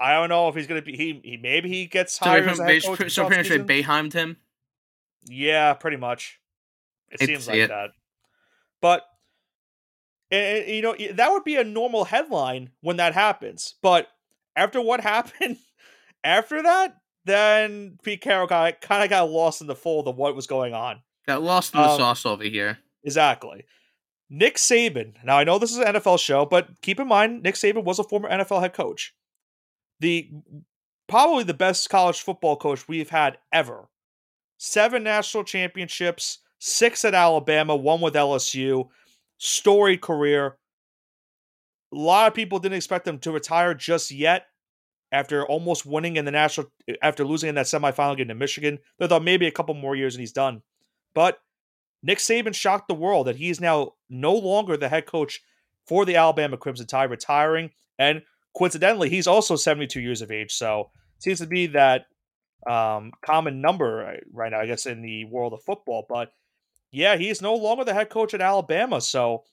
I 0.02 0.14
don't 0.14 0.28
know 0.28 0.48
if 0.48 0.56
he's 0.56 0.66
gonna 0.66 0.82
be 0.82 0.96
he, 0.96 1.20
he 1.22 1.36
maybe 1.36 1.68
he 1.68 1.86
gets 1.86 2.18
hired 2.18 2.44
so 2.44 2.50
as 2.50 2.58
a 2.58 2.64
head 2.64 2.82
coach. 2.82 3.12
So 3.12 3.26
pretty 3.26 3.58
much 3.58 3.66
Bayheimed 3.68 4.12
him. 4.12 4.36
Yeah, 5.26 5.74
pretty 5.74 5.96
much. 5.96 6.40
It 7.12 7.20
seems 7.20 7.46
like 7.46 7.58
it. 7.58 7.68
that. 7.68 7.90
But 8.80 9.04
and, 10.32 10.66
you 10.66 10.82
know 10.82 10.96
that 11.12 11.30
would 11.30 11.44
be 11.44 11.56
a 11.56 11.62
normal 11.62 12.04
headline 12.04 12.70
when 12.80 12.96
that 12.96 13.14
happens. 13.14 13.74
But 13.80 14.08
after 14.56 14.80
what 14.80 15.00
happened 15.12 15.58
after 16.24 16.62
that, 16.64 16.96
then 17.24 17.98
Pete 18.02 18.20
Carroll 18.20 18.48
kind 18.48 18.74
of, 18.74 18.80
kind 18.80 19.04
of 19.04 19.10
got 19.10 19.30
lost 19.30 19.60
in 19.60 19.68
the 19.68 19.76
fold 19.76 20.08
of 20.08 20.16
what 20.16 20.34
was 20.34 20.48
going 20.48 20.74
on. 20.74 21.00
Got 21.28 21.42
lost 21.42 21.74
in 21.74 21.80
the 21.80 21.88
um, 21.88 21.98
sauce 21.98 22.26
over 22.26 22.42
here. 22.42 22.78
Exactly. 23.04 23.64
Nick 24.28 24.56
Saban. 24.56 25.14
Now 25.24 25.38
I 25.38 25.44
know 25.44 25.60
this 25.60 25.70
is 25.70 25.78
an 25.78 25.94
NFL 25.94 26.18
show, 26.18 26.44
but 26.44 26.80
keep 26.80 26.98
in 26.98 27.06
mind 27.06 27.44
Nick 27.44 27.54
Saban 27.54 27.84
was 27.84 28.00
a 28.00 28.04
former 28.04 28.28
NFL 28.28 28.62
head 28.62 28.72
coach. 28.72 29.14
The 30.02 30.30
probably 31.08 31.44
the 31.44 31.54
best 31.54 31.88
college 31.88 32.20
football 32.20 32.56
coach 32.56 32.88
we've 32.88 33.10
had 33.10 33.38
ever. 33.52 33.88
Seven 34.58 35.04
national 35.04 35.44
championships, 35.44 36.40
six 36.58 37.04
at 37.04 37.14
Alabama, 37.14 37.76
one 37.76 38.00
with 38.00 38.14
LSU. 38.14 38.88
Storied 39.38 40.00
career. 40.00 40.58
A 41.92 41.96
lot 41.96 42.26
of 42.26 42.34
people 42.34 42.58
didn't 42.58 42.76
expect 42.76 43.06
him 43.06 43.18
to 43.20 43.30
retire 43.30 43.74
just 43.74 44.10
yet 44.10 44.46
after 45.12 45.46
almost 45.46 45.86
winning 45.86 46.16
in 46.16 46.24
the 46.24 46.30
national 46.32 46.72
after 47.00 47.24
losing 47.24 47.50
in 47.50 47.54
that 47.54 47.66
semifinal 47.66 48.16
game 48.16 48.28
to 48.28 48.34
Michigan. 48.34 48.80
They 48.98 49.06
thought 49.06 49.22
maybe 49.22 49.46
a 49.46 49.52
couple 49.52 49.74
more 49.74 49.94
years 49.94 50.16
and 50.16 50.20
he's 50.20 50.32
done. 50.32 50.62
But 51.14 51.38
Nick 52.02 52.18
Saban 52.18 52.54
shocked 52.54 52.88
the 52.88 52.94
world 52.94 53.28
that 53.28 53.36
he 53.36 53.50
is 53.50 53.60
now 53.60 53.92
no 54.10 54.34
longer 54.34 54.76
the 54.76 54.88
head 54.88 55.06
coach 55.06 55.40
for 55.86 56.04
the 56.04 56.16
Alabama 56.16 56.56
Crimson 56.56 56.88
Tide, 56.88 57.10
retiring. 57.10 57.70
And 58.00 58.22
coincidentally, 58.56 59.08
he's 59.08 59.26
also 59.26 59.56
72 59.56 60.00
years 60.00 60.22
of 60.22 60.30
age. 60.30 60.52
So 60.52 60.90
seems 61.18 61.38
to 61.38 61.46
be 61.46 61.68
that 61.68 62.06
um, 62.68 63.12
common 63.24 63.60
number 63.60 64.18
right 64.32 64.50
now, 64.52 64.60
I 64.60 64.66
guess, 64.66 64.86
in 64.86 65.02
the 65.02 65.24
world 65.26 65.52
of 65.52 65.62
football. 65.62 66.06
But 66.08 66.32
yeah, 66.90 67.16
he's 67.16 67.42
no 67.42 67.54
longer 67.54 67.84
the 67.84 67.94
head 67.94 68.10
coach 68.10 68.34
at 68.34 68.40
Alabama. 68.40 69.00
So 69.00 69.44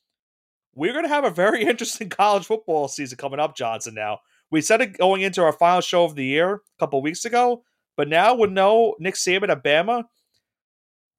we're 0.75 0.93
going 0.93 1.05
to 1.05 1.09
have 1.09 1.25
a 1.25 1.31
very 1.31 1.63
interesting 1.65 2.09
college 2.09 2.45
football 2.45 2.87
season 2.87 3.17
coming 3.17 3.39
up, 3.39 3.55
Johnson, 3.55 3.93
now 3.93 4.19
we 4.51 4.61
said 4.61 4.81
it 4.81 4.97
going 4.97 5.21
into 5.21 5.43
our 5.43 5.53
final 5.53 5.81
show 5.81 6.05
of 6.05 6.15
the 6.15 6.25
year 6.25 6.55
a 6.55 6.59
couple 6.79 7.01
weeks 7.01 7.25
ago, 7.25 7.63
but 7.95 8.07
now 8.07 8.35
with 8.35 8.51
no 8.51 8.95
Nick 8.99 9.15
Saban 9.15 9.49
at 9.49 9.63
Bama, 9.63 10.05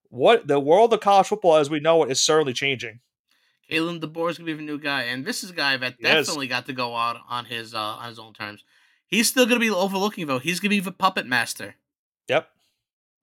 what 0.09 0.47
the 0.49 0.59
world 0.59 0.93
of 0.93 1.01
college 1.01 1.29
football 1.29 1.57
as 1.57 1.71
we 1.71 1.81
know 1.81 2.03
it 2.03 2.11
is 2.11 2.23
certainly 2.23 2.53
changing. 2.53 3.01
Kalen 3.71 4.01
DeBoer 4.01 4.31
is 4.31 4.39
gonna 4.39 4.47
be 4.47 4.63
a 4.63 4.67
new 4.67 4.79
guy, 4.79 5.03
and 5.03 5.25
this 5.25 5.45
is 5.45 5.51
a 5.51 5.55
guy 5.55 5.77
that 5.77 5.95
he 5.99 6.05
definitely 6.05 6.49
got 6.49 6.67
to 6.67 6.73
go 6.73 6.97
out 6.97 7.19
on 7.29 7.45
his 7.45 7.75
uh, 7.75 7.79
on 7.79 8.09
his 8.09 8.19
own 8.19 8.33
terms. 8.33 8.65
He's 9.07 9.29
still 9.29 9.47
gonna 9.47 9.61
be 9.61 9.71
overlooking 9.71 10.27
though. 10.27 10.39
He's 10.39 10.61
gonna 10.61 10.71
be 10.71 10.81
the 10.81 10.93
puppet 10.93 11.27
master. 11.27 11.77
Yep. 12.29 12.49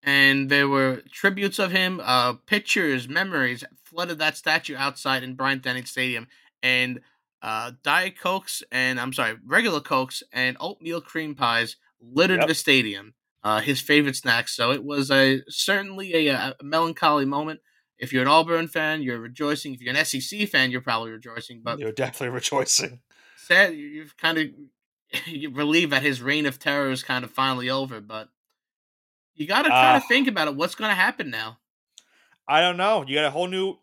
And 0.03 0.49
there 0.49 0.67
were 0.67 1.01
tributes 1.11 1.59
of 1.59 1.71
him, 1.71 1.99
uh, 2.03 2.33
pictures, 2.33 3.09
memories 3.09 3.63
flooded 3.83 4.19
that 4.19 4.37
statue 4.37 4.75
outside 4.75 5.23
in 5.23 5.35
Bryant 5.35 5.63
Denny 5.63 5.83
Stadium, 5.83 6.27
and 6.63 7.01
uh, 7.41 7.71
Diet 7.83 8.19
Cokes 8.19 8.63
and 8.71 8.99
I'm 8.99 9.13
sorry, 9.13 9.37
regular 9.45 9.81
Cokes 9.81 10.23
and 10.31 10.55
oatmeal 10.59 11.01
cream 11.01 11.35
pies 11.35 11.75
littered 12.01 12.39
yep. 12.39 12.47
the 12.47 12.55
stadium. 12.55 13.13
Uh, 13.43 13.61
his 13.61 13.79
favorite 13.79 14.15
snacks. 14.15 14.53
So 14.53 14.71
it 14.71 14.83
was 14.83 15.09
a 15.09 15.41
certainly 15.47 16.27
a, 16.27 16.35
a, 16.35 16.55
melancholy 16.61 17.23
moment. 17.23 17.61
If 17.99 18.13
you're 18.13 18.21
an 18.21 18.27
Auburn 18.27 18.67
fan, 18.67 19.01
you're 19.01 19.19
rejoicing. 19.19 19.73
If 19.73 19.81
you're 19.81 19.95
an 19.95 20.05
SEC 20.05 20.47
fan, 20.49 20.71
you're 20.71 20.81
probably 20.81 21.11
rejoicing. 21.11 21.61
But 21.63 21.79
you're 21.79 21.91
definitely 21.91 22.29
rejoicing. 22.35 23.01
Sad, 23.37 23.73
you've 23.73 24.15
kind 24.17 24.37
of 24.37 24.47
you 25.25 25.51
relieved 25.51 25.91
that 25.91 26.03
his 26.03 26.21
reign 26.21 26.45
of 26.45 26.59
terror 26.59 26.91
is 26.91 27.03
kind 27.03 27.23
of 27.23 27.31
finally 27.31 27.69
over. 27.69 27.99
But 28.01 28.29
you 29.35 29.47
got 29.47 29.63
to 29.63 29.69
kind 29.69 29.95
uh, 29.95 29.97
of 29.97 30.03
think 30.07 30.27
about 30.27 30.47
it. 30.47 30.55
What's 30.55 30.75
going 30.75 30.89
to 30.89 30.95
happen 30.95 31.29
now? 31.29 31.59
I 32.47 32.61
don't 32.61 32.77
know. 32.77 33.03
You 33.05 33.15
got 33.15 33.25
a 33.25 33.31
whole 33.31 33.47
new. 33.47 33.75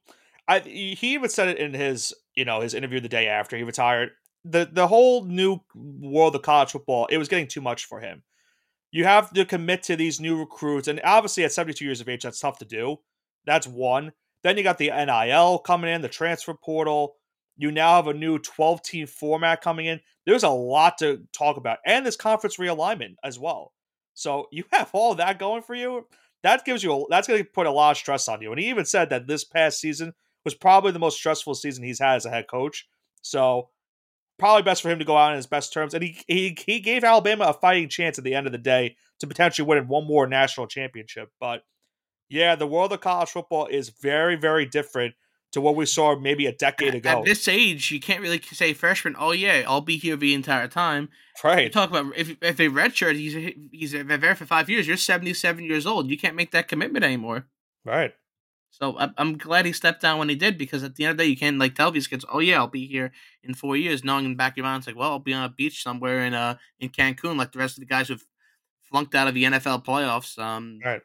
I 0.46 0.60
he 0.60 1.14
even 1.14 1.30
said 1.30 1.48
it 1.48 1.58
in 1.58 1.74
his 1.74 2.14
you 2.34 2.44
know 2.44 2.60
his 2.60 2.74
interview 2.74 3.00
the 3.00 3.08
day 3.08 3.28
after 3.28 3.56
he 3.56 3.62
retired. 3.62 4.10
The 4.44 4.68
the 4.70 4.86
whole 4.86 5.24
new 5.24 5.60
world 5.74 6.34
of 6.34 6.42
college 6.42 6.72
football 6.72 7.06
it 7.06 7.18
was 7.18 7.28
getting 7.28 7.48
too 7.48 7.60
much 7.60 7.86
for 7.86 8.00
him. 8.00 8.22
You 8.90 9.04
have 9.04 9.32
to 9.32 9.44
commit 9.44 9.82
to 9.84 9.96
these 9.96 10.20
new 10.20 10.38
recruits, 10.38 10.86
and 10.86 11.00
obviously 11.02 11.42
at 11.44 11.52
72 11.52 11.84
years 11.84 12.00
of 12.00 12.08
age, 12.08 12.22
that's 12.22 12.38
tough 12.38 12.58
to 12.58 12.64
do. 12.64 12.98
That's 13.47 13.66
one. 13.66 14.12
Then 14.42 14.57
you 14.57 14.62
got 14.62 14.78
the 14.78 14.90
NIL 14.90 15.59
coming 15.59 15.92
in, 15.92 16.03
the 16.03 16.09
transfer 16.09 16.55
portal. 16.55 17.16
You 17.57 17.70
now 17.70 17.97
have 17.97 18.09
a 18.09 18.14
new 18.14 18.38
12 18.38 18.82
team 18.82 19.07
format 19.07 19.62
coming 19.62 19.86
in. 19.86 20.01
There's 20.26 20.42
a 20.42 20.49
lot 20.49 20.99
to 20.99 21.22
talk 21.32 21.57
about, 21.57 21.78
and 21.86 22.05
this 22.05 22.16
conference 22.16 22.57
realignment 22.57 23.14
as 23.22 23.38
well. 23.38 23.72
So 24.14 24.47
you 24.51 24.64
have 24.72 24.90
all 24.92 25.14
that 25.16 25.38
going 25.38 25.62
for 25.62 25.74
you. 25.74 26.07
That 26.42 26.64
gives 26.64 26.82
you 26.82 26.92
a, 26.92 27.05
that's 27.09 27.26
going 27.26 27.42
to 27.42 27.49
put 27.49 27.66
a 27.66 27.70
lot 27.70 27.92
of 27.92 27.97
stress 27.97 28.28
on 28.28 28.42
you. 28.42 28.51
And 28.51 28.61
he 28.61 28.68
even 28.68 28.84
said 28.84 29.11
that 29.11 29.26
this 29.26 29.45
past 29.45 29.80
season 29.80 30.12
was 30.45 30.55
probably 30.55 30.92
the 30.92 30.99
most 30.99 31.16
stressful 31.16 31.55
season 31.55 31.84
he's 31.84 32.01
had 32.01 32.16
as 32.16 32.26
a 32.26 32.30
head 32.30 32.49
coach. 32.49 32.86
So 33.22 33.70
probably 34.38 34.62
best 34.62 34.82
for 34.82 34.90
him 34.90 34.99
to 34.99 35.05
go 35.07 35.16
out 35.16 35.30
on 35.30 35.36
his 35.36 35.47
best 35.47 35.72
terms. 35.72 35.95
And 35.95 36.05
he 36.05 36.18
he 36.26 36.57
he 36.66 36.80
gave 36.80 37.03
Alabama 37.03 37.45
a 37.45 37.55
fighting 37.55 37.88
chance 37.88 38.18
at 38.18 38.24
the 38.24 38.34
end 38.34 38.47
of 38.47 38.53
the 38.53 38.59
day 38.59 38.97
to 39.20 39.26
potentially 39.26 39.66
win 39.66 39.88
one 39.88 40.07
more 40.07 40.26
national 40.26 40.66
championship. 40.66 41.30
But 41.40 41.62
yeah, 42.28 42.54
the 42.54 42.66
world 42.66 42.92
of 42.92 43.00
college 43.00 43.30
football 43.30 43.66
is 43.66 43.90
very, 43.90 44.36
very 44.36 44.66
different 44.66 45.14
to 45.52 45.60
what 45.60 45.76
we 45.76 45.86
saw 45.86 46.18
maybe 46.18 46.46
a 46.46 46.52
decade 46.52 46.96
ago. 46.96 47.20
At 47.20 47.24
this 47.24 47.46
age, 47.46 47.92
you 47.92 48.00
can't 48.00 48.20
really 48.20 48.40
say 48.40 48.72
freshman. 48.72 49.14
Oh 49.16 49.30
yeah, 49.30 49.62
I'll 49.66 49.80
be 49.80 49.96
here 49.98 50.16
the 50.16 50.34
entire 50.34 50.66
time. 50.66 51.08
right. 51.44 51.64
You 51.64 51.70
talk 51.70 51.90
about 51.90 52.16
if 52.16 52.36
if 52.42 52.58
a 52.58 52.68
redshirt, 52.68 53.14
he's 53.14 53.54
he's 53.70 53.92
there 53.92 54.34
for 54.34 54.46
five 54.46 54.68
years. 54.68 54.88
You're 54.88 54.96
77 54.96 55.64
years 55.64 55.86
old. 55.86 56.10
You 56.10 56.18
can't 56.18 56.34
make 56.34 56.50
that 56.50 56.66
commitment 56.66 57.04
anymore. 57.04 57.46
Right. 57.84 58.14
So 58.70 58.98
I'm, 58.98 59.14
I'm 59.16 59.38
glad 59.38 59.66
he 59.66 59.72
stepped 59.72 60.02
down 60.02 60.18
when 60.18 60.28
he 60.28 60.34
did 60.34 60.58
because 60.58 60.82
at 60.82 60.96
the 60.96 61.04
end 61.04 61.12
of 61.12 61.18
the 61.18 61.22
day, 61.22 61.30
you 61.30 61.36
can't 61.36 61.58
like 61.60 61.76
tell 61.76 61.92
these 61.92 62.08
kids, 62.08 62.24
oh 62.32 62.40
yeah, 62.40 62.56
I'll 62.56 62.66
be 62.66 62.88
here 62.88 63.12
in 63.44 63.54
four 63.54 63.76
years, 63.76 64.02
knowing 64.02 64.24
in 64.24 64.32
the 64.32 64.36
back 64.36 64.54
of 64.54 64.56
your 64.56 64.64
mind, 64.66 64.80
it's 64.80 64.88
like, 64.88 64.96
well, 64.96 65.12
I'll 65.12 65.20
be 65.20 65.32
on 65.32 65.44
a 65.44 65.48
beach 65.48 65.84
somewhere 65.84 66.24
in 66.24 66.34
uh 66.34 66.56
in 66.80 66.88
Cancun, 66.88 67.36
like 67.36 67.52
the 67.52 67.60
rest 67.60 67.76
of 67.76 67.80
the 67.82 67.86
guys 67.86 68.08
who've 68.08 68.26
flunked 68.90 69.14
out 69.14 69.28
of 69.28 69.34
the 69.34 69.44
NFL 69.44 69.84
playoffs. 69.84 70.36
Um, 70.36 70.80
Right. 70.84 71.02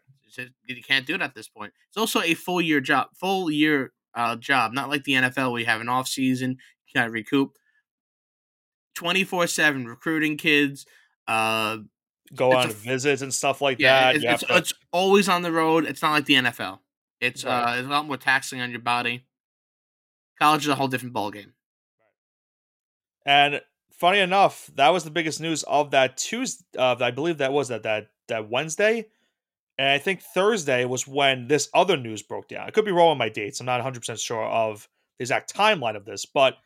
You 0.66 0.84
can't 0.84 1.06
do 1.06 1.16
it 1.16 1.22
at 1.22 1.34
this 1.36 1.48
point. 1.48 1.74
It's 1.88 1.98
also 1.98 2.22
a 2.22 2.34
full 2.34 2.62
year 2.62 2.80
job, 2.82 3.08
full 3.16 3.50
year 3.52 3.92
uh 4.16 4.36
job, 4.36 4.74
not 4.74 4.90
like 4.90 5.04
the 5.04 5.14
NFL 5.14 5.52
where 5.52 5.60
you 5.60 5.66
have 5.68 5.82
an 5.82 5.90
off 5.90 6.08
season, 6.08 6.52
you 6.52 6.94
kind 7.00 7.08
of 7.08 7.14
recoup. 7.14 7.52
Twenty 8.96 9.24
four 9.24 9.48
seven 9.48 9.88
recruiting 9.88 10.38
kids. 10.38 10.86
Uh, 11.28 11.78
Go 12.36 12.54
on 12.54 12.70
a 12.70 12.74
visits 12.74 13.22
and 13.24 13.34
stuff 13.34 13.60
like 13.62 13.80
yeah, 13.80 14.14
that. 14.14 14.16
it's, 14.18 14.26
it's, 14.26 14.44
to- 14.44 14.58
it's 14.58 14.74
always 14.92 15.28
on 15.30 15.42
the 15.42 15.52
road. 15.52 15.86
It's 15.86 16.02
not 16.02 16.12
like 16.12 16.26
the 16.26 16.36
NFL. 16.36 16.80
It's 17.22 17.44
Right. 17.44 17.74
uh, 17.74 17.80
it's 17.80 17.88
a 17.88 17.90
lot 17.90 18.06
more 18.06 18.18
taxing 18.18 18.62
on 18.62 18.70
your 18.72 18.82
body. 18.82 19.26
College 20.40 20.64
is 20.64 20.68
a 20.70 20.76
whole 20.76 20.88
different 20.88 21.14
ballgame. 21.16 21.54
And 23.26 23.62
funny 23.92 24.20
enough, 24.20 24.70
that 24.76 24.90
was 24.90 25.04
the 25.04 25.12
biggest 25.12 25.42
news 25.42 25.64
of 25.64 25.92
that 25.92 26.18
Tuesday. 26.18 26.64
Uh, 26.78 26.96
I 27.00 27.12
believe 27.12 27.40
that 27.40 27.52
was 27.54 27.68
that 27.70 27.84
that 27.84 28.08
that 28.28 28.50
Wednesday, 28.50 29.08
and 29.80 29.88
I 29.88 29.98
think 29.98 30.22
Thursday 30.22 30.84
was 30.84 31.08
when 31.08 31.48
this 31.48 31.70
other 31.74 31.98
news 31.98 32.22
broke 32.22 32.50
down. 32.50 32.68
I 32.68 32.72
could 32.72 32.86
be 32.86 32.92
wrong 32.92 33.12
on 33.12 33.18
my 33.18 33.30
dates. 33.30 33.60
I'm 33.60 33.66
not 33.66 33.78
100 33.78 34.02
percent 34.02 34.20
sure 34.20 34.46
of 34.46 34.88
the 35.18 35.24
exact 35.24 35.56
timeline 35.56 35.96
of 35.96 36.06
this, 36.06 36.26
but 36.26 36.58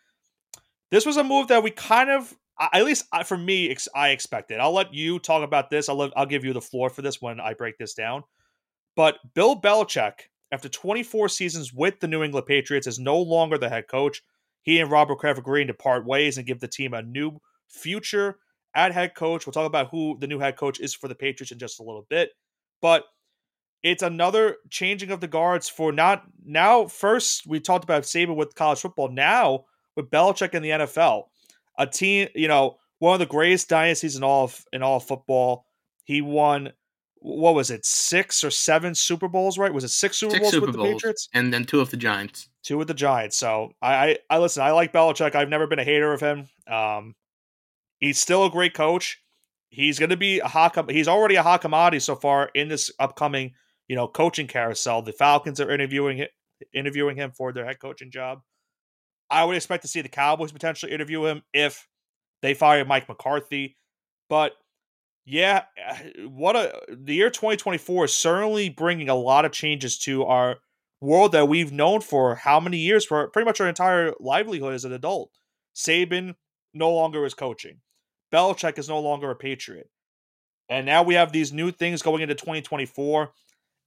this 0.92 1.06
was 1.06 1.18
a 1.18 1.24
move 1.24 1.48
that 1.48 1.64
we 1.64 1.72
kind 1.72 2.10
of, 2.10 2.36
at 2.60 2.84
least 2.84 3.06
uh, 3.12 3.24
for 3.24 3.38
me, 3.38 3.76
I 3.96 4.10
expected. 4.10 4.60
I'll 4.60 4.74
let 4.74 4.94
you 4.94 5.20
talk 5.20 5.44
about 5.44 5.70
this. 5.70 5.90
I'll 5.90 5.96
let, 5.96 6.12
I'll 6.16 6.26
give 6.26 6.44
you 6.44 6.54
the 6.54 6.62
floor 6.62 6.90
for 6.90 7.02
this 7.04 7.22
when 7.22 7.40
I 7.40 7.54
break 7.54 7.78
this 7.78 7.94
down. 7.94 8.24
But 8.96 9.18
Bill 9.34 9.60
Belichick, 9.60 10.14
after 10.52 10.68
24 10.70 11.30
seasons 11.30 11.74
with 11.74 12.00
the 12.00 12.08
New 12.08 12.24
England 12.24 12.48
Patriots, 12.48 12.88
is 12.88 13.00
no 13.00 13.18
longer 13.20 13.58
the 13.58 13.70
head 13.70 13.88
coach 13.88 14.22
he 14.64 14.80
and 14.80 14.90
Robert 14.90 15.20
Kraft 15.20 15.40
agreeing 15.40 15.68
to 15.68 15.74
part 15.74 16.06
ways 16.06 16.38
and 16.38 16.48
give 16.48 16.60
the 16.60 16.68
team 16.68 16.94
a 16.94 17.02
new 17.02 17.40
future 17.68 18.38
at 18.74 18.94
head 18.94 19.14
coach. 19.14 19.46
We'll 19.46 19.54
talk 19.54 19.68
about 19.68 19.90
who 19.90 20.18
the 20.20 20.28
new 20.28 20.40
head 20.40 20.56
coach 20.56 20.80
is 20.80 20.96
for 20.96 21.08
the 21.08 21.16
Patriots 21.16 21.52
in 21.52 21.60
just 21.60 21.80
a 21.80 21.84
little 21.84 22.08
bit. 22.10 22.32
But 22.84 23.06
it's 23.82 24.04
another 24.04 24.58
changing 24.70 25.10
of 25.10 25.22
the 25.22 25.28
guards 25.28 25.70
for 25.70 25.94
not 25.94 26.24
now. 26.46 26.88
First, 26.88 27.48
we 27.48 27.62
talked 27.62 27.86
about 27.86 28.04
Saban 28.04 28.36
with 28.36 28.56
college 28.56 28.82
football. 28.82 29.08
Now 29.10 29.64
with 29.96 30.12
Belichick 30.12 30.54
in 30.54 30.62
the 30.62 30.70
NFL, 30.70 31.24
a 31.80 31.88
team, 31.88 32.28
you 32.36 32.50
know, 32.50 32.76
one 33.00 33.14
of 33.14 33.20
the 33.20 33.26
greatest 33.26 33.70
dynasties 33.70 34.18
in 34.18 34.24
all 34.24 34.44
of, 34.44 34.66
in 34.74 34.84
all 34.84 34.98
of 34.98 35.06
football. 35.06 35.66
He 36.04 36.22
won 36.22 36.74
what 37.24 37.56
was 37.56 37.72
it, 37.72 37.86
six 37.86 38.44
or 38.44 38.52
seven 38.52 38.94
Super 38.94 39.30
Bowls? 39.30 39.58
Right? 39.58 39.74
Was 39.74 39.86
it 39.86 39.90
six 39.90 40.18
Super 40.18 40.32
Six 40.32 40.42
Bowls 40.42 40.52
Super 40.52 40.66
with 40.68 40.76
the 40.76 40.84
Patriots? 40.84 41.30
and 41.34 41.54
then 41.54 41.64
two 41.64 41.80
of 41.80 41.90
the 41.90 41.96
Giants. 41.96 42.50
two 42.64 42.78
with 42.78 42.90
the 42.90 42.94
Giants. 42.94 43.38
So 43.38 43.72
I, 43.82 43.94
I, 43.94 44.18
I 44.30 44.38
listen. 44.40 44.62
I 44.62 44.72
like 44.72 44.92
Belichick. 44.92 45.34
I've 45.34 45.48
never 45.48 45.68
been 45.68 45.80
a 45.80 45.86
hater 45.86 46.12
of 46.12 46.20
him. 46.20 46.50
Um, 46.68 47.16
he's 48.00 48.20
still 48.20 48.44
a 48.46 48.50
great 48.50 48.74
coach. 48.74 49.23
He's 49.74 49.98
going 49.98 50.12
to 50.12 50.18
be 50.18 50.40
a 50.40 50.48
hot. 50.48 50.92
He's 50.92 51.08
already 51.08 51.34
a 51.34 51.42
hot 51.42 51.62
commodity 51.62 52.00
so 52.00 52.16
far 52.16 52.52
in 52.54 52.68
this 52.68 52.92
upcoming, 53.00 53.54
you 53.88 53.96
know, 53.96 54.08
coaching 54.08 54.46
carousel. 54.46 55.02
The 55.02 55.14
Falcons 55.14 55.60
are 55.60 55.72
interviewing 55.72 56.28
interviewing 56.74 57.16
him 57.16 57.32
for 57.32 57.52
their 57.52 57.66
head 57.66 57.80
coaching 57.80 58.12
job. 58.12 58.42
I 59.32 59.44
would 59.44 59.56
expect 59.56 59.82
to 59.82 59.88
see 59.88 60.02
the 60.02 60.10
Cowboys 60.10 60.52
potentially 60.52 60.92
interview 60.92 61.26
him 61.26 61.42
if 61.54 61.88
they 62.44 62.54
fire 62.54 62.86
Mike 62.86 63.10
McCarthy. 63.10 63.76
But 64.30 64.52
yeah, 65.26 65.64
what 66.28 66.56
a 66.56 66.80
the 66.88 67.16
year 67.16 67.32
2024 67.32 68.06
is 68.06 68.14
certainly 68.14 68.70
bringing 68.70 69.10
a 69.10 69.16
lot 69.16 69.44
of 69.44 69.52
changes 69.52 69.98
to 70.00 70.24
our 70.26 70.58
world 71.02 71.32
that 71.32 71.50
we've 71.50 71.72
known 71.72 72.02
for 72.02 72.36
how 72.36 72.60
many 72.60 72.78
years 72.78 73.06
for 73.06 73.28
pretty 73.30 73.46
much 73.48 73.60
our 73.60 73.68
entire 73.68 74.14
livelihood 74.20 74.76
as 74.76 74.86
an 74.86 74.94
adult. 74.94 75.32
Saban 75.76 76.36
no 76.76 76.94
longer 76.94 77.26
is 77.26 77.34
coaching. 77.34 77.80
Belichick 78.34 78.80
is 78.80 78.90
no 78.90 79.00
longer 79.00 79.30
a 79.30 79.36
Patriot. 79.36 79.90
And 80.70 80.86
now 80.86 81.04
we 81.04 81.14
have 81.14 81.32
these 81.32 81.54
new 81.54 81.72
things 81.72 82.02
going 82.02 82.22
into 82.22 82.36
2024. 82.36 83.32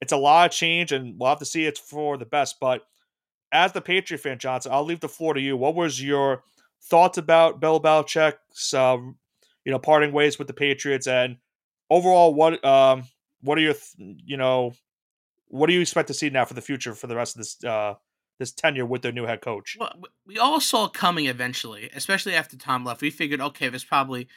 It's 0.01 0.13
a 0.13 0.17
lot 0.17 0.47
of 0.47 0.53
change, 0.53 0.93
and 0.93 1.19
we'll 1.19 1.31
have 1.31 1.39
to 1.39 1.45
see 1.45 1.65
it's 1.65 1.81
for 1.81 2.17
the 2.17 2.27
best. 2.27 2.57
But 2.61 2.83
as 3.51 3.73
the 3.73 3.81
Patriot 3.81 4.21
fan, 4.21 4.39
Johnson, 4.39 4.73
I'll 4.73 4.85
leave 4.85 5.01
the 5.01 5.09
floor 5.09 5.35
to 5.35 5.41
you. 5.41 5.57
What 5.57 5.75
was 5.75 6.03
your 6.03 6.45
thoughts 6.85 7.19
about 7.19 7.61
Bill 7.61 7.81
Belichick's, 7.81 8.75
uh, 8.75 8.99
you 9.65 9.73
know, 9.73 9.79
parting 9.79 10.13
ways 10.13 10.39
with 10.39 10.47
the 10.49 10.55
Patriots, 10.55 11.07
and 11.07 11.39
overall, 11.91 12.35
what 12.35 12.63
um, 12.65 13.05
what 13.41 13.59
are 13.59 13.63
your, 13.63 13.75
you 13.97 14.37
know, 14.37 14.75
what 15.49 15.67
do 15.67 15.73
you 15.73 15.81
expect 15.81 16.09
to 16.09 16.15
see 16.15 16.31
now 16.31 16.45
for 16.45 16.55
the 16.55 16.61
future 16.61 16.95
for 16.95 17.07
the 17.07 17.17
rest 17.17 17.37
of 17.37 17.41
this 17.41 17.65
uh, 17.65 17.95
this 18.39 18.53
tenure 18.53 18.87
with 18.87 19.03
their 19.03 19.13
new 19.13 19.27
head 19.27 19.41
coach? 19.41 19.77
Well, 19.79 19.95
we 20.27 20.39
all 20.39 20.61
saw 20.61 20.89
coming 20.89 21.27
eventually, 21.27 21.91
especially 21.95 22.35
after 22.35 22.57
Tom 22.57 22.85
left. 22.85 23.03
We 23.03 23.11
figured, 23.11 23.41
okay, 23.41 23.69
there's 23.69 23.85
probably 23.85 24.29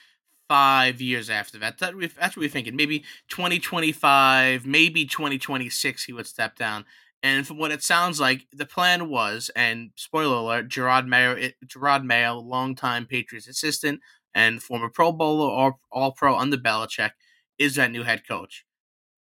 five 0.47 1.00
years 1.00 1.30
after 1.30 1.60
that. 1.60 1.78
that 1.78 1.95
we, 1.95 2.08
that's 2.08 2.36
what 2.36 2.41
we 2.41 2.47
are 2.47 2.50
thinking. 2.50 2.76
Maybe 2.76 3.00
2025, 3.30 4.66
maybe 4.66 5.06
2026, 5.06 6.06
he 6.06 6.14
would 6.14 6.28
step 6.28 6.56
down. 6.56 6.86
And 7.22 7.45
from 7.45 7.58
what 7.58 7.72
it 7.72 7.84
sounds 7.84 8.20
like, 8.20 8.47
the 8.52 8.66
plan 8.66 9.10
was, 9.10 9.52
and 9.56 9.91
spoiler 9.95 10.38
alert, 10.38 10.70
Jerod 10.70 11.06
Mayo, 11.06 11.52
Jerod 11.66 12.06
Mayo, 12.06 12.39
longtime 12.39 13.06
Patriots 13.06 13.47
assistant 13.47 14.00
and 14.34 14.64
former 14.64 14.89
Pro 14.89 15.12
Bowler, 15.12 15.52
all, 15.52 15.80
all 15.91 16.12
Pro 16.14 16.38
under 16.38 16.58
Belichick, 16.58 17.12
is 17.58 17.76
that 17.76 17.91
new 17.91 18.04
head 18.04 18.28
coach. 18.28 18.66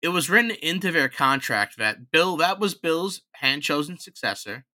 It 0.01 0.09
was 0.09 0.29
written 0.29 0.51
into 0.51 0.91
their 0.91 1.09
contract 1.09 1.77
that 1.77 2.11
Bill, 2.11 2.37
that 2.37 2.59
was 2.59 2.75
Bill's 2.75 3.21
hand 3.33 3.63
chosen 3.63 3.97
successor 3.97 4.65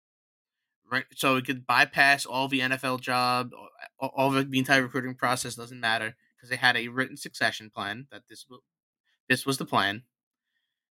right? 0.92 1.06
So 1.16 1.36
it 1.36 1.46
could 1.46 1.66
bypass 1.66 2.26
all 2.26 2.46
the 2.46 2.60
NFL 2.60 3.00
job, 3.00 3.50
all, 3.98 4.12
all 4.14 4.30
the, 4.30 4.44
the 4.44 4.58
entire 4.58 4.82
recruiting 4.82 5.14
process 5.14 5.54
doesn't 5.54 5.80
matter 5.80 6.14
because 6.36 6.50
they 6.50 6.56
had 6.56 6.76
a 6.76 6.88
written 6.88 7.16
succession 7.16 7.70
plan 7.74 8.06
that 8.12 8.22
this 8.28 8.46
this 9.28 9.46
was 9.46 9.56
the 9.56 9.64
plan, 9.64 10.02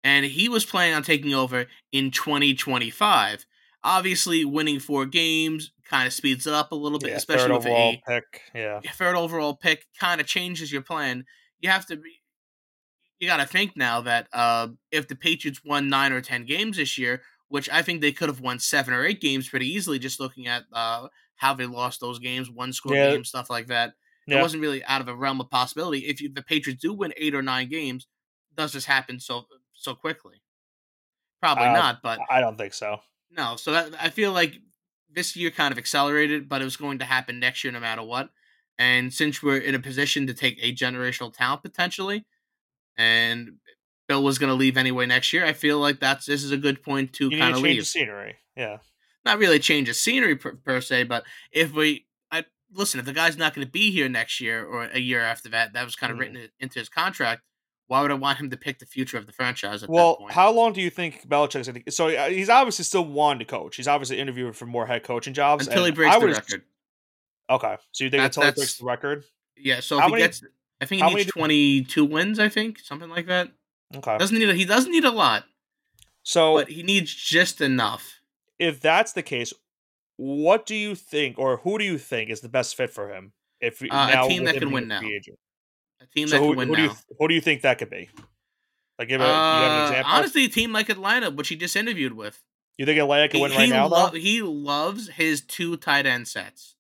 and 0.04 0.26
he 0.26 0.50
was 0.50 0.66
planning 0.66 0.94
on 0.94 1.04
taking 1.04 1.34
over 1.34 1.66
in 1.92 2.12
2025. 2.12 3.46
Obviously, 3.84 4.44
winning 4.44 4.80
four 4.80 5.06
games 5.06 5.72
kind 5.88 6.08
of 6.08 6.14
speeds 6.14 6.48
it 6.48 6.54
up 6.54 6.72
a 6.72 6.76
little 6.76 7.00
bit, 7.00 7.12
Yeah, 7.12 7.18
especially 7.18 7.48
third 7.50 7.52
with 7.52 7.66
overall 7.68 7.94
a 7.94 8.02
pick. 8.06 8.42
Yeah, 8.54 8.80
third 8.94 9.16
overall 9.16 9.56
pick. 9.56 9.86
Kind 10.00 10.20
of 10.20 10.28
changes 10.28 10.72
your 10.72 10.82
plan. 10.82 11.26
You 11.60 11.70
have 11.70 11.86
to 11.88 11.96
be. 11.96 12.22
You 13.20 13.28
got 13.28 13.38
to 13.38 13.46
think 13.46 13.78
now 13.78 14.02
that 14.02 14.28
uh, 14.34 14.70
if 14.92 15.08
the 15.08 15.16
Patriots 15.16 15.64
won 15.64 15.90
nine 15.90 16.12
or 16.12 16.22
ten 16.22 16.46
games 16.46 16.78
this 16.78 16.98
year, 16.98 17.24
which 17.48 17.70
I 17.70 17.82
think 17.82 18.02
they 18.02 18.12
could 18.12 18.30
have 18.30 18.42
won 18.42 18.60
seven 18.60 18.94
or 18.94 19.06
eight 19.06 19.22
games 19.22 19.48
pretty 19.50 19.68
easily, 19.68 20.00
just 20.00 20.20
looking 20.20 20.48
at 20.48 20.66
uh, 20.74 21.08
how 21.36 21.54
they 21.54 21.66
lost 21.66 22.02
those 22.02 22.20
games, 22.20 22.50
one 22.50 22.74
score 22.74 22.96
Yeah. 22.96 22.98
games, 22.98 23.30
stuff 23.30 23.50
like 23.50 23.68
that. 23.68 23.94
It 24.30 24.38
wasn't 24.38 24.62
really 24.62 24.84
out 24.86 25.02
of 25.02 25.08
a 25.08 25.16
realm 25.16 25.40
of 25.40 25.50
possibility. 25.50 26.06
If 26.08 26.20
you, 26.22 26.30
the 26.34 26.42
Patriots 26.44 26.82
do 26.82 26.94
win 26.94 27.14
eight 27.16 27.36
or 27.36 27.42
nine 27.42 27.70
games, 27.70 28.08
does 28.54 28.74
this 28.74 28.86
happen 28.86 29.20
so 29.20 29.46
so 29.74 29.96
quickly? 29.96 30.42
Probably 31.42 31.70
Uh, 31.70 31.70
not, 31.70 32.02
but 32.02 32.24
I 32.30 32.40
don't 32.42 32.58
think 32.58 32.74
so. 32.74 33.02
no. 33.30 33.56
So 33.56 33.72
that, 33.72 33.94
I 34.02 34.10
feel 34.10 34.32
like 34.32 34.56
this 35.10 35.36
year 35.36 35.52
kind 35.52 35.72
of 35.72 35.78
accelerated, 35.78 36.50
but 36.50 36.62
it 36.62 36.66
was 36.66 36.78
going 36.78 37.00
to 37.00 37.06
happen 37.06 37.40
next 37.40 37.64
year 37.64 37.74
no 37.74 37.80
matter 37.80 38.04
what. 38.04 38.30
And 38.78 39.14
since 39.14 39.42
we're 39.42 39.58
in 39.58 39.76
a 39.76 39.80
position 39.80 40.28
to 40.28 40.34
take 40.34 40.58
a 40.62 40.74
generational 40.74 41.34
talent 41.34 41.62
potentially, 41.64 42.26
and 42.98 43.58
Bill 44.08 44.24
was 44.24 44.38
going 44.38 44.50
to 44.50 44.54
leave 44.56 44.78
anyway 44.78 45.06
next 45.06 45.34
year, 45.34 45.46
I 45.46 45.54
feel 45.54 45.80
like 45.80 46.00
that's 46.00 46.26
this 46.26 46.44
is 46.44 46.52
a 46.52 46.58
good 46.58 46.84
point 46.84 47.14
to 47.14 47.30
kind 47.30 47.44
of 47.44 47.56
change 47.56 47.64
leave 47.64 47.80
the 47.82 47.86
scenery. 47.86 48.36
Yeah, 48.56 48.78
not 49.26 49.38
really 49.40 49.60
change 49.60 49.88
the 49.88 49.94
scenery 49.94 50.36
per, 50.36 50.54
per 50.56 50.80
se, 50.82 51.04
but 51.06 51.24
if 51.52 51.74
we, 51.74 52.06
I 52.32 52.46
listen, 52.74 53.00
if 53.00 53.06
the 53.06 53.14
guy's 53.14 53.38
not 53.38 53.54
going 53.54 53.66
to 53.66 53.72
be 53.72 53.92
here 53.92 54.08
next 54.08 54.40
year 54.40 54.64
or 54.66 54.84
a 54.86 55.00
year 55.00 55.22
after 55.22 55.50
that, 55.50 55.74
that 55.74 55.84
was 55.86 55.96
kind 55.96 56.12
of 56.12 56.18
Mhm. 56.18 56.22
written 56.22 56.50
into 56.60 56.80
his 56.80 56.90
contract. 56.90 57.42
Why 57.88 58.02
would 58.02 58.10
I 58.10 58.16
want 58.16 58.40
him 58.40 58.50
to 58.50 58.58
pick 58.58 58.80
the 58.80 58.86
future 58.88 59.16
of 59.18 59.28
the 59.28 59.32
franchise 59.32 59.84
at 59.84 59.90
that 59.90 59.92
Well, 59.94 60.26
how 60.32 60.52
long 60.52 60.74
do 60.74 60.82
you 60.82 60.90
think 60.90 61.28
Belichick's 61.28 61.68
going 61.68 61.84
to? 61.84 61.92
So 61.92 62.08
uh, 62.10 62.30
he's 62.30 62.50
obviously 62.50 62.84
still 62.84 63.06
wanting 63.06 63.40
to 63.40 63.46
coach. 63.46 63.76
He's 63.76 63.88
obviously 63.88 64.18
interviewing 64.20 64.54
for 64.54 64.66
more 64.66 64.88
head 64.88 65.04
coaching 65.04 65.36
jobs 65.36 65.68
Until 65.68 65.86
he 65.86 65.92
breaks 65.92 66.16
I 66.16 66.20
the 66.20 66.26
record. 66.28 66.64
Okay, 67.50 67.78
so 67.92 68.04
you 68.04 68.10
think 68.10 68.22
That- 68.22 68.26
until 68.38 68.44
he 68.44 68.52
breaks 68.54 68.78
the 68.80 68.86
record? 68.86 69.24
Yeah, 69.56 69.80
so 69.82 70.00
How 70.00 70.06
if 70.06 70.10
he 70.10 70.12
many- 70.14 70.24
gets, 70.24 70.44
I 70.82 70.86
think 70.86 71.02
he 71.02 71.04
many 71.04 71.16
needs 71.16 71.32
twenty-two 71.32 72.06
wins. 72.06 72.40
I 72.40 72.50
think 72.50 72.80
something 72.80 73.10
like 73.10 73.28
that. 73.28 73.50
Okay, 73.96 74.18
Doesn't 74.18 74.38
need. 74.38 74.50
A, 74.50 74.54
he 74.54 74.66
doesn't 74.66 74.92
need 74.92 75.06
a 75.06 75.12
lot, 75.12 75.46
so 76.24 76.56
but 76.56 76.70
he 76.70 76.84
needs 76.84 77.14
just 77.14 77.62
enough. 77.62 78.20
if 78.60 78.80
that's 78.82 79.14
the 79.14 79.24
case, 79.24 79.54
what 80.18 80.66
do 80.66 80.76
you 80.76 80.96
think, 80.96 81.38
or 81.38 81.58
who 81.58 81.78
do 81.78 81.86
you 81.86 81.98
think 81.98 82.30
is 82.30 82.42
the 82.42 82.50
best 82.50 82.76
fit 82.76 82.90
for 82.90 83.14
him? 83.14 83.34
If 83.62 83.82
Uh, 83.82 83.86
a 84.26 84.28
team 84.28 84.44
that 84.46 84.56
can 84.58 84.72
win 84.72 84.88
now. 84.88 85.02
agent? 85.02 85.38
A 86.02 86.08
team 86.08 86.28
So 86.28 86.36
that 86.38 86.42
who, 86.44 86.50
can 86.50 86.58
win 86.58 86.68
who 86.70 86.76
do 86.76 86.82
you 86.84 86.88
now. 86.90 86.96
who 87.20 87.28
do 87.28 87.34
you 87.36 87.42
think 87.42 87.62
that 87.62 87.78
could 87.80 87.90
be? 87.90 88.10
Like, 89.00 89.08
give 89.10 89.22
a, 89.22 89.24
you 89.26 89.30
have 89.30 89.72
an 89.72 89.80
Uh, 89.82 89.86
example. 89.88 90.14
honestly, 90.14 90.46
a 90.46 90.50
team 90.50 90.72
like 90.74 90.90
Atlanta, 90.90 91.30
which 91.30 91.48
he 91.50 91.56
just 91.56 91.76
interviewed 91.76 92.14
with. 92.14 92.42
You 92.78 92.86
think 92.86 93.00
Atlanta 93.00 93.28
can 93.30 93.38
He, 93.38 93.44
win 93.44 93.52
right 93.52 93.70
now? 93.70 93.88
lo- 93.88 94.10
though? 94.10 94.18
he 94.18 94.42
loves 94.42 95.10
his 95.10 95.42
two 95.42 95.78
tight 95.78 96.06
end 96.06 96.28
sets. 96.28 96.75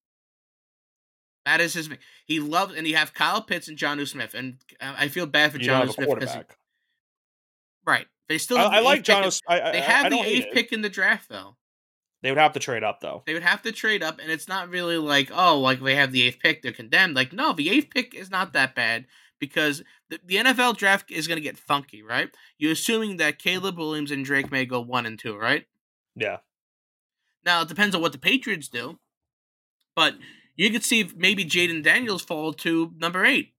That 1.45 1.61
is 1.61 1.73
his. 1.73 1.89
He 2.25 2.39
loves, 2.39 2.73
and 2.73 2.87
you 2.87 2.95
have 2.95 3.13
Kyle 3.13 3.41
Pitts 3.41 3.67
and 3.67 3.77
Jonnu 3.77 4.07
Smith, 4.07 4.33
and 4.33 4.57
uh, 4.81 4.95
I 4.97 5.07
feel 5.09 5.27
bad 5.27 5.51
for 5.51 5.59
You 5.59 5.69
Jonnu 5.69 5.93
Smith 5.93 6.09
because 6.09 6.37
right, 7.85 8.07
they 8.27 8.37
still. 8.37 8.57
I, 8.57 8.63
the 8.63 8.69
I 8.69 8.79
like 8.79 9.03
John. 9.03 9.21
in- 9.21 9.27
Os- 9.27 9.41
I, 9.47 9.61
I, 9.61 9.71
They 9.71 9.81
have 9.81 10.11
the 10.11 10.19
eighth 10.19 10.47
pick 10.53 10.71
in 10.71 10.81
the 10.81 10.89
draft, 10.89 11.29
though. 11.29 11.55
They 12.25 12.31
would 12.31 12.39
have 12.39 12.53
to 12.53 12.59
trade 12.59 12.83
up 12.83 13.01
though. 13.01 13.21
They 13.27 13.33
would 13.33 13.43
have 13.43 13.61
to 13.61 13.71
trade 13.71 14.01
up, 14.01 14.19
and 14.19 14.31
it's 14.31 14.47
not 14.47 14.69
really 14.69 14.97
like, 14.97 15.29
oh, 15.31 15.59
like 15.59 15.79
they 15.79 15.93
have 15.93 16.11
the 16.11 16.23
eighth 16.23 16.39
pick, 16.39 16.63
they're 16.63 16.71
condemned. 16.71 17.15
Like, 17.15 17.31
no, 17.31 17.53
the 17.53 17.69
eighth 17.69 17.91
pick 17.91 18.15
is 18.15 18.31
not 18.31 18.53
that 18.53 18.73
bad 18.73 19.05
because 19.39 19.83
the, 20.09 20.19
the 20.25 20.37
NFL 20.37 20.75
draft 20.75 21.11
is 21.11 21.27
going 21.27 21.37
to 21.37 21.43
get 21.43 21.55
funky, 21.55 22.01
right? 22.01 22.29
You're 22.57 22.71
assuming 22.71 23.17
that 23.17 23.37
Caleb 23.37 23.77
Williams 23.77 24.09
and 24.09 24.25
Drake 24.25 24.51
Maye 24.51 24.65
go 24.65 24.81
one 24.81 25.05
and 25.05 25.19
two, 25.19 25.37
right? 25.37 25.65
Yeah. 26.15 26.37
Now 27.45 27.61
it 27.61 27.67
depends 27.67 27.93
on 27.93 28.01
what 28.01 28.11
the 28.11 28.17
Patriots 28.17 28.69
do, 28.69 28.97
but 29.95 30.15
you 30.55 30.69
could 30.69 30.83
see 30.83 31.09
maybe 31.15 31.45
Jayden 31.45 31.83
Daniels 31.83 32.21
fall 32.21 32.53
to 32.53 32.93
number 32.97 33.25
eight. 33.25 33.53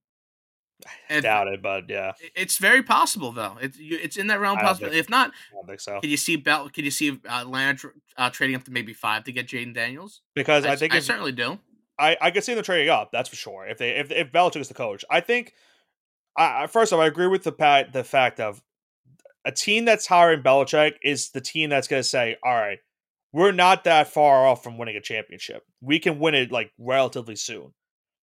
If- 1.09 1.23
Doubt 1.23 1.49
it, 1.49 1.63
but 1.63 1.89
yeah, 1.89 2.13
It's 2.35 2.59
very 2.59 2.83
possible, 2.83 3.33
though. 3.33 3.57
It's 3.61 3.79
it's 3.81 4.17
in 4.17 4.27
that 4.27 4.41
realm 4.41 4.59
I 4.59 4.63
possible. 4.63 4.93
If 4.93 5.09
not, 5.09 5.31
I 5.31 5.55
don't 5.55 5.67
think 5.67 5.81
so. 5.81 6.01
Can 6.01 6.11
you 6.11 6.17
see 6.17 6.37
Bell? 6.37 6.69
Could 6.69 6.85
you 6.85 6.91
see 6.91 7.13
uh, 7.13 7.41
Atlanta 7.41 7.89
uh, 8.17 8.31
trading 8.31 8.57
up 8.57 8.65
to 8.65 8.71
maybe 8.71 8.93
five 8.93 9.25
to 9.25 9.33
get 9.33 9.49
Jayden 9.49 9.75
Daniels? 9.75 10.21
Because 10.35 10.67
I, 10.67 10.77
think 10.77 10.93
I 10.93 10.99
if, 10.99 11.05
certainly 11.05 11.33
do. 11.33 11.59
I, 11.99 12.17
I 12.21 12.31
could 12.31 12.45
see 12.45 12.55
them 12.55 12.63
trading 12.63 12.91
up. 12.91 13.11
That's 13.11 13.29
for 13.29 13.37
sure. 13.37 13.67
If 13.67 13.79
they 13.79 13.91
if 13.91 14.11
if 14.11 14.31
Belichick 14.33 14.61
is 14.61 14.69
the 14.69 14.75
coach, 14.75 15.05
I 15.11 15.21
think. 15.21 15.55
I, 16.37 16.65
I 16.65 16.67
first 16.67 16.93
off, 16.93 17.01
I 17.01 17.07
agree 17.07 17.29
with 17.29 17.45
the 17.45 17.53
pat 17.53 17.95
the 17.95 18.05
fact 18.05 18.39
of 18.39 18.63
a 19.47 19.53
team 19.53 19.87
that's 19.87 20.07
hiring 20.07 20.43
Belichick 20.43 20.95
is 21.03 21.31
the 21.31 21.41
team 21.41 21.71
that's 21.71 21.89
going 21.89 22.03
to 22.03 22.09
say, 22.09 22.37
"All 22.45 22.55
right, 22.55 22.79
we're 23.33 23.53
not 23.53 23.85
that 23.85 24.09
far 24.09 24.47
off 24.47 24.63
from 24.63 24.79
winning 24.79 24.97
a 24.97 25.01
championship. 25.01 25.63
We 25.81 25.99
can 25.99 26.19
win 26.19 26.35
it 26.35 26.53
like 26.53 26.73
relatively 26.79 27.37
soon." 27.37 27.73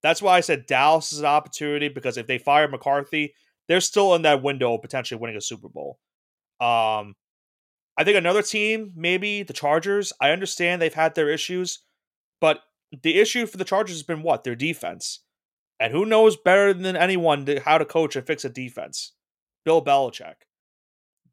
That's 0.01 0.21
why 0.21 0.37
I 0.37 0.41
said 0.41 0.65
Dallas 0.65 1.13
is 1.13 1.19
an 1.19 1.25
opportunity 1.25 1.87
because 1.87 2.17
if 2.17 2.27
they 2.27 2.37
fire 2.37 2.67
McCarthy, 2.67 3.33
they're 3.67 3.79
still 3.79 4.15
in 4.15 4.23
that 4.23 4.43
window 4.43 4.73
of 4.73 4.81
potentially 4.81 5.19
winning 5.19 5.37
a 5.37 5.41
Super 5.41 5.69
Bowl. 5.69 5.97
Um, 6.59 7.15
I 7.97 8.03
think 8.03 8.17
another 8.17 8.41
team, 8.41 8.91
maybe 8.95 9.43
the 9.43 9.53
Chargers. 9.53 10.11
I 10.19 10.31
understand 10.31 10.81
they've 10.81 10.93
had 10.93 11.15
their 11.15 11.29
issues, 11.29 11.79
but 12.41 12.61
the 13.01 13.19
issue 13.19 13.45
for 13.45 13.57
the 13.57 13.65
Chargers 13.65 13.95
has 13.95 14.03
been 14.03 14.23
what? 14.23 14.43
Their 14.43 14.55
defense. 14.55 15.21
And 15.79 15.91
who 15.91 16.05
knows 16.05 16.37
better 16.37 16.73
than 16.73 16.95
anyone 16.95 17.47
how 17.63 17.77
to 17.77 17.85
coach 17.85 18.15
and 18.15 18.25
fix 18.25 18.45
a 18.45 18.49
defense? 18.49 19.13
Bill 19.65 19.83
Belichick. 19.83 20.35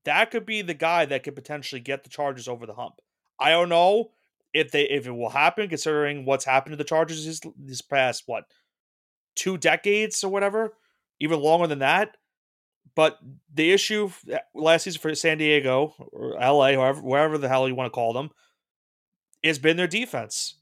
That 0.05 0.31
could 0.31 0.47
be 0.47 0.63
the 0.63 0.75
guy 0.75 1.05
that 1.05 1.23
could 1.25 1.35
potentially 1.35 1.81
get 1.81 2.05
the 2.05 2.11
Chargers 2.11 2.49
over 2.49 2.67
the 2.67 2.75
hump. 2.75 2.95
I 3.41 3.51
don't 3.51 3.69
know 3.69 4.11
if 4.53 4.71
they 4.71 4.83
if 4.83 5.07
it 5.07 5.13
will 5.13 5.31
happen, 5.31 5.69
considering 5.69 6.25
what's 6.25 6.45
happened 6.45 6.73
to 6.75 6.77
the 6.77 6.85
Chargers 6.85 7.25
this, 7.25 7.41
these 7.59 7.83
past 7.83 8.25
what 8.27 8.45
two 9.35 9.57
decades 9.57 10.23
or 10.23 10.29
whatever, 10.29 10.75
even 11.21 11.41
longer 11.41 11.67
than 11.67 11.81
that. 11.81 12.17
But 12.95 13.19
the 13.55 13.73
issue 13.73 14.11
eh, 14.31 14.39
last 14.55 14.85
season 14.85 15.01
for 15.01 15.15
San 15.15 15.39
Diego 15.39 15.95
or 16.13 16.33
LA, 16.33 16.73
wherever 16.73 17.01
wherever 17.01 17.39
the 17.39 17.49
hell 17.49 17.69
you 17.69 17.75
want 17.75 17.87
to 17.87 17.95
call 17.95 18.13
them, 18.13 18.31
has 19.45 19.59
been 19.59 19.77
their 19.77 19.87
defense. 19.87 20.57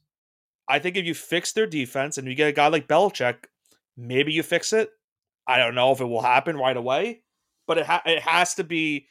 I 0.67 0.79
think 0.79 0.95
if 0.95 1.05
you 1.05 1.15
fix 1.15 1.51
their 1.51 1.65
defense 1.65 2.17
and 2.17 2.27
you 2.27 2.35
get 2.35 2.49
a 2.49 2.53
guy 2.53 2.67
like 2.67 2.87
Belichick, 2.87 3.45
maybe 3.97 4.31
you 4.31 4.43
fix 4.43 4.71
it. 4.71 4.91
I 5.47 5.57
don't 5.57 5.73
know 5.73 5.91
if 5.91 5.99
it 5.99 6.05
will 6.05 6.21
happen 6.21 6.57
right 6.57 6.77
away, 6.77 7.23
but 7.65 7.79
it 7.79 7.87
ha- 7.87 8.03
it 8.05 8.21
has 8.21 8.53
to 8.55 8.63
be 8.63 9.07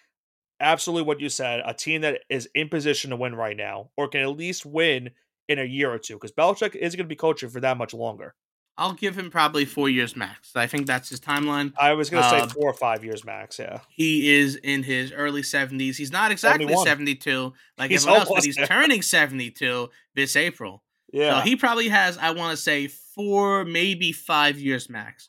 absolutely 0.61 1.07
what 1.07 1.21
you 1.21 1.29
said 1.29 1.63
a 1.65 1.73
team 1.75 2.01
that 2.03 2.21
is 2.29 2.49
in 2.55 2.69
position 2.69 3.11
to 3.11 3.17
win 3.17 3.35
right 3.35 3.57
now 3.57 3.91
or 3.97 4.09
can 4.09 4.21
at 4.23 4.29
least 4.37 4.67
win 4.67 5.11
in 5.49 5.59
a 5.59 5.65
year 5.65 5.91
or 5.93 5.99
two 5.99 6.15
because 6.15 6.33
Belichick 6.33 6.75
isn't 6.75 6.97
going 6.97 7.05
to 7.07 7.09
be 7.09 7.17
coaching 7.17 7.49
for 7.49 7.61
that 7.61 7.77
much 7.79 7.95
longer. 7.95 8.35
I'll 8.77 8.93
give 8.93 9.19
him 9.19 9.29
probably 9.29 9.65
four 9.65 9.89
years 9.89 10.15
max. 10.15 10.53
I 10.55 10.69
think 10.69 10.87
that's 10.87 11.09
his 11.09 11.19
timeline. 11.19 11.73
I 11.77 11.95
was 11.95 12.11
going 12.11 12.23
to 12.23 12.29
say 12.31 12.39
Um, 12.41 12.49
four 12.49 12.71
or 12.71 12.75
five 12.75 13.03
years 13.05 13.25
max. 13.25 13.59
Yeah. 13.59 13.81
He 13.89 14.33
is 14.37 14.55
in 14.55 14.85
his 14.85 15.11
early 15.11 15.43
70s. 15.43 15.97
He's 15.97 16.13
not 16.13 16.31
exactly 16.31 16.67
71. 16.67 16.87
72 16.87 17.53
like 17.77 17.91
He's 17.91 18.05
everyone 18.05 18.21
else, 18.21 18.31
but 18.33 18.45
he's 18.45 18.55
there. 18.55 18.67
turning 18.67 19.03
72 19.03 19.91
this 20.15 20.37
April. 20.37 20.85
Yeah. 21.13 21.39
So 21.39 21.41
he 21.49 21.57
probably 21.57 21.89
has, 21.89 22.19
I 22.19 22.31
want 22.31 22.53
to 22.57 22.57
say, 22.57 22.87
four, 22.87 23.65
maybe 23.65 24.13
five 24.13 24.61
years 24.61 24.89
max. 24.89 25.29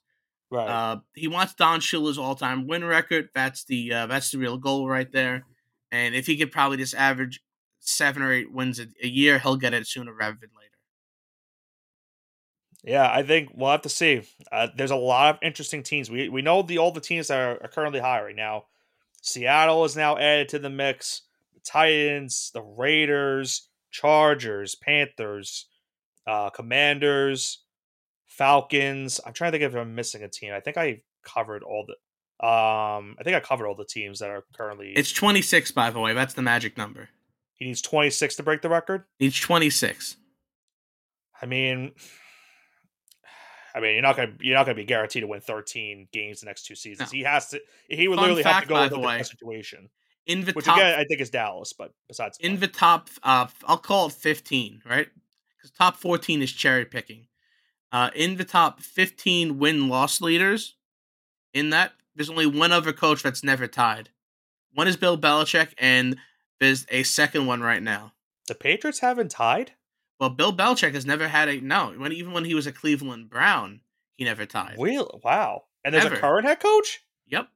Right. 0.52 0.68
Uh, 0.68 1.00
he 1.14 1.28
wants 1.28 1.54
Don 1.54 1.80
Shula's 1.80 2.18
all-time 2.18 2.68
win 2.68 2.84
record. 2.84 3.30
That's 3.34 3.64
the 3.64 3.93
uh, 3.93 4.08
that's 4.08 4.32
the 4.32 4.38
real 4.38 4.58
goal 4.58 4.88
right 4.88 5.12
there. 5.12 5.45
And 5.91 6.16
if 6.16 6.28
he 6.28 6.38
could 6.38 6.52
probably 6.52 6.78
just 6.78 6.95
average 6.95 7.41
seven 7.80 8.22
or 8.22 8.32
eight 8.32 8.52
wins 8.52 8.80
a, 8.80 8.88
a 9.02 9.08
year, 9.08 9.39
he'll 9.39 9.58
get 9.58 9.74
it 9.74 9.88
sooner 9.88 10.14
rather 10.14 10.38
than 10.39 10.50
later. 10.56 10.70
Yeah, 12.84 13.12
I 13.12 13.24
think 13.24 13.50
we'll 13.54 13.72
have 13.72 13.82
to 13.82 13.89
see. 13.89 14.24
Uh, 14.52 14.68
there's 14.76 14.91
a 14.91 14.95
lot 14.95 15.36
of 15.36 15.39
interesting 15.41 15.84
teams. 15.84 16.10
We 16.10 16.30
we 16.30 16.41
know 16.41 16.62
the 16.62 16.78
all 16.78 16.91
the 16.91 17.02
teams 17.02 17.28
that 17.28 17.39
are, 17.39 17.64
are 17.64 17.70
currently 17.70 18.00
hiring 18.00 18.36
now. 18.36 18.66
Seattle 19.22 19.84
is 19.84 19.97
now 19.97 20.18
added 20.18 20.50
to 20.50 20.60
the 20.60 20.70
mix. 20.70 21.24
The 21.54 21.60
Titans, 21.60 22.52
the 22.54 22.62
Raiders, 22.62 23.68
Chargers, 23.91 24.76
Panthers, 24.76 25.66
uh, 26.26 26.52
Commanders, 26.52 27.64
Falcons. 28.39 29.19
I'm 29.25 29.33
trying 29.33 29.51
to 29.51 29.59
think 29.59 29.69
if 29.69 29.77
I'm 29.77 29.93
missing 29.95 30.23
a 30.23 30.29
team. 30.29 30.53
I 30.53 30.61
think 30.61 30.77
I 30.77 31.01
covered 31.23 31.61
all 31.61 31.85
the. 31.85 31.93
Um, 32.45 33.17
I 33.19 33.23
think 33.23 33.35
I 33.35 33.41
covered 33.41 33.67
all 33.67 33.75
the 33.75 33.83
teams 33.83 34.19
that 34.19 34.29
are 34.29 34.45
currently. 34.55 34.93
It's 34.95 35.11
26, 35.11 35.71
by 35.73 35.89
the 35.89 35.99
way. 35.99 36.13
That's 36.13 36.33
the 36.33 36.41
magic 36.41 36.77
number. 36.77 37.09
he 37.55 37.65
needs 37.65 37.81
26 37.81 38.37
to 38.37 38.43
break 38.43 38.61
the 38.61 38.69
record. 38.69 39.03
Needs 39.19 39.37
26. 39.37 40.15
I 41.41 41.45
mean, 41.47 41.91
I 43.75 43.81
mean, 43.81 43.93
you're 43.95 44.01
not 44.01 44.15
gonna 44.15 44.33
you're 44.39 44.55
not 44.55 44.65
gonna 44.65 44.75
be 44.75 44.85
guaranteed 44.85 45.23
to 45.23 45.27
win 45.27 45.41
13 45.41 46.07
games 46.13 46.39
the 46.39 46.45
next 46.45 46.63
two 46.65 46.75
seasons. 46.75 47.11
No. 47.11 47.17
He 47.17 47.25
has 47.25 47.49
to. 47.49 47.59
He 47.89 48.07
would 48.07 48.15
Fun 48.15 48.23
literally 48.23 48.43
have 48.43 48.63
to 48.63 48.69
go 48.69 48.81
with 48.81 48.91
the 48.91 48.99
way, 48.99 49.21
situation, 49.21 49.89
In 50.27 50.45
the 50.45 50.53
which 50.53 50.63
top 50.63 50.77
again 50.77 50.97
I 50.97 51.03
think 51.03 51.19
is 51.19 51.29
Dallas. 51.29 51.73
But 51.77 51.91
besides, 52.07 52.37
in 52.39 52.51
point. 52.51 52.61
the 52.61 52.67
top 52.69 53.09
uh 53.21 53.47
i'll 53.67 53.77
call 53.77 54.07
it 54.07 54.13
15 54.13 54.83
right 54.89 55.07
because 55.57 55.71
top 55.71 55.97
14 55.97 56.41
is 56.41 56.53
cherry 56.53 56.85
picking 56.85 57.25
uh 57.91 58.09
in 58.15 58.37
the 58.37 58.43
top 58.45 58.81
15 58.81 59.57
win 59.59 59.87
loss 59.89 60.21
leaders 60.21 60.75
in 61.53 61.69
that 61.71 61.93
there's 62.15 62.29
only 62.29 62.45
one 62.45 62.71
other 62.71 62.93
coach 62.93 63.23
that's 63.23 63.43
never 63.43 63.67
tied 63.67 64.09
one 64.73 64.87
is 64.87 64.97
bill 64.97 65.17
belichick 65.17 65.69
and 65.77 66.17
there's 66.59 66.85
a 66.89 67.03
second 67.03 67.45
one 67.45 67.61
right 67.61 67.81
now 67.83 68.13
the 68.47 68.55
Patriots 68.55 68.99
haven't 68.99 69.29
tied. 69.31 69.73
well 70.19 70.29
bill 70.29 70.55
belichick 70.55 70.93
has 70.93 71.05
never 71.05 71.27
had 71.27 71.49
a 71.49 71.59
no 71.61 71.93
when 71.97 72.11
even 72.11 72.31
when 72.33 72.45
he 72.45 72.53
was 72.55 72.67
a 72.67 72.71
cleveland 72.71 73.29
brown 73.29 73.81
he 74.15 74.25
never 74.25 74.45
tied 74.45 74.75
Real 74.77 75.19
wow. 75.23 75.63
And 75.85 75.93
there's 75.93 76.03
Never. 76.03 76.15
a 76.17 76.19
current 76.19 76.45
head 76.45 76.59
coach. 76.59 76.99
yep 77.25 77.47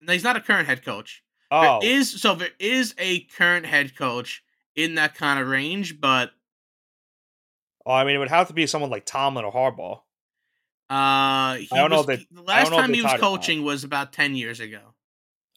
no, 0.00 0.12
he's 0.12 0.22
not 0.24 0.36
a 0.36 0.40
current 0.40 0.68
head 0.68 0.84
coach 0.84 1.22
Oh, 1.50 1.78
There 1.80 1.90
is 1.90 2.20
so 2.20 2.34
there 2.34 2.48
is 2.58 2.94
a 2.98 3.20
current 3.20 3.66
head 3.66 3.96
coach 3.96 4.42
in 4.74 4.96
that 4.96 5.14
kind 5.14 5.38
of 5.40 5.46
range, 5.48 6.00
but 6.00 6.32
oh, 7.86 7.92
I 7.92 8.04
mean, 8.04 8.16
it 8.16 8.18
would 8.18 8.28
have 8.28 8.48
to 8.48 8.52
be 8.54 8.66
someone 8.66 8.90
like 8.90 9.06
Tomlin 9.06 9.44
or 9.46 9.52
Harbaugh. 9.52 10.00
Uh, 10.88 11.56
I 11.58 11.66
don't 11.70 11.90
know 11.90 12.02
was, 12.02 12.08
if 12.10 12.20
they- 12.20 12.26
the 12.30 12.42
last 12.42 12.70
know 12.70 12.76
time 12.78 12.92
he 12.92 13.00
was 13.02 13.10
tied 13.12 13.18
or 13.18 13.22
not. 13.22 13.30
coaching 13.30 13.64
was 13.64 13.82
about 13.84 14.12
ten 14.12 14.36
years 14.36 14.60
ago, 14.60 14.80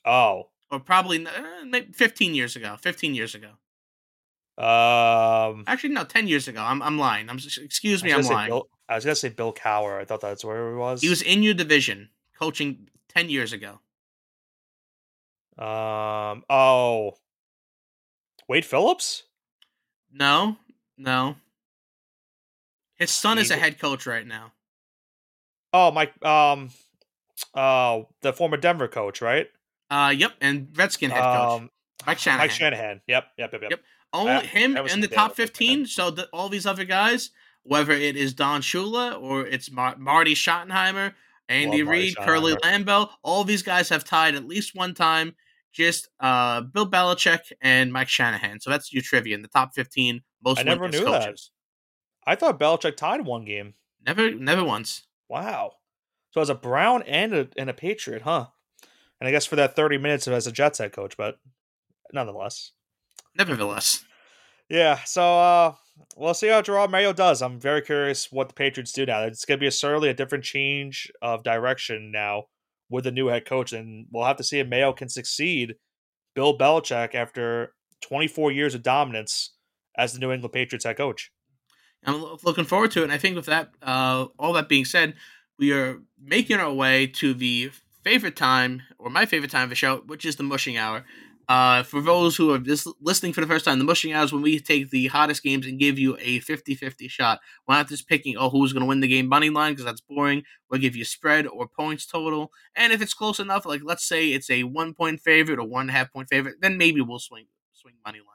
Oh, 0.05 0.49
or 0.71 0.79
probably 0.79 1.25
uh, 1.25 1.31
maybe 1.65 1.91
fifteen 1.91 2.33
years 2.33 2.55
ago. 2.55 2.77
Fifteen 2.79 3.13
years 3.13 3.35
ago. 3.35 3.49
um, 4.63 5.63
Actually, 5.67 5.93
no, 5.93 6.03
ten 6.03 6.27
years 6.27 6.47
ago. 6.47 6.61
I'm 6.61 6.81
I'm 6.81 6.97
lying. 6.97 7.29
I'm 7.29 7.37
excuse 7.37 8.03
me, 8.03 8.11
I'm 8.11 8.23
lying. 8.23 8.49
Bill, 8.49 8.69
I 8.87 8.95
was 8.95 9.05
gonna 9.05 9.15
say 9.15 9.29
Bill 9.29 9.53
Cowher. 9.53 9.99
I 10.01 10.05
thought 10.05 10.21
that's 10.21 10.43
where 10.43 10.71
he 10.71 10.75
was. 10.77 11.01
He 11.01 11.09
was 11.09 11.21
in 11.21 11.43
your 11.43 11.53
division 11.53 12.09
coaching 12.39 12.87
ten 13.07 13.29
years 13.29 13.53
ago. 13.53 13.79
Um. 15.57 16.43
Oh. 16.49 17.13
Wade 18.47 18.65
Phillips. 18.65 19.23
No, 20.11 20.57
no. 20.97 21.35
His 22.99 23.11
son 23.11 23.37
is 23.39 23.49
a 23.49 23.57
head 23.57 23.79
coach 23.79 24.05
right 24.05 24.27
now. 24.27 24.53
Oh, 25.73 25.91
Mike. 25.91 26.23
Um. 26.23 26.69
Uh, 27.53 28.01
the 28.21 28.33
former 28.33 28.57
Denver 28.57 28.89
coach, 28.89 29.21
right? 29.21 29.47
Uh, 29.89 30.13
yep, 30.15 30.33
and 30.41 30.67
Redskin 30.75 31.09
head 31.09 31.21
coach 31.21 31.61
Um, 31.61 31.69
Mike 32.05 32.19
Shanahan. 32.19 32.43
Mike 32.43 32.51
Shanahan. 32.51 33.01
Yep. 33.07 33.27
Yep. 33.37 33.51
Yep. 33.53 33.61
Yep. 33.61 33.71
Yep. 33.71 33.83
Only 34.11 34.31
I- 34.33 34.41
him 34.41 34.77
in 34.77 34.99
the 34.99 35.07
top 35.07 35.31
of 35.31 35.39
it, 35.39 35.47
but 35.47 35.57
fifteen. 35.57 35.85
So 35.85 36.11
the, 36.11 36.27
all 36.33 36.49
these 36.49 36.65
other 36.65 36.83
guys, 36.83 37.31
whether 37.63 37.93
it 37.93 38.17
is 38.17 38.33
Don 38.33 38.61
Shula 38.61 39.19
or 39.21 39.45
it's 39.45 39.71
Mar- 39.71 39.95
Marty 39.97 40.35
Schottenheimer, 40.35 41.13
Andy 41.47 41.81
Marty 41.83 41.83
Reid, 41.83 42.17
Curly. 42.17 42.55
Lambeau, 42.55 43.09
all 43.23 43.43
these 43.43 43.63
guys 43.63 43.89
have 43.89 44.03
tied 44.03 44.35
at 44.35 44.45
least 44.45 44.75
one 44.75 44.93
time. 44.93 45.35
Just 45.71 46.09
uh, 46.19 46.61
Bill 46.61 46.89
Belichick 46.89 47.51
and 47.61 47.93
Mike 47.93 48.09
Shanahan. 48.09 48.59
So 48.59 48.69
that's 48.69 48.91
your 48.91 49.03
trivia 49.03 49.35
in 49.35 49.43
the 49.43 49.47
top 49.47 49.73
fifteen 49.75 50.23
most 50.43 50.59
I 50.59 50.63
never 50.63 50.89
knew 50.89 51.05
coaches. 51.05 51.51
I 52.25 52.35
thought 52.35 52.59
Belichick 52.59 52.97
tied 52.97 53.25
one 53.25 53.45
game. 53.45 53.73
Never, 54.05 54.31
never 54.31 54.63
once. 54.63 55.03
Wow. 55.27 55.73
So 56.31 56.41
as 56.41 56.49
a 56.49 56.55
Brown 56.55 57.03
and 57.03 57.33
a 57.33 57.47
and 57.57 57.69
a 57.69 57.73
Patriot, 57.73 58.21
huh? 58.23 58.47
And 59.19 59.27
I 59.27 59.31
guess 59.31 59.45
for 59.45 59.55
that 59.55 59.75
thirty 59.75 59.97
minutes 59.97 60.27
as 60.27 60.47
a 60.47 60.51
Jets 60.51 60.79
head 60.79 60.91
coach, 60.91 61.17
but 61.17 61.39
nonetheless. 62.13 62.71
Nevertheless. 63.37 64.05
Yeah, 64.69 64.99
so 65.05 65.23
uh 65.23 65.73
we'll 66.15 66.33
see 66.33 66.47
how 66.47 66.61
Jerod 66.61 66.91
Mayo 66.91 67.13
does. 67.13 67.41
I'm 67.41 67.59
very 67.59 67.81
curious 67.81 68.31
what 68.31 68.47
the 68.47 68.53
Patriots 68.53 68.91
do 68.91 69.05
now. 69.05 69.23
It's 69.23 69.45
gonna 69.45 69.57
be 69.57 69.67
a 69.67 69.71
certainly 69.71 70.09
a 70.09 70.13
different 70.13 70.43
change 70.43 71.11
of 71.21 71.43
direction 71.43 72.11
now 72.11 72.45
with 72.89 73.03
the 73.03 73.11
new 73.11 73.27
head 73.27 73.45
coach, 73.45 73.73
and 73.73 74.07
we'll 74.11 74.25
have 74.25 74.37
to 74.37 74.43
see 74.43 74.59
if 74.59 74.67
Mayo 74.67 74.93
can 74.93 75.09
succeed 75.09 75.75
Bill 76.35 76.57
Belichick 76.57 77.15
after 77.15 77.73
24 78.01 78.51
years 78.51 78.75
of 78.75 78.83
dominance 78.83 79.55
as 79.97 80.13
the 80.13 80.19
New 80.19 80.31
England 80.31 80.53
Patriots 80.53 80.85
head 80.85 80.97
coach. 80.97 81.31
I'm 82.05 82.37
looking 82.43 82.65
forward 82.65 82.91
to 82.91 83.01
it. 83.01 83.03
And 83.05 83.11
I 83.11 83.17
think 83.17 83.35
with 83.35 83.45
that, 83.45 83.71
uh, 83.81 84.27
all 84.37 84.53
that 84.53 84.69
being 84.69 84.85
said, 84.85 85.15
we 85.57 85.73
are 85.73 85.99
making 86.21 86.57
our 86.57 86.73
way 86.73 87.07
to 87.07 87.33
the 87.33 87.71
favorite 88.03 88.35
time, 88.35 88.81
or 88.97 89.09
my 89.09 89.25
favorite 89.25 89.51
time 89.51 89.63
of 89.63 89.69
the 89.69 89.75
show, 89.75 89.97
which 90.05 90.25
is 90.25 90.37
the 90.37 90.43
mushing 90.43 90.77
hour. 90.77 91.05
Uh, 91.49 91.81
for 91.81 91.99
those 91.99 92.35
who 92.37 92.53
are 92.53 92.59
just 92.59 92.87
listening 93.01 93.33
for 93.33 93.41
the 93.41 93.47
first 93.47 93.65
time, 93.65 93.79
the 93.79 93.83
mushing 93.83 94.13
hour 94.13 94.23
is 94.23 94.31
when 94.31 94.43
we 94.43 94.59
take 94.59 94.91
the 94.91 95.07
hottest 95.07 95.41
games 95.41 95.65
and 95.65 95.79
give 95.79 95.97
you 95.97 96.15
a 96.21 96.39
50 96.39 96.75
50 96.75 97.07
shot. 97.07 97.39
We're 97.67 97.75
not 97.75 97.89
just 97.89 98.07
picking, 98.07 98.37
oh, 98.37 98.51
who's 98.51 98.71
going 98.71 98.81
to 98.81 98.87
win 98.87 98.99
the 98.99 99.07
game 99.07 99.27
money 99.27 99.49
line 99.49 99.73
because 99.73 99.83
that's 99.85 99.99
boring. 99.99 100.43
We'll 100.69 100.79
give 100.79 100.95
you 100.95 101.03
spread 101.03 101.47
or 101.47 101.67
points 101.67 102.05
total. 102.05 102.51
And 102.75 102.93
if 102.93 103.01
it's 103.01 103.15
close 103.15 103.39
enough, 103.39 103.65
like 103.65 103.81
let's 103.83 104.07
say 104.07 104.29
it's 104.29 104.49
a 104.51 104.63
one 104.63 104.93
point 104.93 105.21
favorite 105.21 105.57
or 105.59 105.67
one 105.67 105.81
and 105.81 105.89
a 105.89 105.93
half 105.93 106.13
point 106.13 106.29
favorite, 106.29 106.57
then 106.61 106.77
maybe 106.77 107.01
we'll 107.01 107.19
swing 107.19 107.47
swing 107.73 107.95
money 108.05 108.19
line. 108.19 108.25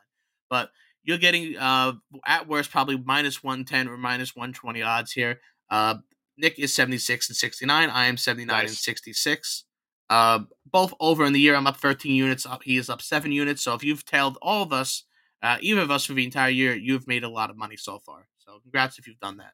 But 0.51 0.71
you're 1.05 1.19
getting, 1.19 1.57
uh, 1.57 1.93
at 2.27 2.49
worst, 2.49 2.71
probably 2.71 2.97
minus 2.97 3.43
110 3.43 3.89
or 3.89 3.97
minus 3.97 4.35
120 4.35 4.83
odds 4.83 5.13
here. 5.13 5.41
Uh, 5.71 5.97
Nick 6.37 6.59
is 6.59 6.75
76 6.75 7.29
and 7.29 7.37
69. 7.37 7.91
I 7.91 8.07
am 8.07 8.17
79 8.17 8.47
nice. 8.47 8.69
and 8.71 8.77
66. 8.77 9.65
Uh, 10.11 10.41
both 10.71 10.93
over 11.01 11.25
in 11.25 11.33
the 11.33 11.41
year. 11.41 11.55
I'm 11.55 11.67
up 11.67 11.77
13 11.77 12.15
units. 12.15 12.47
Up, 12.47 12.63
he 12.63 12.77
is 12.77 12.91
up 12.91 13.01
seven 13.01 13.33
units. 13.33 13.63
So 13.63 13.75
if 13.75 13.85
you've 13.85 14.05
tailed 14.05 14.39
all 14.43 14.63
of 14.63 14.73
us, 14.73 15.05
uh, 15.43 15.59
either 15.61 15.83
of 15.83 15.91
us 15.91 16.05
for 16.05 16.15
the 16.15 16.25
entire 16.25 16.51
year, 16.51 16.75
you've 16.75 17.07
made 17.07 17.25
a 17.25 17.29
lot 17.29 17.51
of 17.51 17.57
money 17.57 17.77
so 17.77 17.99
far. 17.99 18.29
So 18.39 18.59
congrats 18.63 18.99
if 18.99 19.07
you've 19.07 19.21
done 19.21 19.39
that. 19.39 19.53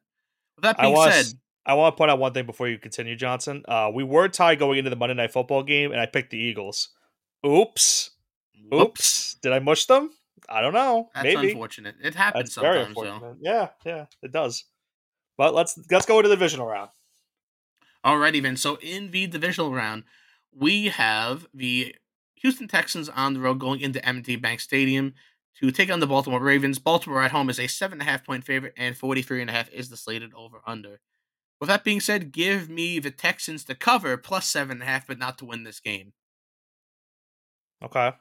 With 0.55 0.63
that 0.63 0.77
being 0.79 0.97
I 0.97 1.11
said, 1.11 1.37
I 1.65 1.73
want 1.75 1.95
to 1.95 1.97
point 1.97 2.11
out 2.11 2.19
one 2.19 2.33
thing 2.33 2.45
before 2.45 2.67
you 2.67 2.77
continue, 2.77 3.15
Johnson. 3.15 3.63
Uh, 3.67 3.91
we 3.93 4.03
were 4.03 4.27
tied 4.27 4.59
going 4.59 4.79
into 4.79 4.89
the 4.89 4.95
Monday 4.95 5.15
Night 5.15 5.31
Football 5.31 5.63
game, 5.63 5.91
and 5.91 5.99
I 5.99 6.05
picked 6.05 6.31
the 6.31 6.37
Eagles. 6.37 6.89
Oops. 7.45 8.11
Oops. 8.73 9.35
Did 9.41 9.53
I 9.53 9.59
mush 9.59 9.85
them? 9.85 10.11
I 10.49 10.61
don't 10.61 10.73
know. 10.73 11.09
That's 11.13 11.23
Maybe. 11.23 11.51
unfortunate. 11.51 11.95
It 12.01 12.15
happens 12.15 12.55
That's 12.55 12.93
sometimes, 12.93 12.95
though. 12.95 13.35
Yeah, 13.41 13.69
yeah, 13.85 14.05
it 14.21 14.31
does. 14.31 14.65
But 15.37 15.53
let's 15.53 15.79
let's 15.89 16.05
go 16.05 16.17
into 16.17 16.29
the 16.29 16.35
divisional 16.35 16.67
round. 16.67 16.89
Alrighty, 18.05 18.41
then. 18.41 18.57
So 18.57 18.77
in 18.81 19.11
the 19.11 19.27
divisional 19.27 19.73
round, 19.73 20.03
we 20.53 20.87
have 20.87 21.47
the 21.53 21.95
Houston 22.35 22.67
Texans 22.67 23.09
on 23.09 23.33
the 23.33 23.39
road 23.39 23.59
going 23.59 23.79
into 23.79 24.03
M&T 24.03 24.35
Bank 24.37 24.59
Stadium 24.59 25.13
to 25.59 25.71
take 25.71 25.91
on 25.91 25.99
the 25.99 26.07
Baltimore 26.07 26.41
Ravens. 26.41 26.79
Baltimore 26.79 27.23
at 27.23 27.31
home 27.31 27.49
is 27.49 27.59
a 27.59 27.67
seven 27.67 28.01
and 28.01 28.07
a 28.07 28.11
half 28.11 28.25
point 28.25 28.43
favorite, 28.43 28.73
and 28.75 28.97
43 28.97 29.41
and 29.41 29.49
a 29.49 29.53
half 29.53 29.69
is 29.71 29.89
the 29.89 29.97
slated 29.97 30.33
over 30.33 30.61
under. 30.65 30.99
With 31.59 31.67
that 31.69 31.83
being 31.83 31.99
said, 31.99 32.31
give 32.31 32.69
me 32.69 32.97
the 32.97 33.11
Texans 33.11 33.63
to 33.65 33.75
cover 33.75 34.17
plus 34.17 34.47
seven 34.47 34.77
and 34.77 34.83
a 34.83 34.85
half, 34.85 35.05
but 35.05 35.19
not 35.19 35.37
to 35.37 35.45
win 35.45 35.63
this 35.63 35.79
game. 35.79 36.13
Okay. 37.83 38.13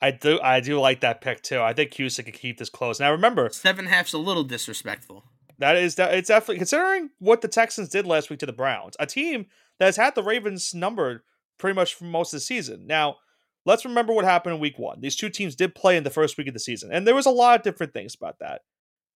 I 0.00 0.12
do 0.12 0.40
I 0.40 0.60
do 0.60 0.78
like 0.80 1.00
that 1.00 1.20
pick 1.20 1.42
too. 1.42 1.60
I 1.60 1.72
think 1.72 1.94
Houston 1.94 2.24
could 2.24 2.34
keep 2.34 2.58
this 2.58 2.70
close. 2.70 3.00
Now 3.00 3.10
remember, 3.10 3.48
seven 3.50 3.86
half's 3.86 4.12
a 4.12 4.18
little 4.18 4.44
disrespectful. 4.44 5.24
That 5.58 5.76
is 5.76 5.96
that 5.96 6.14
it's 6.14 6.28
definitely 6.28 6.58
considering 6.58 7.10
what 7.18 7.40
the 7.40 7.48
Texans 7.48 7.88
did 7.88 8.06
last 8.06 8.30
week 8.30 8.38
to 8.40 8.46
the 8.46 8.52
Browns, 8.52 8.94
a 9.00 9.06
team 9.06 9.46
that 9.78 9.86
has 9.86 9.96
had 9.96 10.14
the 10.14 10.22
Ravens 10.22 10.72
numbered 10.72 11.22
pretty 11.58 11.74
much 11.74 11.94
for 11.94 12.04
most 12.04 12.32
of 12.32 12.36
the 12.36 12.42
season. 12.42 12.86
Now, 12.86 13.16
let's 13.64 13.84
remember 13.84 14.12
what 14.12 14.24
happened 14.24 14.54
in 14.54 14.60
week 14.60 14.78
one. 14.78 15.00
These 15.00 15.16
two 15.16 15.30
teams 15.30 15.56
did 15.56 15.74
play 15.74 15.96
in 15.96 16.04
the 16.04 16.10
first 16.10 16.38
week 16.38 16.46
of 16.46 16.54
the 16.54 16.60
season, 16.60 16.92
and 16.92 17.06
there 17.06 17.14
was 17.14 17.26
a 17.26 17.30
lot 17.30 17.58
of 17.58 17.64
different 17.64 17.92
things 17.92 18.14
about 18.14 18.38
that. 18.38 18.62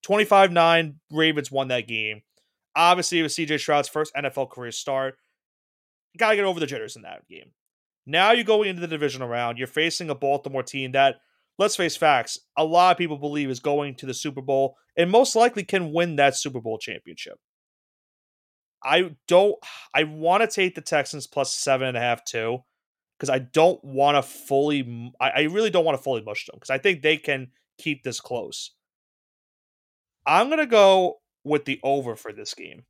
25 0.03 0.51
9, 0.51 0.99
Ravens 1.11 1.49
won 1.49 1.69
that 1.69 1.87
game. 1.87 2.23
Obviously, 2.75 3.19
it 3.19 3.23
was 3.23 3.35
CJ 3.35 3.59
Stroud's 3.59 3.87
first 3.87 4.13
NFL 4.15 4.49
career 4.49 4.71
start. 4.71 5.15
Got 6.17 6.31
to 6.31 6.35
get 6.35 6.45
over 6.45 6.59
the 6.59 6.65
jitters 6.65 6.95
in 6.95 7.03
that 7.03 7.27
game. 7.29 7.51
Now 8.05 8.31
you're 8.31 8.43
going 8.43 8.69
into 8.69 8.81
the 8.81 8.87
divisional 8.87 9.27
round. 9.27 9.57
You're 9.57 9.67
facing 9.67 10.09
a 10.09 10.15
Baltimore 10.15 10.63
team 10.63 10.91
that, 10.91 11.17
let's 11.57 11.75
face 11.75 11.95
facts, 11.95 12.39
a 12.57 12.65
lot 12.65 12.91
of 12.91 12.97
people 12.97 13.17
believe 13.17 13.49
is 13.49 13.59
going 13.59 13.95
to 13.95 14.05
the 14.05 14.13
Super 14.13 14.41
Bowl 14.41 14.75
and 14.97 15.09
most 15.09 15.35
likely 15.35 15.63
can 15.63 15.93
win 15.93 16.17
that 16.17 16.35
Super 16.35 16.59
Bowl 16.59 16.77
championship. 16.77 17.39
I 18.83 19.15
don't. 19.27 19.55
I 19.95 20.03
want 20.03 20.41
to 20.41 20.47
take 20.47 20.75
the 20.75 20.81
Texans 20.81 21.25
plus 21.25 21.53
seven 21.53 21.87
and 21.87 21.97
a 21.97 22.01
half 22.01 22.25
too, 22.25 22.59
because 23.17 23.29
I 23.29 23.39
don't 23.39 23.81
want 23.83 24.17
to 24.17 24.21
fully. 24.21 25.13
I, 25.21 25.29
I 25.29 25.41
really 25.43 25.69
don't 25.69 25.85
want 25.85 25.97
to 25.97 26.03
fully 26.03 26.21
mush 26.21 26.45
them 26.45 26.55
because 26.55 26.69
I 26.69 26.77
think 26.77 27.01
they 27.01 27.15
can 27.15 27.47
keep 27.77 28.03
this 28.03 28.19
close. 28.19 28.71
I'm 30.25 30.49
gonna 30.49 30.65
go 30.65 31.21
with 31.45 31.63
the 31.65 31.79
over 31.83 32.15
for 32.17 32.33
this 32.33 32.53
game. 32.53 32.83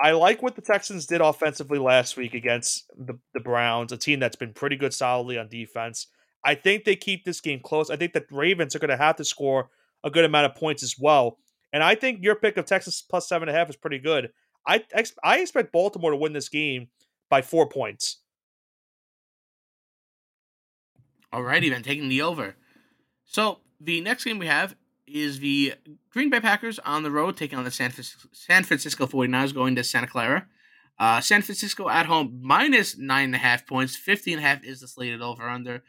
I 0.00 0.12
like 0.12 0.42
what 0.42 0.54
the 0.54 0.62
Texans 0.62 1.06
did 1.06 1.20
offensively 1.20 1.78
last 1.78 2.16
week 2.16 2.34
against 2.34 2.88
the, 2.96 3.18
the 3.34 3.40
Browns, 3.40 3.90
a 3.90 3.96
team 3.96 4.20
that's 4.20 4.36
been 4.36 4.52
pretty 4.52 4.76
good 4.76 4.94
solidly 4.94 5.38
on 5.38 5.48
defense. 5.48 6.06
I 6.44 6.54
think 6.54 6.84
they 6.84 6.94
keep 6.94 7.24
this 7.24 7.40
game 7.40 7.60
close. 7.60 7.90
I 7.90 7.96
think 7.96 8.12
the 8.12 8.24
Ravens 8.30 8.76
are 8.76 8.78
going 8.78 8.90
to 8.90 8.96
have 8.96 9.16
to 9.16 9.24
score 9.24 9.70
a 10.04 10.10
good 10.10 10.24
amount 10.24 10.46
of 10.46 10.54
points 10.54 10.82
as 10.82 10.94
well. 10.98 11.38
And 11.72 11.82
I 11.82 11.94
think 11.94 12.22
your 12.22 12.36
pick 12.36 12.56
of 12.56 12.64
Texas 12.64 13.02
plus 13.02 13.28
seven 13.28 13.48
and 13.48 13.56
a 13.56 13.58
half 13.58 13.68
is 13.68 13.76
pretty 13.76 13.98
good. 13.98 14.30
I 14.66 14.84
I 15.24 15.38
expect 15.38 15.72
Baltimore 15.72 16.12
to 16.12 16.16
win 16.16 16.32
this 16.32 16.48
game 16.48 16.88
by 17.28 17.42
four 17.42 17.68
points. 17.68 18.18
Alrighty 21.32 21.70
then, 21.70 21.82
taking 21.82 22.08
the 22.08 22.22
over. 22.22 22.56
So 23.24 23.58
the 23.80 24.00
next 24.00 24.24
game 24.24 24.38
we 24.38 24.46
have 24.46 24.76
is 25.08 25.40
the 25.40 25.74
Green 26.10 26.30
Bay 26.30 26.40
Packers 26.40 26.78
on 26.80 27.02
the 27.02 27.10
road 27.10 27.36
taking 27.36 27.58
on 27.58 27.64
the 27.64 27.70
San 27.70 27.90
Francisco, 27.90 28.28
San 28.32 28.64
Francisco 28.64 29.06
49ers 29.06 29.54
going 29.54 29.76
to 29.76 29.84
Santa 29.84 30.06
Clara. 30.06 30.46
Uh, 30.98 31.20
San 31.20 31.42
Francisco 31.42 31.88
at 31.88 32.06
home 32.06 32.40
minus 32.42 32.98
nine 32.98 33.26
and 33.26 33.34
a 33.34 33.38
half 33.38 33.66
points. 33.66 33.96
15 33.96 34.34
and 34.38 34.44
a 34.44 34.48
half 34.48 34.64
is 34.64 34.80
the 34.80 34.88
slated 34.88 35.22
over 35.22 35.48
under. 35.48 35.82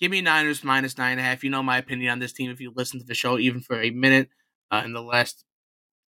Give 0.00 0.10
me 0.10 0.20
Niners 0.22 0.64
minus 0.64 0.96
nine 0.96 1.12
and 1.12 1.20
a 1.20 1.24
half. 1.24 1.44
You 1.44 1.50
know 1.50 1.62
my 1.62 1.78
opinion 1.78 2.10
on 2.10 2.18
this 2.18 2.32
team 2.32 2.50
if 2.50 2.60
you 2.60 2.72
listen 2.74 2.98
to 2.98 3.06
the 3.06 3.14
show 3.14 3.38
even 3.38 3.60
for 3.60 3.80
a 3.80 3.90
minute 3.90 4.28
uh, 4.70 4.82
in 4.84 4.92
the 4.92 5.02
last 5.02 5.44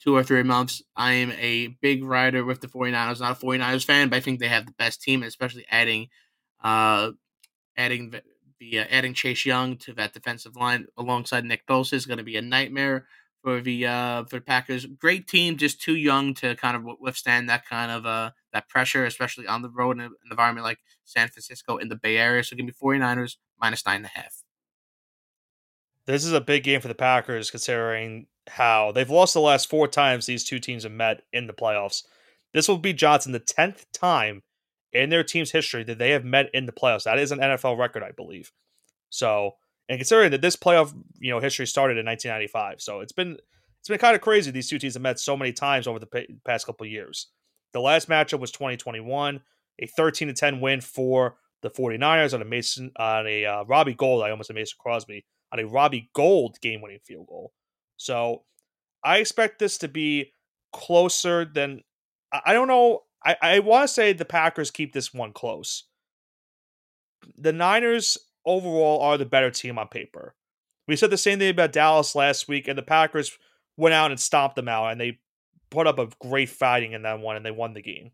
two 0.02 0.16
or 0.16 0.22
three 0.22 0.42
months. 0.42 0.82
I 0.96 1.12
am 1.12 1.32
a 1.32 1.68
big 1.80 2.02
rider 2.02 2.44
with 2.44 2.60
the 2.60 2.68
49ers. 2.68 3.20
Not 3.20 3.42
a 3.42 3.46
49ers 3.46 3.84
fan, 3.84 4.08
but 4.08 4.16
I 4.16 4.20
think 4.20 4.40
they 4.40 4.48
have 4.48 4.66
the 4.66 4.72
best 4.72 5.02
team, 5.02 5.22
especially 5.22 5.66
adding 5.70 6.08
uh, 6.62 7.10
adding 7.76 8.14
the 8.58 8.80
uh, 8.80 8.84
adding 8.90 9.14
Chase 9.14 9.44
Young 9.44 9.76
to 9.78 9.92
that 9.94 10.12
defensive 10.12 10.56
line 10.56 10.86
alongside 10.96 11.44
Nick 11.44 11.66
Bosa 11.66 11.94
is 11.94 12.06
going 12.06 12.18
to 12.18 12.24
be 12.24 12.36
a 12.36 12.42
nightmare 12.42 13.06
for 13.42 13.60
the 13.60 13.86
uh, 13.86 14.24
for 14.24 14.36
the 14.36 14.44
Packers. 14.44 14.86
Great 14.86 15.28
team, 15.28 15.56
just 15.56 15.80
too 15.80 15.96
young 15.96 16.34
to 16.34 16.56
kind 16.56 16.76
of 16.76 16.84
withstand 17.00 17.48
that 17.48 17.64
kind 17.64 17.90
of 17.90 18.04
uh 18.06 18.30
that 18.52 18.68
pressure, 18.68 19.04
especially 19.04 19.46
on 19.46 19.62
the 19.62 19.70
road 19.70 19.98
in 19.98 20.04
an 20.04 20.14
environment 20.30 20.64
like 20.64 20.78
San 21.04 21.28
Francisco 21.28 21.76
in 21.76 21.88
the 21.88 21.96
Bay 21.96 22.16
Area. 22.16 22.42
So 22.42 22.56
give 22.56 22.66
me 22.66 22.72
49ers 22.72 23.36
minus 23.60 23.86
nine 23.86 23.96
and 23.96 24.06
a 24.06 24.08
half. 24.08 24.42
This 26.06 26.24
is 26.24 26.32
a 26.32 26.40
big 26.40 26.62
game 26.62 26.80
for 26.80 26.88
the 26.88 26.94
Packers, 26.94 27.50
considering 27.50 28.26
how 28.48 28.92
they've 28.92 29.10
lost 29.10 29.34
the 29.34 29.40
last 29.40 29.68
four 29.68 29.88
times 29.88 30.26
these 30.26 30.44
two 30.44 30.58
teams 30.58 30.84
have 30.84 30.92
met 30.92 31.22
in 31.32 31.46
the 31.46 31.52
playoffs. 31.52 32.04
This 32.52 32.68
will 32.68 32.78
be 32.78 32.92
Johnson 32.92 33.32
the 33.32 33.40
tenth 33.40 33.86
time 33.92 34.42
in 34.92 35.10
their 35.10 35.24
team's 35.24 35.50
history 35.50 35.84
that 35.84 35.98
they 35.98 36.10
have 36.10 36.24
met 36.24 36.50
in 36.54 36.66
the 36.66 36.72
playoffs. 36.72 37.04
That 37.04 37.18
is 37.18 37.32
an 37.32 37.38
NFL 37.38 37.78
record, 37.78 38.02
I 38.02 38.12
believe. 38.12 38.52
So, 39.10 39.52
and 39.88 39.98
considering 39.98 40.30
that 40.32 40.42
this 40.42 40.56
playoff, 40.56 40.94
you 41.18 41.30
know, 41.30 41.40
history 41.40 41.66
started 41.66 41.98
in 41.98 42.06
1995, 42.06 42.80
so 42.80 43.00
it's 43.00 43.12
been 43.12 43.36
it's 43.80 43.88
been 43.88 43.98
kind 43.98 44.16
of 44.16 44.20
crazy. 44.20 44.50
These 44.50 44.68
two 44.68 44.78
teams 44.78 44.94
have 44.94 45.02
met 45.02 45.20
so 45.20 45.36
many 45.36 45.52
times 45.52 45.86
over 45.86 45.98
the 45.98 46.26
past 46.44 46.66
couple 46.66 46.86
years. 46.86 47.28
The 47.72 47.80
last 47.80 48.08
matchup 48.08 48.40
was 48.40 48.50
2021, 48.50 49.40
a 49.80 49.86
13 49.86 50.28
to 50.28 50.34
10 50.34 50.60
win 50.60 50.80
for 50.80 51.36
the 51.62 51.70
49ers 51.70 52.34
on 52.34 52.42
a 52.42 52.44
Mason 52.44 52.90
on 52.96 53.26
a 53.26 53.44
uh, 53.44 53.64
Robbie 53.64 53.94
Gould, 53.94 54.22
I 54.22 54.30
almost 54.30 54.48
said 54.48 54.56
Mason 54.56 54.76
Crosby 54.78 55.24
on 55.52 55.58
a 55.58 55.66
Robbie 55.66 56.10
Gould 56.14 56.60
game-winning 56.60 57.00
field 57.04 57.26
goal. 57.28 57.52
So 57.96 58.42
I 59.04 59.18
expect 59.18 59.58
this 59.58 59.78
to 59.78 59.88
be 59.88 60.32
closer 60.72 61.44
than 61.44 61.82
I 62.32 62.52
don't 62.52 62.68
know 62.68 63.02
I, 63.26 63.36
I 63.42 63.58
want 63.58 63.88
to 63.88 63.92
say 63.92 64.12
the 64.12 64.24
Packers 64.24 64.70
keep 64.70 64.92
this 64.92 65.12
one 65.12 65.32
close. 65.32 65.84
The 67.36 67.52
Niners 67.52 68.16
overall 68.44 69.00
are 69.02 69.18
the 69.18 69.26
better 69.26 69.50
team 69.50 69.78
on 69.78 69.88
paper. 69.88 70.36
We 70.86 70.94
said 70.94 71.10
the 71.10 71.18
same 71.18 71.40
thing 71.40 71.50
about 71.50 71.72
Dallas 71.72 72.14
last 72.14 72.46
week, 72.46 72.68
and 72.68 72.78
the 72.78 72.82
Packers 72.82 73.36
went 73.76 73.94
out 73.94 74.12
and 74.12 74.20
stomped 74.20 74.54
them 74.54 74.68
out, 74.68 74.92
and 74.92 75.00
they 75.00 75.18
put 75.70 75.88
up 75.88 75.98
a 75.98 76.08
great 76.20 76.48
fighting 76.48 76.92
in 76.92 77.02
that 77.02 77.18
one, 77.18 77.34
and 77.34 77.44
they 77.44 77.50
won 77.50 77.74
the 77.74 77.82
game. 77.82 78.12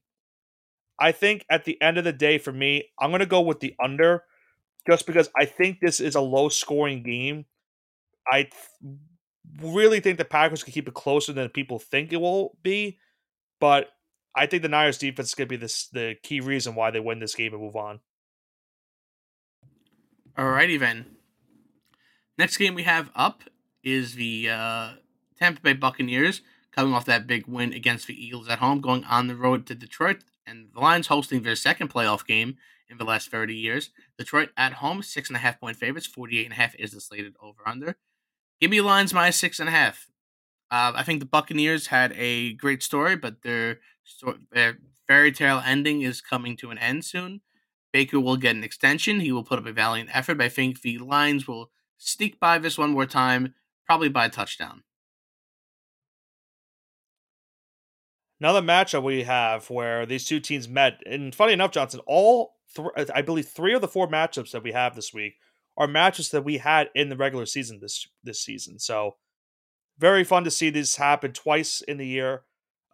I 0.98 1.12
think 1.12 1.44
at 1.50 1.64
the 1.64 1.80
end 1.82 1.98
of 1.98 2.04
the 2.04 2.12
day, 2.12 2.38
for 2.38 2.52
me, 2.52 2.84
I'm 2.98 3.10
going 3.10 3.20
to 3.20 3.26
go 3.26 3.42
with 3.42 3.60
the 3.60 3.74
under, 3.82 4.24
just 4.86 5.06
because 5.06 5.28
I 5.38 5.44
think 5.44 5.80
this 5.80 6.00
is 6.00 6.14
a 6.14 6.20
low 6.20 6.48
scoring 6.48 7.02
game. 7.02 7.44
I 8.32 8.44
th- 8.44 8.54
really 9.60 10.00
think 10.00 10.16
the 10.16 10.24
Packers 10.24 10.62
can 10.62 10.72
keep 10.72 10.88
it 10.88 10.94
closer 10.94 11.34
than 11.34 11.50
people 11.50 11.78
think 11.78 12.12
it 12.12 12.20
will 12.20 12.56
be, 12.62 12.98
but 13.60 13.90
I 14.34 14.46
think 14.46 14.62
the 14.62 14.68
Niners 14.68 14.98
defense 14.98 15.28
is 15.28 15.34
going 15.34 15.48
to 15.48 15.52
be 15.52 15.56
this 15.56 15.86
the 15.88 16.16
key 16.22 16.40
reason 16.40 16.74
why 16.74 16.90
they 16.90 17.00
win 17.00 17.18
this 17.18 17.34
game 17.34 17.52
and 17.52 17.62
move 17.62 17.76
on. 17.76 18.00
Alrighty 20.36 20.78
then. 20.78 21.16
Next 22.38 22.56
game 22.56 22.74
we 22.74 22.84
have 22.84 23.10
up 23.14 23.42
is 23.84 24.14
the 24.14 24.48
uh, 24.48 24.88
Tampa 25.38 25.60
Bay 25.60 25.74
Buccaneers 25.74 26.40
coming 26.70 26.94
off 26.94 27.04
that 27.04 27.26
big 27.26 27.46
win 27.46 27.72
against 27.74 28.06
the 28.06 28.14
Eagles 28.14 28.48
at 28.48 28.58
home, 28.58 28.80
going 28.80 29.04
on 29.04 29.26
the 29.26 29.36
road 29.36 29.66
to 29.66 29.74
Detroit, 29.74 30.24
and 30.46 30.68
the 30.72 30.80
Lions 30.80 31.08
hosting 31.08 31.42
their 31.42 31.54
second 31.54 31.92
playoff 31.92 32.26
game 32.26 32.56
in 32.88 32.96
the 32.96 33.04
last 33.04 33.30
30 33.30 33.54
years. 33.54 33.90
Detroit 34.18 34.50
at 34.56 34.74
home, 34.74 35.02
six 35.02 35.28
and 35.28 35.36
a 35.36 35.40
half 35.40 35.60
point 35.60 35.76
favorites, 35.76 36.06
48 36.06 36.44
and 36.44 36.52
a 36.52 36.56
half 36.56 36.74
is 36.76 36.92
the 36.92 37.00
slated 37.00 37.34
over 37.42 37.60
under. 37.66 37.96
Give 38.60 38.70
me 38.70 38.80
Lions 38.80 39.12
minus 39.12 39.36
six 39.36 39.60
and 39.60 39.68
a 39.68 39.72
half. 39.72 40.08
Uh, 40.70 40.92
I 40.94 41.02
think 41.02 41.20
the 41.20 41.26
Buccaneers 41.26 41.88
had 41.88 42.12
a 42.16 42.54
great 42.54 42.82
story, 42.82 43.14
but 43.14 43.42
their, 44.22 44.34
their 44.52 44.78
fairy 45.06 45.32
tale 45.32 45.62
ending 45.64 46.02
is 46.02 46.20
coming 46.20 46.56
to 46.58 46.70
an 46.70 46.78
end 46.78 47.04
soon. 47.04 47.40
Baker 47.92 48.18
will 48.18 48.36
get 48.36 48.56
an 48.56 48.64
extension. 48.64 49.20
He 49.20 49.32
will 49.32 49.44
put 49.44 49.58
up 49.58 49.66
a 49.66 49.72
valiant 49.72 50.10
effort, 50.14 50.38
but 50.38 50.44
I 50.44 50.48
think 50.48 50.80
the 50.80 50.98
Lions 50.98 51.46
will 51.46 51.70
sneak 51.98 52.40
by 52.40 52.58
this 52.58 52.78
one 52.78 52.90
more 52.90 53.06
time, 53.06 53.54
probably 53.86 54.08
by 54.08 54.26
a 54.26 54.30
touchdown. 54.30 54.82
Another 58.40 58.62
matchup 58.62 59.04
we 59.04 59.22
have 59.22 59.70
where 59.70 60.04
these 60.04 60.24
two 60.24 60.40
teams 60.40 60.68
met, 60.68 61.00
and 61.06 61.32
funny 61.32 61.52
enough, 61.52 61.70
Johnson, 61.70 62.00
all 62.06 62.56
th- 62.74 62.88
uh, 62.96 63.04
I 63.14 63.22
believe 63.22 63.46
three 63.46 63.74
of 63.74 63.80
the 63.80 63.88
four 63.88 64.08
matchups 64.08 64.50
that 64.50 64.64
we 64.64 64.72
have 64.72 64.96
this 64.96 65.14
week 65.14 65.34
are 65.76 65.86
matches 65.86 66.30
that 66.30 66.42
we 66.42 66.58
had 66.58 66.90
in 66.94 67.08
the 67.08 67.16
regular 67.16 67.46
season 67.46 67.78
this 67.80 68.08
this 68.24 68.40
season. 68.40 68.78
So 68.80 69.16
very 69.98 70.24
fun 70.24 70.42
to 70.44 70.50
see 70.50 70.70
this 70.70 70.96
happen 70.96 71.32
twice 71.32 71.82
in 71.82 71.98
the 71.98 72.06
year. 72.06 72.42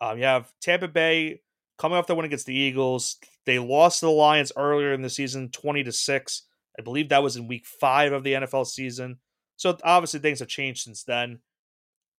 Um, 0.01 0.18
you 0.18 0.24
have 0.24 0.53
Tampa 0.61 0.88
Bay 0.88 1.40
coming 1.78 1.99
off 1.99 2.07
the 2.07 2.14
win 2.14 2.26
against 2.26 2.46
the 2.46 2.55
Eagles. 2.55 3.16
They 3.46 3.59
lost 3.59 4.01
to 4.01 4.07
the 4.07 4.12
Lions 4.12 4.53
earlier 4.57 4.92
in 4.92 5.03
the 5.03 5.11
season, 5.11 5.51
twenty 5.51 5.82
to 5.84 5.92
six. 5.92 6.42
I 6.78 6.82
believe 6.82 7.09
that 7.09 7.22
was 7.22 7.36
in 7.36 7.49
week 7.49 7.66
five 7.66 8.12
of 8.12 8.22
the 8.22 8.34
NFL 8.34 8.66
season. 8.66 9.18
So 9.57 9.76
obviously 9.82 10.20
things 10.20 10.38
have 10.38 10.49
changed 10.49 10.82
since 10.82 11.03
then. 11.03 11.40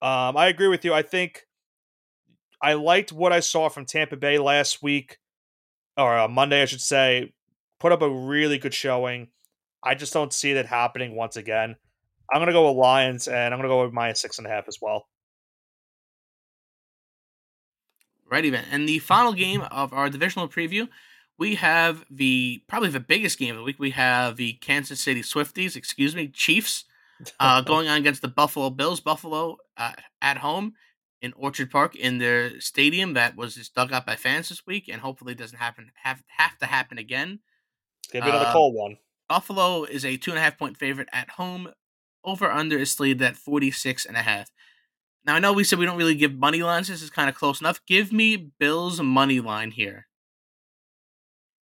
Um, 0.01 0.35
I 0.35 0.47
agree 0.47 0.67
with 0.67 0.83
you. 0.83 0.93
I 0.93 1.01
think 1.01 1.45
I 2.61 2.73
liked 2.73 3.13
what 3.13 3.31
I 3.31 3.39
saw 3.39 3.69
from 3.69 3.85
Tampa 3.85 4.17
Bay 4.17 4.37
last 4.37 4.83
week, 4.83 5.17
or 5.97 6.17
uh, 6.17 6.27
Monday, 6.27 6.61
I 6.61 6.65
should 6.65 6.81
say. 6.81 7.33
Put 7.79 7.93
up 7.93 8.01
a 8.01 8.09
really 8.09 8.57
good 8.57 8.73
showing. 8.73 9.29
I 9.81 9.95
just 9.95 10.11
don't 10.11 10.33
see 10.33 10.53
that 10.53 10.65
happening 10.65 11.15
once 11.15 11.37
again. 11.37 11.77
I'm 12.31 12.39
going 12.39 12.47
to 12.47 12.53
go 12.53 12.67
with 12.67 12.77
Lions, 12.77 13.29
and 13.29 13.53
I'm 13.53 13.59
going 13.59 13.69
to 13.69 13.73
go 13.73 13.83
with 13.83 13.93
minus 13.93 14.19
six 14.19 14.37
and 14.37 14.45
a 14.45 14.49
half 14.49 14.67
as 14.67 14.77
well. 14.81 15.07
Righty 18.29 18.49
then. 18.49 18.65
And 18.71 18.87
the 18.87 18.99
final 18.99 19.33
game 19.33 19.61
of 19.71 19.93
our 19.93 20.09
divisional 20.09 20.47
preview, 20.47 20.87
we 21.37 21.55
have 21.55 22.05
the 22.09 22.63
probably 22.67 22.89
the 22.89 22.99
biggest 22.99 23.39
game 23.39 23.51
of 23.51 23.57
the 23.57 23.63
week. 23.63 23.79
We 23.79 23.91
have 23.91 24.35
the 24.35 24.53
Kansas 24.53 24.99
City 24.99 25.21
Swifties, 25.21 25.75
excuse 25.75 26.15
me, 26.15 26.27
Chiefs, 26.27 26.85
uh, 27.39 27.61
going 27.63 27.87
on 27.87 27.97
against 27.97 28.21
the 28.21 28.27
Buffalo 28.27 28.69
Bills. 28.69 28.99
Buffalo 28.99 29.57
uh, 29.77 29.93
at 30.21 30.37
home 30.37 30.73
in 31.21 31.33
Orchard 31.33 31.71
Park 31.71 31.95
in 31.95 32.17
their 32.17 32.59
stadium 32.59 33.13
that 33.13 33.35
was 33.35 33.55
just 33.55 33.73
dug 33.73 33.91
up 33.91 34.05
by 34.05 34.15
fans 34.15 34.49
this 34.49 34.65
week, 34.65 34.89
and 34.89 35.01
hopefully 35.01 35.33
doesn't 35.33 35.57
happen 35.57 35.91
have 36.03 36.23
have 36.37 36.57
to 36.59 36.65
happen 36.65 36.97
again. 36.97 37.39
It's 38.03 38.11
gonna 38.11 38.25
be 38.25 38.31
another 38.31 38.47
uh, 38.47 38.53
cold 38.53 38.75
one. 38.75 38.97
Buffalo 39.27 39.83
is 39.83 40.03
a 40.03 40.17
two 40.17 40.31
and 40.31 40.39
a 40.39 40.41
half 40.41 40.57
point 40.57 40.77
favorite 40.77 41.09
at 41.13 41.31
home. 41.31 41.69
Over 42.23 42.51
under 42.51 42.77
is 42.77 42.91
slated 42.91 43.21
at 43.21 43.37
46 43.37 44.05
and 44.05 44.17
a 44.17 44.21
half. 44.21 44.51
Now 45.25 45.35
I 45.35 45.39
know 45.39 45.53
we 45.53 45.63
said 45.63 45.79
we 45.79 45.85
don't 45.85 45.97
really 45.97 46.15
give 46.15 46.33
money 46.33 46.63
lines. 46.63 46.87
This 46.87 47.01
is 47.01 47.09
kind 47.09 47.29
of 47.29 47.35
close 47.35 47.59
enough. 47.61 47.81
Give 47.85 48.11
me 48.11 48.51
Bills 48.59 49.01
money 49.01 49.39
line 49.39 49.71
here. 49.71 50.07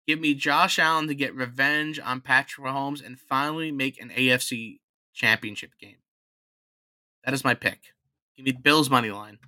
Give 0.06 0.20
me 0.20 0.34
Josh 0.34 0.78
Allen 0.78 1.06
to 1.08 1.14
get 1.14 1.34
revenge 1.34 2.00
on 2.00 2.22
Patrick 2.22 2.66
Mahomes 2.66 3.04
and 3.04 3.20
finally 3.20 3.70
make 3.70 4.00
an 4.00 4.08
AFC 4.08 4.78
championship 5.12 5.72
game. 5.78 5.98
That 7.24 7.34
is 7.34 7.44
my 7.44 7.52
pick. 7.52 7.92
Give 8.36 8.46
me 8.46 8.52
Bills 8.52 8.88
money 8.88 9.10
line. 9.10 9.38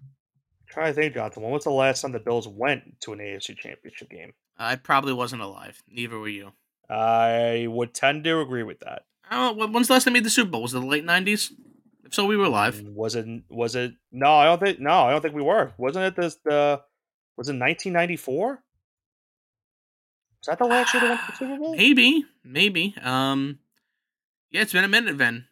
Try 0.69 0.89
to 0.89 0.93
think, 0.93 1.15
Jonathan. 1.15 1.43
When 1.43 1.53
was 1.53 1.65
the 1.65 1.71
last 1.71 2.03
time 2.03 2.13
the 2.13 2.19
Bills 2.19 2.47
went 2.47 3.01
to 3.01 3.13
an 3.13 3.21
AFC 3.21 3.57
championship 3.57 4.11
game? 4.11 4.35
I 4.59 4.77
probably 4.77 5.15
wasn't 5.15 5.43
alive. 5.43 5.83
Neither 5.89 6.19
were 6.19 6.29
you. 6.29 6.53
I 6.91 7.67
would 7.69 7.95
tend 7.95 8.25
to 8.25 8.41
agree 8.41 8.63
with 8.63 8.81
that. 8.81 9.05
Oh, 9.31 9.55
when's 9.55 9.87
the 9.87 9.95
last 9.95 10.05
time 10.05 10.13
they 10.13 10.19
made 10.19 10.27
the 10.27 10.31
Super 10.31 10.51
Bowl? 10.51 10.63
Was 10.63 10.75
it 10.75 10.81
the 10.81 10.87
late 10.87 11.05
nineties? 11.05 11.53
So, 12.11 12.27
we 12.27 12.37
were 12.37 12.49
live. 12.49 12.83
Was 12.83 13.15
it? 13.15 13.27
Was 13.49 13.75
it? 13.77 13.93
No, 14.13 14.35
I 14.35 14.45
don't 14.45 14.61
think. 14.61 14.81
No, 14.81 14.91
I 14.91 15.11
don't 15.11 15.21
think 15.21 15.35
we 15.35 15.43
were. 15.43 15.73
Wasn't 15.79 16.05
it 16.05 16.17
this? 16.17 16.37
The 16.45 16.83
was 17.37 17.49
it 17.49 17.53
1994? 17.53 18.63
Was 20.41 20.47
that 20.47 20.59
the 20.59 20.65
last 20.65 20.93
year 20.93 21.01
they 21.03 21.09
went 21.09 21.21
to 21.21 21.27
the 21.31 21.37
Super 21.37 21.57
Bowl? 21.57 21.75
Maybe, 21.75 22.25
maybe. 22.45 22.95
Um, 23.03 23.59
yeah, 24.51 24.63
it's 24.63 24.73
been 24.73 24.85
a 24.85 24.89
minute 24.89 25.17
then. 25.19 25.47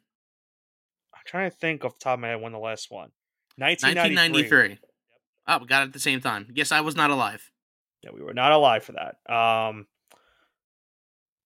I'm 1.15 1.21
trying 1.27 1.51
to 1.51 1.57
think 1.57 1.85
off 1.85 1.99
the 1.99 2.05
top 2.05 2.15
of 2.15 2.21
my 2.21 2.29
head 2.29 2.41
when 2.41 2.53
the 2.53 2.59
last 2.59 2.91
one. 2.91 3.11
1993. 3.57 4.79
Oh, 5.47 5.59
we 5.59 5.67
got 5.67 5.83
it 5.83 5.87
at 5.87 5.93
the 5.93 5.99
same 5.99 6.21
time. 6.21 6.49
Yes, 6.55 6.73
I 6.73 6.83
was 6.83 6.95
not 6.95 7.11
alive. 7.11 7.51
Yeah, 8.03 8.11
we 8.15 8.23
were 8.23 8.35
not 8.35 8.53
alive 8.53 8.85
for 8.85 8.93
that. 8.93 9.33
Um, 9.35 9.87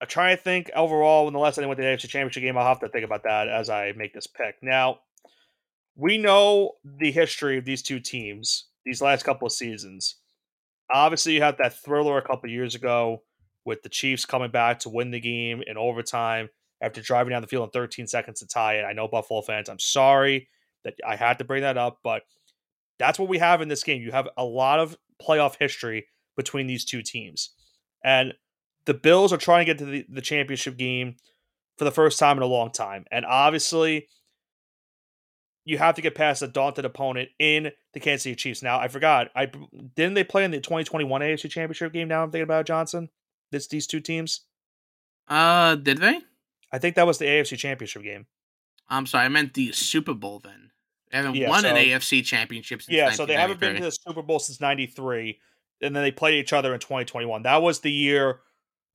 I'm 0.03 0.09
trying 0.09 0.37
to 0.37 0.43
think 0.43 0.69
overall 0.75 1.25
when 1.25 1.33
the 1.33 1.39
last 1.39 1.55
time 1.55 1.63
they 1.63 1.69
went 1.69 1.79
to 1.79 1.85
the 1.85 1.91
AFC 1.91 2.09
Championship 2.09 2.43
game. 2.43 2.59
I'll 2.59 2.67
have 2.67 2.81
to 2.81 2.89
think 2.89 3.05
about 3.05 3.23
that 3.23 3.49
as 3.49 3.71
I 3.71 3.93
make 3.97 4.13
this 4.13 4.27
pick. 4.27 4.57
Now, 4.61 4.99
we 5.95 6.19
know 6.19 6.73
the 6.85 7.13
history 7.13 7.57
of 7.57 7.65
these 7.65 7.83
two 7.83 8.01
teams 8.01 8.67
these 8.85 9.01
last 9.01 9.23
couple 9.23 9.47
of 9.47 9.53
seasons. 9.53 10.17
Obviously, 10.93 11.35
you 11.35 11.41
had 11.43 11.57
that 11.59 11.79
thriller 11.79 12.19
a 12.19 12.27
couple 12.27 12.51
years 12.51 12.75
ago 12.75 13.23
with 13.65 13.83
the 13.83 13.89
Chiefs 13.89 14.27
coming 14.27 14.51
back 14.51 14.81
to 14.81 14.89
win 14.89 15.13
the 15.13 15.21
game 15.21 15.63
in 15.65 15.77
overtime 15.77 16.49
after 16.81 17.01
driving 17.01 17.31
down 17.31 17.43
the 17.43 17.47
field 17.47 17.69
in 17.69 17.71
13 17.71 18.09
seconds 18.09 18.41
to 18.41 18.47
tie 18.49 18.79
it. 18.79 18.85
I 18.85 18.93
know 18.93 19.07
Buffalo 19.07 19.41
fans. 19.41 19.69
I'm 19.69 19.79
sorry 19.79 20.49
that 20.85 20.95
I 21.07 21.15
had 21.15 21.39
to 21.39 21.45
bring 21.45 21.63
that 21.63 21.79
up, 21.79 22.01
but 22.03 22.23
that's 22.99 23.21
what 23.21 23.29
we 23.29 23.39
have 23.39 23.63
in 23.63 23.69
this 23.69 23.85
game. 23.85 24.03
You 24.03 24.11
have 24.11 24.29
a 24.37 24.45
lot 24.45 24.81
of 24.81 24.97
playoff 25.23 25.55
history 25.61 26.09
between 26.37 26.67
these 26.67 26.85
two 26.85 27.03
teams. 27.03 27.51
And 28.05 28.35
the 28.85 28.95
Bills 28.95 29.33
are 29.33 29.39
trying 29.39 29.67
to 29.67 29.73
get 29.73 29.79
to 29.79 29.85
the, 29.85 30.07
the 30.09 30.21
championship 30.21 30.77
game 30.77 31.17
for 31.79 31.85
the 31.85 31.91
first 31.91 32.19
time 32.19 32.37
in 32.37 32.43
a 32.43 32.47
long 32.47 32.71
time. 32.71 33.05
And 33.11 33.25
obviously, 33.25 34.09
you 35.65 35.79
have 35.79 35.95
to 35.95 36.03
get 36.03 36.15
past 36.15 36.43
a 36.43 36.49
daunted 36.49 36.85
opponent 36.85 37.31
in 37.39 37.71
the 37.93 38.01
Kansas 38.01 38.25
City 38.25 38.37
Chiefs. 38.37 38.63
Now, 38.63 38.79
I 38.79 38.89
forgot. 38.89 39.29
I 39.35 39.47
didn't 39.47 40.15
they 40.15 40.25
play 40.25 40.45
in 40.45 40.51
the 40.51 40.61
2021 40.61 41.21
AFC 41.21 41.51
Championship 41.51 41.93
game 41.93 42.09
now 42.09 42.23
I'm 42.23 42.31
thinking 42.31 42.45
about 42.45 42.67
Johnson? 42.67 43.09
This 43.51 43.69
these 43.69 43.87
two 43.87 44.01
teams? 44.01 44.41
Uh, 45.29 45.77
did 45.77 45.99
they? 45.99 46.21
I 46.73 46.79
think 46.79 46.97
that 46.97 47.07
was 47.07 47.19
the 47.19 47.27
AFC 47.27 47.59
Championship 47.59 48.03
game. 48.03 48.27
I'm 48.89 49.07
sorry, 49.07 49.27
I 49.27 49.29
meant 49.29 49.55
the 49.55 49.73
Super 49.73 50.15
Bowl 50.15 50.41
then. 50.43 50.71
They 51.11 51.19
haven't 51.19 51.37
yeah, 51.37 51.49
won 51.49 51.63
so, 51.63 51.69
an 51.69 51.77
AFC 51.77 52.25
championship 52.25 52.81
Yeah, 52.89 53.11
so 53.11 53.27
they 53.27 53.35
haven't 53.35 53.61
been 53.61 53.77
to 53.77 53.83
the 53.83 53.91
Super 53.91 54.23
Bowl 54.23 54.39
since 54.39 54.61
93 54.61 55.39
and 55.83 55.95
then 55.95 56.03
they 56.03 56.11
played 56.11 56.35
each 56.35 56.53
other 56.53 56.73
in 56.73 56.81
2021. 56.81 57.43
That 57.43 57.61
was 57.61 57.81
the 57.81 57.91
year 57.91 58.41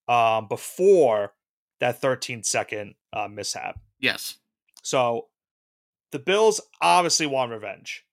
um, 0.08 0.48
before 0.48 1.34
that 1.80 2.02
13 2.02 2.44
second 2.44 2.96
uh, 3.14 3.28
mishap. 3.28 3.80
Yes. 4.00 4.38
So 4.84 5.28
the 6.12 6.20
Bills 6.20 6.62
obviously 6.82 7.26
want 7.26 7.52
revenge. 7.52 8.06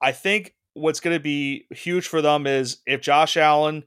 I 0.00 0.12
think 0.12 0.54
what's 0.74 1.00
going 1.00 1.16
to 1.16 1.22
be 1.22 1.66
huge 1.70 2.06
for 2.06 2.20
them 2.20 2.46
is 2.46 2.78
if 2.86 3.00
Josh 3.00 3.36
Allen 3.36 3.84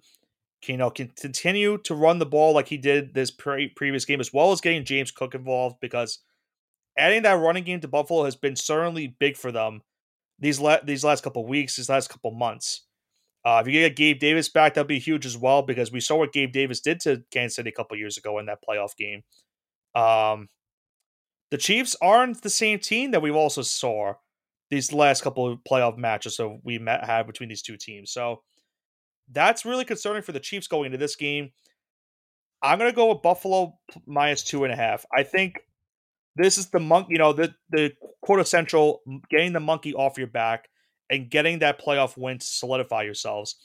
can, 0.62 0.74
you 0.74 0.78
know, 0.78 0.90
can 0.90 1.10
continue 1.10 1.78
to 1.80 1.96
run 1.96 2.20
the 2.20 2.26
ball 2.26 2.54
like 2.54 2.68
he 2.68 2.78
did 2.78 3.14
this 3.14 3.32
pre- 3.32 3.70
previous 3.70 4.06
game, 4.06 4.20
as 4.20 4.34
well 4.34 4.52
as 4.52 4.62
getting 4.62 4.86
James 4.86 5.12
Cook 5.12 5.36
involved, 5.36 5.78
because 5.80 6.20
adding 6.98 7.24
that 7.24 7.40
running 7.40 7.64
game 7.64 7.80
to 7.82 7.88
Buffalo 7.88 8.26
has 8.26 8.36
been 8.36 8.56
certainly 8.56 9.16
big 9.20 9.38
for 9.38 9.52
them 9.52 9.82
these 10.40 10.60
la- 10.60 10.84
these 10.84 11.04
last 11.04 11.24
couple 11.24 11.46
weeks, 11.46 11.76
these 11.76 11.90
last 11.90 12.10
couple 12.10 12.32
months. 12.32 12.87
Uh, 13.48 13.62
if 13.62 13.68
you 13.68 13.80
get 13.80 13.96
Gabe 13.96 14.20
Davis 14.20 14.50
back, 14.50 14.74
that'll 14.74 14.86
be 14.86 15.00
huge 15.00 15.26
as 15.26 15.38
well 15.38 15.62
because 15.62 15.90
we 15.90 16.02
saw 16.02 16.18
what 16.18 16.34
Gabe 16.34 16.52
Davis 16.52 16.82
did 16.82 17.00
to 17.00 17.24
Kansas 17.32 17.56
City 17.56 17.70
a 17.70 17.72
couple 17.72 17.96
years 17.96 18.18
ago 18.18 18.40
in 18.40 18.48
that 18.48 18.60
playoff 18.62 18.98
game. 18.98 19.24
Um, 19.96 20.50
the 21.50 21.58
Chiefs 21.58 21.96
aren't 22.02 22.42
the 22.42 22.50
same 22.50 22.78
team 22.78 23.12
that 23.12 23.22
we've 23.22 23.38
also 23.38 23.62
saw 23.62 24.16
these 24.70 24.92
last 24.92 25.22
couple 25.22 25.50
of 25.50 25.60
playoff 25.60 25.98
matches 25.98 26.36
so 26.36 26.60
we 26.66 26.78
met, 26.78 27.06
have 27.06 27.26
between 27.26 27.48
these 27.48 27.62
two 27.62 27.78
teams. 27.78 28.12
So 28.12 28.42
that's 29.32 29.64
really 29.64 29.86
concerning 29.86 30.24
for 30.24 30.34
the 30.34 30.42
Chiefs 30.42 30.68
going 30.68 30.88
into 30.88 30.98
this 30.98 31.16
game. 31.16 31.52
I'm 32.62 32.78
going 32.78 32.92
to 32.92 32.96
go 32.96 33.14
with 33.14 33.22
Buffalo 33.22 33.80
minus 34.06 34.44
two 34.44 34.66
and 34.66 34.74
a 34.74 34.76
half. 34.76 35.06
I 35.18 35.24
think 35.24 35.62
this 36.36 36.58
is 36.58 36.68
the 36.68 36.82
monk, 36.82 37.08
you 37.10 37.18
know, 37.18 37.32
the 37.32 37.56
the 37.70 37.94
quote 38.22 38.42
essential 38.42 39.04
getting 39.30 39.54
the 39.54 39.62
monkey 39.62 39.94
off 39.94 40.18
your 40.18 40.28
back 40.28 40.68
and 41.10 41.30
getting 41.30 41.60
that 41.60 41.82
playoff 41.82 42.18
win 42.18 42.40
to 42.40 42.46
solidify 42.46 43.04
yourselves. 43.04 43.56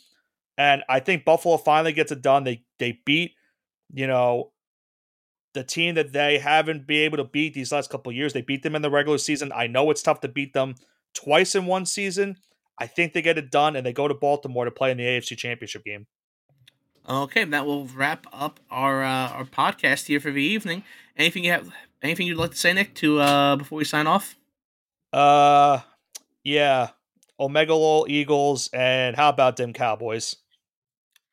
And 0.59 0.83
I 0.89 1.01
think 1.01 1.25
Buffalo 1.25 1.57
finally 1.57 1.93
gets 1.93 2.13
it 2.13 2.23
done. 2.23 2.45
They 2.45 2.65
they 2.79 3.01
beat, 3.05 3.33
you 3.93 4.07
know, 4.07 4.53
the 5.55 5.65
team 5.65 5.95
that 5.95 6.13
they 6.13 6.39
haven't 6.39 6.87
been 6.87 7.05
able 7.05 7.19
to 7.19 7.25
beat 7.25 7.55
these 7.55 7.73
last 7.73 7.91
couple 7.91 8.13
years. 8.13 8.33
They 8.33 8.43
beat 8.43 8.63
them 8.63 8.75
in 8.75 8.83
the 8.83 8.91
regular 8.91 9.19
season. 9.19 9.53
I 9.55 9.67
know 9.67 9.91
it's 9.91 10.03
tough 10.03 10.21
to 10.21 10.29
beat 10.29 10.53
them 10.53 10.75
twice 11.15 11.55
in 11.55 11.67
one 11.67 11.87
season. 11.87 12.37
I 12.79 12.87
think 12.87 13.13
they 13.13 13.23
get 13.23 13.39
it 13.39 13.51
done 13.51 13.77
and 13.77 13.85
they 13.85 13.93
go 13.93 14.09
to 14.09 14.15
Baltimore 14.15 14.65
to 14.65 14.71
play 14.71 14.91
in 14.91 14.97
the 14.97 15.05
AFC 15.05 15.37
Championship 15.37 15.85
game. 15.85 16.07
Okay, 17.09 17.45
that 17.45 17.67
will 17.67 17.87
wrap 17.87 18.27
up 18.33 18.61
our 18.71 19.03
uh, 19.03 19.29
our 19.29 19.45
podcast 19.45 20.07
here 20.07 20.21
for 20.21 20.31
the 20.31 20.43
evening. 20.43 20.85
Anything 21.17 21.45
you 21.45 21.51
have 21.51 21.71
anything 22.01 22.27
you'd 22.27 22.39
like 22.39 22.53
to 22.53 22.57
say, 22.57 22.73
Nick, 22.73 22.95
to 22.97 23.21
uh 23.21 23.57
before 23.57 23.79
we 23.79 23.85
sign 23.85 24.07
off? 24.07 24.37
Uh, 25.13 25.81
yeah, 26.45 26.91
Omega 27.43 27.75
Lol 27.75 28.07
Eagles, 28.09 28.71
and 28.73 29.17
how 29.17 29.29
about 29.29 29.57
them 29.57 29.73
Cowboys? 29.73 30.37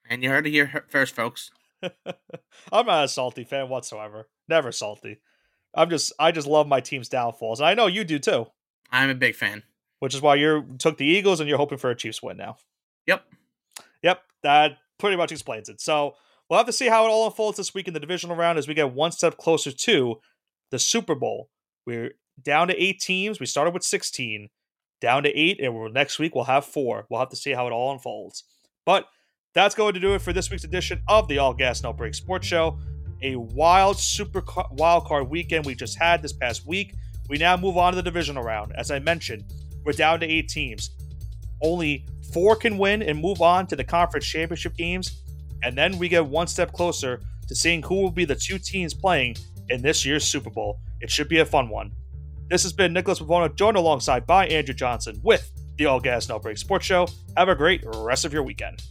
And 0.09 0.23
you 0.23 0.29
heard 0.29 0.47
it 0.47 0.51
here 0.51 0.85
first, 0.89 1.15
folks. 1.15 1.51
I'm 1.83 2.85
not 2.87 3.05
a 3.05 3.07
salty 3.07 3.43
fan 3.43 3.69
whatsoever. 3.69 4.27
Never 4.47 4.71
salty. 4.71 5.21
I'm 5.75 5.89
just 5.89 6.11
I 6.19 6.31
just 6.31 6.47
love 6.47 6.67
my 6.67 6.79
team's 6.79 7.09
downfalls. 7.09 7.59
And 7.59 7.67
I 7.67 7.75
know 7.75 7.85
you 7.85 8.03
do 8.03 8.17
too. 8.17 8.47
I'm 8.91 9.11
a 9.11 9.15
big 9.15 9.35
fan. 9.35 9.63
Which 9.99 10.15
is 10.15 10.21
why 10.21 10.35
you 10.35 10.65
took 10.79 10.97
the 10.97 11.05
Eagles 11.05 11.39
and 11.39 11.47
you're 11.47 11.57
hoping 11.57 11.77
for 11.77 11.91
a 11.91 11.95
Chiefs 11.95 12.23
win 12.23 12.37
now. 12.37 12.55
Yep. 13.05 13.23
Yep. 14.01 14.21
That 14.43 14.77
pretty 14.97 15.17
much 15.17 15.31
explains 15.31 15.69
it. 15.69 15.79
So 15.79 16.15
we'll 16.49 16.57
have 16.57 16.65
to 16.67 16.73
see 16.73 16.87
how 16.87 17.05
it 17.05 17.09
all 17.09 17.27
unfolds 17.27 17.57
this 17.57 17.73
week 17.73 17.87
in 17.87 17.93
the 17.93 17.99
divisional 17.99 18.35
round 18.35 18.57
as 18.57 18.67
we 18.67 18.73
get 18.73 18.93
one 18.93 19.11
step 19.11 19.37
closer 19.37 19.71
to 19.71 20.19
the 20.71 20.79
Super 20.79 21.15
Bowl. 21.15 21.49
We're 21.85 22.13
down 22.41 22.69
to 22.69 22.81
eight 22.81 22.99
teams. 22.99 23.39
We 23.39 23.45
started 23.45 23.73
with 23.73 23.83
16, 23.83 24.49
down 25.01 25.23
to 25.23 25.29
eight, 25.29 25.59
and 25.59 25.73
we're, 25.73 25.89
next 25.89 26.19
week 26.19 26.35
we'll 26.35 26.43
have 26.45 26.65
four. 26.65 27.05
We'll 27.09 27.19
have 27.19 27.29
to 27.29 27.35
see 27.35 27.51
how 27.51 27.67
it 27.67 27.71
all 27.71 27.91
unfolds. 27.91 28.43
But 28.85 29.05
that's 29.53 29.75
going 29.75 29.93
to 29.93 29.99
do 29.99 30.13
it 30.15 30.21
for 30.21 30.33
this 30.33 30.51
week's 30.51 30.63
edition 30.63 31.01
of 31.07 31.27
the 31.27 31.39
All 31.39 31.53
Gas 31.53 31.83
No 31.83 31.93
Break 31.93 32.13
Sports 32.15 32.47
Show. 32.47 32.79
A 33.21 33.35
wild 33.35 33.97
super 33.97 34.43
wild 34.71 35.05
card 35.05 35.29
weekend 35.29 35.65
we 35.65 35.75
just 35.75 35.97
had 35.97 36.21
this 36.21 36.33
past 36.33 36.65
week. 36.65 36.93
We 37.27 37.37
now 37.37 37.57
move 37.57 37.77
on 37.77 37.93
to 37.93 37.97
the 37.97 38.03
divisional 38.03 38.43
round. 38.43 38.73
As 38.75 38.91
I 38.91 38.99
mentioned, 38.99 39.43
we're 39.83 39.93
down 39.93 40.19
to 40.21 40.25
eight 40.25 40.49
teams. 40.49 40.91
Only 41.61 42.05
four 42.33 42.55
can 42.55 42.77
win 42.77 43.01
and 43.01 43.19
move 43.19 43.41
on 43.41 43.67
to 43.67 43.75
the 43.75 43.83
conference 43.83 44.25
championship 44.25 44.75
games, 44.77 45.23
and 45.63 45.77
then 45.77 45.97
we 45.97 46.07
get 46.07 46.25
one 46.25 46.47
step 46.47 46.71
closer 46.71 47.21
to 47.47 47.55
seeing 47.55 47.81
who 47.83 47.95
will 47.95 48.11
be 48.11 48.25
the 48.25 48.35
two 48.35 48.59
teams 48.59 48.93
playing 48.93 49.35
in 49.69 49.81
this 49.81 50.05
year's 50.05 50.23
Super 50.23 50.49
Bowl. 50.49 50.79
It 51.01 51.09
should 51.09 51.27
be 51.27 51.39
a 51.39 51.45
fun 51.45 51.69
one. 51.69 51.91
This 52.49 52.63
has 52.63 52.73
been 52.73 52.93
Nicholas 52.93 53.19
Pavona, 53.19 53.55
joined 53.55 53.77
alongside 53.77 54.25
by 54.25 54.47
Andrew 54.47 54.73
Johnson 54.73 55.19
with 55.23 55.51
the 55.77 55.85
All 55.85 55.99
Gas 55.99 56.27
No 56.29 56.39
Break 56.39 56.57
Sports 56.57 56.83
Show. 56.83 57.07
Have 57.37 57.47
a 57.47 57.53
great 57.53 57.83
rest 57.85 58.25
of 58.25 58.33
your 58.33 58.41
weekend. 58.41 58.81